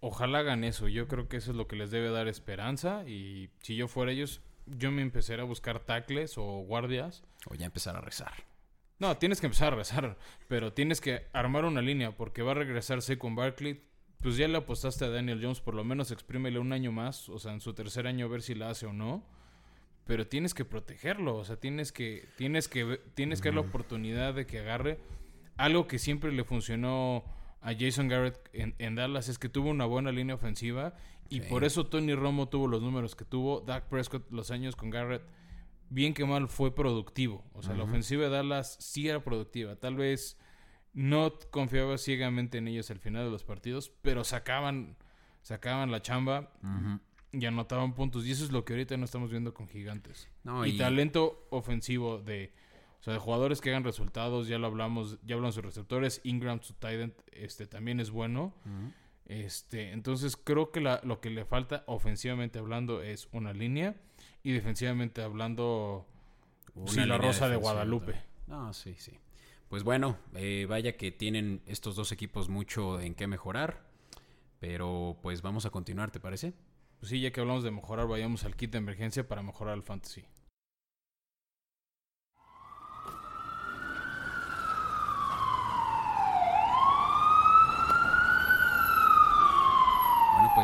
Ojalá 0.00 0.40
hagan 0.40 0.64
eso. 0.64 0.88
Yo 0.88 1.08
creo 1.08 1.28
que 1.28 1.38
eso 1.38 1.50
es 1.50 1.56
lo 1.56 1.66
que 1.66 1.76
les 1.76 1.90
debe 1.90 2.10
dar 2.10 2.28
esperanza. 2.28 3.08
Y 3.08 3.50
si 3.60 3.76
yo 3.76 3.88
fuera 3.88 4.12
ellos, 4.12 4.40
yo 4.66 4.92
me 4.92 5.02
empezaré 5.02 5.42
a 5.42 5.46
buscar 5.46 5.80
tacles 5.80 6.38
o 6.38 6.60
guardias. 6.60 7.24
O 7.46 7.54
ya 7.54 7.66
empezar 7.66 7.96
a 7.96 8.00
rezar. 8.00 8.32
No, 8.98 9.16
tienes 9.16 9.40
que 9.40 9.46
empezar 9.46 9.72
a 9.72 9.76
rezar. 9.76 10.16
Pero 10.48 10.72
tienes 10.72 11.00
que 11.00 11.26
armar 11.32 11.64
una 11.64 11.82
línea 11.82 12.16
porque 12.16 12.42
va 12.42 12.52
a 12.52 12.54
regresar 12.54 13.00
con 13.18 13.34
Barkley. 13.34 13.82
Pues 14.20 14.36
ya 14.36 14.48
le 14.48 14.58
apostaste 14.58 15.04
a 15.04 15.10
Daniel 15.10 15.40
Jones, 15.40 15.60
por 15.60 15.74
lo 15.74 15.84
menos 15.84 16.10
exprímele 16.10 16.58
un 16.58 16.72
año 16.72 16.92
más. 16.92 17.28
O 17.28 17.38
sea, 17.38 17.52
en 17.52 17.60
su 17.60 17.74
tercer 17.74 18.06
año 18.06 18.26
a 18.26 18.28
ver 18.28 18.42
si 18.42 18.54
la 18.54 18.70
hace 18.70 18.86
o 18.86 18.92
no. 18.92 19.24
Pero 20.06 20.26
tienes 20.28 20.54
que 20.54 20.64
protegerlo. 20.64 21.36
O 21.36 21.44
sea, 21.44 21.56
tienes 21.56 21.92
que, 21.92 22.28
tienes 22.36 22.68
que, 22.68 23.00
tienes 23.14 23.40
que 23.40 23.48
dar 23.48 23.56
la 23.56 23.60
oportunidad 23.62 24.34
de 24.34 24.46
que 24.46 24.60
agarre 24.60 24.98
algo 25.56 25.88
que 25.88 25.98
siempre 25.98 26.32
le 26.32 26.44
funcionó 26.44 27.24
a 27.60 27.74
Jason 27.78 28.08
Garrett 28.08 28.38
en, 28.52 28.94
Dallas 28.94 29.28
es 29.28 29.38
que 29.38 29.48
tuvo 29.48 29.70
una 29.70 29.84
buena 29.84 30.12
línea 30.12 30.34
ofensiva 30.34 30.94
y 31.28 31.40
por 31.42 31.64
eso 31.64 31.86
Tony 31.86 32.14
Romo 32.14 32.48
tuvo 32.48 32.68
los 32.68 32.82
números 32.82 33.14
que 33.14 33.24
tuvo. 33.24 33.60
Dak 33.60 33.88
Prescott 33.88 34.30
los 34.30 34.50
años 34.50 34.76
con 34.76 34.90
Garrett, 34.90 35.22
bien 35.90 36.14
que 36.14 36.24
mal, 36.24 36.48
fue 36.48 36.74
productivo. 36.74 37.44
O 37.52 37.62
sea, 37.62 37.74
la 37.74 37.84
ofensiva 37.84 38.24
de 38.24 38.30
Dallas 38.30 38.76
sí 38.80 39.08
era 39.08 39.22
productiva. 39.22 39.76
Tal 39.76 39.96
vez 39.96 40.38
no 40.94 41.32
confiaba 41.50 41.98
ciegamente 41.98 42.58
en 42.58 42.68
ellos 42.68 42.90
al 42.90 42.98
final 42.98 43.24
de 43.24 43.30
los 43.30 43.44
partidos, 43.44 43.92
pero 44.02 44.24
sacaban, 44.24 44.96
sacaban 45.42 45.90
la 45.90 46.00
chamba. 46.00 46.52
Y 47.30 47.44
anotaban 47.44 47.94
puntos. 47.94 48.26
Y 48.26 48.30
eso 48.30 48.42
es 48.42 48.52
lo 48.52 48.64
que 48.64 48.72
ahorita 48.72 48.96
no 48.96 49.04
estamos 49.04 49.30
viendo 49.30 49.52
con 49.52 49.68
gigantes. 49.68 50.30
y 50.64 50.78
talento 50.78 51.46
ofensivo 51.50 52.18
de 52.18 52.54
o 53.00 53.02
sea, 53.02 53.12
de 53.12 53.18
jugadores 53.18 53.60
que 53.60 53.70
hagan 53.70 53.84
resultados, 53.84 54.48
ya 54.48 54.58
lo 54.58 54.66
hablamos, 54.66 55.18
ya 55.22 55.36
hablan 55.36 55.52
sus 55.52 55.64
receptores, 55.64 56.20
Ingram, 56.24 56.60
su 56.62 56.74
tight 56.74 57.12
este, 57.32 57.66
también 57.66 58.00
es 58.00 58.10
bueno. 58.10 58.54
Este, 59.26 59.92
entonces 59.92 60.36
creo 60.36 60.72
que 60.72 60.80
la, 60.80 61.00
lo 61.04 61.20
que 61.20 61.30
le 61.30 61.44
falta 61.44 61.84
ofensivamente 61.86 62.58
hablando 62.58 63.02
es 63.02 63.28
una 63.32 63.52
línea 63.52 63.94
y 64.42 64.52
defensivamente 64.52 65.22
hablando 65.22 66.06
una 66.74 67.06
la 67.06 67.18
Rosa 67.18 67.48
de 67.48 67.56
Guadalupe. 67.56 68.14
No, 68.46 68.72
sí, 68.72 68.94
sí. 68.98 69.18
Pues 69.68 69.84
bueno, 69.84 70.16
eh, 70.34 70.66
vaya 70.68 70.96
que 70.96 71.12
tienen 71.12 71.60
estos 71.66 71.94
dos 71.94 72.10
equipos 72.10 72.48
mucho 72.48 73.00
en 73.00 73.14
qué 73.14 73.26
mejorar, 73.26 73.84
pero 74.60 75.18
pues 75.22 75.42
vamos 75.42 75.66
a 75.66 75.70
continuar, 75.70 76.10
¿te 76.10 76.20
parece? 76.20 76.54
Pues 76.98 77.10
sí, 77.10 77.20
ya 77.20 77.30
que 77.30 77.40
hablamos 77.40 77.62
de 77.62 77.70
mejorar, 77.70 78.08
vayamos 78.08 78.44
al 78.44 78.56
kit 78.56 78.72
de 78.72 78.78
emergencia 78.78 79.28
para 79.28 79.42
mejorar 79.42 79.76
el 79.76 79.82
fantasy. 79.82 80.24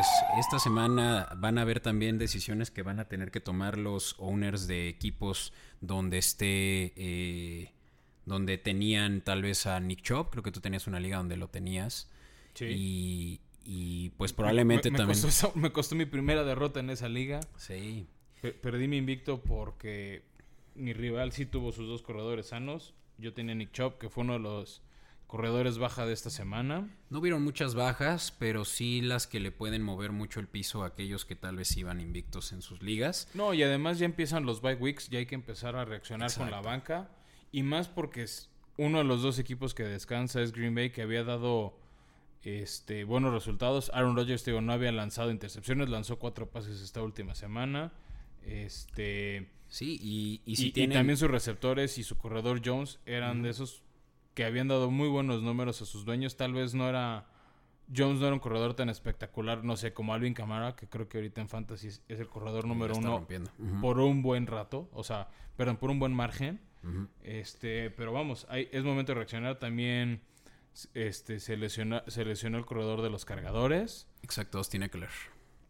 Pues 0.05 0.39
esta 0.39 0.59
semana 0.59 1.29
van 1.37 1.59
a 1.59 1.63
haber 1.63 1.81
también 1.81 2.19
decisiones 2.19 2.71
que 2.71 2.83
van 2.83 3.01
a 3.01 3.09
tener 3.09 3.31
que 3.31 3.41
tomar 3.41 3.79
los 3.79 4.17
owners 4.19 4.67
de 4.67 4.89
equipos 4.89 5.53
donde 5.81 6.19
esté, 6.19 6.93
eh, 6.97 7.73
donde 8.27 8.59
tenían 8.59 9.23
tal 9.23 9.43
vez 9.43 9.67
a 9.67 9.81
Nick 9.81 10.03
Chubb, 10.03 10.31
creo 10.31 10.43
que 10.43 10.53
tú 10.53 10.61
tenías 10.61 10.87
una 10.87 11.01
liga 11.01 11.19
donde 11.19 11.37
lo 11.37 11.49
tenías. 11.49 12.11
Sí. 12.55 13.41
Y, 13.67 14.11
pues 14.19 14.35
probablemente 14.35 14.91
también... 14.91 15.19
me 15.55 15.73
costó 15.73 15.95
mi 15.95 16.05
primera 16.05 16.45
derrota 16.45 16.81
en 16.81 16.91
esa 16.91 17.09
liga. 17.09 17.41
Sí. 17.57 18.07
perdí 18.61 18.89
mi 18.89 18.99
invicto 18.99 19.43
porque 19.43 20.23
mi 20.75 20.93
rival 20.93 21.33
sí 21.33 21.47
tuvo 21.47 21.73
sus 21.73 21.89
dos 21.89 22.03
corredores 22.03 22.49
sanos. 22.49 22.95
Yo 23.17 23.33
tenía 23.33 23.55
Nick 23.55 23.73
Chubb, 23.73 23.97
que 23.99 24.11
fue 24.11 24.25
uno 24.25 24.35
de 24.35 24.41
los 24.41 24.83
corredores 25.35 25.79
baja 25.79 26.07
de 26.07 26.13
esta 26.13 26.31
semana. 26.31 26.89
No 27.11 27.19
hubieron 27.19 27.43
muchas 27.43 27.75
bajas, 27.75 28.33
pero 28.39 28.65
sí 28.65 29.01
las 29.01 29.27
que 29.27 29.41
le 29.41 29.51
pueden 29.51 29.83
mover 29.83 30.13
mucho 30.13 30.39
el 30.39 30.47
piso 30.47 30.85
a 30.85 30.87
aquellos 30.87 31.25
que 31.25 31.35
tal 31.35 31.57
vez 31.57 31.77
iban 31.77 32.01
invictos 32.01 32.53
en 32.53 32.63
sus 32.63 32.85
ligas. 32.85 33.29
No, 33.35 33.53
y 33.53 33.65
además 33.65 33.99
ya 33.99 34.05
empiezan 34.05 34.47
los 34.47 34.61
bye 34.61 34.77
weeks, 34.77 35.11
ya 35.11 35.19
hay 35.19 35.27
que 35.27 35.35
empezar 35.35 35.75
a 35.75 35.85
reaccionar 35.85 36.33
con 36.33 36.53
la 36.53 36.61
banca. 36.61 37.11
Y 37.51 37.65
más 37.65 37.89
porque 37.89 38.23
es 38.23 38.49
uno 38.77 38.99
de 38.99 39.05
los 39.05 39.23
dos 39.23 39.41
equipos 39.41 39.75
que 39.75 39.83
descansa 39.83 40.41
es 40.41 40.53
Green 40.53 40.73
Bay, 40.73 40.91
que 40.91 41.03
había 41.03 41.25
dado 41.25 41.81
este, 42.45 43.03
buenos 43.03 43.35
resultados. 43.35 43.91
Aaron 43.93 44.15
Rodgers 44.15 44.47
no 44.47 44.73
había 44.73 44.93
lanzado 44.93 45.33
intercepciones, 45.33 45.89
lanzó 45.89 46.21
cuatro 46.21 46.49
pases 46.49 46.81
esta 46.81 47.03
última 47.03 47.35
semana. 47.35 47.93
Este. 48.45 49.51
Sí, 49.67 49.99
y, 50.01 50.43
y, 50.47 50.71
también 50.91 51.17
sus 51.17 51.29
receptores 51.29 51.99
y 51.99 52.05
su 52.05 52.17
corredor 52.19 52.63
Jones 52.65 53.01
eran 53.05 53.43
de 53.43 53.51
esos 53.51 53.83
que 54.35 54.45
habían 54.45 54.69
dado 54.69 54.91
muy 54.91 55.09
buenos 55.09 55.43
números 55.43 55.81
a 55.81 55.87
sus 55.87 56.05
dueños. 56.05 56.37
Tal 56.37 56.53
vez 56.53 56.75
no 56.75 56.89
era. 56.89 57.27
Jones 57.95 58.19
no 58.19 58.27
era 58.27 58.35
un 58.35 58.41
corredor 58.41 58.75
tan 58.75 58.89
espectacular, 58.89 59.63
no 59.63 59.77
sé, 59.77 59.93
como 59.93 60.15
Alvin 60.15 60.33
Kamara, 60.33 60.75
que 60.75 60.89
creo 60.89 61.07
que 61.07 61.19
ahorita 61.19 61.43
en 61.43 61.51
Fantasy 61.51 61.89
es, 61.89 62.03
el 62.09 62.29
corredor 62.29 62.67
número 62.67 62.97
uno 62.97 63.27
por 63.83 64.01
un 64.01 64.23
buen 64.23 64.47
rato, 64.47 64.89
o 64.95 65.05
sea, 65.05 65.29
perdón, 65.57 65.77
por 65.77 65.91
un 65.91 65.99
buen 65.99 66.13
margen. 66.13 66.61
Este, 67.23 67.91
pero 67.91 68.13
vamos, 68.13 68.47
hay, 68.51 68.69
es 68.73 68.85
momento 68.85 69.13
de 69.13 69.17
reaccionar. 69.17 69.59
También 69.59 70.23
este, 70.95 71.41
se, 71.41 71.57
lesionó, 71.57 72.03
se 72.07 72.25
lesionó 72.25 72.59
el 72.59 72.67
corredor 72.67 73.03
de 73.03 73.11
los 73.11 73.25
cargadores. 73.25 74.07
Exacto, 74.23 74.59
Austin 74.59 74.83
Eckler. 74.83 75.11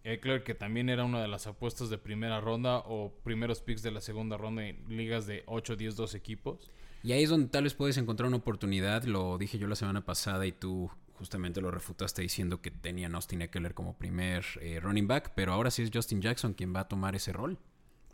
Eckler, 0.04 0.42
que 0.44 0.54
también 0.54 0.88
era 0.88 1.04
una 1.04 1.20
de 1.22 1.28
las 1.28 1.46
apuestas 1.46 1.88
de 1.88 1.98
primera 1.98 2.40
ronda 2.40 2.78
o 2.78 3.12
primeros 3.22 3.60
picks 3.60 3.82
de 3.82 3.90
la 3.90 4.00
segunda 4.00 4.36
ronda 4.36 4.66
en 4.66 4.84
ligas 4.88 5.26
de 5.26 5.42
8, 5.46 5.76
10, 5.76 5.96
12 5.96 6.16
equipos. 6.16 6.70
Y 7.04 7.12
ahí 7.12 7.22
es 7.22 7.28
donde 7.28 7.48
tal 7.48 7.64
vez 7.64 7.74
puedes 7.74 7.98
encontrar 7.98 8.28
una 8.28 8.38
oportunidad. 8.38 9.04
Lo 9.04 9.36
dije 9.36 9.58
yo 9.58 9.68
la 9.68 9.76
semana 9.76 10.06
pasada 10.06 10.46
y 10.46 10.52
tú 10.52 10.90
justamente 11.12 11.60
lo 11.60 11.70
refutaste 11.70 12.22
diciendo 12.22 12.62
que 12.62 12.70
tenían 12.70 13.14
Austin 13.14 13.42
Eckler 13.42 13.74
como 13.74 13.98
primer 13.98 14.42
eh, 14.62 14.80
running 14.80 15.06
back, 15.06 15.32
pero 15.36 15.52
ahora 15.52 15.70
sí 15.70 15.82
es 15.82 15.90
Justin 15.92 16.22
Jackson 16.22 16.54
quien 16.54 16.74
va 16.74 16.80
a 16.80 16.88
tomar 16.88 17.14
ese 17.14 17.34
rol. 17.34 17.58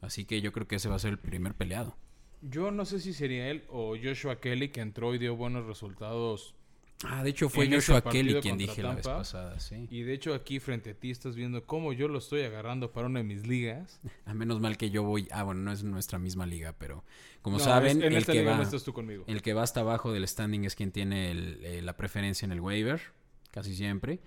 Así 0.01 0.25
que 0.25 0.41
yo 0.41 0.51
creo 0.51 0.67
que 0.67 0.75
ese 0.75 0.89
va 0.89 0.97
a 0.97 0.99
ser 0.99 1.13
el 1.13 1.19
primer 1.21 1.55
peleado. 1.55 1.97
Yo 2.43 2.73
no 2.73 2.85
sé 2.85 2.99
si 2.99 3.13
sería 3.13 3.49
él 3.49 3.63
o 3.69 3.95
Joshua 3.97 4.41
Kelly 4.41 4.71
que 4.71 4.81
entró 4.81 5.15
y 5.15 5.19
dio 5.19 5.37
buenos 5.37 5.67
resultados 5.67 6.57
Ah, 7.05 7.25
de 7.25 7.31
hecho 7.31 7.49
fue 7.49 7.71
Joshua 7.71 8.03
Kelly 8.03 8.41
quien 8.41 8.59
dije 8.59 8.83
la 8.83 8.95
vez 8.95 9.07
pasada, 9.07 9.59
sí. 9.59 9.87
Y 9.91 10.03
de 10.03 10.13
hecho 10.13 10.35
aquí 10.35 10.61
frente 10.61 10.91
a 10.91 10.95
ti 10.95 11.11
estás 11.11 11.35
viendo 11.35 11.65
cómo 11.65 11.93
yo 11.93 12.09
lo 12.09 12.19
estoy 12.19 12.43
agarrando 12.43 12.93
para 12.93 13.07
una 13.07 13.21
de 13.21 13.25
mis 13.25 13.47
ligas. 13.47 14.01
A 14.27 14.35
menos 14.35 14.61
mal 14.61 14.77
que 14.77 14.91
yo 14.91 15.03
voy, 15.03 15.27
ah 15.31 15.43
bueno, 15.43 15.63
no 15.63 15.73
es 15.73 15.83
nuestra 15.83 16.19
misma 16.19 16.45
liga, 16.45 16.75
pero 16.79 17.05
como 17.41 17.59
saben, 17.59 18.03
el 18.03 18.27
que 18.27 18.45
va 18.45 18.63
el 19.27 19.43
que 19.43 19.55
va 19.55 19.63
hasta 19.63 19.81
abajo 19.81 20.13
del 20.13 20.29
standing 20.29 20.65
es 20.65 20.75
quien 20.75 20.93
tiene 20.93 21.31
eh, 21.31 21.81
la 21.83 21.97
preferencia 21.97 22.45
en 22.45 22.53
el 22.53 22.61
waiver, 22.61 23.01
casi 23.51 23.75
siempre. 23.75 24.21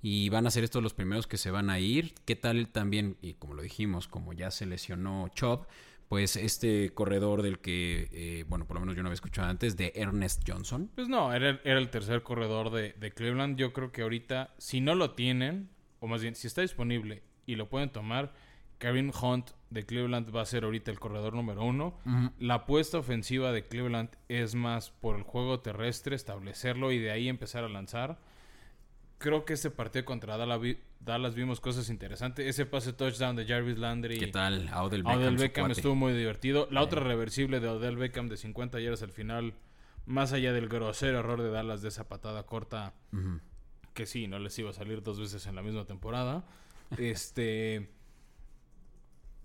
Y 0.00 0.28
van 0.28 0.46
a 0.46 0.50
ser 0.50 0.62
estos 0.62 0.82
los 0.82 0.94
primeros 0.94 1.26
que 1.26 1.38
se 1.38 1.50
van 1.50 1.70
a 1.70 1.80
ir. 1.80 2.14
¿Qué 2.24 2.36
tal 2.36 2.68
también? 2.68 3.16
Y 3.20 3.34
como 3.34 3.54
lo 3.54 3.62
dijimos, 3.62 4.06
como 4.06 4.32
ya 4.32 4.52
se 4.52 4.64
lesionó 4.64 5.28
Chop, 5.34 5.66
pues 6.08 6.36
este 6.36 6.90
corredor 6.90 7.42
del 7.42 7.58
que, 7.58 8.08
eh, 8.12 8.44
bueno, 8.48 8.66
por 8.66 8.76
lo 8.76 8.80
menos 8.80 8.96
yo 8.96 9.02
no 9.02 9.08
había 9.08 9.14
escuchado 9.14 9.48
antes, 9.48 9.76
de 9.76 9.92
Ernest 9.94 10.42
Johnson. 10.46 10.90
Pues 10.94 11.08
no, 11.08 11.32
era, 11.34 11.60
era 11.64 11.78
el 11.78 11.90
tercer 11.90 12.22
corredor 12.22 12.70
de, 12.70 12.94
de, 12.94 13.12
Cleveland. 13.12 13.58
Yo 13.58 13.72
creo 13.72 13.92
que 13.92 14.02
ahorita, 14.02 14.54
si 14.58 14.80
no 14.80 14.94
lo 14.94 15.12
tienen, 15.12 15.68
o 16.00 16.06
más 16.06 16.22
bien, 16.22 16.34
si 16.34 16.46
está 16.46 16.62
disponible 16.62 17.22
y 17.46 17.56
lo 17.56 17.68
pueden 17.68 17.90
tomar, 17.90 18.32
Karim 18.78 19.10
Hunt 19.10 19.50
de 19.70 19.84
Cleveland 19.84 20.34
va 20.34 20.42
a 20.42 20.46
ser 20.46 20.64
ahorita 20.64 20.90
el 20.90 20.98
corredor 20.98 21.34
número 21.34 21.64
uno. 21.64 21.98
La 22.38 22.54
apuesta 22.54 22.98
ofensiva 22.98 23.52
de 23.52 23.66
Cleveland 23.66 24.10
es 24.28 24.54
más 24.54 24.90
por 24.90 25.16
el 25.16 25.22
juego 25.22 25.60
terrestre, 25.60 26.16
establecerlo 26.16 26.92
y 26.92 26.98
de 26.98 27.10
ahí 27.10 27.28
empezar 27.28 27.64
a 27.64 27.68
lanzar. 27.68 28.18
Creo 29.18 29.44
que 29.44 29.54
este 29.54 29.70
partido 29.70 30.04
contra 30.04 30.36
Dallas, 30.36 31.34
vimos 31.34 31.60
cosas 31.60 31.90
interesantes. 31.90 32.46
Ese 32.46 32.66
pase 32.66 32.92
touchdown 32.92 33.34
de 33.34 33.46
Jarvis 33.46 33.76
Landry. 33.76 34.18
¿Qué 34.18 34.28
tal? 34.28 34.70
Odell 34.74 35.02
Beckham, 35.02 35.36
Beckham 35.36 35.70
estuvo 35.72 35.96
muy 35.96 36.12
divertido. 36.12 36.68
La 36.70 36.82
otra 36.82 37.02
reversible 37.02 37.58
de 37.58 37.68
Odell 37.68 37.96
Beckham 37.96 38.28
de 38.28 38.36
50 38.36 38.78
yardas 38.80 39.02
al 39.02 39.10
final, 39.10 39.54
más 40.06 40.32
allá 40.32 40.52
del 40.52 40.68
grosero 40.68 41.18
error 41.18 41.42
de 41.42 41.50
Dallas 41.50 41.82
de 41.82 41.88
esa 41.88 42.08
patada 42.08 42.44
corta, 42.44 42.94
que 43.92 44.06
sí, 44.06 44.28
no 44.28 44.38
les 44.38 44.56
iba 44.60 44.70
a 44.70 44.72
salir 44.72 45.02
dos 45.02 45.18
veces 45.18 45.46
en 45.46 45.56
la 45.56 45.62
misma 45.62 45.84
temporada. 45.84 46.44
este 46.96 47.90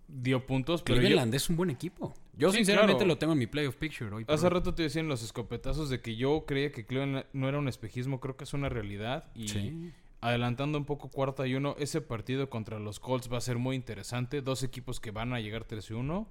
dio 0.07 0.45
puntos. 0.45 0.81
Pero 0.83 0.99
Cleveland 0.99 1.33
es 1.33 1.49
un 1.49 1.55
buen 1.55 1.69
equipo. 1.69 2.13
Yo 2.35 2.51
sinceramente 2.51 3.05
lo 3.05 3.17
tengo 3.17 3.33
en 3.33 3.39
mi 3.39 3.47
playoff 3.47 3.75
picture 3.75 4.13
hoy. 4.13 4.25
Hace 4.27 4.49
rato 4.49 4.73
te 4.73 4.83
decían 4.83 5.07
los 5.07 5.23
escopetazos 5.23 5.89
de 5.89 6.01
que 6.01 6.15
yo 6.15 6.45
creía 6.47 6.71
que 6.71 6.85
Cleveland 6.85 7.25
no 7.33 7.47
era 7.47 7.59
un 7.59 7.67
espejismo, 7.67 8.19
creo 8.19 8.35
que 8.35 8.43
es 8.43 8.53
una 8.53 8.69
realidad. 8.69 9.25
Y 9.35 9.91
adelantando 10.21 10.77
un 10.77 10.85
poco 10.85 11.09
cuarta 11.09 11.45
y 11.45 11.55
uno, 11.55 11.75
ese 11.79 11.99
partido 11.99 12.49
contra 12.49 12.79
los 12.79 12.99
Colts 12.99 13.31
va 13.31 13.37
a 13.37 13.41
ser 13.41 13.57
muy 13.57 13.75
interesante. 13.75 14.41
Dos 14.41 14.63
equipos 14.63 14.99
que 14.99 15.11
van 15.11 15.33
a 15.33 15.39
llegar 15.39 15.65
3 15.65 15.89
y 15.89 15.93
1. 15.93 16.27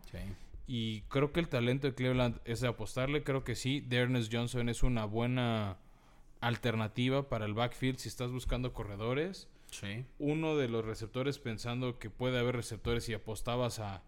Y 0.66 1.02
creo 1.02 1.32
que 1.32 1.40
el 1.40 1.48
talento 1.48 1.86
de 1.86 1.94
Cleveland 1.94 2.40
es 2.44 2.60
de 2.60 2.68
apostarle, 2.68 3.22
creo 3.22 3.44
que 3.44 3.54
sí. 3.54 3.86
Ernest 3.90 4.32
Johnson 4.32 4.68
es 4.68 4.82
una 4.82 5.04
buena 5.04 5.76
alternativa 6.40 7.28
para 7.28 7.44
el 7.44 7.54
backfield 7.54 7.98
si 7.98 8.08
estás 8.08 8.30
buscando 8.30 8.72
corredores. 8.72 9.48
Uno 10.18 10.56
de 10.56 10.68
los 10.68 10.84
receptores 10.84 11.38
pensando 11.38 11.98
que 11.98 12.10
puede 12.10 12.38
haber 12.38 12.56
receptores 12.56 13.08
y 13.08 13.14
apostabas 13.14 13.78
a, 13.78 14.02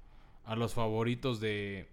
a 0.45 0.57
los 0.57 0.75
favoritos 0.75 1.41
de, 1.41 1.89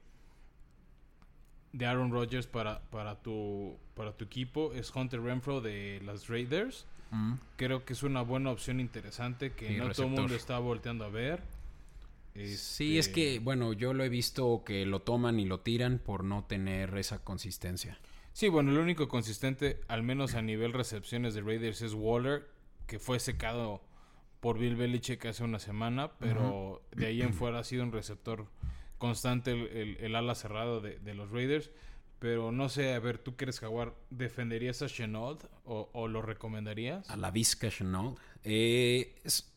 de 1.74 1.86
Aaron 1.86 2.11
Rodgers 2.11 2.47
para, 2.47 2.82
para, 2.89 3.22
tu, 3.22 3.78
para 3.95 4.13
tu 4.13 4.26
equipo 4.26 4.74
es 4.74 4.93
Hunter 4.95 5.22
Renfro 5.22 5.61
de 5.61 6.01
las 6.05 6.28
Raiders. 6.28 6.86
Mm. 7.11 7.34
Creo 7.57 7.86
que 7.86 7.93
es 7.93 8.03
una 8.03 8.22
buena 8.22 8.51
opción 8.51 8.80
interesante 8.80 9.51
que 9.51 9.78
no 9.78 9.91
todo 9.91 10.05
el 10.05 10.11
mundo 10.11 10.36
está 10.36 10.59
volteando 10.59 11.05
a 11.05 11.09
ver. 11.09 11.41
Sí, 12.34 12.97
es 12.97 13.09
que, 13.09 13.34
este, 13.34 13.43
bueno, 13.43 13.74
yo 13.74 13.93
lo 13.93 14.05
he 14.05 14.09
visto 14.09 14.63
que 14.65 14.86
lo 14.86 15.01
toman 15.01 15.39
y 15.39 15.45
lo 15.45 15.59
tiran 15.59 15.99
por 15.99 16.24
no 16.24 16.45
tener 16.45 16.97
esa 16.97 17.24
consistencia. 17.24 17.99
Sí, 18.32 18.47
bueno, 18.47 18.72
el 18.72 18.78
único 18.78 19.09
consistente, 19.09 19.82
al 19.89 20.03
menos 20.03 20.36
a 20.36 20.41
nivel 20.41 20.72
recepciones 20.72 21.34
de 21.34 21.41
Raiders, 21.41 21.82
es 21.82 21.93
Waller, 21.93 22.47
que 22.91 22.99
fue 22.99 23.21
secado 23.21 23.81
por 24.41 24.59
Bill 24.59 24.75
Belichick 24.75 25.25
hace 25.25 25.45
una 25.45 25.59
semana, 25.59 26.11
pero 26.19 26.81
de 26.91 27.05
ahí 27.05 27.21
en 27.21 27.33
fuera 27.33 27.59
ha 27.59 27.63
sido 27.63 27.83
un 27.83 27.93
receptor 27.93 28.47
constante 28.97 29.53
el, 30.05 30.13
ala 30.13 30.35
cerrado 30.35 30.81
de, 30.81 31.13
los 31.13 31.31
Raiders. 31.31 31.71
Pero 32.19 32.51
no 32.51 32.67
sé, 32.67 32.93
a 32.93 32.99
ver, 32.99 33.17
¿tú 33.17 33.37
quieres 33.37 33.61
Jaguar? 33.61 33.95
¿Defenderías 34.09 34.81
a 34.81 34.87
Chenault 34.87 35.45
o, 35.63 36.07
lo 36.09 36.21
recomendarías? 36.21 37.09
A 37.09 37.15
la 37.15 37.31
Vizca 37.31 37.69
Chenault. 37.69 38.19
Eh, 38.43 39.15
es, 39.23 39.49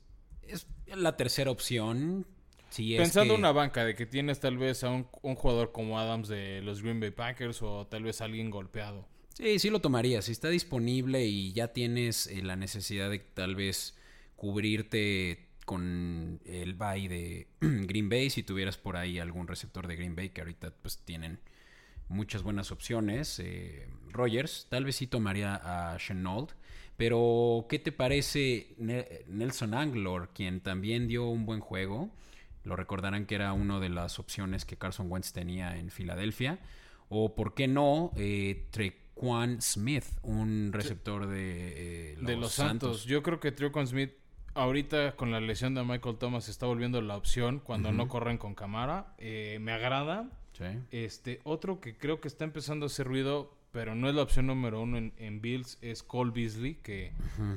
la 0.87 1.16
tercera 1.16 1.51
opción. 1.51 2.28
Pensando 2.76 3.35
en 3.35 3.41
una 3.41 3.51
banca 3.51 3.85
de 3.85 3.97
que 3.97 4.07
tienes 4.07 4.39
tal 4.39 4.59
vez 4.59 4.85
a 4.85 4.91
un, 4.91 5.09
jugador 5.35 5.72
como 5.72 5.99
Adams 5.99 6.28
de 6.28 6.62
los 6.62 6.82
Green 6.82 7.01
Bay 7.01 7.11
Packers 7.11 7.62
o 7.62 7.89
tal 7.89 8.05
vez 8.05 8.20
alguien 8.20 8.49
golpeado. 8.49 9.09
Sí, 9.35 9.59
sí 9.59 9.68
lo 9.68 9.80
tomaría. 9.80 10.22
Si 10.22 10.32
está 10.32 10.49
disponible 10.49 11.24
y 11.26 11.53
ya 11.53 11.68
tienes 11.72 12.28
eh, 12.28 12.43
la 12.43 12.57
necesidad 12.57 13.11
de 13.11 13.18
tal 13.18 13.57
vez 13.57 13.97
cubrirte 14.37 15.49
con 15.66 16.41
el 16.45 16.74
bye 16.74 17.09
de 17.09 17.49
Green 17.61 18.09
Bay, 18.09 18.30
si 18.30 18.43
tuvieras 18.45 18.76
por 18.76 18.97
ahí 18.97 19.18
algún 19.18 19.49
receptor 19.49 19.89
de 19.89 19.97
Green 19.97 20.14
Bay, 20.14 20.30
que 20.30 20.41
ahorita 20.41 20.72
pues 20.80 20.99
tienen 20.99 21.41
muchas 22.09 22.45
buenas 22.45 22.70
opciones. 22.70 23.41
Eh, 23.41 23.89
Rogers, 24.11 24.68
tal 24.70 24.85
vez 24.85 24.97
sí 24.97 25.09
tomaría 25.09 25.61
a 25.62 25.97
Chenault. 25.99 26.53
Pero, 26.97 27.66
¿qué 27.68 27.80
te 27.80 27.91
parece 27.91 28.76
Nelson 28.78 29.74
Anglor, 29.74 30.30
quien 30.32 30.61
también 30.61 31.09
dio 31.09 31.26
un 31.26 31.45
buen 31.45 31.59
juego? 31.59 32.11
Lo 32.62 32.76
recordarán 32.76 33.26
que 33.26 33.35
era 33.35 33.53
una 33.53 33.80
de 33.80 33.89
las 33.89 34.20
opciones 34.20 34.64
que 34.64 34.76
Carson 34.76 35.11
Wentz 35.11 35.32
tenía 35.32 35.76
en 35.76 35.91
Filadelfia. 35.91 36.61
O, 37.09 37.35
¿por 37.35 37.55
qué 37.55 37.66
no? 37.66 38.12
Eh, 38.16 38.68
Trequan 39.15 39.62
Smith, 39.62 40.05
un 40.23 40.71
receptor 40.73 41.27
de, 41.27 42.12
eh, 42.12 42.15
los, 42.19 42.27
de 42.27 42.37
los 42.37 42.53
Santos. 42.53 43.05
Yo 43.05 43.23
creo 43.23 43.41
que 43.41 43.53
Trequan 43.53 43.87
Smith 43.87 44.12
ahorita 44.55 45.17
con 45.17 45.31
la 45.31 45.41
lesión 45.41 45.75
de 45.75 45.83
Michael 45.83 46.17
Thomas 46.17 46.49
está 46.49 46.67
volviendo 46.67 47.01
la 47.01 47.17
opción 47.17 47.61
cuando 47.61 47.93
no 47.93 48.09
corren 48.09 48.39
con 48.39 48.55
cámara. 48.55 49.15
Eh, 49.19 49.59
me 49.61 49.73
agrada. 49.73 50.31
Este, 50.91 51.41
otro 51.45 51.81
que 51.81 51.97
creo 51.97 52.21
que 52.21 52.29
está 52.29 52.45
empezando 52.45 52.87
a 52.87 52.89
hacer 52.89 53.07
ruido, 53.07 53.53
pero 53.73 53.95
no 53.95 54.09
es 54.09 54.15
la 54.15 54.23
opción 54.23 54.47
número 54.47 54.83
uno 54.83 54.99
en, 54.99 55.41
Bills, 55.41 55.79
es 55.83 56.03
Cole 56.03 56.31
Beasley, 56.31 56.77
que 56.77 57.12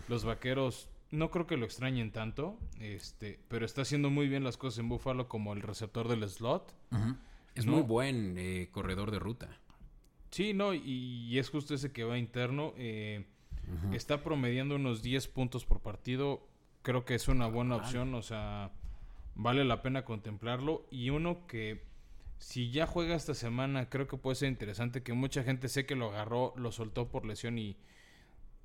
los 0.07 0.25
vaqueros 0.25 0.89
no 1.11 1.29
creo 1.29 1.45
que 1.45 1.57
lo 1.57 1.65
extrañen 1.65 2.11
tanto, 2.11 2.57
este, 2.79 3.39
pero 3.47 3.65
está 3.65 3.83
haciendo 3.83 4.09
muy 4.09 4.27
bien 4.27 4.43
las 4.43 4.57
cosas 4.57 4.79
en 4.79 4.89
Buffalo 4.89 5.27
como 5.27 5.53
el 5.53 5.61
receptor 5.61 6.07
del 6.07 6.27
slot. 6.27 6.73
Es 7.53 7.65
muy 7.65 7.81
buen 7.81 8.35
eh, 8.37 8.69
corredor 8.71 9.11
de 9.11 9.19
ruta. 9.19 9.49
Sí, 10.31 10.53
no, 10.53 10.73
y, 10.73 11.37
es 11.37 11.49
justo 11.49 11.73
ese 11.73 11.91
que 11.91 12.03
va 12.03 12.17
interno. 12.17 12.73
Eh, 12.77 13.25
está 13.91 14.23
promediando 14.23 14.75
unos 14.75 15.01
10 15.01 15.27
puntos 15.27 15.65
por 15.65 15.81
partido 15.81 16.47
creo 16.87 17.03
que 17.03 17.15
es 17.15 17.27
una 17.27 17.47
buena 17.47 17.75
opción, 17.75 18.13
o 18.13 18.21
sea, 18.21 18.71
vale 19.35 19.65
la 19.65 19.81
pena 19.81 20.05
contemplarlo. 20.05 20.87
Y 20.89 21.09
uno 21.09 21.45
que 21.45 21.83
si 22.37 22.71
ya 22.71 22.87
juega 22.87 23.13
esta 23.13 23.33
semana, 23.33 23.89
creo 23.89 24.07
que 24.07 24.15
puede 24.15 24.37
ser 24.37 24.47
interesante, 24.47 25.03
que 25.03 25.11
mucha 25.11 25.43
gente 25.43 25.67
sé 25.67 25.85
que 25.85 25.97
lo 25.97 26.07
agarró, 26.07 26.53
lo 26.55 26.71
soltó 26.71 27.09
por 27.09 27.25
lesión 27.25 27.57
y 27.57 27.75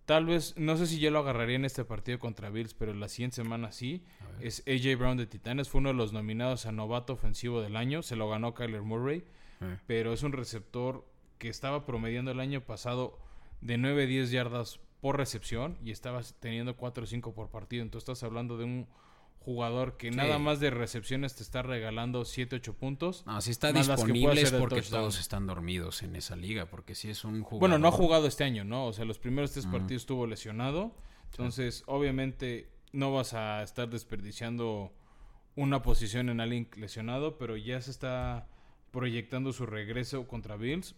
tal 0.04 0.26
vez, 0.26 0.54
no 0.56 0.76
sé 0.76 0.86
si 0.86 1.00
ya 1.00 1.10
lo 1.10 1.18
agarraría 1.18 1.56
en 1.56 1.64
este 1.64 1.84
partido 1.84 2.20
contra 2.20 2.48
Bills, 2.48 2.74
pero 2.74 2.94
la 2.94 3.08
siguiente 3.08 3.34
semana 3.34 3.72
sí. 3.72 4.04
Es 4.40 4.62
AJ 4.68 4.96
Brown 4.96 5.16
de 5.16 5.26
Titanes, 5.26 5.68
fue 5.68 5.80
uno 5.80 5.88
de 5.88 5.96
los 5.96 6.12
nominados 6.12 6.66
a 6.66 6.70
novato 6.70 7.14
ofensivo 7.14 7.60
del 7.60 7.74
año, 7.74 8.04
se 8.04 8.14
lo 8.14 8.28
ganó 8.28 8.54
Kyler 8.54 8.82
Murray, 8.82 9.24
pero 9.88 10.12
es 10.12 10.22
un 10.22 10.30
receptor 10.30 11.04
que 11.42 11.48
estaba 11.48 11.84
promediando 11.84 12.30
el 12.30 12.38
año 12.38 12.60
pasado 12.60 13.18
de 13.62 13.76
9-10 13.76 14.26
yardas 14.26 14.78
por 15.00 15.16
recepción 15.16 15.76
y 15.84 15.90
estabas 15.90 16.36
teniendo 16.38 16.76
4 16.76 17.02
o 17.02 17.06
5 17.08 17.34
por 17.34 17.50
partido. 17.50 17.82
Entonces 17.82 18.08
estás 18.08 18.22
hablando 18.22 18.58
de 18.58 18.62
un 18.62 18.86
jugador 19.40 19.96
que 19.96 20.12
nada 20.12 20.38
más 20.38 20.60
de 20.60 20.70
recepciones 20.70 21.34
te 21.34 21.42
está 21.42 21.62
regalando 21.62 22.24
7, 22.24 22.54
8 22.54 22.74
puntos. 22.74 23.26
No, 23.26 23.40
si 23.40 23.50
está 23.50 23.72
disponible 23.72 24.40
es 24.40 24.52
porque 24.52 24.82
todos 24.82 25.18
están 25.18 25.48
dormidos 25.48 26.04
en 26.04 26.14
esa 26.14 26.36
liga, 26.36 26.66
porque 26.66 26.94
si 26.94 27.10
es 27.10 27.24
un 27.24 27.42
jugador... 27.42 27.58
Bueno, 27.58 27.78
no 27.80 27.88
ha 27.88 27.90
jugado 27.90 28.28
este 28.28 28.44
año, 28.44 28.62
¿no? 28.62 28.86
O 28.86 28.92
sea, 28.92 29.04
los 29.04 29.18
primeros 29.18 29.50
tres 29.50 29.66
partidos 29.66 30.02
estuvo 30.02 30.28
lesionado. 30.28 30.94
Entonces, 31.32 31.82
obviamente, 31.86 32.70
no 32.92 33.12
vas 33.12 33.34
a 33.34 33.64
estar 33.64 33.90
desperdiciando 33.90 34.92
una 35.56 35.82
posición 35.82 36.28
en 36.28 36.40
alguien 36.40 36.70
lesionado, 36.76 37.36
pero 37.36 37.56
ya 37.56 37.80
se 37.80 37.90
está 37.90 38.46
proyectando 38.92 39.52
su 39.52 39.66
regreso 39.66 40.28
contra 40.28 40.56
Bills. 40.56 40.94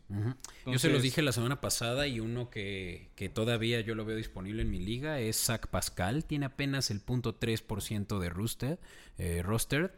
yo 0.66 0.78
se 0.78 0.90
los 0.90 1.00
dije 1.00 1.22
la 1.22 1.32
semana 1.32 1.60
pasada 1.60 2.06
y 2.06 2.20
uno 2.20 2.50
que, 2.50 3.08
todavía 3.32 3.80
yo 3.80 3.94
lo 3.94 4.04
veo 4.04 4.16
disponible 4.16 4.62
en 4.62 4.70
mi 4.70 4.80
liga 4.80 5.20
es 5.20 5.36
Zach 5.36 5.68
Pascal. 5.68 6.24
Tiene 6.24 6.46
apenas 6.46 6.90
el 6.90 7.00
punto 7.00 7.38
3% 7.38 8.18
de 8.18 8.28
roster, 8.28 8.78
eh, 9.16 9.42
roster. 9.42 9.94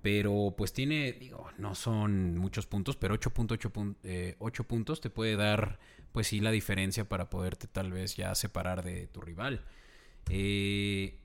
Pero 0.00 0.54
pues 0.56 0.72
tiene, 0.72 1.12
digo, 1.12 1.50
no 1.58 1.74
son 1.74 2.38
muchos 2.38 2.66
puntos, 2.66 2.96
pero 2.96 3.16
8.8 3.16 3.96
eh, 4.04 4.36
puntos 4.66 5.00
te 5.00 5.10
puede 5.10 5.36
dar 5.36 5.80
pues 6.12 6.28
sí 6.28 6.40
la 6.40 6.52
diferencia 6.52 7.08
para 7.08 7.28
poderte 7.28 7.66
tal 7.66 7.92
vez 7.92 8.16
ya 8.16 8.34
separar 8.34 8.82
de 8.84 9.08
tu 9.08 9.20
rival. 9.20 9.64
Eh, 10.30 11.18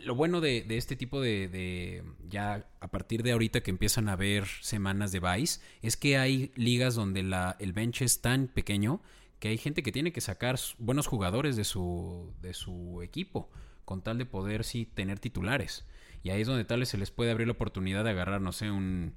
lo 0.00 0.14
bueno 0.14 0.40
de, 0.40 0.64
este 0.70 0.96
tipo 0.96 1.20
de, 1.20 2.04
ya 2.28 2.66
a 2.80 2.90
partir 2.90 3.22
de 3.22 3.32
ahorita 3.32 3.62
que 3.62 3.70
empiezan 3.70 4.08
a 4.08 4.12
haber 4.12 4.46
semanas 4.46 5.12
de 5.12 5.20
Vice, 5.20 5.60
es 5.82 5.96
que 5.96 6.18
hay 6.18 6.52
ligas 6.54 6.94
donde 6.94 7.22
la, 7.22 7.56
el 7.58 7.72
bench 7.72 8.02
es 8.02 8.20
tan 8.20 8.48
pequeño 8.48 9.00
que 9.38 9.48
hay 9.48 9.58
gente 9.58 9.82
que 9.82 9.92
tiene 9.92 10.12
que 10.12 10.20
sacar 10.20 10.58
buenos 10.78 11.06
jugadores 11.06 11.56
de 11.56 11.64
su, 11.64 12.32
de 12.40 12.54
su 12.54 13.02
equipo 13.02 13.50
con 13.84 14.02
tal 14.02 14.18
de 14.18 14.26
poder 14.26 14.64
sí 14.64 14.84
tener 14.84 15.18
titulares. 15.18 15.86
Y 16.22 16.30
ahí 16.30 16.42
es 16.42 16.48
donde 16.48 16.64
tal 16.64 16.80
vez 16.80 16.88
se 16.88 16.98
les 16.98 17.10
puede 17.10 17.30
abrir 17.30 17.46
la 17.46 17.52
oportunidad 17.52 18.04
de 18.04 18.10
agarrar, 18.10 18.40
no 18.40 18.52
sé, 18.52 18.70
un... 18.70 19.14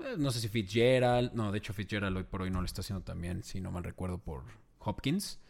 Eh, 0.00 0.16
no 0.18 0.30
sé 0.32 0.40
si 0.40 0.48
Fitzgerald, 0.48 1.32
no, 1.32 1.52
de 1.52 1.58
hecho 1.58 1.72
Fitzgerald 1.72 2.16
hoy 2.16 2.24
por 2.24 2.42
hoy 2.42 2.50
no 2.50 2.60
lo 2.60 2.66
está 2.66 2.80
haciendo 2.80 3.04
también, 3.04 3.44
si 3.44 3.60
no 3.60 3.70
mal 3.70 3.84
recuerdo, 3.84 4.18
por 4.18 4.42
Hopkins. 4.80 5.40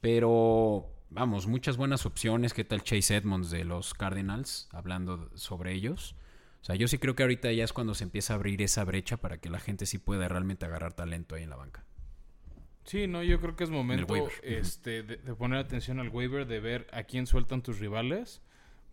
Pero 0.00 0.90
vamos, 1.10 1.46
muchas 1.46 1.76
buenas 1.76 2.06
opciones. 2.06 2.54
¿Qué 2.54 2.64
tal 2.64 2.82
Chase 2.82 3.16
Edmonds 3.16 3.50
de 3.50 3.64
los 3.64 3.94
Cardinals? 3.94 4.68
Hablando 4.72 5.30
sobre 5.34 5.74
ellos. 5.74 6.14
O 6.62 6.64
sea, 6.64 6.76
yo 6.76 6.88
sí 6.88 6.98
creo 6.98 7.14
que 7.14 7.22
ahorita 7.22 7.52
ya 7.52 7.64
es 7.64 7.72
cuando 7.72 7.94
se 7.94 8.04
empieza 8.04 8.32
a 8.32 8.36
abrir 8.36 8.62
esa 8.62 8.84
brecha 8.84 9.16
para 9.16 9.38
que 9.38 9.48
la 9.48 9.60
gente 9.60 9.86
sí 9.86 9.98
pueda 9.98 10.28
realmente 10.28 10.66
agarrar 10.66 10.92
talento 10.92 11.34
ahí 11.34 11.42
en 11.42 11.50
la 11.50 11.56
banca. 11.56 11.84
Sí, 12.84 13.06
no, 13.06 13.22
yo 13.22 13.40
creo 13.40 13.56
que 13.56 13.64
es 13.64 13.70
momento 13.70 14.14
este, 14.42 15.02
de, 15.02 15.16
poner 15.34 15.58
atención 15.58 16.00
al 16.00 16.08
waiver, 16.08 16.46
de 16.46 16.60
ver 16.60 16.86
a 16.92 17.04
quién 17.04 17.26
sueltan 17.26 17.62
tus 17.62 17.78
rivales, 17.78 18.42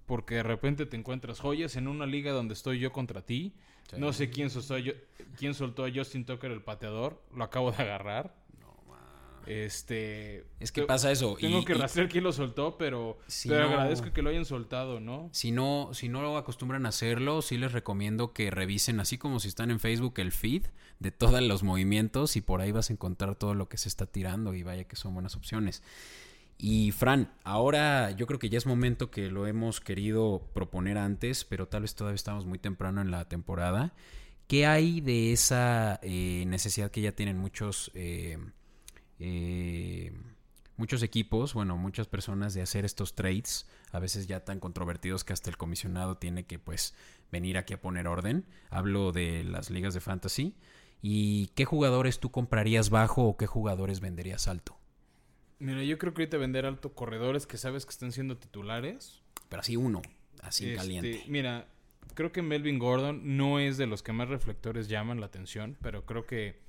porque 0.06 0.36
de 0.36 0.44
repente 0.44 0.86
te 0.86 0.98
encuentras 0.98 1.40
joyas 1.40 1.76
en 1.76 1.88
una 1.88 2.06
liga 2.06 2.32
donde 2.32 2.54
estoy 2.54 2.80
yo 2.80 2.92
contra 2.92 3.22
ti. 3.22 3.54
No 3.98 4.12
sé 4.12 4.30
quién 4.30 4.50
soltó, 4.50 4.78
yo, 4.78 4.94
quién 5.38 5.54
soltó 5.54 5.86
a 5.86 5.92
Justin 5.94 6.26
Tucker, 6.26 6.52
el 6.52 6.62
pateador, 6.62 7.22
lo 7.34 7.44
acabo 7.44 7.72
de 7.72 7.82
agarrar. 7.82 8.36
Este. 9.48 10.46
Es 10.60 10.72
que 10.72 10.84
pasa 10.84 11.12
eso. 11.12 11.38
Tengo 11.40 11.64
que 11.64 11.74
rastrear 11.74 12.10
quién 12.10 12.24
lo 12.24 12.32
soltó, 12.32 12.78
pero, 12.78 13.18
agradezco 13.46 14.12
que 14.12 14.22
lo 14.22 14.30
hayan 14.30 14.46
soltado, 14.46 15.00
¿no? 15.00 15.30
Si 15.32 15.52
no, 15.52 15.90
si 15.94 16.10
no 16.10 16.22
lo 16.22 16.38
acostumbran 16.38 16.86
a 16.86 16.90
hacerlo, 16.90 17.42
sí 17.42 17.58
les 17.58 17.72
recomiendo 17.72 18.34
que 18.34 18.52
revisen, 18.52 19.00
así 19.00 19.18
como 19.18 19.40
si 19.40 19.48
están 19.48 19.72
en 19.72 19.80
Facebook, 19.80 20.16
el 20.18 20.32
feed 20.32 20.64
de 21.00 21.12
todos 21.12 21.42
los 21.42 21.64
movimientos 21.64 22.36
y 22.36 22.42
por 22.42 22.62
ahí 22.62 22.72
vas 22.72 22.90
a 22.90 22.94
encontrar 22.94 23.36
todo 23.36 23.54
lo 23.54 23.70
que 23.70 23.78
se 23.78 23.88
está 23.88 24.06
tirando 24.06 24.54
y 24.54 24.64
vaya 24.64 24.86
que 24.86 24.96
son 24.96 25.14
buenas 25.14 25.36
opciones. 25.36 25.84
Y 26.58 26.92
Fran, 26.92 27.32
ahora 27.44 28.12
yo 28.12 28.26
creo 28.26 28.40
que 28.40 28.50
ya 28.50 28.58
es 28.58 28.66
momento 28.66 29.12
que 29.12 29.30
lo 29.30 29.46
hemos 29.46 29.80
querido 29.80 30.50
proponer 30.54 30.98
antes, 30.98 31.46
pero 31.46 31.68
tal 31.68 31.84
vez 31.84 31.94
todavía 31.94 32.16
estamos 32.16 32.46
muy 32.46 32.58
temprano 32.58 33.02
en 33.02 33.12
la 33.12 33.26
temporada. 33.26 33.94
¿Qué 34.48 34.66
hay 34.66 35.02
de 35.02 35.34
esa 35.34 36.00
eh, 36.02 36.46
necesidad 36.48 36.90
que 36.90 37.02
ya 37.02 37.12
tienen 37.12 37.38
muchos 37.38 37.92
eh, 37.94 38.40
eh, 39.20 40.12
muchos 40.78 41.04
equipos, 41.04 41.54
bueno, 41.54 41.78
muchas 41.78 42.08
personas 42.08 42.54
de 42.54 42.62
hacer 42.62 42.86
estos 42.86 43.16
trades, 43.16 43.68
a 43.92 44.00
veces 44.00 44.28
ya 44.28 44.42
tan 44.46 44.60
controvertidos 44.60 45.24
que 45.24 45.34
hasta 45.34 45.50
el 45.50 45.58
comisionado 45.58 46.18
tiene 46.18 46.46
que 46.46 46.60
pues 46.60 46.96
venir 47.32 47.58
aquí 47.58 47.74
a 47.74 47.82
poner 47.82 48.08
orden. 48.08 48.46
Hablo 48.70 49.12
de 49.12 49.44
las 49.44 49.70
ligas 49.70 49.94
de 49.94 50.00
fantasy. 50.00 50.56
¿Y 51.02 51.48
qué 51.56 51.66
jugadores 51.66 52.20
tú 52.20 52.32
comprarías 52.32 52.90
bajo 52.90 53.24
o 53.24 53.38
qué 53.38 53.46
jugadores 53.46 54.00
venderías 54.00 54.48
alto? 54.48 54.78
Mira, 55.60 55.84
yo 55.84 55.98
creo 55.98 56.14
que 56.14 56.24
ahorita 56.24 56.38
vender 56.38 56.66
alto 56.66 56.94
corredores 56.94 57.48
que 57.48 57.58
sabes 57.58 57.86
que 57.86 57.92
están 57.92 58.12
siendo 58.12 58.38
titulares. 58.38 59.22
Pero 59.50 59.62
así 59.62 59.76
uno, 59.76 60.02
así 60.42 60.66
este, 60.66 60.78
caliente. 60.78 61.24
Mira, 61.28 61.68
creo 62.14 62.32
que 62.32 62.42
Melvin 62.42 62.80
Gordon 62.80 63.38
no 63.38 63.60
es 63.60 63.78
de 63.78 63.88
los 63.88 64.04
que 64.04 64.12
más 64.12 64.30
reflectores 64.30 64.88
llaman 64.88 65.20
la 65.20 65.28
atención, 65.28 65.78
pero 65.82 66.06
creo 66.06 66.26
que 66.26 66.60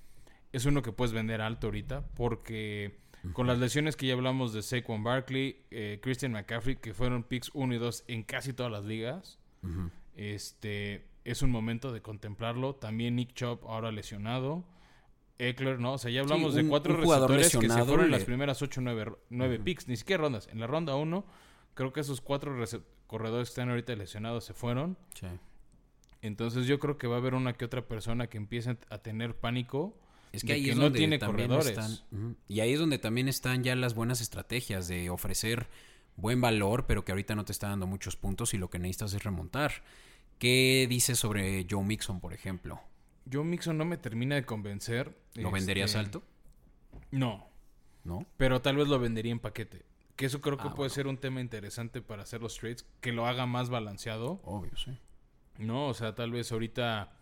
es 0.53 0.65
uno 0.65 0.83
que 0.83 0.93
puedes 0.93 1.13
vender 1.13 1.41
alto 1.41 1.69
ahorita 1.69 2.07
porque 2.15 2.99
con 3.33 3.47
las 3.47 3.59
lesiones 3.59 3.97
que 3.97 4.07
ya 4.07 4.15
hablamos 4.15 4.53
de 4.53 4.63
Saquon 4.63 5.03
Barkley, 5.03 5.65
eh, 5.71 5.99
Christian 6.03 6.33
McCaffrey, 6.33 6.77
que 6.77 6.95
fueron 6.95 7.25
picks 7.25 7.51
1 7.53 7.75
y 7.75 7.79
2 7.79 8.05
en 8.09 8.23
casi 8.23 8.53
todas 8.53 8.71
las 8.71 8.85
ligas, 8.85 9.39
este 10.15 11.05
es 11.25 11.43
un 11.43 11.51
momento 11.51 11.93
de 11.93 12.01
contemplarlo. 12.01 12.77
También 12.77 13.17
Nick 13.17 13.35
Chubb 13.35 13.67
ahora 13.67 13.93
lesionado. 13.93 14.65
Eckler, 15.39 15.79
¿no? 15.79 15.93
O 15.93 15.99
sea, 15.99 16.11
ya 16.11 16.21
hablamos 16.21 16.55
de 16.55 16.67
cuatro 16.67 16.97
receptores 16.97 17.57
que 17.57 17.69
se 17.69 17.85
fueron 17.85 18.07
en 18.07 18.11
las 18.11 18.25
primeras 18.25 18.61
8 18.61 18.81
o 18.81 19.17
9, 19.31 19.59
picks, 19.61 19.87
ni 19.87 19.97
siquiera 19.97 20.23
rondas. 20.23 20.49
En 20.51 20.59
la 20.59 20.67
ronda 20.67 20.97
1, 20.97 21.25
creo 21.75 21.93
que 21.93 22.01
esos 22.01 22.21
cuatro 22.21 22.57
corredores 23.07 23.49
que 23.49 23.53
están 23.53 23.71
ahorita 23.71 23.95
lesionados 23.95 24.45
se 24.45 24.55
fueron. 24.55 24.97
Entonces 26.23 26.67
yo 26.67 26.81
creo 26.81 26.99
que 26.99 27.07
va 27.07 27.17
a 27.17 27.19
haber 27.19 27.35
una 27.35 27.53
que 27.53 27.65
otra 27.65 27.87
persona 27.87 28.27
que 28.27 28.37
empiece 28.37 28.77
a 28.91 28.99
tener 28.99 29.37
pánico 29.37 29.97
es 30.33 30.45
que 30.45 30.53
ahí 30.53 30.71
es 30.71 30.77
no 30.77 30.85
donde 30.85 30.99
tiene 30.99 31.19
corredores. 31.19 31.69
Están, 31.69 32.37
y 32.47 32.61
ahí 32.61 32.73
es 32.73 32.81
donde 32.81 32.99
también 32.99 33.29
están 33.29 33.63
ya 33.65 33.75
las 33.77 33.95
buenas 33.95 34.21
estrategias 34.21 34.89
de 34.89 35.11
ofrecer 35.11 35.69
buen 36.17 36.41
valor, 36.41 36.87
pero 36.87 37.05
que 37.05 37.13
ahorita 37.13 37.35
no 37.35 37.45
te 37.45 37.53
está 37.53 37.69
dando 37.69 37.87
muchos 37.87 38.17
puntos 38.17 38.53
y 38.55 38.59
lo 38.59 38.69
que 38.69 38.79
necesitas 38.79 39.15
es 39.15 39.23
remontar. 39.23 39.73
¿Qué 40.39 40.87
dices 40.89 41.19
sobre 41.19 41.67
Joe 41.69 41.85
Mixon, 41.85 42.21
por 42.21 42.33
ejemplo? 42.33 42.81
Joe 43.31 43.45
Mixon 43.45 43.77
no 43.79 43.85
me 43.85 43.97
termina 43.97 44.35
de 44.35 44.45
convencer. 44.45 45.17
¿Lo 45.35 45.51
venderías 45.51 45.91
este, 45.91 45.99
alto? 45.99 46.23
No. 47.11 47.49
¿No? 48.05 48.27
Pero 48.37 48.63
tal 48.63 48.77
vez 48.77 48.89
lo 48.89 48.99
vendería 48.99 49.33
en 49.33 49.41
paquete. 49.41 49.85
Que 50.17 50.27
eso 50.27 50.41
creo 50.41 50.57
que 50.57 50.69
ah, 50.69 50.75
puede 50.75 50.91
ser 50.91 51.07
un 51.07 51.19
tema 51.19 51.41
interesante 51.41 52.03
para 52.03 52.23
hacer 52.23 52.41
los 52.43 52.57
trades, 52.57 52.85
que 53.01 53.13
lo 53.13 53.27
haga 53.27 53.47
más 53.47 53.71
balanceado. 53.71 54.41
Obvio, 54.45 54.77
sí. 54.77 54.99
No, 55.59 55.89
o 55.89 55.95
sea, 55.95 56.15
tal 56.15 56.33
vez 56.33 56.51
ahorita 56.51 57.18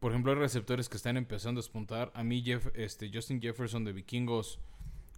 por 0.00 0.12
ejemplo, 0.12 0.32
hay 0.32 0.38
receptores 0.38 0.88
que 0.88 0.96
están 0.96 1.18
empezando 1.18 1.60
a 1.60 1.62
despuntar. 1.62 2.10
A 2.14 2.24
mí, 2.24 2.42
Jeff, 2.42 2.68
este, 2.74 3.10
Justin 3.12 3.40
Jefferson 3.40 3.84
de 3.84 3.92
Vikingos, 3.92 4.58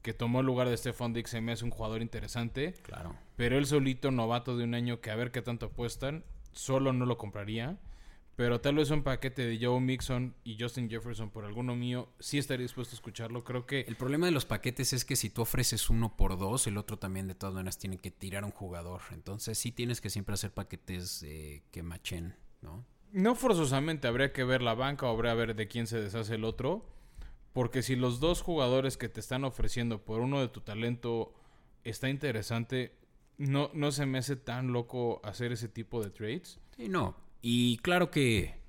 que 0.03 0.13
tomó 0.13 0.41
el 0.41 0.47
lugar 0.47 0.69
de 0.69 0.77
Stefan 0.77 1.13
Dix, 1.13 1.41
me 1.41 1.53
es 1.53 1.63
un 1.63 1.71
jugador 1.71 2.03
interesante. 2.03 2.75
Claro. 2.83 3.17
Pero 3.37 3.57
él 3.57 3.67
solito, 3.67 4.11
novato 4.11 4.57
de 4.57 4.65
un 4.65 4.75
año, 4.75 5.01
que 5.01 5.13
a 5.13 5.15
ver 5.15 5.31
qué 5.31 5.41
tanto 5.41 5.67
apuestan, 5.67 6.25
solo 6.51 6.93
no 6.93 7.07
lo 7.07 7.17
compraría. 7.17 7.79
Pero 8.35 8.61
tal 8.61 8.75
vez 8.75 8.91
un 8.91 9.05
paquete 9.05 9.47
de 9.47 9.65
Joe 9.65 9.79
Mixon 9.79 10.35
y 10.43 10.57
Justin 10.59 10.91
Jefferson 10.91 11.31
por 11.31 11.45
alguno 11.45 11.77
mío, 11.77 12.09
sí 12.19 12.39
estaría 12.39 12.65
dispuesto 12.65 12.95
a 12.95 12.97
escucharlo. 12.97 13.45
Creo 13.45 13.67
que. 13.67 13.83
El 13.83 13.95
problema 13.95 14.27
de 14.27 14.33
los 14.33 14.47
paquetes 14.47 14.93
es 14.95 15.05
que 15.05 15.15
si 15.15 15.31
tú 15.31 15.43
ofreces 15.43 15.91
uno 15.91 16.17
por 16.17 16.37
dos, 16.37 16.67
el 16.67 16.77
otro 16.77 16.99
también 16.99 17.29
de 17.29 17.37
todas 17.37 17.55
maneras 17.55 17.79
tiene 17.79 17.99
que 17.99 18.11
tirar 18.11 18.45
un 18.45 18.51
jugador. 18.51 19.03
Entonces 19.13 19.59
sí 19.59 19.71
tienes 19.71 20.01
que 20.01 20.11
siempre 20.11 20.35
hacer 20.35 20.51
paquetes 20.51 21.25
que 21.71 21.83
machen, 21.85 22.35
¿no? 22.63 22.85
No 23.13 23.35
forzosamente 23.35 24.09
habría 24.09 24.33
que 24.33 24.45
ver 24.45 24.63
la 24.63 24.75
banca 24.75 25.07
o 25.07 25.11
habría 25.11 25.33
que 25.33 25.39
ver 25.39 25.55
de 25.55 25.69
quién 25.69 25.87
se 25.87 26.01
deshace 26.01 26.35
el 26.35 26.45
otro. 26.45 26.85
Porque 27.53 27.83
si 27.83 27.97
los 27.97 28.19
dos 28.19 28.41
jugadores 28.41 28.97
que 28.97 29.09
te 29.09 29.21
están 29.21 29.45
ofreciendo 29.45 30.05
por 30.05 30.21
uno 30.21 30.41
de 30.41 30.49
tu 30.49 30.63
talento 30.63 31.35
está 31.85 32.09
interesante, 32.09 32.97
no, 33.37 33.71
no 33.75 33.93
se 33.93 34.07
me 34.07 34.19
hace 34.19 34.37
tan 34.37 34.73
loco 34.73 35.21
hacer 35.25 35.53
ese 35.53 35.69
tipo 35.69 36.03
de 36.03 36.11
trades. 36.11 36.59
Sí, 36.77 36.89
no. 36.89 37.15
Y 37.43 37.77
claro 37.79 38.11
que 38.11 38.63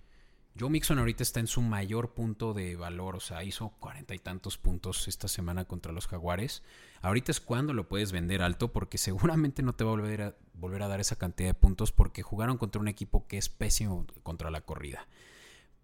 Joe 0.60 0.70
Mixon 0.70 1.00
ahorita 1.00 1.24
está 1.24 1.40
en 1.40 1.48
su 1.48 1.62
mayor 1.62 2.14
punto 2.14 2.54
de 2.54 2.76
valor, 2.76 3.16
o 3.16 3.20
sea, 3.20 3.44
hizo 3.44 3.70
cuarenta 3.80 4.14
y 4.14 4.20
tantos 4.20 4.58
puntos 4.58 5.08
esta 5.08 5.28
semana 5.28 5.66
contra 5.66 5.94
los 5.94 6.08
Jaguares. 6.08 6.64
Ahorita 7.04 7.32
es 7.32 7.40
cuando 7.40 7.74
lo 7.74 7.88
puedes 7.88 8.12
vender 8.12 8.42
alto 8.42 8.74
porque 8.74 8.98
seguramente 8.98 9.62
no 9.62 9.76
te 9.76 9.84
va 9.84 9.92
a 9.92 9.96
volver 9.96 10.22
a, 10.22 10.36
volver 10.56 10.82
a 10.82 10.88
dar 10.88 11.00
esa 11.00 11.18
cantidad 11.18 11.50
de 11.50 11.54
puntos 11.54 11.92
porque 11.92 12.24
jugaron 12.24 12.58
contra 12.58 12.82
un 12.82 12.88
equipo 12.88 13.28
que 13.28 13.38
es 13.38 13.50
pésimo 13.50 14.08
contra 14.24 14.50
la 14.50 14.62
corrida. 14.62 15.08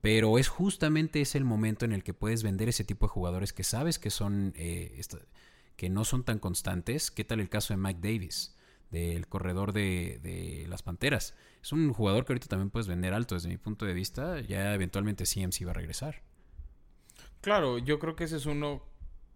Pero 0.01 0.39
es 0.39 0.47
justamente 0.47 1.21
ese 1.21 1.37
el 1.37 1.43
momento 1.43 1.85
en 1.85 1.91
el 1.91 2.03
que 2.03 2.13
puedes 2.13 2.41
vender 2.41 2.69
ese 2.69 2.85
tipo 2.85 3.05
de 3.05 3.11
jugadores 3.11 3.53
que 3.53 3.63
sabes 3.63 3.99
que 3.99 4.09
son 4.09 4.53
eh, 4.55 4.99
que 5.75 5.89
no 5.89 6.05
son 6.05 6.23
tan 6.23 6.39
constantes. 6.39 7.11
¿Qué 7.11 7.23
tal 7.23 7.39
el 7.39 7.49
caso 7.49 7.73
de 7.73 7.77
Mike 7.77 7.99
Davis? 8.01 8.55
del 8.91 9.27
corredor 9.27 9.71
de, 9.71 10.65
las 10.67 10.83
Panteras. 10.83 11.35
Es 11.61 11.71
un 11.71 11.93
jugador 11.93 12.25
que 12.25 12.33
ahorita 12.33 12.47
también 12.47 12.69
puedes 12.69 12.87
vender 12.87 13.13
alto 13.13 13.35
desde 13.35 13.49
mi 13.49 13.57
punto 13.57 13.85
de 13.85 13.93
vista. 13.93 14.41
Ya 14.41 14.73
eventualmente 14.73 15.25
CMC 15.25 15.65
va 15.65 15.71
a 15.71 15.75
regresar. 15.75 16.21
Claro, 17.41 17.77
yo 17.77 17.99
creo 17.99 18.15
que 18.15 18.23
ese 18.23 18.37
es 18.37 18.45
uno 18.45 18.83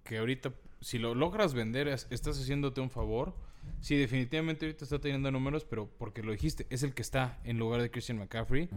que 0.04 0.18
ahorita, 0.18 0.54
si 0.84 1.00
lo 1.00 1.16
logras 1.16 1.54
vender, 1.54 1.88
estás 1.88 2.40
haciéndote 2.40 2.82
un 2.82 2.90
favor. 2.90 3.34
Sí, 3.80 3.96
definitivamente 3.96 4.66
ahorita 4.66 4.84
está 4.84 5.00
teniendo 5.00 5.32
números, 5.32 5.64
pero 5.64 5.90
porque 5.98 6.22
lo 6.22 6.34
dijiste, 6.34 6.68
es 6.70 6.84
el 6.84 6.94
que 6.94 7.02
está 7.02 7.40
en 7.46 7.58
lugar 7.58 7.82
de 7.82 7.90
Christian 7.90 8.18
McCaffrey. 8.18 8.70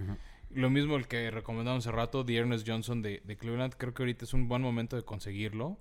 Lo 0.51 0.71
mismo 0.71 0.95
el 0.97 1.09
que 1.09 1.31
recomendamos 1.33 1.85
hace 1.85 1.95
rato, 1.95 2.25
The 2.25 2.37
Ernest 2.37 2.67
Johnson 2.67 3.03
de, 3.03 3.21
Cleveland. 3.39 3.75
Creo 3.77 3.93
que 3.93 4.05
ahorita 4.05 4.25
es 4.25 4.35
un 4.35 4.47
buen 4.49 4.63
momento 4.63 4.95
de 4.95 5.03
conseguirlo. 5.03 5.79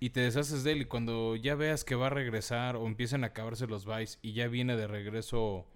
Y 0.00 0.10
te 0.10 0.20
deshaces 0.20 0.64
de 0.64 0.72
él. 0.72 0.82
Y 0.82 0.84
cuando 0.86 1.36
ya 1.36 1.54
veas 1.54 1.84
que 1.84 1.94
va 1.94 2.06
a 2.06 2.10
regresar 2.10 2.76
o 2.76 2.86
empiezan 2.86 3.24
a 3.24 3.28
acabarse 3.28 3.66
los 3.66 3.84
buys 3.84 4.18
y 4.22 4.32
ya 4.32 4.48
viene 4.48 4.76
de 4.76 4.86
regreso 4.86 5.66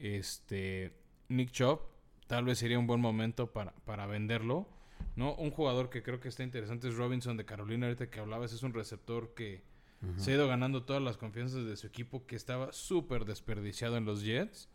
este 0.00 0.92
Nick 1.28 1.52
Chop, 1.52 1.82
tal 2.26 2.44
vez 2.44 2.58
sería 2.58 2.80
un 2.80 2.88
buen 2.88 3.00
momento 3.00 3.52
para, 3.52 3.72
para 3.84 4.06
venderlo. 4.06 4.68
¿No? 5.16 5.34
Un 5.34 5.50
jugador 5.50 5.90
que 5.90 6.02
creo 6.02 6.20
que 6.20 6.28
está 6.28 6.42
interesante 6.42 6.88
es 6.88 6.94
Robinson 6.94 7.36
de 7.36 7.44
Carolina. 7.44 7.86
Ahorita 7.86 8.10
que 8.10 8.20
hablabas, 8.20 8.52
es 8.52 8.62
un 8.62 8.72
receptor 8.72 9.34
que 9.34 9.62
se 10.18 10.32
ha 10.32 10.34
ido 10.34 10.46
ganando 10.46 10.82
todas 10.82 11.02
las 11.02 11.16
confianzas 11.16 11.64
de 11.64 11.76
su 11.76 11.86
equipo, 11.86 12.26
que 12.26 12.36
estaba 12.36 12.72
súper 12.72 13.24
desperdiciado 13.24 13.96
en 13.96 14.04
los 14.04 14.22
Jets. 14.22 14.68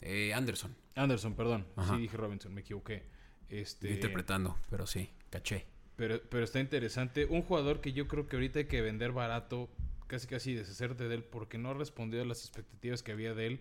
Eh, 0.00 0.32
Anderson. 0.32 0.74
Anderson, 0.94 1.34
perdón. 1.34 1.66
Sí, 1.88 1.98
dije 1.98 2.16
Robinson, 2.16 2.54
me 2.54 2.62
equivoqué. 2.62 3.02
Este, 3.50 3.92
interpretando, 3.92 4.56
pero 4.70 4.86
sí, 4.86 5.10
caché. 5.30 5.66
Pero, 5.96 6.20
pero 6.28 6.44
está 6.44 6.60
interesante. 6.60 7.26
Un 7.26 7.42
jugador 7.42 7.80
que 7.80 7.92
yo 7.92 8.08
creo 8.08 8.26
que 8.26 8.36
ahorita 8.36 8.60
hay 8.60 8.64
que 8.64 8.80
vender 8.80 9.12
barato, 9.12 9.68
casi 10.06 10.26
casi 10.26 10.54
deshacerte 10.54 11.08
de 11.08 11.16
él, 11.16 11.24
porque 11.24 11.58
no 11.58 11.70
ha 11.70 11.74
respondido 11.74 12.22
a 12.22 12.26
las 12.26 12.40
expectativas 12.40 13.02
que 13.02 13.12
había 13.12 13.34
de 13.34 13.46
él, 13.46 13.60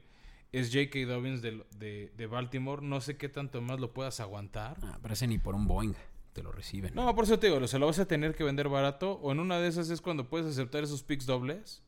es 0.54 0.72
J.K. 0.72 1.06
Dobbins 1.08 1.41
de, 1.41 2.12
de, 2.16 2.28
Baltimore. 2.28 2.82
No 2.82 3.01
sé 3.01 3.18
qué 3.18 3.28
tanto 3.28 3.62
más 3.62 3.80
lo 3.80 3.91
puedas 3.91 4.20
aguantar. 4.20 4.78
Ah, 4.84 4.99
parece 5.01 5.28
ni 5.28 5.39
por 5.39 5.56
un 5.56 5.68
Boeing 5.68 5.95
te 6.32 6.43
lo 6.43 6.51
reciben. 6.51 6.93
No, 6.95 7.14
por 7.16 7.26
eso 7.26 7.39
te 7.39 7.47
digo, 7.47 7.68
se 7.68 7.80
lo 7.80 7.88
vas 7.88 7.99
a 7.99 8.08
tener 8.08 8.36
que 8.36 8.43
vender 8.43 8.70
barato. 8.70 9.14
O 9.22 9.32
en 9.32 9.39
una 9.39 9.60
de 9.60 9.68
esas 9.68 9.89
es 9.89 9.99
cuando 9.99 10.30
puedes 10.30 10.47
aceptar 10.47 10.84
esos 10.84 11.04
picks 11.04 11.26
dobles. 11.26 11.82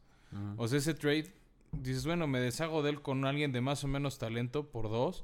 O 0.58 0.68
sea, 0.68 0.80
ese 0.80 0.94
trade 0.94 1.34
dices, 1.72 2.06
bueno, 2.06 2.28
me 2.28 2.42
deshago 2.42 2.84
de 2.84 2.90
él 2.90 3.02
con 3.02 3.24
alguien 3.24 3.54
de 3.54 3.62
más 3.62 3.84
o 3.86 3.88
menos 3.88 4.18
talento 4.18 4.70
por 4.70 4.90
dos. 4.90 5.24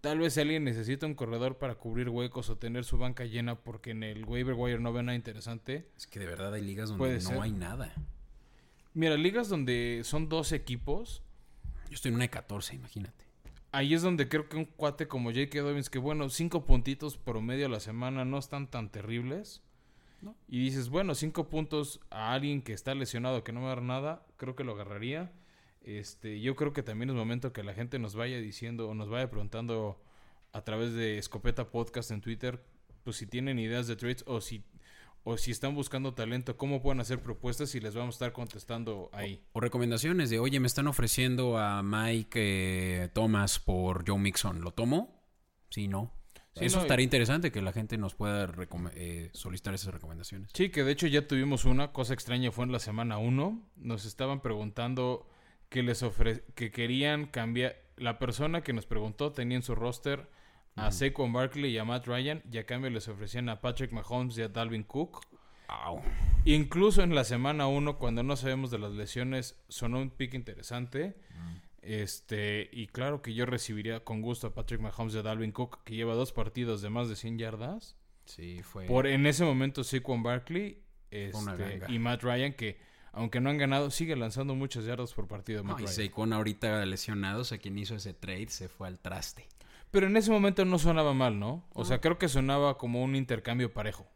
Tal 0.00 0.18
vez 0.18 0.36
alguien 0.36 0.64
necesita 0.64 1.06
un 1.06 1.14
corredor 1.14 1.58
para 1.58 1.76
cubrir 1.76 2.08
huecos 2.08 2.50
o 2.50 2.58
tener 2.58 2.84
su 2.84 2.98
banca 2.98 3.24
llena 3.24 3.56
porque 3.56 3.90
en 3.92 4.02
el 4.02 4.24
waiver 4.24 4.54
wire 4.54 4.80
no 4.80 4.92
ve 4.92 5.02
nada 5.02 5.16
interesante. 5.16 5.88
Es 5.96 6.06
que 6.06 6.18
de 6.18 6.26
verdad 6.26 6.52
hay 6.54 6.62
ligas 6.62 6.90
donde 6.90 7.20
no 7.20 7.42
hay 7.42 7.52
nada. 7.52 7.94
Mira, 8.92 9.16
ligas 9.16 9.48
donde 9.48 10.00
son 10.04 10.28
dos 10.28 10.52
equipos. 10.52 11.22
Yo 11.90 11.96
estoy 11.96 12.10
en 12.10 12.14
una 12.14 12.24
de 12.24 12.30
14, 12.30 12.76
imagínate. 12.76 13.26
ahí 13.72 13.94
es 13.94 14.02
donde 14.02 14.28
creo 14.28 14.48
que 14.48 14.56
un 14.56 14.64
cuate 14.64 15.08
como 15.08 15.30
J.K. 15.30 15.60
Dobbins, 15.60 15.90
que 15.90 15.98
bueno, 15.98 16.28
cinco 16.28 16.64
puntitos 16.64 17.16
promedio 17.18 17.66
a 17.66 17.68
la 17.68 17.80
semana 17.80 18.24
no 18.24 18.38
están 18.38 18.68
tan 18.68 18.90
terribles. 18.90 19.62
Y 20.48 20.60
dices, 20.60 20.90
bueno, 20.90 21.14
cinco 21.14 21.48
puntos 21.48 21.98
a 22.10 22.32
alguien 22.34 22.60
que 22.62 22.74
está 22.74 22.94
lesionado, 22.94 23.42
que 23.42 23.52
no 23.52 23.62
va 23.62 23.72
a 23.72 23.74
dar 23.76 23.82
nada, 23.82 24.26
creo 24.36 24.54
que 24.54 24.64
lo 24.64 24.72
agarraría. 24.72 25.32
Este, 25.82 26.40
yo 26.40 26.56
creo 26.56 26.72
que 26.72 26.82
también 26.82 27.10
es 27.10 27.16
momento 27.16 27.52
que 27.52 27.64
la 27.64 27.72
gente 27.72 27.98
nos 27.98 28.14
vaya 28.14 28.38
diciendo 28.38 28.88
o 28.88 28.94
nos 28.94 29.08
vaya 29.08 29.30
preguntando 29.30 29.98
a 30.52 30.62
través 30.62 30.92
de 30.92 31.18
Escopeta 31.18 31.70
Podcast 31.70 32.10
en 32.10 32.20
Twitter, 32.20 32.62
pues 33.02 33.16
si 33.16 33.26
tienen 33.26 33.58
ideas 33.58 33.86
de 33.86 33.96
trades 33.96 34.22
o 34.26 34.40
si 34.40 34.62
o 35.22 35.36
si 35.36 35.50
están 35.50 35.74
buscando 35.74 36.14
talento, 36.14 36.56
cómo 36.56 36.82
pueden 36.82 37.00
hacer 37.00 37.20
propuestas 37.20 37.74
y 37.74 37.80
les 37.80 37.94
vamos 37.94 38.14
a 38.14 38.16
estar 38.16 38.32
contestando 38.32 39.10
ahí. 39.12 39.44
O, 39.52 39.60
recomendaciones 39.60 40.30
de, 40.30 40.38
oye, 40.38 40.60
me 40.60 40.66
están 40.66 40.86
ofreciendo 40.86 41.58
a 41.58 41.82
Mike 41.82 43.04
eh, 43.04 43.08
Thomas 43.12 43.58
por 43.58 44.08
Joe 44.08 44.18
Mixon, 44.18 44.62
¿lo 44.62 44.72
tomo? 44.72 45.22
Sí, 45.68 45.88
no. 45.88 46.14
Eso 46.54 46.80
estaría 46.80 47.04
interesante 47.04 47.52
que 47.52 47.62
la 47.62 47.72
gente 47.72 47.96
nos 47.96 48.14
pueda 48.14 48.52
eh, 48.94 49.30
solicitar 49.32 49.72
esas 49.72 49.94
recomendaciones. 49.94 50.50
Sí, 50.52 50.70
que 50.70 50.84
de 50.84 50.92
hecho 50.92 51.06
ya 51.06 51.26
tuvimos 51.26 51.64
una 51.64 51.92
cosa 51.92 52.12
extraña, 52.12 52.50
fue 52.50 52.64
en 52.64 52.72
la 52.72 52.80
semana 52.80 53.18
1. 53.18 53.70
Nos 53.76 54.04
estaban 54.04 54.42
preguntando 54.42 55.28
que 55.68 55.82
les 55.82 56.02
ofre 56.02 56.44
que 56.54 56.70
querían 56.70 57.26
cambiar. 57.26 57.76
La 57.96 58.18
persona 58.18 58.62
que 58.62 58.72
nos 58.72 58.86
preguntó 58.86 59.32
tenía 59.32 59.56
en 59.56 59.62
su 59.62 59.74
roster 59.74 60.28
a 60.80 60.90
Saquon 60.90 61.32
Barkley 61.32 61.72
y 61.72 61.78
a 61.78 61.84
Matt 61.84 62.06
Ryan 62.06 62.42
y 62.50 62.58
a 62.58 62.66
cambio 62.66 62.90
les 62.90 63.08
ofrecían 63.08 63.48
a 63.48 63.60
Patrick 63.60 63.92
Mahomes 63.92 64.38
y 64.38 64.42
a 64.42 64.48
Dalvin 64.48 64.84
Cook. 64.84 65.26
Incluso 66.44 67.02
en 67.02 67.14
la 67.14 67.24
semana 67.24 67.66
1, 67.66 67.98
cuando 67.98 68.22
no 68.22 68.36
sabemos 68.36 68.70
de 68.70 68.78
las 68.78 68.92
lesiones, 68.92 69.60
sonó 69.68 70.00
un 70.00 70.10
pick 70.10 70.34
interesante. 70.34 71.16
Este, 71.82 72.68
y 72.72 72.88
claro 72.88 73.22
que 73.22 73.32
yo 73.32 73.46
recibiría 73.46 74.04
con 74.04 74.20
gusto 74.20 74.48
a 74.48 74.54
Patrick 74.54 74.80
Mahomes 74.80 75.14
y 75.14 75.18
a 75.18 75.22
Dalvin 75.22 75.52
Cook, 75.52 75.82
que 75.84 75.94
lleva 75.94 76.14
dos 76.14 76.32
partidos 76.32 76.82
de 76.82 76.90
más 76.90 77.08
de 77.08 77.16
100 77.16 77.38
yardas. 77.38 77.96
Sí, 78.26 78.62
fue. 78.62 78.86
Por 78.86 79.06
en 79.06 79.26
ese 79.26 79.44
momento 79.44 79.82
Saquon 79.82 80.22
Barkley 80.22 80.82
este, 81.10 81.80
y 81.88 81.98
Matt 81.98 82.22
Ryan, 82.22 82.52
que 82.52 82.78
aunque 83.12 83.40
no 83.40 83.50
han 83.50 83.58
ganado, 83.58 83.90
sigue 83.90 84.14
lanzando 84.14 84.54
muchas 84.54 84.84
yardas 84.84 85.12
por 85.14 85.26
partido. 85.26 85.64
y 85.78 85.86
Saquon 85.86 86.32
ahorita 86.32 86.84
lesionado, 86.86 87.40
o 87.40 87.44
sea, 87.44 87.58
quien 87.58 87.78
hizo 87.78 87.96
ese 87.96 88.14
trade 88.14 88.48
se 88.48 88.68
fue 88.68 88.86
al 88.86 89.00
traste. 89.00 89.48
Pero 89.90 90.06
en 90.06 90.16
ese 90.16 90.30
momento 90.30 90.64
no 90.64 90.78
sonaba 90.78 91.14
mal, 91.14 91.38
¿no? 91.38 91.64
O 91.72 91.84
sea, 91.84 92.00
creo 92.00 92.18
que 92.18 92.28
sonaba 92.28 92.78
como 92.78 93.02
un 93.02 93.16
intercambio 93.16 93.72
parejo. 93.72 94.06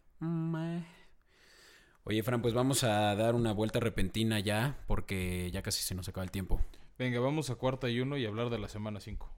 Oye, 2.05 2.23
Fran, 2.23 2.43
pues 2.43 2.55
vamos 2.55 2.85
a 2.85 3.15
dar 3.17 3.35
una 3.35 3.53
vuelta 3.53 3.81
repentina 3.81 4.39
ya, 4.39 4.77
porque 4.87 5.51
ya 5.51 5.63
casi 5.63 5.83
se 5.83 5.95
nos 5.95 6.09
acaba 6.09 6.25
el 6.25 6.31
tiempo. 6.31 6.61
Venga, 6.97 7.19
vamos 7.19 7.51
a 7.51 7.57
cuarta 7.57 7.89
y 7.89 8.01
uno 8.01 8.17
y 8.17 8.25
hablar 8.25 8.51
de 8.51 8.59
la 8.59 8.69
semana 8.69 9.01
cinco. 9.01 9.33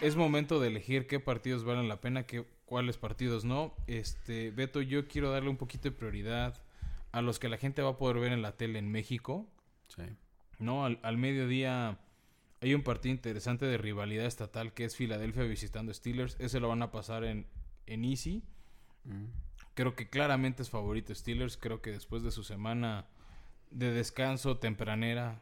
Es 0.00 0.14
momento 0.14 0.60
de 0.60 0.68
elegir 0.68 1.06
qué 1.06 1.18
partidos 1.18 1.64
valen 1.64 1.88
la 1.88 2.00
pena, 2.00 2.26
qué, 2.26 2.44
cuáles 2.64 2.96
partidos 2.96 3.44
no. 3.44 3.74
Este, 3.86 4.50
Beto, 4.50 4.82
yo 4.82 5.08
quiero 5.08 5.32
darle 5.32 5.50
un 5.50 5.56
poquito 5.56 5.88
de 5.88 5.96
prioridad 5.96 6.62
a 7.14 7.22
los 7.22 7.38
que 7.38 7.48
la 7.48 7.58
gente 7.58 7.80
va 7.80 7.90
a 7.90 7.96
poder 7.96 8.18
ver 8.18 8.32
en 8.32 8.42
la 8.42 8.56
tele 8.56 8.80
en 8.80 8.90
México. 8.90 9.46
Sí. 9.86 10.02
¿No? 10.58 10.84
Al, 10.84 11.16
mediodía 11.16 12.00
hay 12.60 12.74
un 12.74 12.82
partido 12.82 13.14
interesante 13.14 13.66
de 13.66 13.78
rivalidad 13.78 14.26
estatal 14.26 14.72
que 14.72 14.84
es 14.84 14.96
Filadelfia 14.96 15.44
visitando 15.44 15.94
Steelers. 15.94 16.36
Ese 16.40 16.58
lo 16.58 16.68
van 16.68 16.82
a 16.82 16.90
pasar 16.90 17.22
en, 17.22 17.46
en 17.86 18.04
Easy. 18.04 18.42
Mm. 19.04 19.26
Creo 19.74 19.94
que 19.94 20.10
claramente 20.10 20.64
es 20.64 20.70
favorito 20.70 21.14
Steelers. 21.14 21.56
Creo 21.56 21.80
que 21.80 21.92
después 21.92 22.24
de 22.24 22.32
su 22.32 22.42
semana 22.42 23.06
de 23.70 23.92
descanso 23.92 24.58
tempranera, 24.58 25.40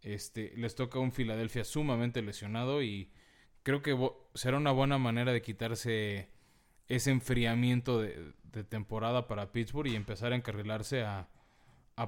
este, 0.00 0.54
les 0.56 0.74
toca 0.74 1.00
un 1.00 1.12
Filadelfia 1.12 1.64
sumamente 1.64 2.22
lesionado 2.22 2.82
y 2.82 3.10
creo 3.62 3.82
que 3.82 3.94
será 4.32 4.56
una 4.56 4.72
buena 4.72 4.96
manera 4.96 5.34
de 5.34 5.42
quitarse 5.42 6.30
ese 6.88 7.10
enfriamiento 7.10 8.00
de, 8.00 8.32
temporada 8.68 9.26
para 9.26 9.50
Pittsburgh 9.50 9.88
y 9.88 9.96
empezar 9.96 10.32
a 10.32 10.36
encarrilarse 10.36 11.02
a, 11.02 11.28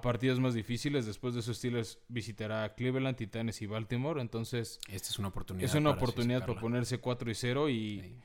partidos 0.02 0.40
más 0.40 0.54
difíciles. 0.54 1.06
Después 1.06 1.34
de 1.34 1.40
esos 1.40 1.58
Steelers 1.58 1.98
visitará 2.08 2.74
Cleveland, 2.74 3.16
Titanes 3.16 3.62
y 3.62 3.66
Baltimore. 3.66 4.20
Entonces, 4.20 4.78
esta 4.88 5.08
es 5.08 5.18
una 5.18 5.28
oportunidad. 5.28 5.68
Es 5.68 5.74
una 5.74 5.90
oportunidad 5.90 6.46
para 6.46 6.60
ponerse 6.60 6.98
4 6.98 7.30
y 7.30 7.34
0 7.34 7.70
y, 7.70 8.16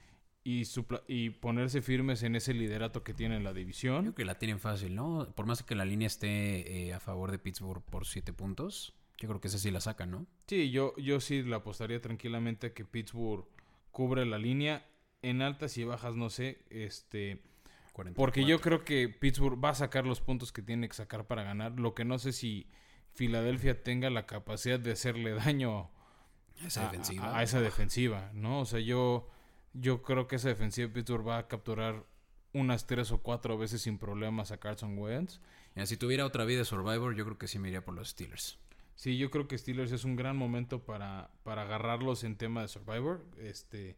y, 0.44 1.30
ponerse 1.32 1.82
firmes 1.82 2.24
en 2.24 2.36
ese 2.36 2.54
liderato 2.54 3.04
que 3.04 3.14
tiene 3.14 3.38
en 3.38 3.44
la 3.44 3.54
división. 3.54 4.02
Creo 4.02 4.16
que 4.16 4.26
la 4.26 4.38
tienen 4.38 4.60
fácil, 4.60 4.96
¿no? 4.96 5.28
Por 5.36 5.46
más 5.46 5.64
que 5.64 5.76
la 5.76 5.86
línea 5.86 6.08
esté 6.08 6.88
eh, 6.88 6.94
a 6.94 7.00
favor 7.00 7.32
de 7.32 7.40
Pittsburgh 7.40 7.84
por 7.84 8.06
7 8.06 8.34
puntos, 8.34 8.94
yo 9.18 9.28
creo 9.28 9.40
que 9.40 9.48
esa 9.48 9.60
sí 9.60 9.70
la 9.70 9.82
sacan, 9.82 10.10
¿no? 10.10 10.26
Sí, 10.48 10.72
yo, 10.72 10.96
yo 10.98 11.20
sí 11.20 11.44
la 11.44 11.58
apostaría 11.58 12.02
tranquilamente 12.02 12.74
que 12.74 12.86
Pittsburgh 12.86 13.46
cubre 13.92 14.26
la 14.26 14.40
línea 14.40 14.84
en 15.22 15.42
altas 15.42 15.78
y 15.78 15.84
bajas, 15.84 16.16
no 16.16 16.30
sé, 16.30 16.64
este... 16.70 17.42
Porque 18.16 18.46
yo 18.46 18.62
creo 18.62 18.86
que 18.86 19.10
Pittsburgh 19.10 19.64
va 19.64 19.70
a 19.70 19.76
sacar 19.76 20.06
los 20.06 20.22
puntos 20.22 20.52
que 20.52 20.62
tiene 20.62 20.88
que 20.88 20.96
sacar 20.96 21.28
para 21.28 21.44
ganar. 21.44 21.78
Lo 21.78 21.94
que 21.94 22.06
no 22.06 22.20
sé 22.20 22.32
si 22.32 22.68
Filadelfia 23.14 23.84
tenga 23.84 24.10
la 24.10 24.26
capacidad 24.26 24.80
de 24.80 24.94
hacerle 24.94 25.32
daño 25.34 25.92
a 26.64 26.68
esa 26.68 26.84
defensiva. 26.86 27.38
A, 27.38 27.44
esa 27.44 27.62
defensiva, 27.62 28.32
¿no? 28.34 28.62
O 28.62 28.66
sea, 28.66 28.80
yo, 28.80 29.30
yo 29.74 30.02
creo 30.02 30.28
que 30.28 30.38
esa 30.38 30.48
defensiva 30.48 30.88
de 30.88 30.94
Pittsburgh 30.94 31.28
va 31.28 31.38
a 31.38 31.48
capturar 31.48 32.06
unas 32.54 32.88
tres 32.88 33.12
o 33.12 33.22
cuatro 33.22 33.58
veces 33.58 33.82
sin 33.82 33.98
problemas 33.98 34.52
a 34.52 34.58
Carson 34.58 34.98
Wentz. 34.98 35.40
si 35.86 35.98
tuviera 35.98 36.26
otra 36.26 36.46
vida 36.46 36.60
de 36.60 36.66
Survivor, 36.66 37.16
yo 37.16 37.26
creo 37.26 37.38
que 37.38 37.48
sí 37.48 37.60
me 37.60 37.70
iría 37.70 37.84
por 37.84 37.94
los 37.94 38.10
Steelers. 38.10 38.58
Sí, 38.96 39.18
yo 39.18 39.32
creo 39.32 39.48
que 39.48 39.58
Steelers 39.58 39.92
es 39.92 40.04
un 40.04 40.16
gran 40.16 40.38
momento 40.38 40.86
para, 40.86 41.32
para 41.44 41.64
agarrarlos 41.64 42.24
en 42.24 42.36
tema 42.36 42.62
de 42.62 42.68
Survivor. 42.68 43.26
Este, 43.40 43.98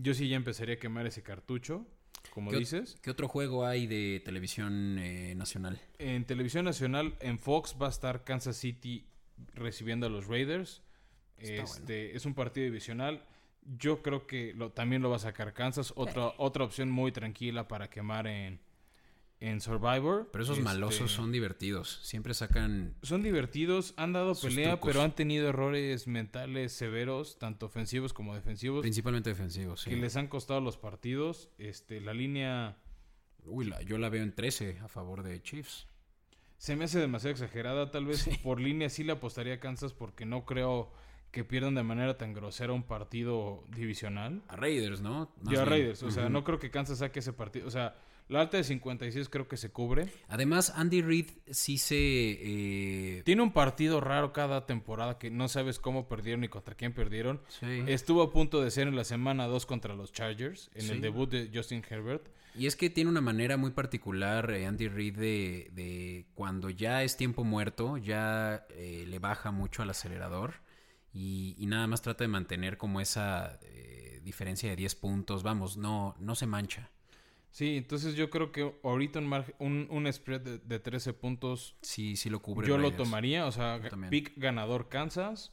yo 0.00 0.14
sí 0.14 0.28
ya 0.28 0.36
empezaría 0.36 0.76
a 0.76 0.78
quemar 0.78 1.06
ese 1.06 1.22
cartucho, 1.22 1.86
como 2.30 2.52
dices. 2.52 2.96
¿Qué 3.02 3.10
otro 3.10 3.28
juego 3.28 3.66
hay 3.66 3.86
de 3.86 4.20
televisión 4.24 4.98
eh, 4.98 5.34
nacional? 5.34 5.80
En 5.98 6.24
televisión 6.24 6.64
nacional, 6.64 7.14
en 7.20 7.38
Fox 7.38 7.76
va 7.80 7.86
a 7.86 7.90
estar 7.90 8.24
Kansas 8.24 8.56
City 8.56 9.06
recibiendo 9.54 10.06
a 10.06 10.08
los 10.08 10.26
Raiders. 10.26 10.82
este 11.38 12.16
es 12.16 12.24
un 12.26 12.34
partido 12.34 12.64
divisional. 12.64 13.24
Yo 13.78 14.02
creo 14.02 14.26
que 14.26 14.54
lo, 14.54 14.72
también 14.72 15.02
lo 15.02 15.10
va 15.10 15.16
a 15.16 15.20
sacar 15.20 15.52
Kansas. 15.52 15.92
Otra, 15.96 16.32
otra 16.38 16.64
opción 16.64 16.90
muy 16.90 17.12
tranquila 17.12 17.68
para 17.68 17.90
quemar 17.90 18.26
en, 18.26 18.60
en 19.40 19.60
Survivor. 19.60 20.28
Pero 20.32 20.44
esos 20.44 20.60
malosos 20.60 21.02
este, 21.02 21.16
son 21.16 21.32
divertidos. 21.32 22.00
Siempre 22.02 22.34
sacan. 22.34 22.94
Son 23.02 23.22
divertidos, 23.22 23.94
han 23.96 24.12
dado 24.12 24.34
pelea, 24.34 24.80
pero 24.80 25.02
han 25.02 25.14
tenido 25.14 25.48
errores 25.48 26.06
mentales 26.06 26.72
severos, 26.72 27.38
tanto 27.38 27.66
ofensivos 27.66 28.12
como 28.12 28.34
defensivos. 28.34 28.82
Principalmente 28.82 29.30
defensivos, 29.30 29.82
sí. 29.82 29.90
Que 29.90 29.96
les 29.96 30.16
han 30.16 30.28
costado 30.28 30.60
los 30.60 30.76
partidos. 30.76 31.50
Este, 31.58 32.00
la 32.00 32.14
línea. 32.14 32.76
Uy, 33.44 33.72
yo 33.86 33.98
la 33.98 34.08
veo 34.08 34.22
en 34.22 34.34
13 34.34 34.80
a 34.82 34.88
favor 34.88 35.22
de 35.22 35.40
Chiefs. 35.42 35.86
Se 36.58 36.74
me 36.74 36.84
hace 36.84 36.98
demasiado 36.98 37.32
exagerada. 37.32 37.90
Tal 37.90 38.06
vez 38.06 38.28
por 38.42 38.60
línea 38.60 38.90
sí 38.90 39.04
le 39.04 39.12
apostaría 39.12 39.54
a 39.54 39.60
Kansas 39.60 39.92
porque 39.92 40.26
no 40.26 40.44
creo 40.44 40.92
que 41.30 41.44
pierdan 41.44 41.74
de 41.74 41.82
manera 41.82 42.16
tan 42.16 42.32
grosera 42.32 42.72
un 42.72 42.82
partido 42.82 43.62
divisional. 43.68 44.42
A 44.48 44.56
Raiders, 44.56 45.00
¿no? 45.00 45.30
yo 45.44 45.60
a 45.60 45.64
Raiders. 45.64 46.02
O 46.02 46.10
sea, 46.10 46.28
no 46.28 46.42
creo 46.42 46.58
que 46.58 46.70
Kansas 46.70 46.98
saque 46.98 47.20
ese 47.20 47.32
partido. 47.32 47.68
O 47.68 47.70
sea 47.70 47.96
la 48.28 48.42
alta 48.42 48.58
de 48.58 48.64
56 48.64 49.28
creo 49.30 49.48
que 49.48 49.56
se 49.56 49.70
cubre. 49.70 50.08
Además, 50.28 50.72
Andy 50.76 51.00
Reid 51.00 51.30
sí 51.50 51.78
se... 51.78 51.96
Eh, 51.96 53.22
Tiene 53.24 53.42
un 53.42 53.52
partido 53.52 54.00
raro 54.00 54.34
cada 54.34 54.66
temporada 54.66 55.18
que 55.18 55.30
no 55.30 55.48
sabes 55.48 55.78
cómo 55.78 56.08
perdieron 56.08 56.42
ni 56.42 56.48
contra 56.48 56.74
quién 56.74 56.92
perdieron. 56.92 57.40
Estuvo 57.86 58.22
a 58.22 58.30
punto 58.30 58.62
de 58.62 58.70
ser 58.70 58.86
en 58.86 58.96
la 58.96 59.04
semana 59.04 59.46
2 59.46 59.64
contra 59.64 59.94
los 59.94 60.12
Chargers, 60.12 60.70
en 60.74 60.90
el 60.90 61.00
debut 61.00 61.30
de 61.30 61.50
Justin 61.52 61.82
Herbert. 61.88 62.28
Y 62.54 62.66
es 62.66 62.76
que 62.76 62.90
tiene 62.90 63.08
una 63.08 63.20
manera 63.20 63.56
muy 63.56 63.70
particular 63.70 64.50
eh, 64.50 64.66
Andy 64.66 64.88
Reid 64.88 65.16
de, 65.16 66.26
cuando 66.34 66.68
ya 66.70 67.02
es 67.04 67.16
tiempo 67.16 67.44
muerto, 67.44 67.96
ya 67.96 68.66
eh, 68.70 69.04
le 69.06 69.18
baja 69.20 69.52
mucho 69.52 69.82
al 69.82 69.90
acelerador 69.90 70.54
y, 71.14 71.54
nada 71.66 71.86
más 71.86 72.02
trata 72.02 72.24
de 72.24 72.28
mantener 72.28 72.76
como 72.76 73.00
esa 73.00 73.58
diferencia 74.22 74.68
de 74.68 74.76
10 74.76 74.94
puntos. 74.96 75.42
Vamos, 75.42 75.78
no, 75.78 76.14
no 76.18 76.34
se 76.34 76.46
mancha. 76.46 76.90
Sí, 77.50 77.76
entonces 77.76 78.14
yo 78.14 78.30
creo 78.30 78.52
que 78.52 78.74
ahorita 78.82 79.20
un, 79.58 79.88
un, 79.90 80.12
spread 80.12 80.60
de, 80.60 80.78
13 80.78 81.12
puntos. 81.14 81.76
Sí, 81.82 82.16
sí 82.16 82.30
lo 82.30 82.40
cubre. 82.40 82.68
Yo 82.68 82.78
lo 82.78 82.92
tomaría, 82.92 83.46
o 83.46 83.52
sea, 83.52 83.80
pick 84.10 84.32
ganador 84.36 84.88
Kansas, 84.88 85.52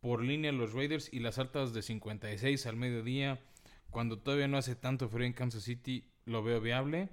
por 0.00 0.22
línea 0.22 0.52
los 0.52 0.72
Raiders 0.72 1.12
y 1.12 1.20
las 1.20 1.38
altas 1.38 1.72
de 1.72 1.82
56 1.82 2.66
al 2.66 2.76
mediodía. 2.76 3.40
Cuando 3.90 4.18
todavía 4.18 4.48
no 4.48 4.58
hace 4.58 4.74
tanto 4.74 5.08
frío 5.08 5.26
en 5.26 5.32
Kansas 5.32 5.62
City, 5.62 6.10
lo 6.24 6.42
veo 6.42 6.60
viable. 6.60 7.10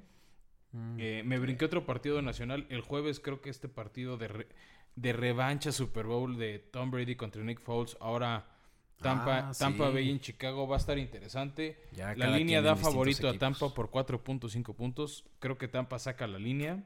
Mm. 0.72 0.98
Eh, 1.00 1.24
me 1.24 1.40
brinqué 1.40 1.66
otro 1.66 1.86
partido 1.86 2.22
nacional. 2.22 2.66
El 2.70 2.82
jueves 2.82 3.20
creo 3.20 3.42
que 3.42 3.50
este 3.50 3.70
partido 3.70 4.18
de, 4.18 4.48
de 4.96 5.14
revancha 5.14 5.72
Super 5.72 6.06
Bowl 6.06 6.38
de 6.38 6.60
Tom 6.60 6.92
Brady 6.92 7.16
contra 7.16 7.44
Nick 7.44 7.62
Foles 7.62 7.96
ahora 8.00 8.53
Tampa, 9.00 9.50
ah, 9.50 9.52
Tampa 9.58 9.90
Bay 9.90 10.10
en 10.10 10.20
Chicago 10.20 10.68
va 10.68 10.78
a 10.78 10.80
estar 10.80 10.98
interesante. 10.98 11.78
la 11.96 12.28
línea 12.28 12.62
da 12.62 12.76
favorito 12.76 13.28
a 13.28 13.38
Tampa 13.38 13.74
por 13.74 13.90
4.5 13.90 14.76
puntos. 14.76 15.26
Creo 15.40 15.58
que 15.58 15.68
Tampa 15.68 16.00
saca 16.00 16.28
la 16.28 16.40
línea. 16.40 16.84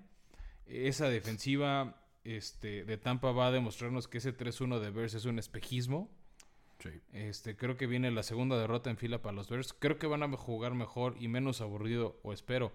esa 0.65 1.09
defensiva 1.09 2.01
este, 2.23 2.83
de 2.83 2.97
Tampa 2.97 3.31
va 3.31 3.47
a 3.47 3.51
demostrarnos 3.51 4.07
que 4.07 4.17
ese 4.17 4.35
3-1 4.35 4.79
de 4.79 4.89
Bears 4.89 5.13
es 5.13 5.25
un 5.25 5.39
espejismo. 5.39 6.09
Este, 7.11 7.55
creo 7.55 7.75
que 7.75 7.87
viene 7.87 8.11
la 8.11 8.23
segunda 8.23 8.57
derrota 8.57 8.89
en 8.89 8.97
fila 8.97 9.21
para 9.21 9.35
los 9.35 9.49
Bears. 9.49 9.73
Creo 9.73 9.97
que 9.97 10.07
van 10.07 10.23
a 10.23 10.37
jugar 10.37 10.73
mejor 10.73 11.15
y 11.19 11.27
menos 11.27 11.61
aburrido, 11.61 12.19
o 12.23 12.33
espero 12.33 12.71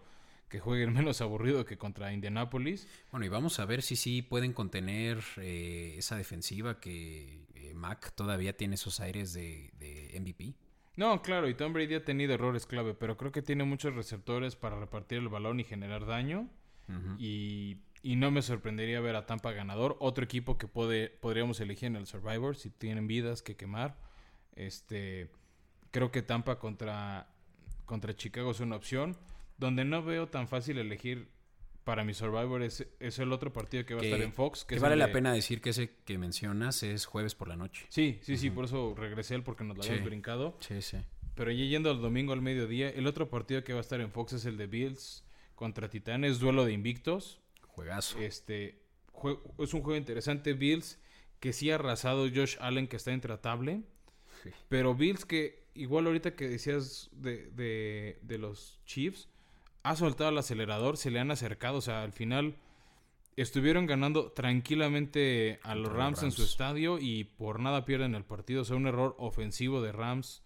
que 0.48 0.60
jueguen 0.60 0.92
menos 0.94 1.20
aburrido 1.20 1.64
que 1.64 1.78
contra 1.78 2.12
Indianapolis. 2.12 2.86
Bueno, 3.10 3.26
y 3.26 3.28
vamos 3.28 3.58
a 3.58 3.64
ver 3.64 3.82
si 3.82 3.96
sí 3.96 4.22
pueden 4.22 4.52
contener 4.52 5.22
eh, 5.38 5.94
esa 5.96 6.16
defensiva 6.16 6.80
que 6.80 7.46
eh, 7.62 7.74
Mac 7.74 8.12
todavía 8.14 8.56
tiene 8.56 8.74
esos 8.74 9.00
aires 9.00 9.32
de, 9.32 9.72
MVP. 10.20 10.54
No, 10.96 11.22
claro, 11.22 11.48
y 11.48 11.54
Tom 11.54 11.72
Brady 11.72 11.94
ha 11.94 12.04
tenido 12.04 12.34
errores 12.34 12.66
clave, 12.66 12.94
pero 12.94 13.16
creo 13.16 13.32
que 13.32 13.42
tiene 13.42 13.64
muchos 13.64 13.94
receptores 13.94 14.56
para 14.56 14.78
repartir 14.78 15.18
el 15.18 15.28
balón 15.28 15.60
y 15.60 15.64
generar 15.64 16.06
daño. 16.06 16.48
y, 17.18 17.78
y, 18.02 18.16
no 18.16 18.30
me 18.30 18.42
sorprendería 18.42 19.00
ver 19.00 19.16
a 19.16 19.24
Tampa 19.24 19.52
ganador. 19.52 19.96
Otro 20.00 20.24
equipo 20.24 20.58
que 20.58 20.68
puede, 20.68 21.08
podríamos 21.08 21.60
elegir 21.60 21.86
en 21.86 21.96
el 21.96 22.06
Survivor 22.06 22.56
si 22.56 22.68
tienen 22.68 23.06
vidas 23.06 23.40
que 23.40 23.56
quemar. 23.56 23.96
Este, 24.54 25.30
creo 25.90 26.10
que 26.10 26.20
Tampa 26.20 26.58
contra, 26.58 27.28
contra 27.86 28.14
Chicago 28.14 28.50
es 28.50 28.60
una 28.60 28.76
opción. 28.76 29.16
Donde 29.56 29.84
no 29.84 30.02
veo 30.02 30.28
tan 30.28 30.48
fácil 30.48 30.76
elegir 30.78 31.28
para 31.84 32.04
mi 32.04 32.14
Survivor 32.14 32.62
es, 32.62 32.86
el 33.00 33.32
otro 33.32 33.52
partido 33.52 33.84
que 33.84 33.94
va 33.94 34.00
a 34.00 34.04
estar 34.04 34.20
en 34.20 34.32
Fox. 34.32 34.64
Que, 34.64 34.78
vale 34.78 34.96
la 34.96 35.10
pena 35.10 35.32
decir 35.32 35.60
que 35.60 35.70
ese 35.70 35.90
que 36.04 36.18
mencionas 36.18 36.82
es 36.82 37.06
jueves 37.06 37.34
por 37.34 37.48
la 37.48 37.56
noche. 37.56 37.86
Sí, 37.88 38.18
sí, 38.22 38.36
sí, 38.36 38.50
por 38.50 38.66
eso 38.66 38.94
regresé 38.96 39.34
él 39.34 39.42
porque 39.42 39.64
nos 39.64 39.76
lo 39.76 39.82
habíamos 39.82 40.04
brincado. 40.04 40.56
Sí, 40.60 40.80
sí. 40.82 40.98
Pero 41.34 41.50
ya 41.50 41.64
yendo 41.64 41.90
al 41.90 42.00
domingo 42.00 42.32
al 42.32 42.42
mediodía, 42.42 42.90
el 42.90 43.06
otro 43.06 43.30
partido 43.30 43.64
que 43.64 43.72
va 43.72 43.78
a 43.78 43.82
estar 43.82 44.00
en 44.00 44.10
Fox 44.10 44.34
es 44.34 44.44
el 44.44 44.56
de 44.56 44.66
Bills 44.66 45.24
contra 45.54 45.88
Titanes, 45.88 46.38
duelo 46.38 46.64
de 46.64 46.72
invictos. 46.72 47.40
Juegazo. 47.62 48.18
Este, 48.18 48.82
es 49.58 49.74
un 49.74 49.82
juego 49.82 49.96
interesante. 49.96 50.52
Bills 50.52 51.00
que 51.40 51.52
sí 51.52 51.70
ha 51.70 51.76
arrasado 51.76 52.28
Josh 52.32 52.56
Allen 52.60 52.86
que 52.86 52.96
está 52.96 53.12
intratable. 53.12 53.82
Pero 54.68 54.94
Bills 54.94 55.24
que, 55.24 55.66
igual 55.74 56.06
ahorita 56.06 56.34
que 56.34 56.48
decías 56.48 57.08
de, 57.12 57.50
de, 57.50 58.18
de 58.22 58.38
los 58.38 58.80
Chiefs, 58.84 59.28
ha 59.82 59.96
soltado 59.96 60.30
el 60.30 60.38
acelerador, 60.38 60.96
se 60.96 61.10
le 61.10 61.20
han 61.20 61.30
acercado, 61.30 61.78
o 61.78 61.80
sea, 61.80 62.02
al 62.02 62.12
final 62.12 62.56
estuvieron 63.36 63.86
ganando 63.86 64.30
tranquilamente 64.32 65.58
a 65.62 65.74
los 65.74 65.92
Rams, 65.92 66.22
en 66.22 66.32
su 66.32 66.42
estadio 66.42 66.98
y 66.98 67.24
por 67.24 67.60
nada 67.60 67.84
pierden 67.84 68.14
el 68.14 68.24
partido, 68.24 68.62
o 68.62 68.64
sea, 68.64 68.76
un 68.76 68.86
error 68.86 69.14
ofensivo 69.18 69.80
de 69.80 69.92
Rams 69.92 70.42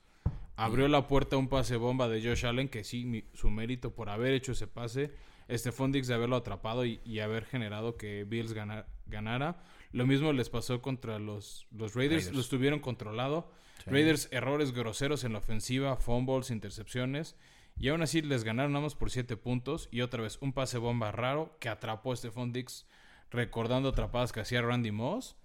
abrió 0.57 0.89
la 0.89 1.07
puerta 1.07 1.37
a 1.37 1.39
un 1.39 1.49
pase 1.49 1.76
bomba 1.76 2.09
de 2.09 2.22
Josh 2.22 2.47
Allen, 2.47 2.68
que 2.68 2.82
sí, 2.82 3.24
su 3.34 3.51
mérito 3.51 3.95
por 3.95 4.09
haber 4.09 4.32
hecho 4.32 4.53
ese 4.53 4.66
pase, 4.66 5.12
este 5.49 5.70
Dix 5.89 6.09
de 6.09 6.14
haberlo 6.14 6.37
atrapado 6.37 6.84
y, 6.84 7.20
haber 7.20 7.45
generado 7.45 7.97
que 7.97 8.24
Bills 8.24 8.53
ganara. 8.53 9.62
Lo 9.93 10.07
mismo 10.07 10.32
les 10.32 10.51
pasó 10.51 10.82
contra 10.82 11.18
los, 11.18 11.66
los 11.70 11.95
Raiders, 11.95 12.32
lo 12.32 12.41
estuvieron 12.41 12.80
controlado. 12.80 13.53
Raiders, 13.84 14.28
errores 14.32 14.72
groseros 14.72 15.22
en 15.22 15.34
la 15.34 15.39
ofensiva, 15.39 15.97
fumbles, 15.97 16.51
intercepciones. 16.51 17.37
Y 17.78 17.88
aún 17.88 18.02
así 18.02 18.22
les 18.22 18.44
ganaron 18.44 18.72
más 18.72 18.94
por 18.94 19.10
7 19.10 19.36
puntos. 19.36 19.88
Y 19.90 20.00
otra 20.00 20.22
vez 20.22 20.38
un 20.40 20.52
pase 20.52 20.78
bomba 20.78 21.12
raro 21.12 21.56
que 21.60 21.68
atrapó 21.68 22.12
a 22.12 22.16
Stephon 22.16 22.52
Dix 22.52 22.86
recordando 23.30 23.90
atrapadas 23.90 24.32
que 24.32 24.40
hacía 24.40 24.62
Randy 24.62 24.92
Moss. 24.92 25.36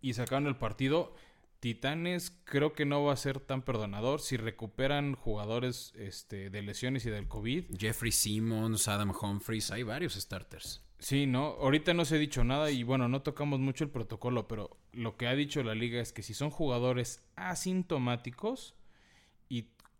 Y 0.00 0.14
sacaron 0.14 0.46
el 0.46 0.56
partido. 0.56 1.14
Titanes 1.60 2.30
creo 2.44 2.74
que 2.74 2.84
no 2.84 3.02
va 3.02 3.12
a 3.12 3.16
ser 3.16 3.40
tan 3.40 3.62
perdonador 3.62 4.20
si 4.20 4.36
recuperan 4.36 5.14
jugadores 5.14 5.92
este, 5.96 6.50
de 6.50 6.62
lesiones 6.62 7.06
y 7.06 7.10
del 7.10 7.28
COVID. 7.28 7.64
Jeffrey 7.76 8.12
Simmons, 8.12 8.88
Adam 8.88 9.12
Humphries, 9.18 9.70
hay 9.70 9.82
varios 9.82 10.14
starters. 10.14 10.84
Sí, 10.98 11.26
no, 11.26 11.56
ahorita 11.60 11.92
no 11.92 12.04
se 12.04 12.16
ha 12.16 12.18
dicho 12.18 12.44
nada 12.44 12.70
y 12.70 12.82
bueno, 12.82 13.08
no 13.08 13.22
tocamos 13.22 13.60
mucho 13.60 13.84
el 13.84 13.90
protocolo, 13.90 14.48
pero 14.48 14.78
lo 14.92 15.16
que 15.16 15.26
ha 15.26 15.34
dicho 15.34 15.62
la 15.62 15.74
liga 15.74 16.00
es 16.00 16.12
que 16.12 16.22
si 16.22 16.34
son 16.34 16.50
jugadores 16.50 17.22
asintomáticos 17.36 18.74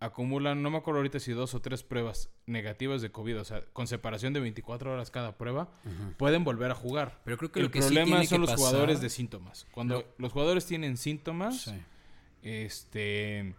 acumulan, 0.01 0.62
no 0.62 0.70
me 0.70 0.78
acuerdo 0.78 0.99
ahorita 0.99 1.20
si 1.20 1.32
dos 1.32 1.55
o 1.55 1.61
tres 1.61 1.82
pruebas 1.82 2.30
negativas 2.47 3.03
de 3.03 3.11
COVID, 3.11 3.40
o 3.40 3.44
sea, 3.44 3.62
con 3.72 3.86
separación 3.86 4.32
de 4.32 4.40
24 4.40 4.92
horas 4.92 5.11
cada 5.11 5.36
prueba, 5.36 5.70
pueden 6.16 6.44
volver 6.44 6.70
a 6.70 6.74
jugar. 6.74 7.20
Pero 7.24 7.38
creo 7.38 7.53
que 7.53 7.61
el 7.61 7.70
problema 7.70 8.24
son 8.24 8.42
los 8.42 8.55
jugadores 8.55 9.01
de 9.01 9.11
síntomas. 9.11 9.66
Cuando 9.72 10.05
los 10.18 10.32
jugadores 10.32 10.66
tienen 10.66 10.97
síntomas, 10.97 11.72
este 12.42 13.55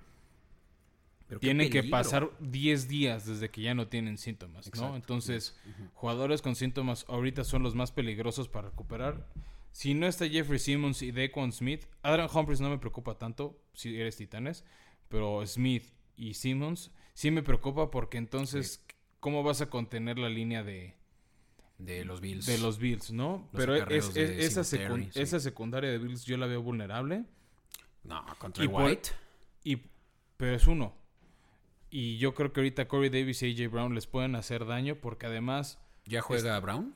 tienen 1.39 1.69
que 1.69 1.83
pasar 1.83 2.29
10 2.39 2.88
días 2.88 3.25
desde 3.25 3.49
que 3.49 3.61
ya 3.61 3.73
no 3.73 3.88
tienen 3.88 4.17
síntomas, 4.17 4.71
¿no? 4.75 4.95
Entonces, 4.95 5.57
jugadores 5.93 6.41
con 6.41 6.55
síntomas 6.55 7.05
ahorita 7.09 7.43
son 7.43 7.63
los 7.63 7.75
más 7.75 7.91
peligrosos 7.91 8.47
para 8.47 8.69
recuperar. 8.69 9.27
Si 9.71 9.93
no 9.93 10.07
está 10.07 10.27
Jeffrey 10.27 10.57
Simmons 10.57 11.01
y 11.01 11.11
Dequan 11.11 11.51
Smith, 11.51 11.85
Adrian 12.01 12.29
Humphries 12.33 12.61
no 12.61 12.69
me 12.69 12.79
preocupa 12.79 13.17
tanto 13.17 13.61
si 13.73 13.99
eres 13.99 14.17
Titanes, 14.17 14.63
pero 15.07 15.45
Smith 15.45 15.91
y 16.18 16.34
Simmons, 16.34 16.91
sí 17.13 17.32
me 17.32 17.43
preocupa 17.43 17.89
porque 17.91 18.18
entonces, 18.18 18.84
¿cómo 19.20 19.43
vas 19.43 19.61
a 19.61 19.70
contener 19.70 20.20
la 20.20 20.30
línea 20.30 20.63
de... 20.63 20.95
De 21.78 22.03
los 22.03 22.22
Bills. 22.22 22.47
De 22.47 22.57
los 22.57 22.80
Bills, 22.80 23.11
¿no? 23.11 23.47
Pero 23.53 23.76
es, 23.76 24.15
esa, 24.15 24.61
esa, 24.61 25.39
secundaria 25.39 25.91
de 25.91 25.99
Bills 25.99 26.26
yo 26.26 26.36
la 26.38 26.47
veo 26.47 26.63
vulnerable. 26.63 27.24
No, 28.03 28.26
contra 28.39 28.65
White. 28.65 29.11
y, 29.63 29.84
pero 30.38 30.55
es 30.55 30.65
uno. 30.65 30.95
Y 31.91 32.18
yo 32.18 32.34
creo 32.34 32.51
que 32.51 32.61
ahorita 32.61 32.88
Corey 32.88 33.09
Davis 33.09 33.43
y 33.43 33.51
AJ 33.51 33.72
Brown 33.72 33.93
les 33.93 34.07
pueden 34.07 34.36
hacer 34.36 34.65
daño 34.65 34.95
porque 34.95 35.28
además... 35.28 35.80
¿Ya 36.05 36.22
juega 36.22 36.59
Brown? 36.59 36.95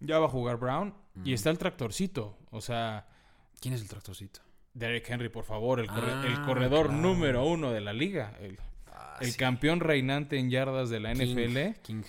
Ya 0.00 0.18
va 0.18 0.26
a 0.26 0.30
jugar 0.30 0.56
Brown. 0.56 0.94
Y 1.24 1.34
está 1.34 1.50
el 1.50 1.58
tractorcito. 1.58 2.38
O 2.50 2.62
sea... 2.62 3.08
¿Quién 3.60 3.74
es 3.74 3.82
el 3.82 3.88
tractorcito? 3.88 4.40
Derek 4.78 5.10
Henry, 5.10 5.28
por 5.28 5.44
favor, 5.44 5.80
el, 5.80 5.88
ah, 5.90 6.42
corredor 6.46 6.92
número 6.92 7.44
uno 7.44 7.72
de 7.72 7.80
la 7.80 7.92
liga. 7.92 8.36
El, 8.40 8.58
ah, 8.86 9.18
campeón 9.36 9.80
reinante 9.80 10.38
en 10.38 10.50
yardas 10.50 10.88
de 10.88 11.00
la 11.00 11.12
NFL. 11.12 11.80
King, 11.82 12.02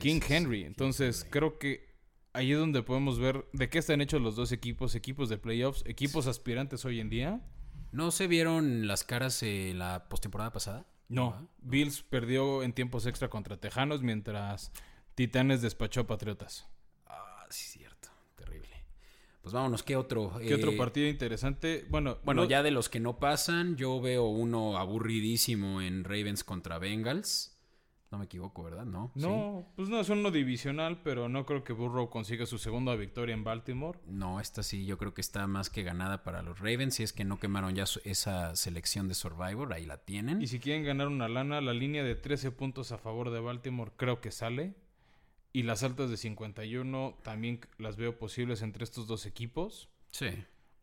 King 0.00 0.20
Henry. 0.28 0.64
Entonces, 0.64 1.26
creo 1.30 1.58
que 1.58 1.94
ahí 2.32 2.52
es 2.52 2.58
donde 2.58 2.82
podemos 2.82 3.18
ver 3.18 3.46
de 3.52 3.68
qué 3.68 3.78
están 3.78 4.00
hechos 4.00 4.20
los 4.20 4.34
dos 4.34 4.50
equipos, 4.50 4.94
equipos 4.94 5.28
de 5.28 5.38
playoffs, 5.38 5.84
equipos 5.86 6.26
aspirantes 6.26 6.84
hoy 6.84 7.00
en 7.00 7.08
día. 7.10 7.40
¿No 7.92 8.10
se 8.10 8.26
vieron 8.26 8.88
las 8.88 9.04
caras 9.04 9.40
la 9.42 10.08
postemporada 10.08 10.52
pasada? 10.52 10.86
No, 11.08 11.48
Bills 11.58 12.02
perdió 12.02 12.62
en 12.62 12.72
tiempos 12.72 13.06
extra 13.06 13.28
contra 13.28 13.56
Tejanos 13.58 14.02
mientras 14.02 14.72
Titanes 15.14 15.62
despachó 15.62 16.00
a 16.00 16.06
Patriotas. 16.08 16.66
Ah, 17.06 17.46
sí, 17.50 17.78
cierto. 17.78 17.93
Pues 19.44 19.52
vámonos, 19.52 19.82
¿qué 19.82 19.94
otro? 19.94 20.32
¿Qué 20.40 20.54
otro 20.54 20.70
eh, 20.70 20.76
partido 20.78 21.06
interesante? 21.06 21.84
Bueno, 21.90 22.16
bueno 22.24 22.46
ya 22.46 22.62
de 22.62 22.70
los 22.70 22.88
que 22.88 22.98
no 22.98 23.18
pasan, 23.18 23.76
yo 23.76 24.00
veo 24.00 24.24
uno 24.24 24.78
aburridísimo 24.78 25.82
en 25.82 26.02
Ravens 26.02 26.42
contra 26.44 26.78
Bengals. 26.78 27.54
No 28.10 28.16
me 28.16 28.24
equivoco, 28.24 28.62
¿verdad? 28.62 28.86
No. 28.86 29.12
No, 29.14 29.70
pues 29.76 29.90
no 29.90 30.00
es 30.00 30.08
uno 30.08 30.30
divisional, 30.30 31.02
pero 31.02 31.28
no 31.28 31.44
creo 31.44 31.62
que 31.62 31.74
Burrow 31.74 32.08
consiga 32.08 32.46
su 32.46 32.56
segunda 32.56 32.94
victoria 32.94 33.34
en 33.34 33.44
Baltimore. 33.44 33.98
No, 34.06 34.40
esta 34.40 34.62
sí, 34.62 34.86
yo 34.86 34.96
creo 34.96 35.12
que 35.12 35.20
está 35.20 35.46
más 35.46 35.68
que 35.68 35.82
ganada 35.82 36.24
para 36.24 36.40
los 36.40 36.58
Ravens. 36.60 36.94
Si 36.94 37.02
es 37.02 37.12
que 37.12 37.24
no 37.24 37.38
quemaron 37.38 37.74
ya 37.74 37.84
esa 38.04 38.56
selección 38.56 39.08
de 39.08 39.14
Survivor, 39.14 39.74
ahí 39.74 39.84
la 39.84 39.98
tienen. 39.98 40.40
Y 40.40 40.46
si 40.46 40.58
quieren 40.58 40.84
ganar 40.84 41.08
una 41.08 41.28
lana, 41.28 41.60
la 41.60 41.74
línea 41.74 42.02
de 42.02 42.14
13 42.14 42.50
puntos 42.50 42.92
a 42.92 42.98
favor 42.98 43.28
de 43.28 43.40
Baltimore 43.40 43.92
creo 43.94 44.22
que 44.22 44.30
sale. 44.30 44.72
Y 45.54 45.62
las 45.62 45.84
altas 45.84 46.10
de 46.10 46.16
51 46.16 47.16
también 47.22 47.60
las 47.78 47.96
veo 47.96 48.18
posibles 48.18 48.60
entre 48.60 48.82
estos 48.82 49.06
dos 49.06 49.24
equipos. 49.24 49.88
Sí. 50.10 50.26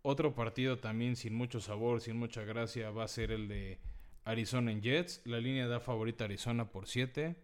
Otro 0.02 0.34
partido 0.34 0.80
también 0.80 1.18
sin 1.18 1.36
mucho 1.36 1.60
sabor, 1.60 2.00
sin 2.00 2.16
mucha 2.16 2.44
gracia, 2.46 2.90
va 2.90 3.04
a 3.04 3.10
ser 3.10 3.34
el 3.34 3.50
de 3.50 3.80
Arizona 4.24 4.72
en 4.72 4.82
Jets. 4.82 5.24
La 5.26 5.42
línea 5.42 5.68
da 5.68 5.82
favorita 5.82 6.24
a 6.24 6.26
Arizona 6.26 6.72
por 6.72 6.88
7. 6.88 7.36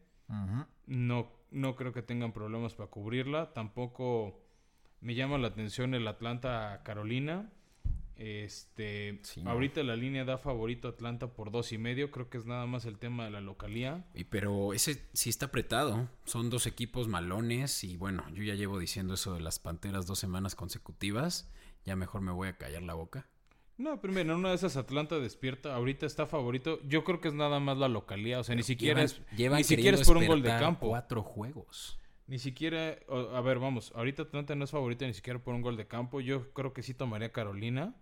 no, 0.86 1.32
no 1.52 1.76
creo 1.76 1.92
que 1.92 2.02
tengan 2.02 2.32
problemas 2.32 2.76
para 2.76 2.90
cubrirla. 2.90 3.52
Tampoco 3.54 4.42
me 5.02 5.14
llama 5.14 5.38
la 5.38 5.50
atención 5.50 5.94
el 5.96 6.08
Atlanta 6.08 6.82
Carolina. 6.86 7.52
Este, 8.18 9.22
ahorita 9.46 9.84
la 9.84 9.96
línea 9.96 10.26
da 10.26 10.40
favorito 10.40 10.88
Atlanta 10.88 11.34
por 11.34 11.52
dos 11.52 11.72
y 11.72 11.78
medio. 11.78 12.10
Creo 12.10 12.30
que 12.30 12.38
es 12.38 12.46
nada 12.46 12.66
más 12.66 12.86
el 12.86 12.98
tema 12.98 13.26
de 13.26 13.32
la 13.32 13.42
localía. 13.42 14.08
Y 14.16 14.24
pero 14.24 14.74
ese 14.74 15.08
sí 15.14 15.30
está 15.30 15.48
apretado. 15.48 16.10
Son 16.26 16.50
dos 16.50 16.66
equipos 16.66 17.08
malones 17.08 17.84
y 17.84 17.96
bueno, 17.96 18.24
yo 18.34 18.44
ya 18.44 18.56
llevo 18.56 18.80
diciendo 18.80 19.14
eso 19.14 19.36
de 19.36 19.42
las 19.42 19.60
Panteras 19.60 20.08
dos 20.08 20.18
semanas 20.18 20.56
consecutivas. 20.56 21.52
Ya 21.86 21.96
mejor 21.96 22.22
me 22.22 22.32
voy 22.32 22.48
a 22.48 22.58
callar 22.58 22.82
la 22.82 22.96
boca. 22.96 23.28
No, 23.78 24.02
en 24.04 24.32
una 24.32 24.50
de 24.50 24.56
esas 24.56 24.76
Atlanta 24.76 25.20
despierta. 25.20 25.76
Ahorita 25.76 26.08
está 26.08 26.26
favorito. 26.26 26.80
Yo 26.88 27.04
creo 27.04 27.22
que 27.22 27.28
es 27.28 27.36
nada 27.36 27.60
más 27.60 27.78
la 27.78 27.88
localía. 27.88 28.40
O 28.40 28.44
sea, 28.44 28.56
ni 28.56 28.64
siquiera 28.64 29.04
es, 29.04 29.22
ni 29.38 29.64
siquiera 29.64 29.96
es 29.96 30.08
por 30.08 30.18
un 30.18 30.26
gol 30.26 30.42
de 30.42 30.50
campo. 30.50 30.88
Cuatro 30.88 31.22
juegos. 31.22 32.00
Ni 32.26 32.40
siquiera, 32.40 32.98
a 33.08 33.40
ver, 33.40 33.58
vamos, 33.58 33.94
ahorita 33.96 34.24
Atlanta 34.24 34.54
no 34.54 34.66
es 34.66 34.72
favorito 34.72 35.06
ni 35.06 35.14
siquiera 35.14 35.40
por 35.40 35.54
un 35.54 35.62
gol 35.62 35.78
de 35.78 35.88
campo. 35.88 36.20
Yo 36.20 36.52
creo 36.52 36.74
que 36.74 36.84
sí 36.84 36.94
tomaría 36.94 37.32
Carolina. 37.32 37.96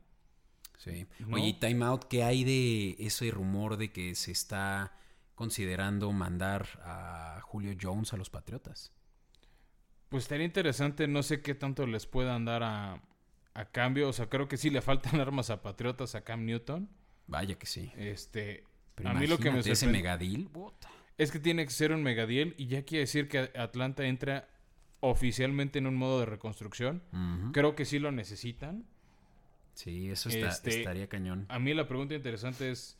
Sí. 0.77 1.05
Oye, 1.31 1.53
time 1.59 1.85
out, 1.85 2.05
¿qué 2.05 2.23
hay 2.23 2.43
de 2.43 2.95
ese 2.99 3.31
rumor 3.31 3.77
de 3.77 3.91
que 3.91 4.15
se 4.15 4.31
está 4.31 4.93
considerando 5.35 6.11
mandar 6.11 6.67
a 6.83 7.39
Julio 7.43 7.75
Jones 7.79 8.13
a 8.13 8.17
los 8.17 8.29
Patriotas? 8.29 8.91
Pues 10.09 10.23
estaría 10.23 10.45
interesante, 10.45 11.07
no 11.07 11.23
sé 11.23 11.41
qué 11.41 11.55
tanto 11.55 11.85
les 11.87 12.05
puedan 12.05 12.45
dar 12.45 12.63
a, 12.63 13.01
a 13.53 13.65
cambio. 13.65 14.09
O 14.09 14.13
sea, 14.13 14.29
creo 14.29 14.47
que 14.47 14.57
sí 14.57 14.69
le 14.69 14.81
faltan 14.81 15.19
armas 15.19 15.49
a 15.49 15.61
Patriotas 15.61 16.15
a 16.15 16.23
Cam 16.23 16.45
Newton. 16.45 16.89
Vaya 17.27 17.55
que 17.55 17.65
sí. 17.65 17.91
Este, 17.97 18.63
Pero 18.93 19.09
a 19.09 19.13
mí 19.13 19.25
lo 19.27 19.37
que 19.37 19.45
me 19.45 19.49
imagínate 19.57 19.71
ese 19.71 19.85
sorprende 19.85 20.03
megadil. 20.03 20.49
es 21.17 21.31
que 21.31 21.39
tiene 21.39 21.65
que 21.65 21.71
ser 21.71 21.91
un 21.91 22.03
megadeal 22.03 22.53
y 22.57 22.67
ya 22.67 22.83
quiere 22.83 23.01
decir 23.01 23.27
que 23.27 23.51
Atlanta 23.57 24.05
entra 24.05 24.47
oficialmente 24.99 25.79
en 25.79 25.87
un 25.87 25.95
modo 25.95 26.19
de 26.19 26.25
reconstrucción. 26.27 27.03
Creo 27.51 27.75
que 27.75 27.85
sí 27.85 27.99
lo 27.99 28.11
necesitan. 28.11 28.85
Sí, 29.75 30.09
eso 30.09 30.29
está- 30.29 30.47
Este, 30.49 30.79
estaría 30.79 31.07
cañón. 31.07 31.45
A 31.49 31.59
mí 31.59 31.73
la 31.73 31.87
pregunta 31.87 32.15
interesante 32.15 32.71
es, 32.71 32.97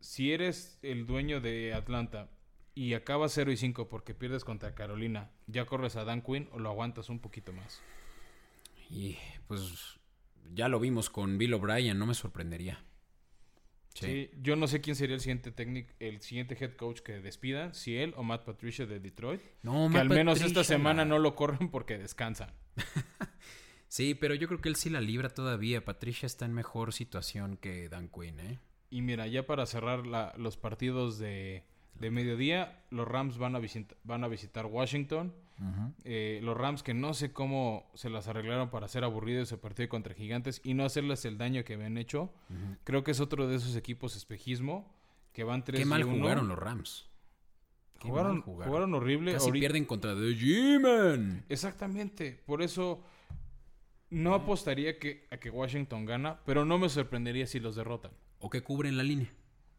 si 0.00 0.32
eres 0.32 0.78
el 0.82 1.06
dueño 1.06 1.40
de 1.40 1.74
Atlanta 1.74 2.28
y 2.74 2.94
acabas 2.94 3.32
0 3.32 3.50
y 3.50 3.56
5 3.56 3.88
porque 3.88 4.14
pierdes 4.14 4.44
contra 4.44 4.74
Carolina, 4.74 5.30
¿ya 5.46 5.64
corres 5.64 5.96
a 5.96 6.04
Dan 6.04 6.22
Quinn 6.22 6.48
o 6.52 6.58
lo 6.58 6.68
aguantas 6.70 7.08
un 7.08 7.18
poquito 7.20 7.52
más? 7.52 7.80
Y 8.90 9.16
pues 9.48 9.98
ya 10.52 10.68
lo 10.68 10.78
vimos 10.78 11.08
con 11.10 11.38
Bill 11.38 11.54
O'Brien, 11.54 11.98
no 11.98 12.06
me 12.06 12.14
sorprendería. 12.14 12.84
Sí. 13.94 14.06
Sí, 14.06 14.30
yo 14.42 14.56
no 14.56 14.66
sé 14.66 14.80
quién 14.80 14.96
sería 14.96 15.14
el 15.14 15.20
siguiente 15.20 15.52
técnico, 15.52 15.92
el 16.00 16.20
siguiente 16.20 16.56
head 16.60 16.72
coach 16.74 17.00
que 17.00 17.20
despidan, 17.20 17.74
si 17.74 17.96
él 17.96 18.12
o 18.16 18.24
Matt 18.24 18.44
Patricia 18.44 18.86
de 18.86 18.98
Detroit. 18.98 19.40
No, 19.62 19.84
que 19.84 19.90
Matt 19.90 20.00
al 20.02 20.08
menos 20.10 20.40
esta 20.42 20.64
semana 20.64 21.04
no 21.04 21.18
lo 21.20 21.36
corren 21.36 21.70
porque 21.70 21.96
descansan. 21.96 22.50
Sí, 23.94 24.16
pero 24.16 24.34
yo 24.34 24.48
creo 24.48 24.60
que 24.60 24.68
él 24.68 24.74
sí 24.74 24.90
la 24.90 25.00
libra 25.00 25.28
todavía. 25.28 25.84
Patricia 25.84 26.26
está 26.26 26.44
en 26.46 26.52
mejor 26.52 26.92
situación 26.92 27.56
que 27.56 27.88
Dan 27.88 28.08
Quinn, 28.08 28.40
¿eh? 28.40 28.58
Y 28.90 29.02
mira, 29.02 29.28
ya 29.28 29.46
para 29.46 29.66
cerrar 29.66 30.04
la- 30.04 30.34
los 30.36 30.56
partidos 30.56 31.20
de, 31.20 31.62
de 31.94 32.10
mediodía, 32.10 32.82
los 32.90 33.06
Rams 33.06 33.38
van 33.38 33.54
a, 33.54 33.60
visita- 33.60 33.94
van 34.02 34.24
a 34.24 34.28
visitar 34.28 34.66
Washington. 34.66 35.32
Eh, 36.02 36.40
los 36.42 36.56
Rams 36.56 36.82
que 36.82 36.92
no 36.92 37.14
sé 37.14 37.32
cómo 37.32 37.88
se 37.94 38.10
las 38.10 38.26
arreglaron 38.26 38.68
para 38.70 38.86
hacer 38.86 39.04
aburrido 39.04 39.40
ese 39.44 39.58
partido 39.58 39.88
contra 39.88 40.12
Gigantes 40.12 40.60
y 40.64 40.74
no 40.74 40.84
hacerles 40.84 41.24
el 41.24 41.38
daño 41.38 41.62
que 41.62 41.74
habían 41.74 41.96
hecho. 41.96 42.32
Creo 42.82 43.04
que 43.04 43.12
es 43.12 43.20
otro 43.20 43.46
de 43.46 43.54
esos 43.54 43.76
equipos 43.76 44.16
espejismo 44.16 44.92
que 45.32 45.44
van 45.44 45.62
3 45.64 45.78
Qué 45.78 45.86
mal 45.86 46.02
uno. 46.04 46.18
jugaron 46.18 46.48
los 46.48 46.58
Rams. 46.58 47.08
Jugaron, 48.00 48.42
jugaron. 48.42 48.68
jugaron 48.72 48.94
horrible. 48.94 49.32
Casi 49.34 49.46
Ahorita- 49.46 49.60
pierden 49.62 49.84
contra 49.84 50.14
The 50.16 50.36
G-Man. 50.36 51.44
Exactamente. 51.48 52.42
Por 52.44 52.60
eso 52.60 53.00
no 54.14 54.34
apostaría 54.34 54.98
que, 54.98 55.26
a 55.30 55.36
que 55.38 55.50
Washington 55.50 56.04
gana, 56.06 56.40
pero 56.46 56.64
no 56.64 56.78
me 56.78 56.88
sorprendería 56.88 57.46
si 57.46 57.60
los 57.60 57.76
derrotan. 57.76 58.12
O 58.38 58.48
que 58.50 58.62
cubren 58.62 58.96
la 58.96 59.02
línea. 59.02 59.30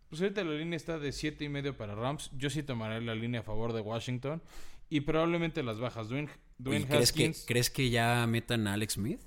Pues 0.09 0.21
ahorita 0.21 0.43
la 0.43 0.53
línea 0.53 0.77
está 0.77 0.99
de 0.99 1.11
siete 1.11 1.45
y 1.45 1.49
medio 1.49 1.75
para 1.77 1.95
Rams. 1.95 2.31
Yo 2.37 2.49
sí 2.49 2.63
tomaré 2.63 3.01
la 3.01 3.15
línea 3.15 3.41
a 3.41 3.43
favor 3.43 3.73
de 3.73 3.81
Washington. 3.81 4.41
Y 4.89 5.01
probablemente 5.01 5.63
las 5.63 5.79
bajas. 5.79 6.09
Dwayne, 6.09 6.29
Dwayne 6.59 6.85
¿Y 6.85 6.87
crees 6.87 7.11
que. 7.11 7.33
¿Crees 7.47 7.69
que 7.71 7.89
ya 7.89 8.25
metan 8.27 8.67
a 8.67 8.73
Alex 8.73 8.93
Smith? 8.93 9.19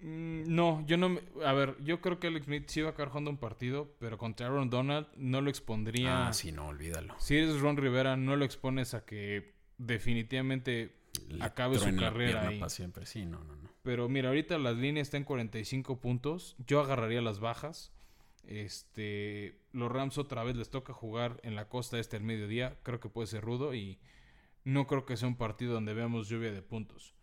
Mm, 0.00 0.54
No, 0.54 0.84
yo 0.86 0.96
no. 0.96 1.08
me- 1.10 1.20
A 1.44 1.52
ver, 1.52 1.76
yo 1.82 2.00
creo 2.00 2.18
que 2.20 2.28
Alex 2.28 2.46
Smith 2.46 2.64
sí 2.68 2.80
va 2.80 2.88
a 2.88 2.90
acabar 2.92 3.10
jugando 3.10 3.30
un 3.30 3.38
partido, 3.38 3.94
pero 3.98 4.18
contra 4.18 4.46
Aaron 4.46 4.70
Donald 4.70 5.06
no 5.16 5.40
lo 5.40 5.50
expondría. 5.50 6.28
Ah, 6.28 6.32
sí, 6.32 6.52
no, 6.52 6.68
olvídalo. 6.68 7.14
Si 7.18 7.36
eres 7.36 7.60
Ron 7.60 7.76
Rivera, 7.76 8.16
no 8.16 8.36
lo 8.36 8.44
expones 8.44 8.94
a 8.94 9.04
que 9.04 9.54
definitivamente 9.78 10.94
acabe 11.40 11.78
su 11.78 11.94
carrera 11.96 12.48
ahí. 12.48 12.62
siempre. 12.68 13.06
Sí, 13.06 13.24
no, 13.24 13.42
no, 13.44 13.56
no. 13.56 13.70
Pero 13.82 14.08
mira, 14.08 14.28
ahorita 14.28 14.58
las 14.58 14.76
líneas 14.76 15.08
están 15.08 15.22
en 15.22 15.24
45 15.24 16.00
puntos. 16.00 16.56
Yo 16.66 16.80
agarraría 16.80 17.20
las 17.20 17.40
bajas. 17.40 17.92
Este, 18.46 19.58
los 19.72 19.90
Rams 19.90 20.18
otra 20.18 20.44
vez 20.44 20.56
les 20.56 20.70
toca 20.70 20.92
jugar 20.92 21.40
en 21.42 21.54
la 21.54 21.68
costa 21.68 21.98
este 21.98 22.16
al 22.16 22.22
mediodía. 22.22 22.78
Creo 22.82 23.00
que 23.00 23.08
puede 23.08 23.26
ser 23.26 23.42
rudo 23.42 23.74
y 23.74 23.98
no 24.64 24.86
creo 24.86 25.04
que 25.04 25.16
sea 25.16 25.28
un 25.28 25.36
partido 25.36 25.74
donde 25.74 25.94
veamos 25.94 26.28
lluvia 26.28 26.52
de 26.52 26.62
puntos. 26.62 27.14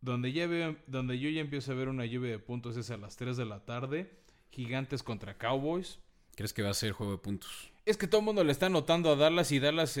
Donde, 0.00 0.32
ya 0.32 0.46
veo, 0.46 0.76
donde 0.86 1.18
yo 1.18 1.28
ya 1.30 1.40
empiezo 1.40 1.72
a 1.72 1.74
ver 1.74 1.88
una 1.88 2.06
lluvia 2.06 2.30
de 2.30 2.38
puntos 2.38 2.76
es 2.76 2.90
a 2.90 2.96
las 2.96 3.16
3 3.16 3.36
de 3.36 3.46
la 3.46 3.64
tarde. 3.64 4.12
Gigantes 4.50 5.02
contra 5.02 5.36
Cowboys. 5.38 5.98
¿Crees 6.34 6.52
que 6.52 6.62
va 6.62 6.70
a 6.70 6.74
ser 6.74 6.92
juego 6.92 7.12
de 7.12 7.18
puntos? 7.18 7.72
Es 7.84 7.96
que 7.96 8.06
todo 8.06 8.20
el 8.20 8.26
mundo 8.26 8.44
le 8.44 8.52
está 8.52 8.68
notando 8.68 9.10
a 9.10 9.16
Dallas 9.16 9.50
y 9.52 9.58
Dallas 9.58 9.98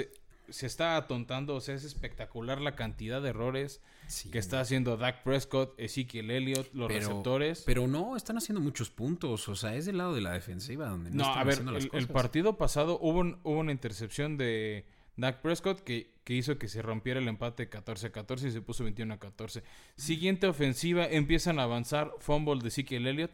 se, 0.50 0.66
está 0.66 0.96
atontando. 0.96 1.54
O 1.54 1.60
sea, 1.60 1.74
es 1.74 1.84
espectacular 1.84 2.60
la 2.60 2.74
cantidad 2.74 3.20
de 3.22 3.30
errores 3.30 3.80
Sí. 4.06 4.30
que 4.30 4.38
está 4.38 4.60
haciendo 4.60 4.96
Dak 4.96 5.22
Prescott, 5.22 5.74
Ezekiel 5.78 6.30
Elliott, 6.30 6.72
los 6.72 6.88
Pero- 6.88 7.00
receptores. 7.00 7.62
Pero 7.66 7.86
no, 7.86 8.16
están 8.16 8.36
haciendo 8.38 8.60
muchos 8.60 8.90
puntos. 8.90 9.48
O 9.48 9.54
sea, 9.56 9.74
es 9.76 9.86
del 9.86 9.98
lado 9.98 10.14
de 10.14 10.20
la 10.22 10.32
defensiva 10.32 10.88
donde 10.88 11.10
no, 11.10 11.16
No, 11.16 11.22
están 11.24 11.38
a 11.40 11.44
ver, 11.44 11.52
haciendo 11.54 11.72
las 11.72 11.84
el, 11.84 11.90
el 11.92 12.06
cosas. 12.06 12.12
partido 12.12 12.56
pasado 12.56 12.98
hubo, 13.00 13.20
un- 13.20 13.38
hubo 13.42 13.58
una 13.58 13.72
intercepción 13.72 14.36
de 14.36 14.86
Dak 15.16 15.40
Prescott 15.42 15.80
que, 15.80 16.14
que 16.24 16.34
hizo 16.34 16.58
que 16.58 16.68
se 16.68 16.80
rompiera 16.80 17.18
el 17.20 17.26
empate 17.28 17.68
14-14 17.68 18.46
y 18.48 18.50
se 18.52 18.60
puso 18.62 18.84
21-14. 18.84 19.62
Siguiente 19.96 20.46
ofensiva, 20.46 21.06
empiezan 21.06 21.58
a 21.58 21.64
avanzar, 21.64 22.12
fumble 22.20 22.60
de 22.62 22.68
Ezekiel 22.68 23.06
Elliott 23.06 23.32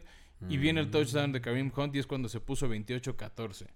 y 0.49 0.57
viene 0.57 0.81
el 0.81 0.91
touchdown 0.91 1.31
de 1.31 1.41
Kareem 1.41 1.71
Hunt 1.75 1.95
y 1.95 1.99
es 1.99 2.07
cuando 2.07 2.27
se 2.27 2.39
puso 2.41 2.67
28-14. 2.67 3.67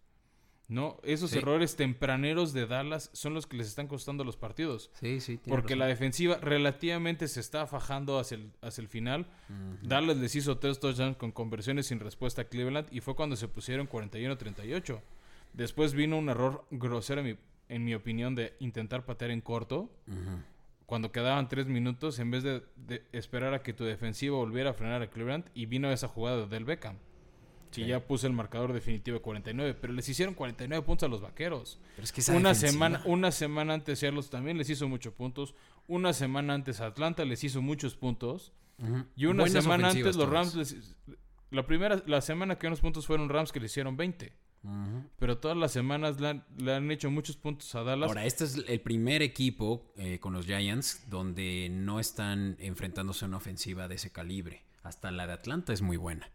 ¿No? 0.70 0.98
Esos 1.04 1.32
Sí. 1.32 1.40
errores 1.40 1.76
tempraneros 1.76 2.54
de 2.54 2.68
Dallas 2.68 3.10
son 3.14 3.34
los 3.34 3.48
que 3.48 3.58
les 3.58 3.68
están 3.68 3.88
costando 3.88 4.24
los 4.24 4.38
partidos. 4.38 4.92
Sí, 4.94 5.20
sí. 5.20 5.38
tiene 5.38 5.50
Porque 5.50 5.76
la 5.76 5.88
defensiva 5.88 6.38
relativamente 6.38 7.28
se 7.28 7.40
está 7.40 7.66
fajando 7.66 8.20
hacia 8.20 8.36
el, 8.36 8.52
hacia 8.62 8.82
el 8.84 8.88
final. 8.88 9.26
Dallas 9.82 10.18
les 10.18 10.36
hizo 10.36 10.60
tres 10.60 10.80
touchdowns 10.80 11.18
con 11.18 11.32
conversiones 11.32 11.88
sin 11.88 12.00
respuesta 12.00 12.44
a 12.44 12.46
Cleveland 12.46 12.88
y 12.92 13.02
fue 13.02 13.16
cuando 13.16 13.36
se 13.36 13.48
pusieron 13.48 13.90
41-38. 13.90 15.02
Después 15.54 15.94
vino 15.96 16.18
un 16.20 16.30
error 16.30 16.64
grosero, 16.70 17.22
en 17.22 17.28
mi, 17.28 17.36
en 17.70 17.84
mi 17.84 17.96
opinión, 17.96 18.36
de 18.36 18.54
intentar 18.60 19.06
patear 19.06 19.32
en 19.32 19.42
corto. 19.42 19.90
Cuando 20.86 21.12
quedaban 21.12 21.48
tres 21.50 21.66
minutos, 21.68 22.20
en 22.20 22.32
vez 22.32 22.44
de, 22.44 22.64
de 22.76 23.04
esperar 23.12 23.54
a 23.54 23.62
que 23.64 23.74
tu 23.74 23.84
defensiva 23.86 24.36
volviera 24.38 24.72
a 24.72 24.74
frenar 24.74 25.02
a 25.02 25.10
Cleveland, 25.10 25.46
y 25.54 25.66
vino 25.66 25.92
esa 25.92 26.08
jugada 26.08 26.38
de 26.38 26.48
Del 26.48 26.66
Beckham. 26.66 26.96
Sí. 27.72 27.86
ya 27.86 28.00
puso 28.06 28.28
el 28.28 28.34
marcador 28.34 28.74
definitivo 28.74 29.16
de 29.18 29.22
49, 29.22 29.78
pero 29.80 29.94
les 29.94 30.08
hicieron 30.10 30.34
49 30.36 30.86
puntos 30.86 31.06
a 31.08 31.10
los 31.10 31.22
vaqueros. 31.22 31.80
Pero 31.96 32.04
es 32.04 32.12
que 32.12 32.22
Una 32.32 32.50
defensiva- 32.50 32.72
semana, 32.72 33.02
una 33.06 33.32
semana 33.32 33.74
antes 33.76 34.00
Seattle 34.00 34.24
también 34.24 34.58
les 34.58 34.70
hizo 34.70 34.88
muchos 34.88 35.14
puntos. 35.14 35.54
Una 35.88 36.14
semana 36.14 36.54
antes 36.54 36.82
Atlanta 36.82 37.26
les 37.26 37.44
hizo 37.44 37.62
muchos 37.62 37.96
puntos. 37.96 38.52
Y 39.16 39.26
una 39.26 39.44
Buenas 39.44 39.64
semana 39.64 39.90
antes 39.90 40.16
los. 40.16 40.30
Rams 40.30 40.56
les... 40.56 40.96
La 41.52 41.66
primera, 41.66 42.02
la 42.06 42.22
semana 42.22 42.58
que 42.58 42.68
unos 42.68 42.80
puntos 42.80 43.06
fueron 43.08 43.28
Rams 43.28 43.52
que 43.52 43.60
le 43.60 43.66
hicieron 43.66 43.98
20. 43.98 44.32
Ujú. 44.64 45.04
Pero 45.18 45.38
todas 45.38 45.58
las 45.58 45.72
semanas 45.72 46.20
le 46.22 46.28
han, 46.30 46.46
le 46.58 46.74
han 46.76 46.92
hecho 46.92 47.10
muchos 47.10 47.36
puntos 47.38 47.74
a 47.76 47.84
Dallas. 47.84 48.08
Ahora, 48.08 48.26
este 48.26 48.44
es 48.44 48.64
el 48.68 48.80
primer 48.82 49.22
equipo 49.22 49.92
eh, 49.98 50.20
con 50.20 50.34
los 50.34 50.46
Giants 50.46 51.10
donde 51.10 51.70
no 51.72 52.00
están 52.00 52.56
enfrentándose 52.60 53.26
a 53.26 53.28
una 53.30 53.38
ofensiva 53.38 53.88
de 53.88 53.96
ese 53.96 54.12
calibre. 54.12 54.64
Hasta 54.84 55.12
la 55.12 55.28
de 55.28 55.34
Atlanta 55.34 55.74
es 55.74 55.82
muy 55.82 55.98
buena. 55.98 56.30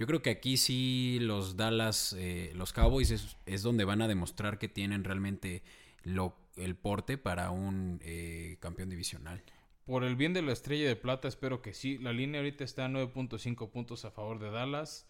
Yo 0.00 0.06
creo 0.06 0.22
que 0.22 0.30
aquí 0.30 0.56
sí 0.56 1.18
los 1.20 1.58
Dallas, 1.58 2.14
eh, 2.18 2.52
los 2.56 2.72
Cowboys 2.72 3.10
es, 3.10 3.36
es 3.44 3.62
donde 3.62 3.84
van 3.84 4.00
a 4.00 4.08
demostrar 4.08 4.58
que 4.58 4.66
tienen 4.66 5.04
realmente 5.04 5.62
lo, 6.04 6.34
el 6.56 6.74
porte 6.74 7.18
para 7.18 7.50
un 7.50 8.00
eh, 8.02 8.56
campeón 8.60 8.88
divisional. 8.88 9.42
Por 9.84 10.02
el 10.04 10.16
bien 10.16 10.32
de 10.32 10.40
la 10.40 10.52
estrella 10.52 10.88
de 10.88 10.96
plata, 10.96 11.28
espero 11.28 11.60
que 11.60 11.74
sí. 11.74 11.98
La 11.98 12.14
línea 12.14 12.40
ahorita 12.40 12.64
está 12.64 12.86
a 12.86 12.88
9.5 12.88 13.70
puntos 13.70 14.06
a 14.06 14.10
favor 14.10 14.38
de 14.38 14.50
Dallas. 14.50 15.06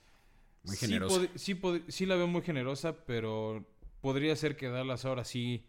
Muy 0.64 0.74
Sí 0.74 0.86
generosa. 0.86 1.28
Sí, 1.36 1.54
pod- 1.54 1.82
sí 1.86 2.04
la 2.04 2.16
veo 2.16 2.26
muy 2.26 2.42
generosa, 2.42 3.04
pero 3.06 3.64
podría 4.00 4.34
ser 4.34 4.56
que 4.56 4.70
Dallas 4.70 5.04
ahora 5.04 5.22
sí 5.24 5.64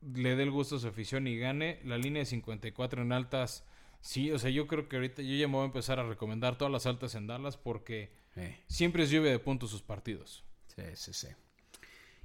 le 0.00 0.36
dé 0.36 0.44
el 0.44 0.50
gusto 0.50 0.76
a 0.76 0.78
su 0.78 0.88
afición 0.88 1.26
y 1.26 1.36
gane. 1.36 1.80
La 1.84 1.98
línea 1.98 2.20
de 2.20 2.26
54 2.26 3.02
en 3.02 3.12
altas, 3.12 3.64
sí, 4.00 4.30
o 4.32 4.38
sea, 4.38 4.50
yo 4.50 4.66
creo 4.66 4.88
que 4.88 4.96
ahorita 4.96 5.22
yo 5.22 5.34
ya 5.34 5.48
me 5.48 5.54
voy 5.54 5.62
a 5.62 5.66
empezar 5.66 5.98
a 5.98 6.08
recomendar 6.08 6.56
todas 6.58 6.72
las 6.72 6.86
altas 6.86 7.14
en 7.14 7.26
Dallas 7.26 7.56
porque 7.56 8.10
siempre 8.68 9.02
es 9.02 9.10
lluvia 9.10 9.30
de 9.30 9.38
puntos 9.38 9.70
sus 9.70 9.82
partidos. 9.82 10.44
sí, 10.68 10.82
sí, 10.94 11.12
sí. 11.12 11.28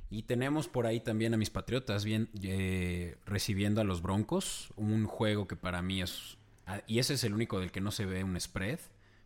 Y 0.09 0.23
tenemos 0.23 0.67
por 0.67 0.85
ahí 0.85 0.99
también 0.99 1.33
a 1.33 1.37
mis 1.37 1.49
Patriotas 1.49 2.05
bien 2.05 2.29
eh, 2.43 3.17
recibiendo 3.25 3.81
a 3.81 3.83
los 3.83 4.01
Broncos. 4.01 4.71
Un 4.75 5.05
juego 5.07 5.47
que 5.47 5.55
para 5.55 5.81
mí 5.81 6.01
es... 6.01 6.37
ah, 6.67 6.81
Y 6.87 6.99
ese 6.99 7.15
es 7.15 7.23
el 7.23 7.33
único 7.33 7.59
del 7.59 7.71
que 7.71 7.81
no 7.81 7.91
se 7.91 8.05
ve 8.05 8.23
un 8.23 8.39
spread 8.39 8.79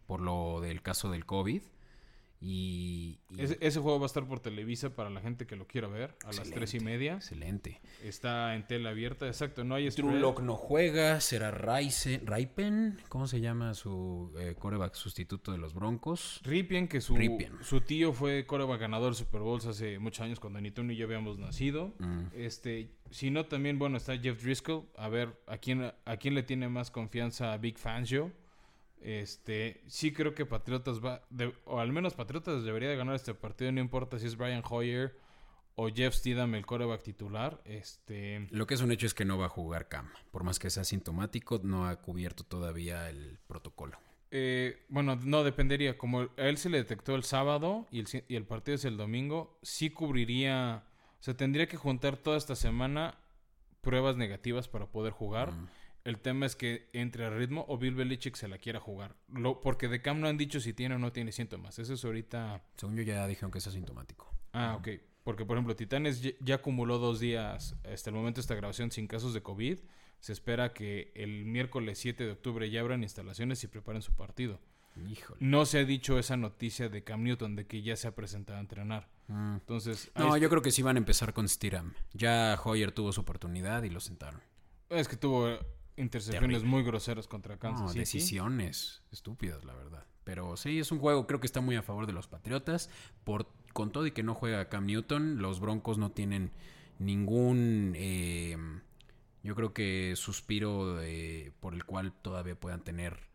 por 0.07 0.21
lo 0.21 0.61
del 0.61 0.81
caso 0.81 1.11
del 1.11 1.25
COVID. 1.25 1.61
Y... 2.41 3.19
y- 3.29 3.41
Ese, 3.41 3.57
ese 3.59 3.79
juego 3.79 3.99
va 3.99 4.05
a 4.05 4.07
estar 4.07 4.25
por 4.27 4.39
Televisa 4.39 4.95
para 4.95 5.09
la 5.09 5.21
gente 5.21 5.45
que 5.45 5.55
lo 5.55 5.67
quiera 5.67 5.87
ver 5.87 6.15
a 6.23 6.31
las 6.31 6.49
tres 6.49 6.73
y 6.73 6.79
media. 6.79 7.15
Excelente. 7.15 7.81
Está 8.03 8.55
en 8.55 8.65
tela 8.65 8.91
abierta, 8.91 9.27
exacto, 9.27 9.63
no 9.63 9.75
hay 9.75 9.89
no 10.41 10.55
juega, 10.55 11.19
será 11.21 11.51
Rice, 11.51 12.21
Raipen, 12.23 12.97
¿cómo 13.09 13.27
se 13.27 13.41
llama 13.41 13.73
su 13.73 14.31
eh, 14.37 14.55
coreback 14.57 14.93
sustituto 14.93 15.51
de 15.51 15.57
los 15.57 15.73
Broncos? 15.73 16.39
Ripien, 16.43 16.87
que 16.87 17.01
su, 17.01 17.15
Ripien. 17.15 17.53
su 17.61 17.81
tío 17.81 18.13
fue 18.13 18.45
coreback 18.45 18.81
ganador 18.81 19.13
de 19.13 19.17
Super 19.19 19.41
Bowls 19.41 19.65
hace 19.65 19.99
muchos 19.99 20.21
años 20.21 20.39
cuando 20.39 20.61
ni 20.61 20.71
tú 20.71 20.83
ni 20.83 20.95
yo 20.95 21.05
habíamos 21.05 21.37
nacido. 21.39 21.93
Mm. 21.99 22.25
Este, 22.33 22.91
si 23.11 23.31
no, 23.31 23.45
también, 23.45 23.79
bueno, 23.79 23.97
está 23.97 24.17
Jeff 24.17 24.41
Driscoll. 24.41 24.85
A 24.95 25.09
ver, 25.09 25.39
¿a 25.47 25.57
quién, 25.57 25.91
a 26.05 26.17
quién 26.17 26.35
le 26.35 26.43
tiene 26.43 26.69
más 26.69 26.91
confianza 26.91 27.53
a 27.53 27.57
Big 27.57 27.77
Fangio? 27.77 28.31
Este, 29.01 29.81
sí 29.87 30.11
creo 30.11 30.35
que 30.35 30.45
Patriotas 30.45 31.03
va, 31.03 31.21
de- 31.29 31.53
o 31.65 31.79
al 31.79 31.91
menos 31.91 32.13
Patriotas 32.13 32.63
debería 32.63 32.89
de 32.89 32.97
ganar 32.97 33.15
este 33.15 33.33
partido, 33.33 33.71
no 33.71 33.79
importa 33.79 34.19
si 34.19 34.27
es 34.27 34.35
Brian 34.35 34.63
Hoyer 34.69 35.17
o 35.75 35.87
Jeff 35.87 36.13
Steedham 36.13 36.55
el 36.55 36.65
coreback 36.65 37.03
titular. 37.03 37.61
Este... 37.63 38.47
Lo 38.51 38.67
que 38.67 38.73
es 38.73 38.81
un 38.81 38.91
hecho 38.91 39.05
es 39.05 39.13
que 39.13 39.23
no 39.23 39.37
va 39.37 39.45
a 39.45 39.49
jugar 39.49 39.87
Cam. 39.87 40.09
Por 40.31 40.43
más 40.43 40.59
que 40.59 40.69
sea 40.69 40.83
sintomático, 40.83 41.61
no 41.63 41.87
ha 41.87 42.01
cubierto 42.01 42.43
todavía 42.43 43.09
el 43.09 43.39
protocolo. 43.47 43.97
Eh, 44.31 44.85
bueno, 44.89 45.15
no 45.23 45.43
dependería. 45.45 45.97
Como 45.97 46.21
a 46.21 46.29
él 46.35 46.57
se 46.57 46.69
le 46.69 46.77
detectó 46.77 47.15
el 47.15 47.23
sábado 47.23 47.87
y 47.91 47.99
el, 48.01 48.07
y 48.27 48.35
el 48.35 48.45
partido 48.45 48.75
es 48.75 48.83
el 48.83 48.97
domingo, 48.97 49.57
sí 49.61 49.89
cubriría. 49.89 50.83
O 51.19 51.23
sea, 51.23 51.37
tendría 51.37 51.67
que 51.67 51.77
juntar 51.77 52.17
toda 52.17 52.37
esta 52.37 52.55
semana 52.55 53.17
pruebas 53.81 54.17
negativas 54.17 54.67
para 54.67 54.87
poder 54.87 55.13
jugar. 55.13 55.53
El 56.09 56.17
tema 56.17 56.47
es 56.47 56.55
que 56.55 56.89
entre 56.91 57.23
a 57.23 57.29
ritmo 57.29 57.65
o 57.67 57.77
Bill 57.77 57.93
Belichick 57.93 58.35
se 58.35 58.47
la 58.47 58.57
quiera 58.57 58.79
jugar. 58.79 59.15
Lo, 59.27 59.61
porque 59.61 59.87
de 59.87 60.01
Cam 60.01 60.19
no 60.19 60.27
han 60.27 60.39
dicho 60.39 60.59
si 60.59 60.73
tiene 60.73 60.95
o 60.95 60.97
no 60.97 61.11
tiene 61.11 61.31
síntomas. 61.31 61.77
Eso 61.77 61.93
es 61.93 62.03
ahorita. 62.03 62.63
Según 62.77 62.95
yo 62.95 63.03
ya 63.03 63.27
dijeron 63.27 63.51
que 63.51 63.59
es 63.59 63.67
asintomático. 63.67 64.33
Ah, 64.51 64.75
ok. 64.75 64.87
Porque, 65.23 65.45
por 65.45 65.55
ejemplo, 65.55 65.75
Titanes 65.75 66.23
ya 66.39 66.55
acumuló 66.55 66.97
dos 66.97 67.19
días 67.19 67.75
hasta 67.83 68.09
el 68.09 68.15
momento 68.15 68.37
de 68.37 68.41
esta 68.41 68.55
grabación 68.55 68.89
sin 68.89 69.05
casos 69.05 69.35
de 69.35 69.43
COVID. 69.43 69.77
Se 70.19 70.33
espera 70.33 70.73
que 70.73 71.11
el 71.13 71.45
miércoles 71.45 71.99
7 71.99 72.25
de 72.25 72.31
octubre 72.31 72.67
ya 72.71 72.81
abran 72.81 73.03
instalaciones 73.03 73.63
y 73.63 73.67
preparen 73.67 74.01
su 74.01 74.13
partido. 74.13 74.59
Híjole. 75.07 75.37
No 75.41 75.67
se 75.67 75.77
ha 75.77 75.85
dicho 75.85 76.17
esa 76.17 76.37
noticia 76.37 76.89
de 76.89 77.03
Cam 77.03 77.21
Newton 77.21 77.55
de 77.55 77.67
que 77.67 77.83
ya 77.83 77.95
se 77.95 78.07
ha 78.07 78.15
presentado 78.15 78.57
a 78.57 78.61
entrenar. 78.61 79.09
Mm. 79.27 79.57
Entonces. 79.57 80.11
No, 80.15 80.35
yo 80.37 80.49
creo 80.49 80.63
que 80.63 80.71
sí 80.71 80.81
van 80.81 80.95
a 80.95 80.99
empezar 80.99 81.35
con 81.35 81.47
Stiram. 81.47 81.93
Ya 82.13 82.59
Hoyer 82.63 82.91
tuvo 82.93 83.13
su 83.13 83.21
oportunidad 83.21 83.83
y 83.83 83.91
lo 83.91 83.99
sentaron. 83.99 84.41
Es 84.89 85.07
que 85.07 85.15
tuvo 85.15 85.59
intercepciones 85.99 86.63
muy 86.63 86.83
groseras 86.83 87.27
contra 87.27 87.57
Kansas 87.57 87.87
no, 87.87 87.93
Decisiones 87.93 89.01
estúpidas, 89.11 89.63
la 89.65 89.73
verdad. 89.73 90.05
Pero 90.23 90.57
sí, 90.57 90.79
es 90.79 90.91
un 90.91 90.99
juego, 90.99 91.27
creo 91.27 91.39
que 91.39 91.47
está 91.47 91.61
muy 91.61 91.75
a 91.75 91.81
favor 91.81 92.05
de 92.05 92.13
los 92.13 92.27
Patriotas. 92.27 92.89
Por, 93.23 93.47
con 93.73 93.91
todo 93.91 94.05
y 94.05 94.11
que 94.11 94.23
no 94.23 94.35
juega 94.35 94.69
Cam 94.69 94.85
Newton, 94.85 95.41
los 95.41 95.59
Broncos 95.59 95.97
no 95.97 96.11
tienen 96.11 96.51
ningún. 96.99 97.93
Eh, 97.95 98.57
yo 99.43 99.55
creo 99.55 99.73
que 99.73 100.13
suspiro 100.15 100.99
por 101.59 101.73
el 101.73 101.85
cual 101.85 102.13
todavía 102.13 102.59
puedan 102.59 102.83
tener 102.83 103.29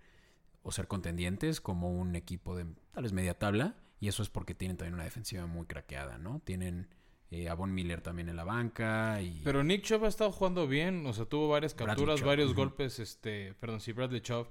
o 0.62 0.73
ser 0.73 0.87
contendientes 0.87 1.61
como 1.61 1.91
un 1.91 2.17
equipo 2.17 2.57
de 2.57 2.67
tal 2.93 3.05
vez 3.05 3.12
media 3.12 3.39
tabla. 3.39 3.77
Y 4.01 4.09
eso 4.09 4.23
es 4.23 4.29
porque 4.29 4.55
tienen 4.55 4.77
también 4.77 4.95
una 4.95 5.05
defensiva 5.05 5.47
muy 5.47 5.67
craqueada, 5.67 6.19
¿no? 6.19 6.41
Tienen 6.45 6.89
eh, 7.37 7.49
a 7.49 7.55
Von 7.55 7.74
Miller 7.74 8.01
también 8.01 8.28
en 8.28 8.37
la 8.37 8.45
banca. 8.45 9.20
Y... 9.20 9.41
Pero 9.43 9.64
Nick 9.64 9.82
Chubb 9.82 10.05
ha 10.05 10.09
estado 10.09 10.30
jugando 10.30 10.68
bien, 10.68 11.05
o 11.05 11.12
sea, 11.12 11.24
tuvo 11.24 11.49
varias 11.49 11.74
capturas, 11.74 12.22
varios 12.22 12.55
golpes, 12.55 13.01
este, 13.01 13.55
perdón, 13.55 13.80
si 13.80 13.91
Bradley 13.91 14.20
Chubb 14.20 14.47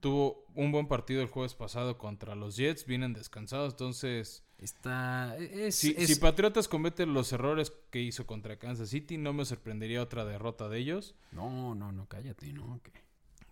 tuvo 0.00 0.44
un 0.54 0.70
buen 0.70 0.88
partido 0.88 1.22
el 1.22 1.28
jueves 1.28 1.54
pasado 1.54 1.96
contra 1.96 2.34
los 2.34 2.56
Jets, 2.56 2.84
vienen 2.84 3.14
descansados, 3.14 3.72
entonces... 3.72 4.44
Está... 4.58 5.36
si, 5.70 5.94
Patriotas 6.16 6.68
cometen 6.68 7.14
los 7.14 7.32
errores 7.32 7.72
que 7.90 8.02
hizo 8.02 8.26
contra 8.26 8.58
Kansas 8.58 8.90
City, 8.90 9.16
no 9.16 9.32
me 9.32 9.46
sorprendería 9.46 10.02
otra 10.02 10.26
derrota 10.26 10.68
de 10.68 10.80
ellos. 10.80 11.14
No, 11.32 11.74
no, 11.74 11.92
no, 11.92 12.08
cállate, 12.08 12.52
¿no? 12.52 12.80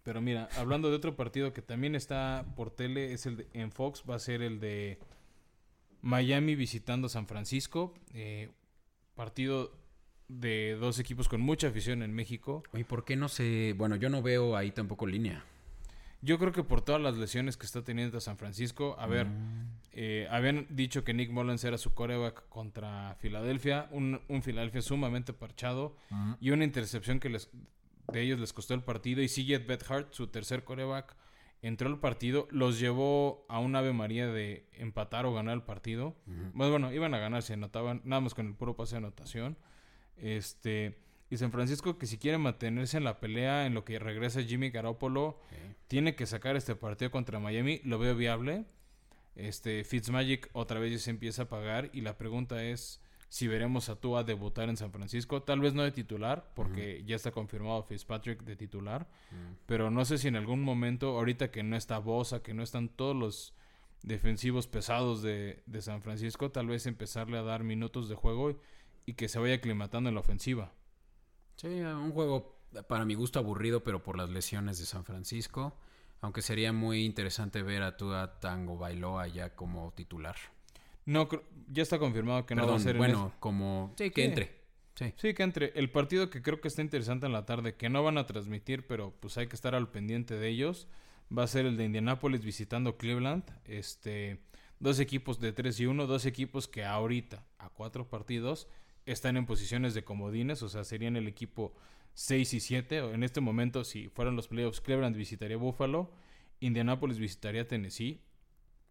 Pero 0.02 0.20
mira, 0.20 0.50
hablando 0.58 0.90
de 0.90 0.96
otro 0.96 1.16
partido 1.16 1.54
que 1.54 1.62
también 1.62 1.94
está 1.94 2.44
por 2.56 2.70
tele, 2.70 3.14
es 3.14 3.24
el 3.24 3.38
de, 3.38 3.48
en 3.54 3.72
Fox, 3.72 4.04
va 4.08 4.16
a 4.16 4.18
ser 4.18 4.42
el 4.42 4.60
de 4.60 4.98
Miami 6.02 6.54
visitando 6.54 7.08
San 7.08 7.26
Francisco. 7.26 7.94
Eh, 8.12 8.50
partido 9.16 9.72
de 10.28 10.76
dos 10.78 11.00
equipos 11.00 11.28
con 11.28 11.40
mucha 11.40 11.68
afición 11.68 12.02
en 12.02 12.14
México. 12.14 12.62
¿Y 12.72 12.84
por 12.84 13.04
qué 13.04 13.16
no 13.16 13.28
se...? 13.28 13.74
Bueno, 13.76 13.96
yo 13.96 14.08
no 14.08 14.22
veo 14.22 14.56
ahí 14.56 14.70
tampoco 14.70 15.06
línea. 15.06 15.44
Yo 16.22 16.38
creo 16.38 16.52
que 16.52 16.64
por 16.64 16.80
todas 16.80 17.00
las 17.00 17.16
lesiones 17.16 17.56
que 17.56 17.66
está 17.66 17.82
teniendo 17.82 18.20
San 18.20 18.36
Francisco. 18.36 18.96
A 18.98 19.06
ver, 19.06 19.26
mm. 19.26 19.70
eh, 19.92 20.28
habían 20.30 20.66
dicho 20.70 21.04
que 21.04 21.14
Nick 21.14 21.30
Mullens 21.30 21.62
era 21.64 21.78
su 21.78 21.94
coreback 21.94 22.48
contra 22.48 23.16
Filadelfia. 23.20 23.88
Un, 23.90 24.20
un 24.28 24.42
Filadelfia 24.42 24.82
sumamente 24.82 25.32
parchado. 25.32 25.96
Mm. 26.10 26.32
Y 26.40 26.50
una 26.50 26.64
intercepción 26.64 27.20
que 27.20 27.28
les, 27.28 27.50
de 28.12 28.22
ellos 28.22 28.40
les 28.40 28.52
costó 28.52 28.74
el 28.74 28.82
partido. 28.82 29.22
Y 29.22 29.28
Sigurd 29.28 29.66
Bethard, 29.66 30.06
su 30.10 30.26
tercer 30.26 30.64
coreback, 30.64 31.14
entró 31.62 31.88
al 31.88 31.98
partido, 31.98 32.46
los 32.50 32.78
llevó 32.78 33.44
a 33.48 33.58
un 33.58 33.74
Ave 33.76 33.92
María 33.92 34.26
de 34.26 34.68
empatar 34.72 35.26
o 35.26 35.34
ganar 35.34 35.54
el 35.54 35.62
partido. 35.62 36.14
Pues 36.56 36.70
bueno, 36.70 36.92
iban 36.92 37.14
a 37.14 37.18
ganar, 37.18 37.42
se 37.42 37.54
anotaban 37.54 38.02
nada 38.04 38.20
más 38.20 38.34
con 38.34 38.46
el 38.46 38.54
puro 38.54 38.76
pase 38.76 38.94
de 38.94 38.98
anotación. 38.98 39.56
Este, 40.16 40.98
y 41.28 41.36
San 41.36 41.52
Francisco 41.52 41.98
que 41.98 42.06
si 42.06 42.18
quiere 42.18 42.38
mantenerse 42.38 42.96
en 42.96 43.04
la 43.04 43.20
pelea 43.20 43.66
en 43.66 43.74
lo 43.74 43.84
que 43.84 43.98
regresa 43.98 44.42
Jimmy 44.42 44.70
Garoppolo, 44.70 45.40
tiene 45.88 46.14
que 46.14 46.26
sacar 46.26 46.56
este 46.56 46.76
partido 46.76 47.10
contra 47.10 47.38
Miami, 47.38 47.80
lo 47.84 47.98
veo 47.98 48.14
viable. 48.14 48.64
Este 49.34 49.84
Fitzmagic 49.84 50.48
otra 50.52 50.80
vez 50.80 50.92
ya 50.92 50.98
se 50.98 51.10
empieza 51.10 51.42
a 51.42 51.48
pagar 51.48 51.90
y 51.92 52.00
la 52.00 52.16
pregunta 52.16 52.64
es 52.64 53.02
si 53.28 53.48
veremos 53.48 53.88
a 53.88 53.96
Tua 53.96 54.24
debutar 54.24 54.68
en 54.68 54.76
San 54.76 54.92
Francisco. 54.92 55.42
Tal 55.42 55.60
vez 55.60 55.74
no 55.74 55.82
de 55.82 55.92
titular, 55.92 56.52
porque 56.54 57.02
ya 57.04 57.16
está 57.16 57.32
confirmado 57.32 57.82
Fitzpatrick 57.82 58.42
de 58.44 58.56
titular. 58.56 59.08
Pero 59.66 59.90
no 59.90 60.04
sé 60.04 60.18
si 60.18 60.28
en 60.28 60.36
algún 60.36 60.62
momento, 60.62 61.18
ahorita 61.18 61.50
que 61.50 61.62
no 61.62 61.76
está 61.76 61.98
Bosa, 61.98 62.42
que 62.42 62.54
no 62.54 62.62
están 62.62 62.88
todos 62.88 63.16
los 63.16 63.54
defensivos 64.02 64.66
pesados 64.68 65.22
de, 65.22 65.62
San 65.80 66.02
Francisco, 66.02 66.50
tal 66.50 66.68
vez 66.68 66.86
empezarle 66.86 67.38
a 67.38 67.42
dar 67.42 67.64
minutos 67.64 68.08
de 68.08 68.14
juego 68.14 68.56
y, 69.04 69.14
que 69.14 69.28
se 69.28 69.38
vaya 69.38 69.54
aclimatando 69.54 70.08
en 70.08 70.14
la 70.14 70.20
ofensiva. 70.20 70.72
Sí, 71.56 71.68
un 71.68 72.12
juego 72.12 72.60
para 72.88 73.04
mi 73.04 73.14
gusto 73.14 73.38
aburrido, 73.38 73.82
pero 73.82 74.02
por 74.02 74.16
las 74.16 74.30
lesiones 74.30 74.78
de 74.78 74.86
San 74.86 75.04
Francisco. 75.04 75.76
Aunque 76.20 76.42
sería 76.42 76.72
muy 76.72 77.04
interesante 77.04 77.62
ver 77.62 77.82
a 77.82 77.96
Tua 77.96 78.40
Tango 78.40 78.78
Bailoa 78.78 79.26
ya 79.28 79.54
como 79.54 79.92
titular. 79.92 80.36
No, 81.06 81.28
ya 81.68 81.82
está 81.82 81.98
confirmado 81.98 82.44
que 82.46 82.54
no 82.54 82.66
va 82.66 82.76
a 82.76 82.80
ser 82.80 82.98
bueno, 82.98 83.32
como... 83.38 83.94
Sí, 83.96 84.10
que 84.10 84.24
entre. 84.24 84.56
Sí. 84.96 85.12
sí, 85.16 85.34
que 85.34 85.42
entre. 85.42 85.72
El 85.76 85.90
partido 85.90 86.30
que 86.30 86.42
creo 86.42 86.60
que 86.60 86.68
está 86.68 86.82
interesante 86.82 87.26
en 87.26 87.32
la 87.32 87.46
tarde, 87.46 87.76
que 87.76 87.88
no 87.88 88.02
van 88.02 88.18
a 88.18 88.26
transmitir, 88.26 88.86
pero 88.86 89.14
pues 89.20 89.38
hay 89.38 89.46
que 89.46 89.54
estar 89.54 89.74
al 89.74 89.90
pendiente 89.90 90.34
de 90.34 90.48
ellos, 90.48 90.88
va 91.36 91.44
a 91.44 91.46
ser 91.46 91.64
el 91.64 91.76
de 91.76 91.84
Indianapolis 91.84 92.44
visitando 92.44 92.96
Cleveland. 92.96 93.44
Este, 93.66 94.40
dos 94.80 94.98
equipos 94.98 95.38
de 95.38 95.52
3 95.52 95.80
y 95.80 95.86
1, 95.86 96.06
dos 96.06 96.26
equipos 96.26 96.66
que 96.66 96.84
ahorita, 96.84 97.46
a 97.58 97.68
cuatro 97.68 98.08
partidos, 98.08 98.68
están 99.04 99.36
en 99.36 99.46
posiciones 99.46 99.94
de 99.94 100.02
comodines, 100.02 100.62
o 100.62 100.68
sea, 100.68 100.82
serían 100.82 101.16
el 101.16 101.28
equipo 101.28 101.74
6 102.14 102.54
y 102.54 102.60
7. 102.60 102.98
En 103.12 103.22
este 103.22 103.40
momento, 103.40 103.84
si 103.84 104.08
fueran 104.08 104.34
los 104.34 104.48
playoffs, 104.48 104.80
Cleveland 104.80 105.16
visitaría 105.16 105.56
Buffalo, 105.56 106.10
Indianapolis 106.58 107.18
visitaría 107.18 107.68
Tennessee 107.68 108.25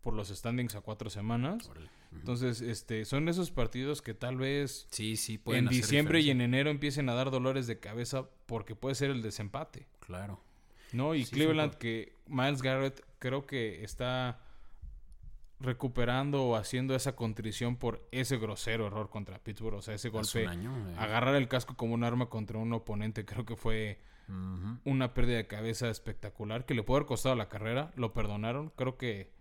por 0.05 0.13
los 0.13 0.29
standings 0.29 0.75
a 0.75 0.81
cuatro 0.81 1.09
semanas. 1.09 1.67
Entonces, 2.11 2.61
este, 2.61 3.05
son 3.05 3.27
esos 3.27 3.49
partidos 3.49 4.03
que 4.03 4.13
tal 4.13 4.37
vez 4.37 4.85
sí, 4.91 5.17
sí, 5.17 5.41
en 5.47 5.67
diciembre 5.67 6.21
y 6.21 6.29
en 6.29 6.41
enero 6.41 6.69
empiecen 6.69 7.09
a 7.09 7.15
dar 7.15 7.31
dolores 7.31 7.65
de 7.65 7.79
cabeza 7.79 8.29
porque 8.45 8.75
puede 8.75 8.93
ser 8.93 9.09
el 9.09 9.23
desempate. 9.23 9.87
Claro. 10.01 10.39
¿No? 10.93 11.15
Y 11.15 11.25
Cleveland, 11.25 11.73
que 11.73 12.13
Miles 12.27 12.61
Garrett 12.61 13.03
creo 13.17 13.47
que 13.47 13.83
está 13.83 14.39
recuperando 15.59 16.43
o 16.43 16.55
haciendo 16.55 16.93
esa 16.93 17.15
contrición 17.15 17.75
por 17.75 18.07
ese 18.11 18.37
grosero 18.37 18.85
error 18.85 19.09
contra 19.09 19.39
Pittsburgh. 19.39 19.79
O 19.79 19.81
sea, 19.81 19.95
ese 19.95 20.09
golpe. 20.09 20.43
Eh. 20.43 20.95
Agarrar 20.99 21.33
el 21.33 21.47
casco 21.47 21.75
como 21.75 21.95
un 21.95 22.03
arma 22.03 22.27
contra 22.27 22.59
un 22.59 22.71
oponente, 22.73 23.25
creo 23.25 23.43
que 23.43 23.55
fue 23.55 23.99
una 24.83 25.15
pérdida 25.15 25.37
de 25.37 25.47
cabeza 25.47 25.89
espectacular 25.89 26.65
que 26.67 26.75
le 26.75 26.83
puede 26.83 26.99
haber 26.99 27.07
costado 27.07 27.33
la 27.33 27.49
carrera. 27.49 27.91
Lo 27.95 28.13
perdonaron. 28.13 28.71
Creo 28.75 28.97
que 28.97 29.34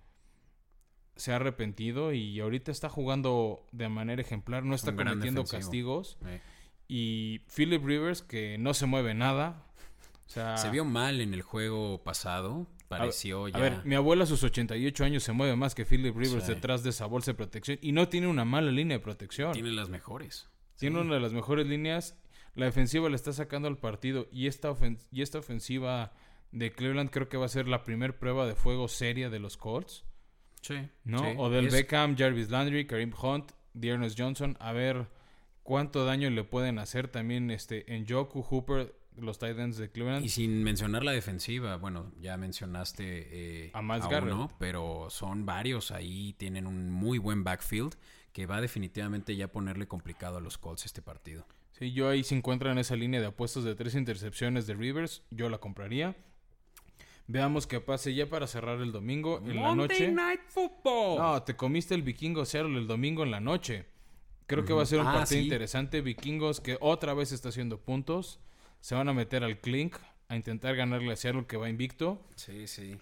se 1.17 1.33
ha 1.33 1.37
arrepentido 1.37 2.13
y 2.13 2.41
ahorita 2.41 2.71
está 2.71 2.89
jugando 2.89 3.65
de 3.73 3.89
manera 3.89 4.21
ejemplar, 4.21 4.65
no 4.65 4.75
está 4.75 4.95
cometiendo 4.95 5.45
castigos. 5.45 6.19
Y 6.89 7.41
Philip 7.55 7.85
Rivers, 7.85 8.23
que 8.23 8.59
no 8.59 8.75
se 8.75 8.87
mueve 8.87 9.15
nada. 9.15 9.65
se 10.27 10.71
vio 10.71 10.85
mal 10.85 11.21
en 11.21 11.35
el 11.35 11.43
juego 11.43 12.03
pasado. 12.03 12.67
Pareció 12.89 13.49
ya. 13.49 13.57
A 13.57 13.61
ver, 13.61 13.85
mi 13.85 13.95
abuela 13.95 14.25
a 14.25 14.27
sus 14.27 14.43
88 14.45 15.05
años 15.05 15.23
se 15.23 15.33
mueve 15.33 15.57
más 15.57 15.75
que 15.75 15.85
Philip 15.85 16.15
Rivers 16.15 16.47
detrás 16.47 16.83
de 16.83 16.91
esa 16.91 17.07
bolsa 17.07 17.33
de 17.33 17.37
protección. 17.37 17.79
Y 17.81 17.93
no 17.93 18.09
tiene 18.09 18.27
una 18.27 18.45
mala 18.45 18.71
línea 18.71 18.99
de 18.99 19.03
protección. 19.03 19.53
Tiene 19.53 19.73
las 19.73 19.89
mejores. 19.89 20.49
Tiene 20.79 21.01
una 21.01 21.15
de 21.15 21.21
las 21.21 21.33
mejores 21.33 21.67
líneas. 21.67 22.17
La 22.55 22.67
defensiva 22.67 23.09
le 23.09 23.17
está 23.17 23.33
sacando 23.33 23.69
al 23.69 23.79
partido. 23.79 24.29
Y 24.31 24.47
esta, 24.47 24.75
y 25.11 25.23
esta 25.23 25.39
ofensiva 25.39 26.13
de 26.53 26.73
Cleveland 26.73 27.11
creo 27.11 27.29
que 27.29 27.37
va 27.37 27.47
a 27.47 27.49
ser 27.49 27.67
la 27.67 27.83
primera 27.83 28.17
prueba 28.17 28.47
de 28.47 28.55
fuego 28.55 28.87
seria 28.89 29.31
de 29.31 29.41
los 29.41 29.57
Colts. 29.57 30.05
Sí. 30.65 30.89
¿No? 31.05 31.21
O 31.37 31.51
del 31.51 31.69
Beckham, 31.69 32.17
Jarvis 32.17 32.49
Landry, 32.49 32.87
Kareem 32.87 33.13
Hunt, 33.21 33.53
Dearness 33.75 34.15
Johnson. 34.17 34.57
A 34.61 34.73
ver 34.73 35.09
cuánto 35.63 36.07
daño 36.07 36.31
le 36.31 36.43
pueden 36.43 36.79
hacer 36.79 37.09
también 37.09 37.51
este 37.51 37.95
en 37.95 38.07
Joku 38.09 38.41
Hooper, 38.41 38.95
los 39.17 39.39
Titans 39.39 39.77
de 39.77 39.91
Cleveland. 39.91 40.25
Y 40.25 40.31
sin 40.31 40.63
mencionar 40.63 41.05
la 41.05 41.13
defensiva, 41.13 41.77
bueno, 41.77 42.13
ya 42.19 42.39
mencionaste 42.39 43.67
eh, 43.67 43.71
a 43.75 43.83
Miles 43.83 44.09
Garrett. 44.09 44.53
pero 44.59 45.09
son 45.11 45.45
varios 45.45 45.91
ahí, 45.91 46.33
tienen 46.39 46.67
un 46.67 46.91
muy 46.91 47.19
buen 47.19 47.45
backfield 47.45 47.95
que 48.33 48.47
va 48.47 48.63
definitivamente 48.63 49.37
ya 49.37 49.45
a 49.45 49.49
ponerle 49.49 49.87
complicado 49.87 50.39
a 50.39 50.41
los 50.41 50.57
Colts 50.57 50.87
este 50.87 51.03
partido. 51.03 51.47
Sí, 51.73 51.93
yo 51.93 52.09
ahí 52.09 52.25
se 52.25 52.37
encuentra 52.37 52.73
en 52.73 52.79
esa 52.79 52.97
línea 52.97 53.21
de 53.21 53.27
apuestos 53.27 53.65
de 53.65 53.75
tres 53.75 53.95
intercepciones 53.95 54.67
de 54.67 54.75
Rivers, 54.75 55.23
yo 55.31 55.51
la 55.51 55.59
compraría. 55.59 56.17
Veamos 57.27 57.67
qué 57.67 57.81
pase 57.81 58.15
ya 58.15 58.29
para 58.29 58.47
cerrar 58.47 58.81
el 58.81 58.93
domingo 58.93 59.39
en 59.47 59.57
la 59.57 59.75
noche. 59.75 60.11
Night 60.11 60.43
Football. 60.49 61.19
No, 61.19 61.43
te 61.43 61.57
comiste 61.57 61.95
el 61.95 62.03
vikingo 62.03 62.45
Seattle 62.45 62.79
el 62.79 62.87
domingo 62.87 63.23
en 63.23 63.31
la 63.31 63.41
noche. 63.41 63.87
Creo 64.47 64.65
que 64.65 64.75
va 64.75 64.83
a 64.83 64.87
ser 64.87 65.01
un 65.01 65.07
ah, 65.07 65.15
partido 65.15 65.41
interesante. 65.41 66.03
Vikingos 66.03 66.61
que 66.61 66.77
otra 66.81 67.15
vez 67.15 67.33
está 67.33 67.49
haciendo 67.49 67.81
puntos. 67.81 68.41
Se 68.81 68.95
van 68.95 69.09
a 69.09 69.15
meter 69.15 69.43
al 69.43 69.59
clink 69.59 69.97
a 70.29 70.37
intentar 70.37 70.77
ganarle 70.77 71.13
a 71.13 71.17
Seattle 71.17 71.47
que 71.47 71.57
va 71.57 71.71
invicto. 71.71 72.21
Sí, 72.37 72.67
sí. 72.67 72.97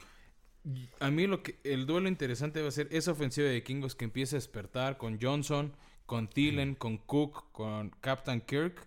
A 1.00 1.10
mí 1.10 1.26
lo 1.26 1.42
que 1.42 1.58
el 1.64 1.86
duelo 1.86 2.08
interesante 2.08 2.62
va 2.62 2.68
a 2.68 2.72
ser 2.72 2.86
esa 2.92 3.10
ofensiva 3.10 3.48
de 3.48 3.54
Vikingos 3.54 3.96
que 3.96 4.04
empieza 4.04 4.36
a 4.36 4.38
despertar 4.38 4.96
con 4.96 5.18
Johnson, 5.20 5.74
con 6.06 6.28
Thielen, 6.28 6.76
con 6.76 6.98
Cook, 6.98 7.50
con 7.50 7.90
Captain 8.00 8.40
Kirk. 8.40 8.86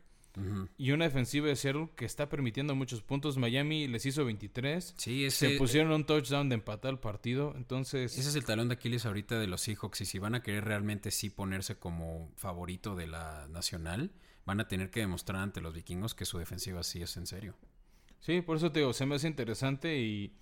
Y 0.78 0.92
una 0.92 1.06
defensiva 1.06 1.48
de 1.48 1.56
Seattle 1.56 1.90
que 1.96 2.06
está 2.06 2.30
permitiendo 2.30 2.76
muchos 2.76 3.02
puntos. 3.02 3.38
Miami 3.38 3.88
les 3.88 4.06
hizo 4.06 4.26
23. 4.26 4.96
Sí, 4.98 5.30
Se 5.32 5.58
pusieron 5.58 5.92
un 5.92 6.06
touchdown 6.06 6.50
de 6.50 6.56
empatar 6.56 6.92
el 6.92 7.00
partido. 7.00 7.54
Entonces. 7.56 8.18
Ese 8.18 8.30
es 8.30 8.36
el 8.36 8.46
talón 8.46 8.68
de 8.68 8.76
Aquiles 8.76 9.06
ahorita 9.06 9.40
de 9.40 9.48
los 9.48 9.62
Seahawks. 9.62 10.02
Y 10.02 10.06
si 10.06 10.20
van 10.20 10.36
a 10.36 10.44
querer 10.44 10.66
realmente 10.66 11.12
sí 11.12 11.30
ponerse 11.30 11.78
como 11.78 12.32
favorito 12.36 12.96
de 12.96 13.08
la 13.08 13.48
nacional, 13.50 14.12
van 14.46 14.60
a 14.60 14.68
tener 14.68 14.90
que 14.90 15.00
demostrar 15.02 15.42
ante 15.42 15.62
los 15.62 15.74
vikingos 15.74 16.14
que 16.14 16.26
su 16.26 16.38
defensiva 16.38 16.84
sí 16.84 17.02
es 17.02 17.16
en 17.18 17.28
serio. 17.28 17.56
Sí, 18.20 18.42
por 18.42 18.58
eso 18.58 18.72
te 18.72 18.80
digo, 18.80 18.94
se 18.94 19.06
me 19.06 19.16
hace 19.16 19.28
interesante 19.28 20.00
y 20.00 20.34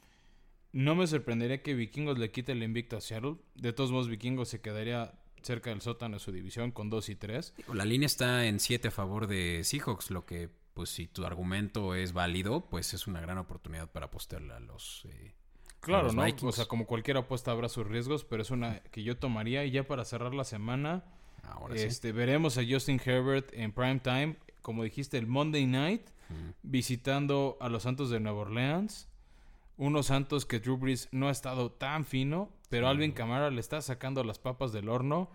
no 0.73 0.95
me 0.95 1.05
sorprendería 1.05 1.61
que 1.61 1.75
Vikingos 1.75 2.17
le 2.17 2.31
quite 2.31 2.51
el 2.53 2.63
invicto 2.63 2.97
a 2.97 3.01
Seattle. 3.01 3.35
De 3.55 3.73
todos 3.73 3.91
modos, 3.91 4.09
Vikingos 4.09 4.49
se 4.49 4.59
quedaría 4.59 5.13
cerca 5.43 5.69
del 5.69 5.81
sótano 5.81 6.15
de 6.15 6.19
su 6.19 6.31
división 6.31 6.71
con 6.71 6.89
2 6.89 7.09
y 7.09 7.15
3. 7.15 7.53
La 7.73 7.85
línea 7.85 8.05
está 8.05 8.45
en 8.45 8.59
7 8.59 8.87
a 8.87 8.91
favor 8.91 9.27
de 9.27 9.63
Seahawks, 9.63 10.11
lo 10.11 10.25
que, 10.25 10.49
pues 10.73 10.89
si 10.89 11.07
tu 11.07 11.25
argumento 11.25 11.95
es 11.95 12.13
válido, 12.13 12.61
pues 12.69 12.93
es 12.93 13.07
una 13.07 13.21
gran 13.21 13.37
oportunidad 13.37 13.89
para 13.91 14.07
apostarle 14.07 14.53
a 14.53 14.59
los... 14.59 15.05
Eh, 15.05 15.33
claro, 15.79 16.11
¿no? 16.11 16.23
O 16.43 16.51
sea, 16.51 16.65
como 16.65 16.85
cualquier 16.85 17.17
apuesta 17.17 17.51
habrá 17.51 17.69
sus 17.69 17.85
riesgos, 17.87 18.23
pero 18.23 18.41
es 18.41 18.51
una 18.51 18.79
que 18.79 19.03
yo 19.03 19.17
tomaría. 19.17 19.65
Y 19.65 19.71
ya 19.71 19.83
para 19.83 20.05
cerrar 20.05 20.33
la 20.33 20.45
semana, 20.45 21.03
este, 21.73 22.11
veremos 22.11 22.57
a 22.57 22.63
Justin 22.67 23.01
Herbert 23.03 23.51
en 23.53 23.71
prime 23.71 23.99
time, 23.99 24.37
como 24.61 24.83
dijiste, 24.83 25.17
el 25.17 25.27
Monday 25.27 25.65
night, 25.65 26.09
visitando 26.63 27.57
a 27.59 27.69
los 27.69 27.83
Santos 27.83 28.09
de 28.09 28.19
Nueva 28.19 28.39
Orleans. 28.39 29.07
Unos 29.77 30.07
Santos 30.07 30.45
que 30.45 30.59
Drew 30.59 30.77
Brees 30.77 31.09
no 31.11 31.27
ha 31.27 31.31
estado 31.31 31.71
tan 31.71 32.05
fino, 32.05 32.51
pero 32.73 32.87
Alvin 32.87 33.11
Kamara 33.11 33.51
le 33.51 33.59
está 33.59 33.83
sacando 33.83 34.23
las 34.23 34.39
papas 34.39 34.71
del 34.71 34.89
horno. 34.89 35.29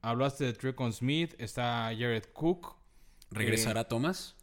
Hablaste 0.00 0.44
de 0.44 0.52
Trecon 0.52 0.92
Smith, 0.92 1.34
está 1.38 1.86
Jared 1.86 2.22
Cook. 2.32 2.76
¿Regresará 3.32 3.80
eh, 3.80 3.86
Thomas? 3.88 4.36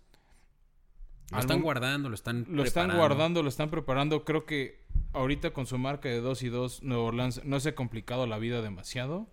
Lo 1.31 1.39
están 1.39 1.61
guardando, 1.61 2.09
lo 2.09 2.15
están 2.15 2.45
Lo 2.49 2.63
están 2.63 2.97
guardando, 2.97 3.41
lo 3.41 3.47
están 3.47 3.69
preparando. 3.69 4.25
Creo 4.25 4.45
que 4.45 4.83
ahorita 5.13 5.51
con 5.51 5.65
su 5.65 5.77
marca 5.77 6.09
de 6.09 6.19
2 6.19 6.43
y 6.43 6.49
2, 6.49 6.83
Nueva 6.83 7.03
Orleans 7.03 7.45
no 7.45 7.57
se 7.61 7.69
ha 7.69 7.75
complicado 7.75 8.27
la 8.27 8.37
vida 8.37 8.61
demasiado. 8.61 9.29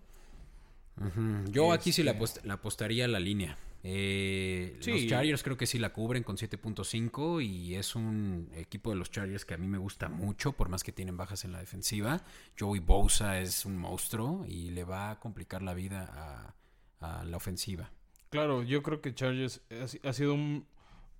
Yo 1.49 1.73
aquí 1.73 1.91
sí 1.91 2.03
le, 2.03 2.11
este 2.11 2.49
apostaría 2.49 3.03
a 3.03 3.09
la 3.09 3.19
línea. 3.19 3.57
Eh, 3.83 4.77
Los 4.85 5.07
Chargers 5.07 5.43
creo 5.43 5.57
que 5.57 5.65
sí 5.65 5.79
la 5.79 5.93
cubren 5.93 6.23
con 6.23 6.35
7.5 6.35 7.43
y 7.43 7.75
es 7.75 7.95
un 7.95 8.49
equipo 8.53 8.89
de 8.89 8.97
los 8.97 9.09
Chargers 9.09 9.45
que 9.45 9.53
a 9.53 9.57
mí 9.57 9.67
me 9.67 9.77
gusta 9.77 10.09
mucho, 10.09 10.53
por 10.53 10.69
más 10.69 10.83
que 10.83 10.91
tienen 10.91 11.15
bajas 11.15 11.45
en 11.45 11.51
la 11.51 11.59
defensiva. 11.59 12.21
Joey 12.59 12.81
Bosa 12.81 13.39
es 13.39 13.65
un 13.65 13.77
monstruo 13.77 14.45
y 14.47 14.71
le 14.71 14.83
va 14.83 15.11
a 15.11 15.19
complicar 15.19 15.61
la 15.61 15.73
vida 15.73 16.55
a, 16.99 17.23
la 17.23 17.37
ofensiva. 17.37 17.89
Claro, 18.29 18.61
yo 18.63 18.83
creo 18.83 19.01
que 19.01 19.15
Chargers 19.15 19.61
ha, 20.03 20.13
sido 20.13 20.33
un, 20.33 20.67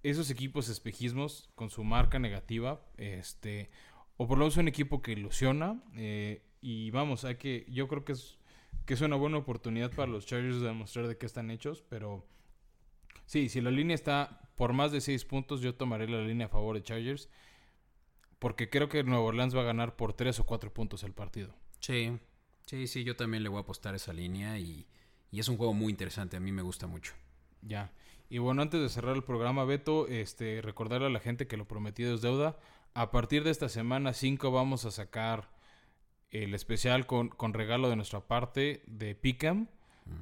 esos 0.03 0.29
equipos 0.29 0.67
espejismos 0.67 1.49
con 1.55 1.69
su 1.69 1.85
marca 1.85 2.19
negativa, 2.19 2.81
este, 2.97 3.69
o 4.17 4.27
por 4.27 4.37
lo 4.37 4.43
menos 4.43 4.57
un 4.57 4.67
equipo 4.67 5.01
que 5.01 5.13
ilusiona 5.13 5.81
eh, 5.95 6.43
y 6.61 6.91
vamos, 6.91 7.23
hay 7.23 7.35
que, 7.35 7.65
yo 7.69 7.87
creo 7.87 8.03
que 8.03 8.11
es 8.11 8.37
que 8.85 8.95
es 8.95 9.01
una 9.01 9.15
buena 9.15 9.37
oportunidad 9.37 9.91
para 9.91 10.11
los 10.11 10.25
Chargers 10.25 10.61
de 10.61 10.67
demostrar 10.67 11.07
de 11.07 11.15
qué 11.15 11.27
están 11.27 11.51
hechos, 11.51 11.83
pero 11.89 12.25
Sí, 13.29 13.47
si 13.47 13.61
la 13.61 13.69
línea 13.69 13.93
está 13.93 14.41
por 14.55 14.73
más 14.73 14.91
de 14.91 15.01
6 15.01 15.23
puntos, 15.25 15.61
yo 15.61 15.75
tomaré 15.75 16.09
la 16.09 16.19
línea 16.23 16.47
a 16.47 16.49
favor 16.49 16.75
de 16.75 16.81
Chargers. 16.81 17.29
Porque 18.39 18.71
creo 18.71 18.89
que 18.89 19.03
Nueva 19.03 19.23
Orleans 19.23 19.55
va 19.55 19.61
a 19.61 19.65
ganar 19.65 19.95
por 19.95 20.13
3 20.13 20.39
o 20.39 20.47
4 20.47 20.73
puntos 20.73 21.03
el 21.03 21.13
partido. 21.13 21.53
Sí, 21.79 22.17
sí, 22.65 22.87
sí, 22.87 23.03
yo 23.03 23.15
también 23.15 23.43
le 23.43 23.49
voy 23.49 23.59
a 23.59 23.61
apostar 23.61 23.93
esa 23.93 24.13
línea 24.13 24.57
y, 24.57 24.87
y 25.29 25.39
es 25.39 25.47
un 25.47 25.57
juego 25.57 25.75
muy 25.75 25.91
interesante, 25.91 26.37
a 26.37 26.39
mí 26.39 26.51
me 26.51 26.63
gusta 26.63 26.87
mucho. 26.87 27.13
Ya. 27.61 27.93
Y 28.29 28.39
bueno, 28.39 28.63
antes 28.63 28.81
de 28.81 28.89
cerrar 28.89 29.15
el 29.15 29.23
programa, 29.23 29.63
Beto, 29.63 30.07
este, 30.07 30.63
recordarle 30.63 31.05
a 31.05 31.11
la 31.11 31.19
gente 31.19 31.45
que 31.45 31.55
lo 31.55 31.67
prometido 31.67 32.15
es 32.15 32.21
deuda. 32.21 32.57
A 32.95 33.11
partir 33.11 33.43
de 33.43 33.51
esta 33.51 33.69
semana 33.69 34.13
5 34.13 34.49
vamos 34.49 34.85
a 34.85 34.91
sacar 34.91 35.51
el 36.31 36.55
especial 36.55 37.05
con, 37.05 37.29
con 37.29 37.53
regalo 37.53 37.91
de 37.91 37.95
nuestra 37.95 38.21
parte 38.21 38.81
de 38.87 39.13
Picam. 39.13 39.67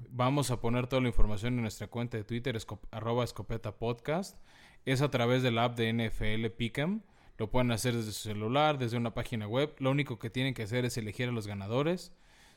Vamos 0.09 0.51
a 0.51 0.59
poner 0.59 0.87
toda 0.87 1.01
la 1.01 1.09
información 1.09 1.55
en 1.55 1.61
nuestra 1.61 1.87
cuenta 1.87 2.17
de 2.17 2.23
Twitter, 2.23 2.57
arroba 2.91 3.23
escopeta 3.23 3.77
podcast. 3.77 4.37
Es 4.85 5.01
a 5.01 5.11
través 5.11 5.43
de 5.43 5.51
la 5.51 5.65
app 5.65 5.77
de 5.77 5.91
NFL 5.93 6.47
Pick'em. 6.57 7.01
Lo 7.37 7.51
pueden 7.51 7.71
hacer 7.71 7.95
desde 7.95 8.11
su 8.11 8.29
celular, 8.29 8.79
desde 8.79 8.97
una 8.97 9.13
página 9.13 9.47
web. 9.47 9.75
Lo 9.79 9.91
único 9.91 10.17
que 10.17 10.29
tienen 10.29 10.53
que 10.53 10.63
hacer 10.63 10.85
es 10.85 10.97
elegir 10.97 11.29
a 11.29 11.31
los 11.31 11.45
ganadores, 11.45 12.13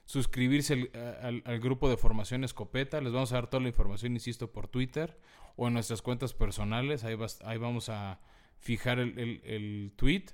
suscribirse 0.07 0.91
al, 1.23 1.61
grupo 1.61 1.91
de 1.91 1.97
formación 1.97 2.45
Escopeta. 2.45 3.01
Les 3.01 3.13
vamos 3.13 3.33
a 3.33 3.35
dar 3.35 3.49
toda 3.49 3.63
la 3.63 3.69
información, 3.69 4.13
insisto, 4.15 4.51
por 4.51 4.69
Twitter 4.69 5.19
o 5.57 5.69
en 5.69 5.75
nuestras 5.75 6.01
cuentas 6.01 6.33
personales. 6.33 7.05
Ahí, 7.05 7.17
ahí 7.45 7.59
vamos 7.59 7.91
a 7.91 8.21
fijar 8.61 8.99
el, 8.99 9.41
el, 9.45 9.93
tweet 9.97 10.27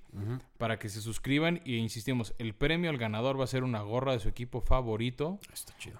para 0.58 0.78
que 0.78 0.88
se 0.88 1.00
suscriban 1.00 1.60
y 1.64 1.76
insistimos, 1.76 2.34
el 2.38 2.54
premio 2.54 2.90
al 2.90 2.98
ganador 2.98 3.38
va 3.38 3.44
a 3.44 3.46
ser 3.46 3.62
una 3.62 3.80
gorra 3.82 4.12
de 4.12 4.18
su 4.18 4.28
equipo 4.28 4.60
favorito 4.60 5.38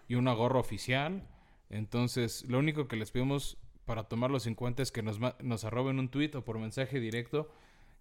y 0.08 0.16
una 0.16 0.32
gorra 0.32 0.58
oficial. 0.58 1.26
Entonces, 1.70 2.44
lo 2.48 2.58
único 2.58 2.88
que 2.88 2.96
les 2.96 3.12
pedimos 3.12 3.58
para 3.84 4.04
tomarlos 4.04 4.48
en 4.48 4.56
cuenta 4.56 4.82
es 4.82 4.90
que 4.90 5.02
nos, 5.02 5.20
nos 5.40 5.64
arroben 5.64 6.00
un 6.00 6.08
tweet 6.08 6.32
o 6.34 6.44
por 6.44 6.58
mensaje 6.58 6.98
directo 6.98 7.48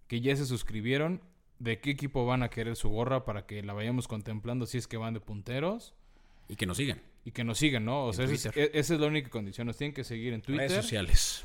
que 0.08 0.20
ya 0.20 0.34
se 0.34 0.44
suscribieron, 0.44 1.20
de 1.58 1.80
qué 1.80 1.90
equipo 1.90 2.26
van 2.26 2.42
a 2.42 2.50
querer 2.50 2.76
su 2.76 2.88
gorra 2.88 3.24
para 3.24 3.46
que 3.46 3.62
la 3.62 3.72
vayamos 3.72 4.08
contemplando 4.08 4.66
si 4.66 4.78
es 4.78 4.88
que 4.88 4.96
van 4.96 5.14
de 5.14 5.20
punteros. 5.20 5.94
Y 6.48 6.56
que 6.56 6.66
nos 6.66 6.76
sigan. 6.76 7.00
Y 7.24 7.30
que 7.30 7.44
nos 7.44 7.58
sigan, 7.58 7.84
¿no? 7.84 8.06
O 8.06 8.12
sea, 8.12 8.24
esa 8.24 8.50
es, 8.54 8.90
la 8.90 9.06
única 9.06 9.30
condición. 9.30 9.68
Nos 9.68 9.76
tienen 9.76 9.94
que 9.94 10.04
seguir 10.04 10.32
en 10.32 10.42
Twitter. 10.42 10.68
Redes 10.68 10.82
sociales. 10.82 11.44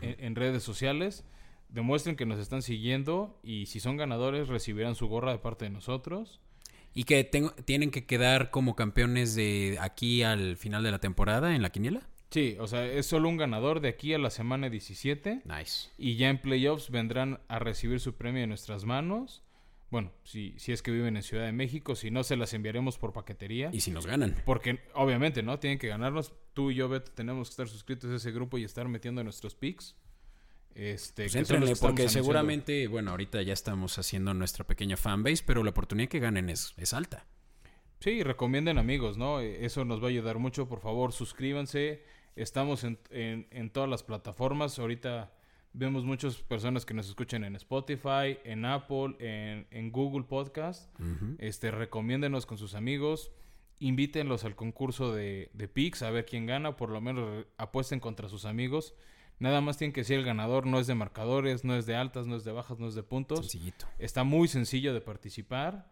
en 0.00 0.34
redes 0.34 0.62
sociales 0.62 1.24
demuestren 1.68 2.16
que 2.16 2.26
nos 2.26 2.38
están 2.38 2.62
siguiendo 2.62 3.38
y 3.42 3.66
si 3.66 3.80
son 3.80 3.96
ganadores 3.96 4.48
recibirán 4.48 4.94
su 4.94 5.08
gorra 5.08 5.32
de 5.32 5.38
parte 5.38 5.64
de 5.64 5.70
nosotros. 5.70 6.40
Y 6.94 7.04
que 7.04 7.24
tienen 7.24 7.90
que 7.90 8.06
quedar 8.06 8.50
como 8.50 8.74
campeones 8.74 9.34
de 9.34 9.76
aquí 9.80 10.22
al 10.22 10.56
final 10.56 10.82
de 10.82 10.90
la 10.90 10.98
temporada 10.98 11.54
en 11.54 11.60
la 11.60 11.70
quiniela. 11.70 12.08
Sí, 12.30 12.56
o 12.58 12.66
sea, 12.66 12.86
es 12.86 13.06
solo 13.06 13.28
un 13.28 13.36
ganador 13.36 13.80
de 13.80 13.88
aquí 13.88 14.14
a 14.14 14.18
la 14.18 14.30
semana 14.30 14.70
17. 14.70 15.42
Nice. 15.44 15.90
Y 15.98 16.16
ya 16.16 16.30
en 16.30 16.40
playoffs 16.40 16.90
vendrán 16.90 17.40
a 17.48 17.58
recibir 17.58 18.00
su 18.00 18.14
premio 18.14 18.42
en 18.42 18.48
nuestras 18.48 18.84
manos. 18.84 19.42
Bueno, 19.90 20.10
si, 20.24 20.54
si 20.58 20.72
es 20.72 20.82
que 20.82 20.90
viven 20.90 21.16
en 21.16 21.22
Ciudad 21.22 21.44
de 21.44 21.52
México, 21.52 21.94
si 21.94 22.10
no, 22.10 22.24
se 22.24 22.36
las 22.36 22.52
enviaremos 22.54 22.98
por 22.98 23.12
paquetería. 23.12 23.70
Y 23.72 23.80
si 23.80 23.90
nos 23.90 24.06
ganan. 24.06 24.34
Porque 24.44 24.80
obviamente, 24.94 25.42
¿no? 25.42 25.58
Tienen 25.60 25.78
que 25.78 25.88
ganarnos. 25.88 26.32
Tú 26.54 26.70
y 26.70 26.74
yo, 26.74 26.88
Beto, 26.88 27.12
tenemos 27.12 27.48
que 27.48 27.52
estar 27.52 27.68
suscritos 27.68 28.10
a 28.10 28.16
ese 28.16 28.32
grupo 28.32 28.58
y 28.58 28.64
estar 28.64 28.88
metiendo 28.88 29.22
nuestros 29.22 29.54
picks. 29.54 29.94
Este, 30.76 31.30
pues 31.30 31.80
porque 31.80 32.06
seguramente, 32.10 32.86
bueno, 32.86 33.12
ahorita 33.12 33.40
ya 33.40 33.54
estamos 33.54 33.98
haciendo 33.98 34.34
nuestra 34.34 34.66
pequeña 34.66 34.98
fanbase, 34.98 35.42
pero 35.46 35.64
la 35.64 35.70
oportunidad 35.70 36.10
que 36.10 36.18
ganen 36.18 36.50
es, 36.50 36.74
es 36.76 36.92
alta. 36.92 37.24
Sí, 38.00 38.22
recomienden 38.22 38.76
amigos, 38.76 39.16
¿no? 39.16 39.40
E, 39.40 39.64
eso 39.64 39.86
nos 39.86 40.02
va 40.02 40.06
a 40.06 40.10
ayudar 40.10 40.38
mucho. 40.38 40.68
Por 40.68 40.80
favor, 40.80 41.12
suscríbanse. 41.12 42.02
Estamos 42.36 42.84
en, 42.84 42.98
en, 43.10 43.70
todas 43.70 43.88
las 43.88 44.02
plataformas. 44.02 44.78
Ahorita 44.78 45.32
vemos 45.72 46.04
muchas 46.04 46.36
personas 46.36 46.84
que 46.84 46.92
nos 46.92 47.08
escuchan 47.08 47.44
en 47.44 47.56
Spotify, 47.56 48.38
en 48.44 48.66
Apple, 48.66 49.16
en, 49.18 49.66
en 49.70 49.90
Google 49.90 50.24
Podcast. 50.24 50.94
Este, 51.38 51.70
recomiéndenos 51.70 52.44
con 52.44 52.58
sus 52.58 52.74
amigos. 52.74 53.30
Invítenlos 53.78 54.44
al 54.44 54.54
concurso 54.54 55.14
de, 55.14 55.48
de 55.54 55.68
Pix 55.68 56.02
a 56.02 56.10
ver 56.10 56.26
quién 56.26 56.44
gana. 56.44 56.76
Por 56.76 56.90
lo 56.90 57.00
menos 57.00 57.46
apuesten 57.56 57.98
contra 57.98 58.28
sus 58.28 58.44
amigos. 58.44 58.92
Nada 59.38 59.60
más 59.60 59.76
tienen 59.76 59.92
que 59.92 60.00
decir 60.00 60.18
el 60.18 60.24
ganador, 60.24 60.66
no 60.66 60.80
es 60.80 60.86
de 60.86 60.94
marcadores, 60.94 61.64
no 61.64 61.74
es 61.74 61.84
de 61.86 61.94
altas, 61.94 62.26
no 62.26 62.36
es 62.36 62.44
de 62.44 62.52
bajas, 62.52 62.78
no 62.78 62.88
es 62.88 62.94
de 62.94 63.02
puntos. 63.02 63.40
Sencillito. 63.40 63.86
Está 63.98 64.24
muy 64.24 64.48
sencillo 64.48 64.94
de 64.94 65.00
participar. 65.00 65.90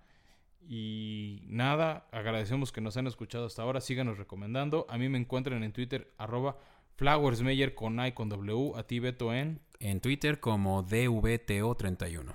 Y 0.67 1.43
nada, 1.47 2.09
agradecemos 2.11 2.73
que 2.73 2.81
nos 2.81 2.97
han 2.97 3.07
escuchado 3.07 3.47
hasta 3.47 3.63
ahora. 3.63 3.83
Síganos 3.83 4.17
recomendando. 4.17 4.87
A 4.89 4.97
mí 4.97 5.09
me 5.11 5.19
encuentran 5.19 5.63
en 5.63 5.73
Twitter, 5.73 6.15
arroba 6.17 6.57
Flowersmeyer 6.97 7.75
con 7.75 8.05
I 8.05 8.13
con 8.13 8.31
W. 8.31 8.73
A 8.77 8.87
ti, 8.87 8.99
Beto, 8.99 9.35
en. 9.35 9.61
En 9.81 10.01
Twitter 10.01 10.41
como 10.41 10.87
DVTO31. 10.87 12.35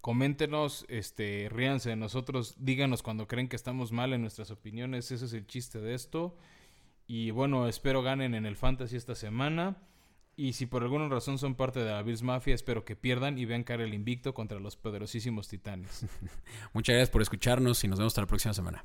Coméntenos, 0.00 0.86
este, 0.88 1.48
ríanse 1.50 1.90
de 1.90 1.96
nosotros, 1.96 2.54
díganos 2.58 3.02
cuando 3.02 3.28
creen 3.28 3.48
que 3.48 3.56
estamos 3.56 3.92
mal 3.92 4.14
en 4.14 4.22
nuestras 4.22 4.50
opiniones. 4.50 5.10
Ese 5.10 5.26
es 5.26 5.32
el 5.32 5.46
chiste 5.46 5.80
de 5.80 5.94
esto. 5.94 6.36
Y 7.12 7.32
bueno, 7.32 7.66
espero 7.66 8.02
ganen 8.02 8.36
en 8.36 8.46
el 8.46 8.54
Fantasy 8.54 8.94
esta 8.94 9.16
semana. 9.16 9.78
Y 10.36 10.52
si 10.52 10.66
por 10.66 10.84
alguna 10.84 11.08
razón 11.08 11.38
son 11.38 11.56
parte 11.56 11.80
de 11.80 11.90
la 11.90 12.04
Bills 12.04 12.22
Mafia, 12.22 12.54
espero 12.54 12.84
que 12.84 12.94
pierdan 12.94 13.36
y 13.36 13.46
vean 13.46 13.64
caer 13.64 13.80
el 13.80 13.94
invicto 13.94 14.32
contra 14.32 14.60
los 14.60 14.76
poderosísimos 14.76 15.48
titanes. 15.48 16.06
Muchas 16.72 16.94
gracias 16.94 17.10
por 17.10 17.20
escucharnos 17.20 17.82
y 17.82 17.88
nos 17.88 17.98
vemos 17.98 18.12
hasta 18.12 18.20
la 18.20 18.28
próxima 18.28 18.54
semana. 18.54 18.84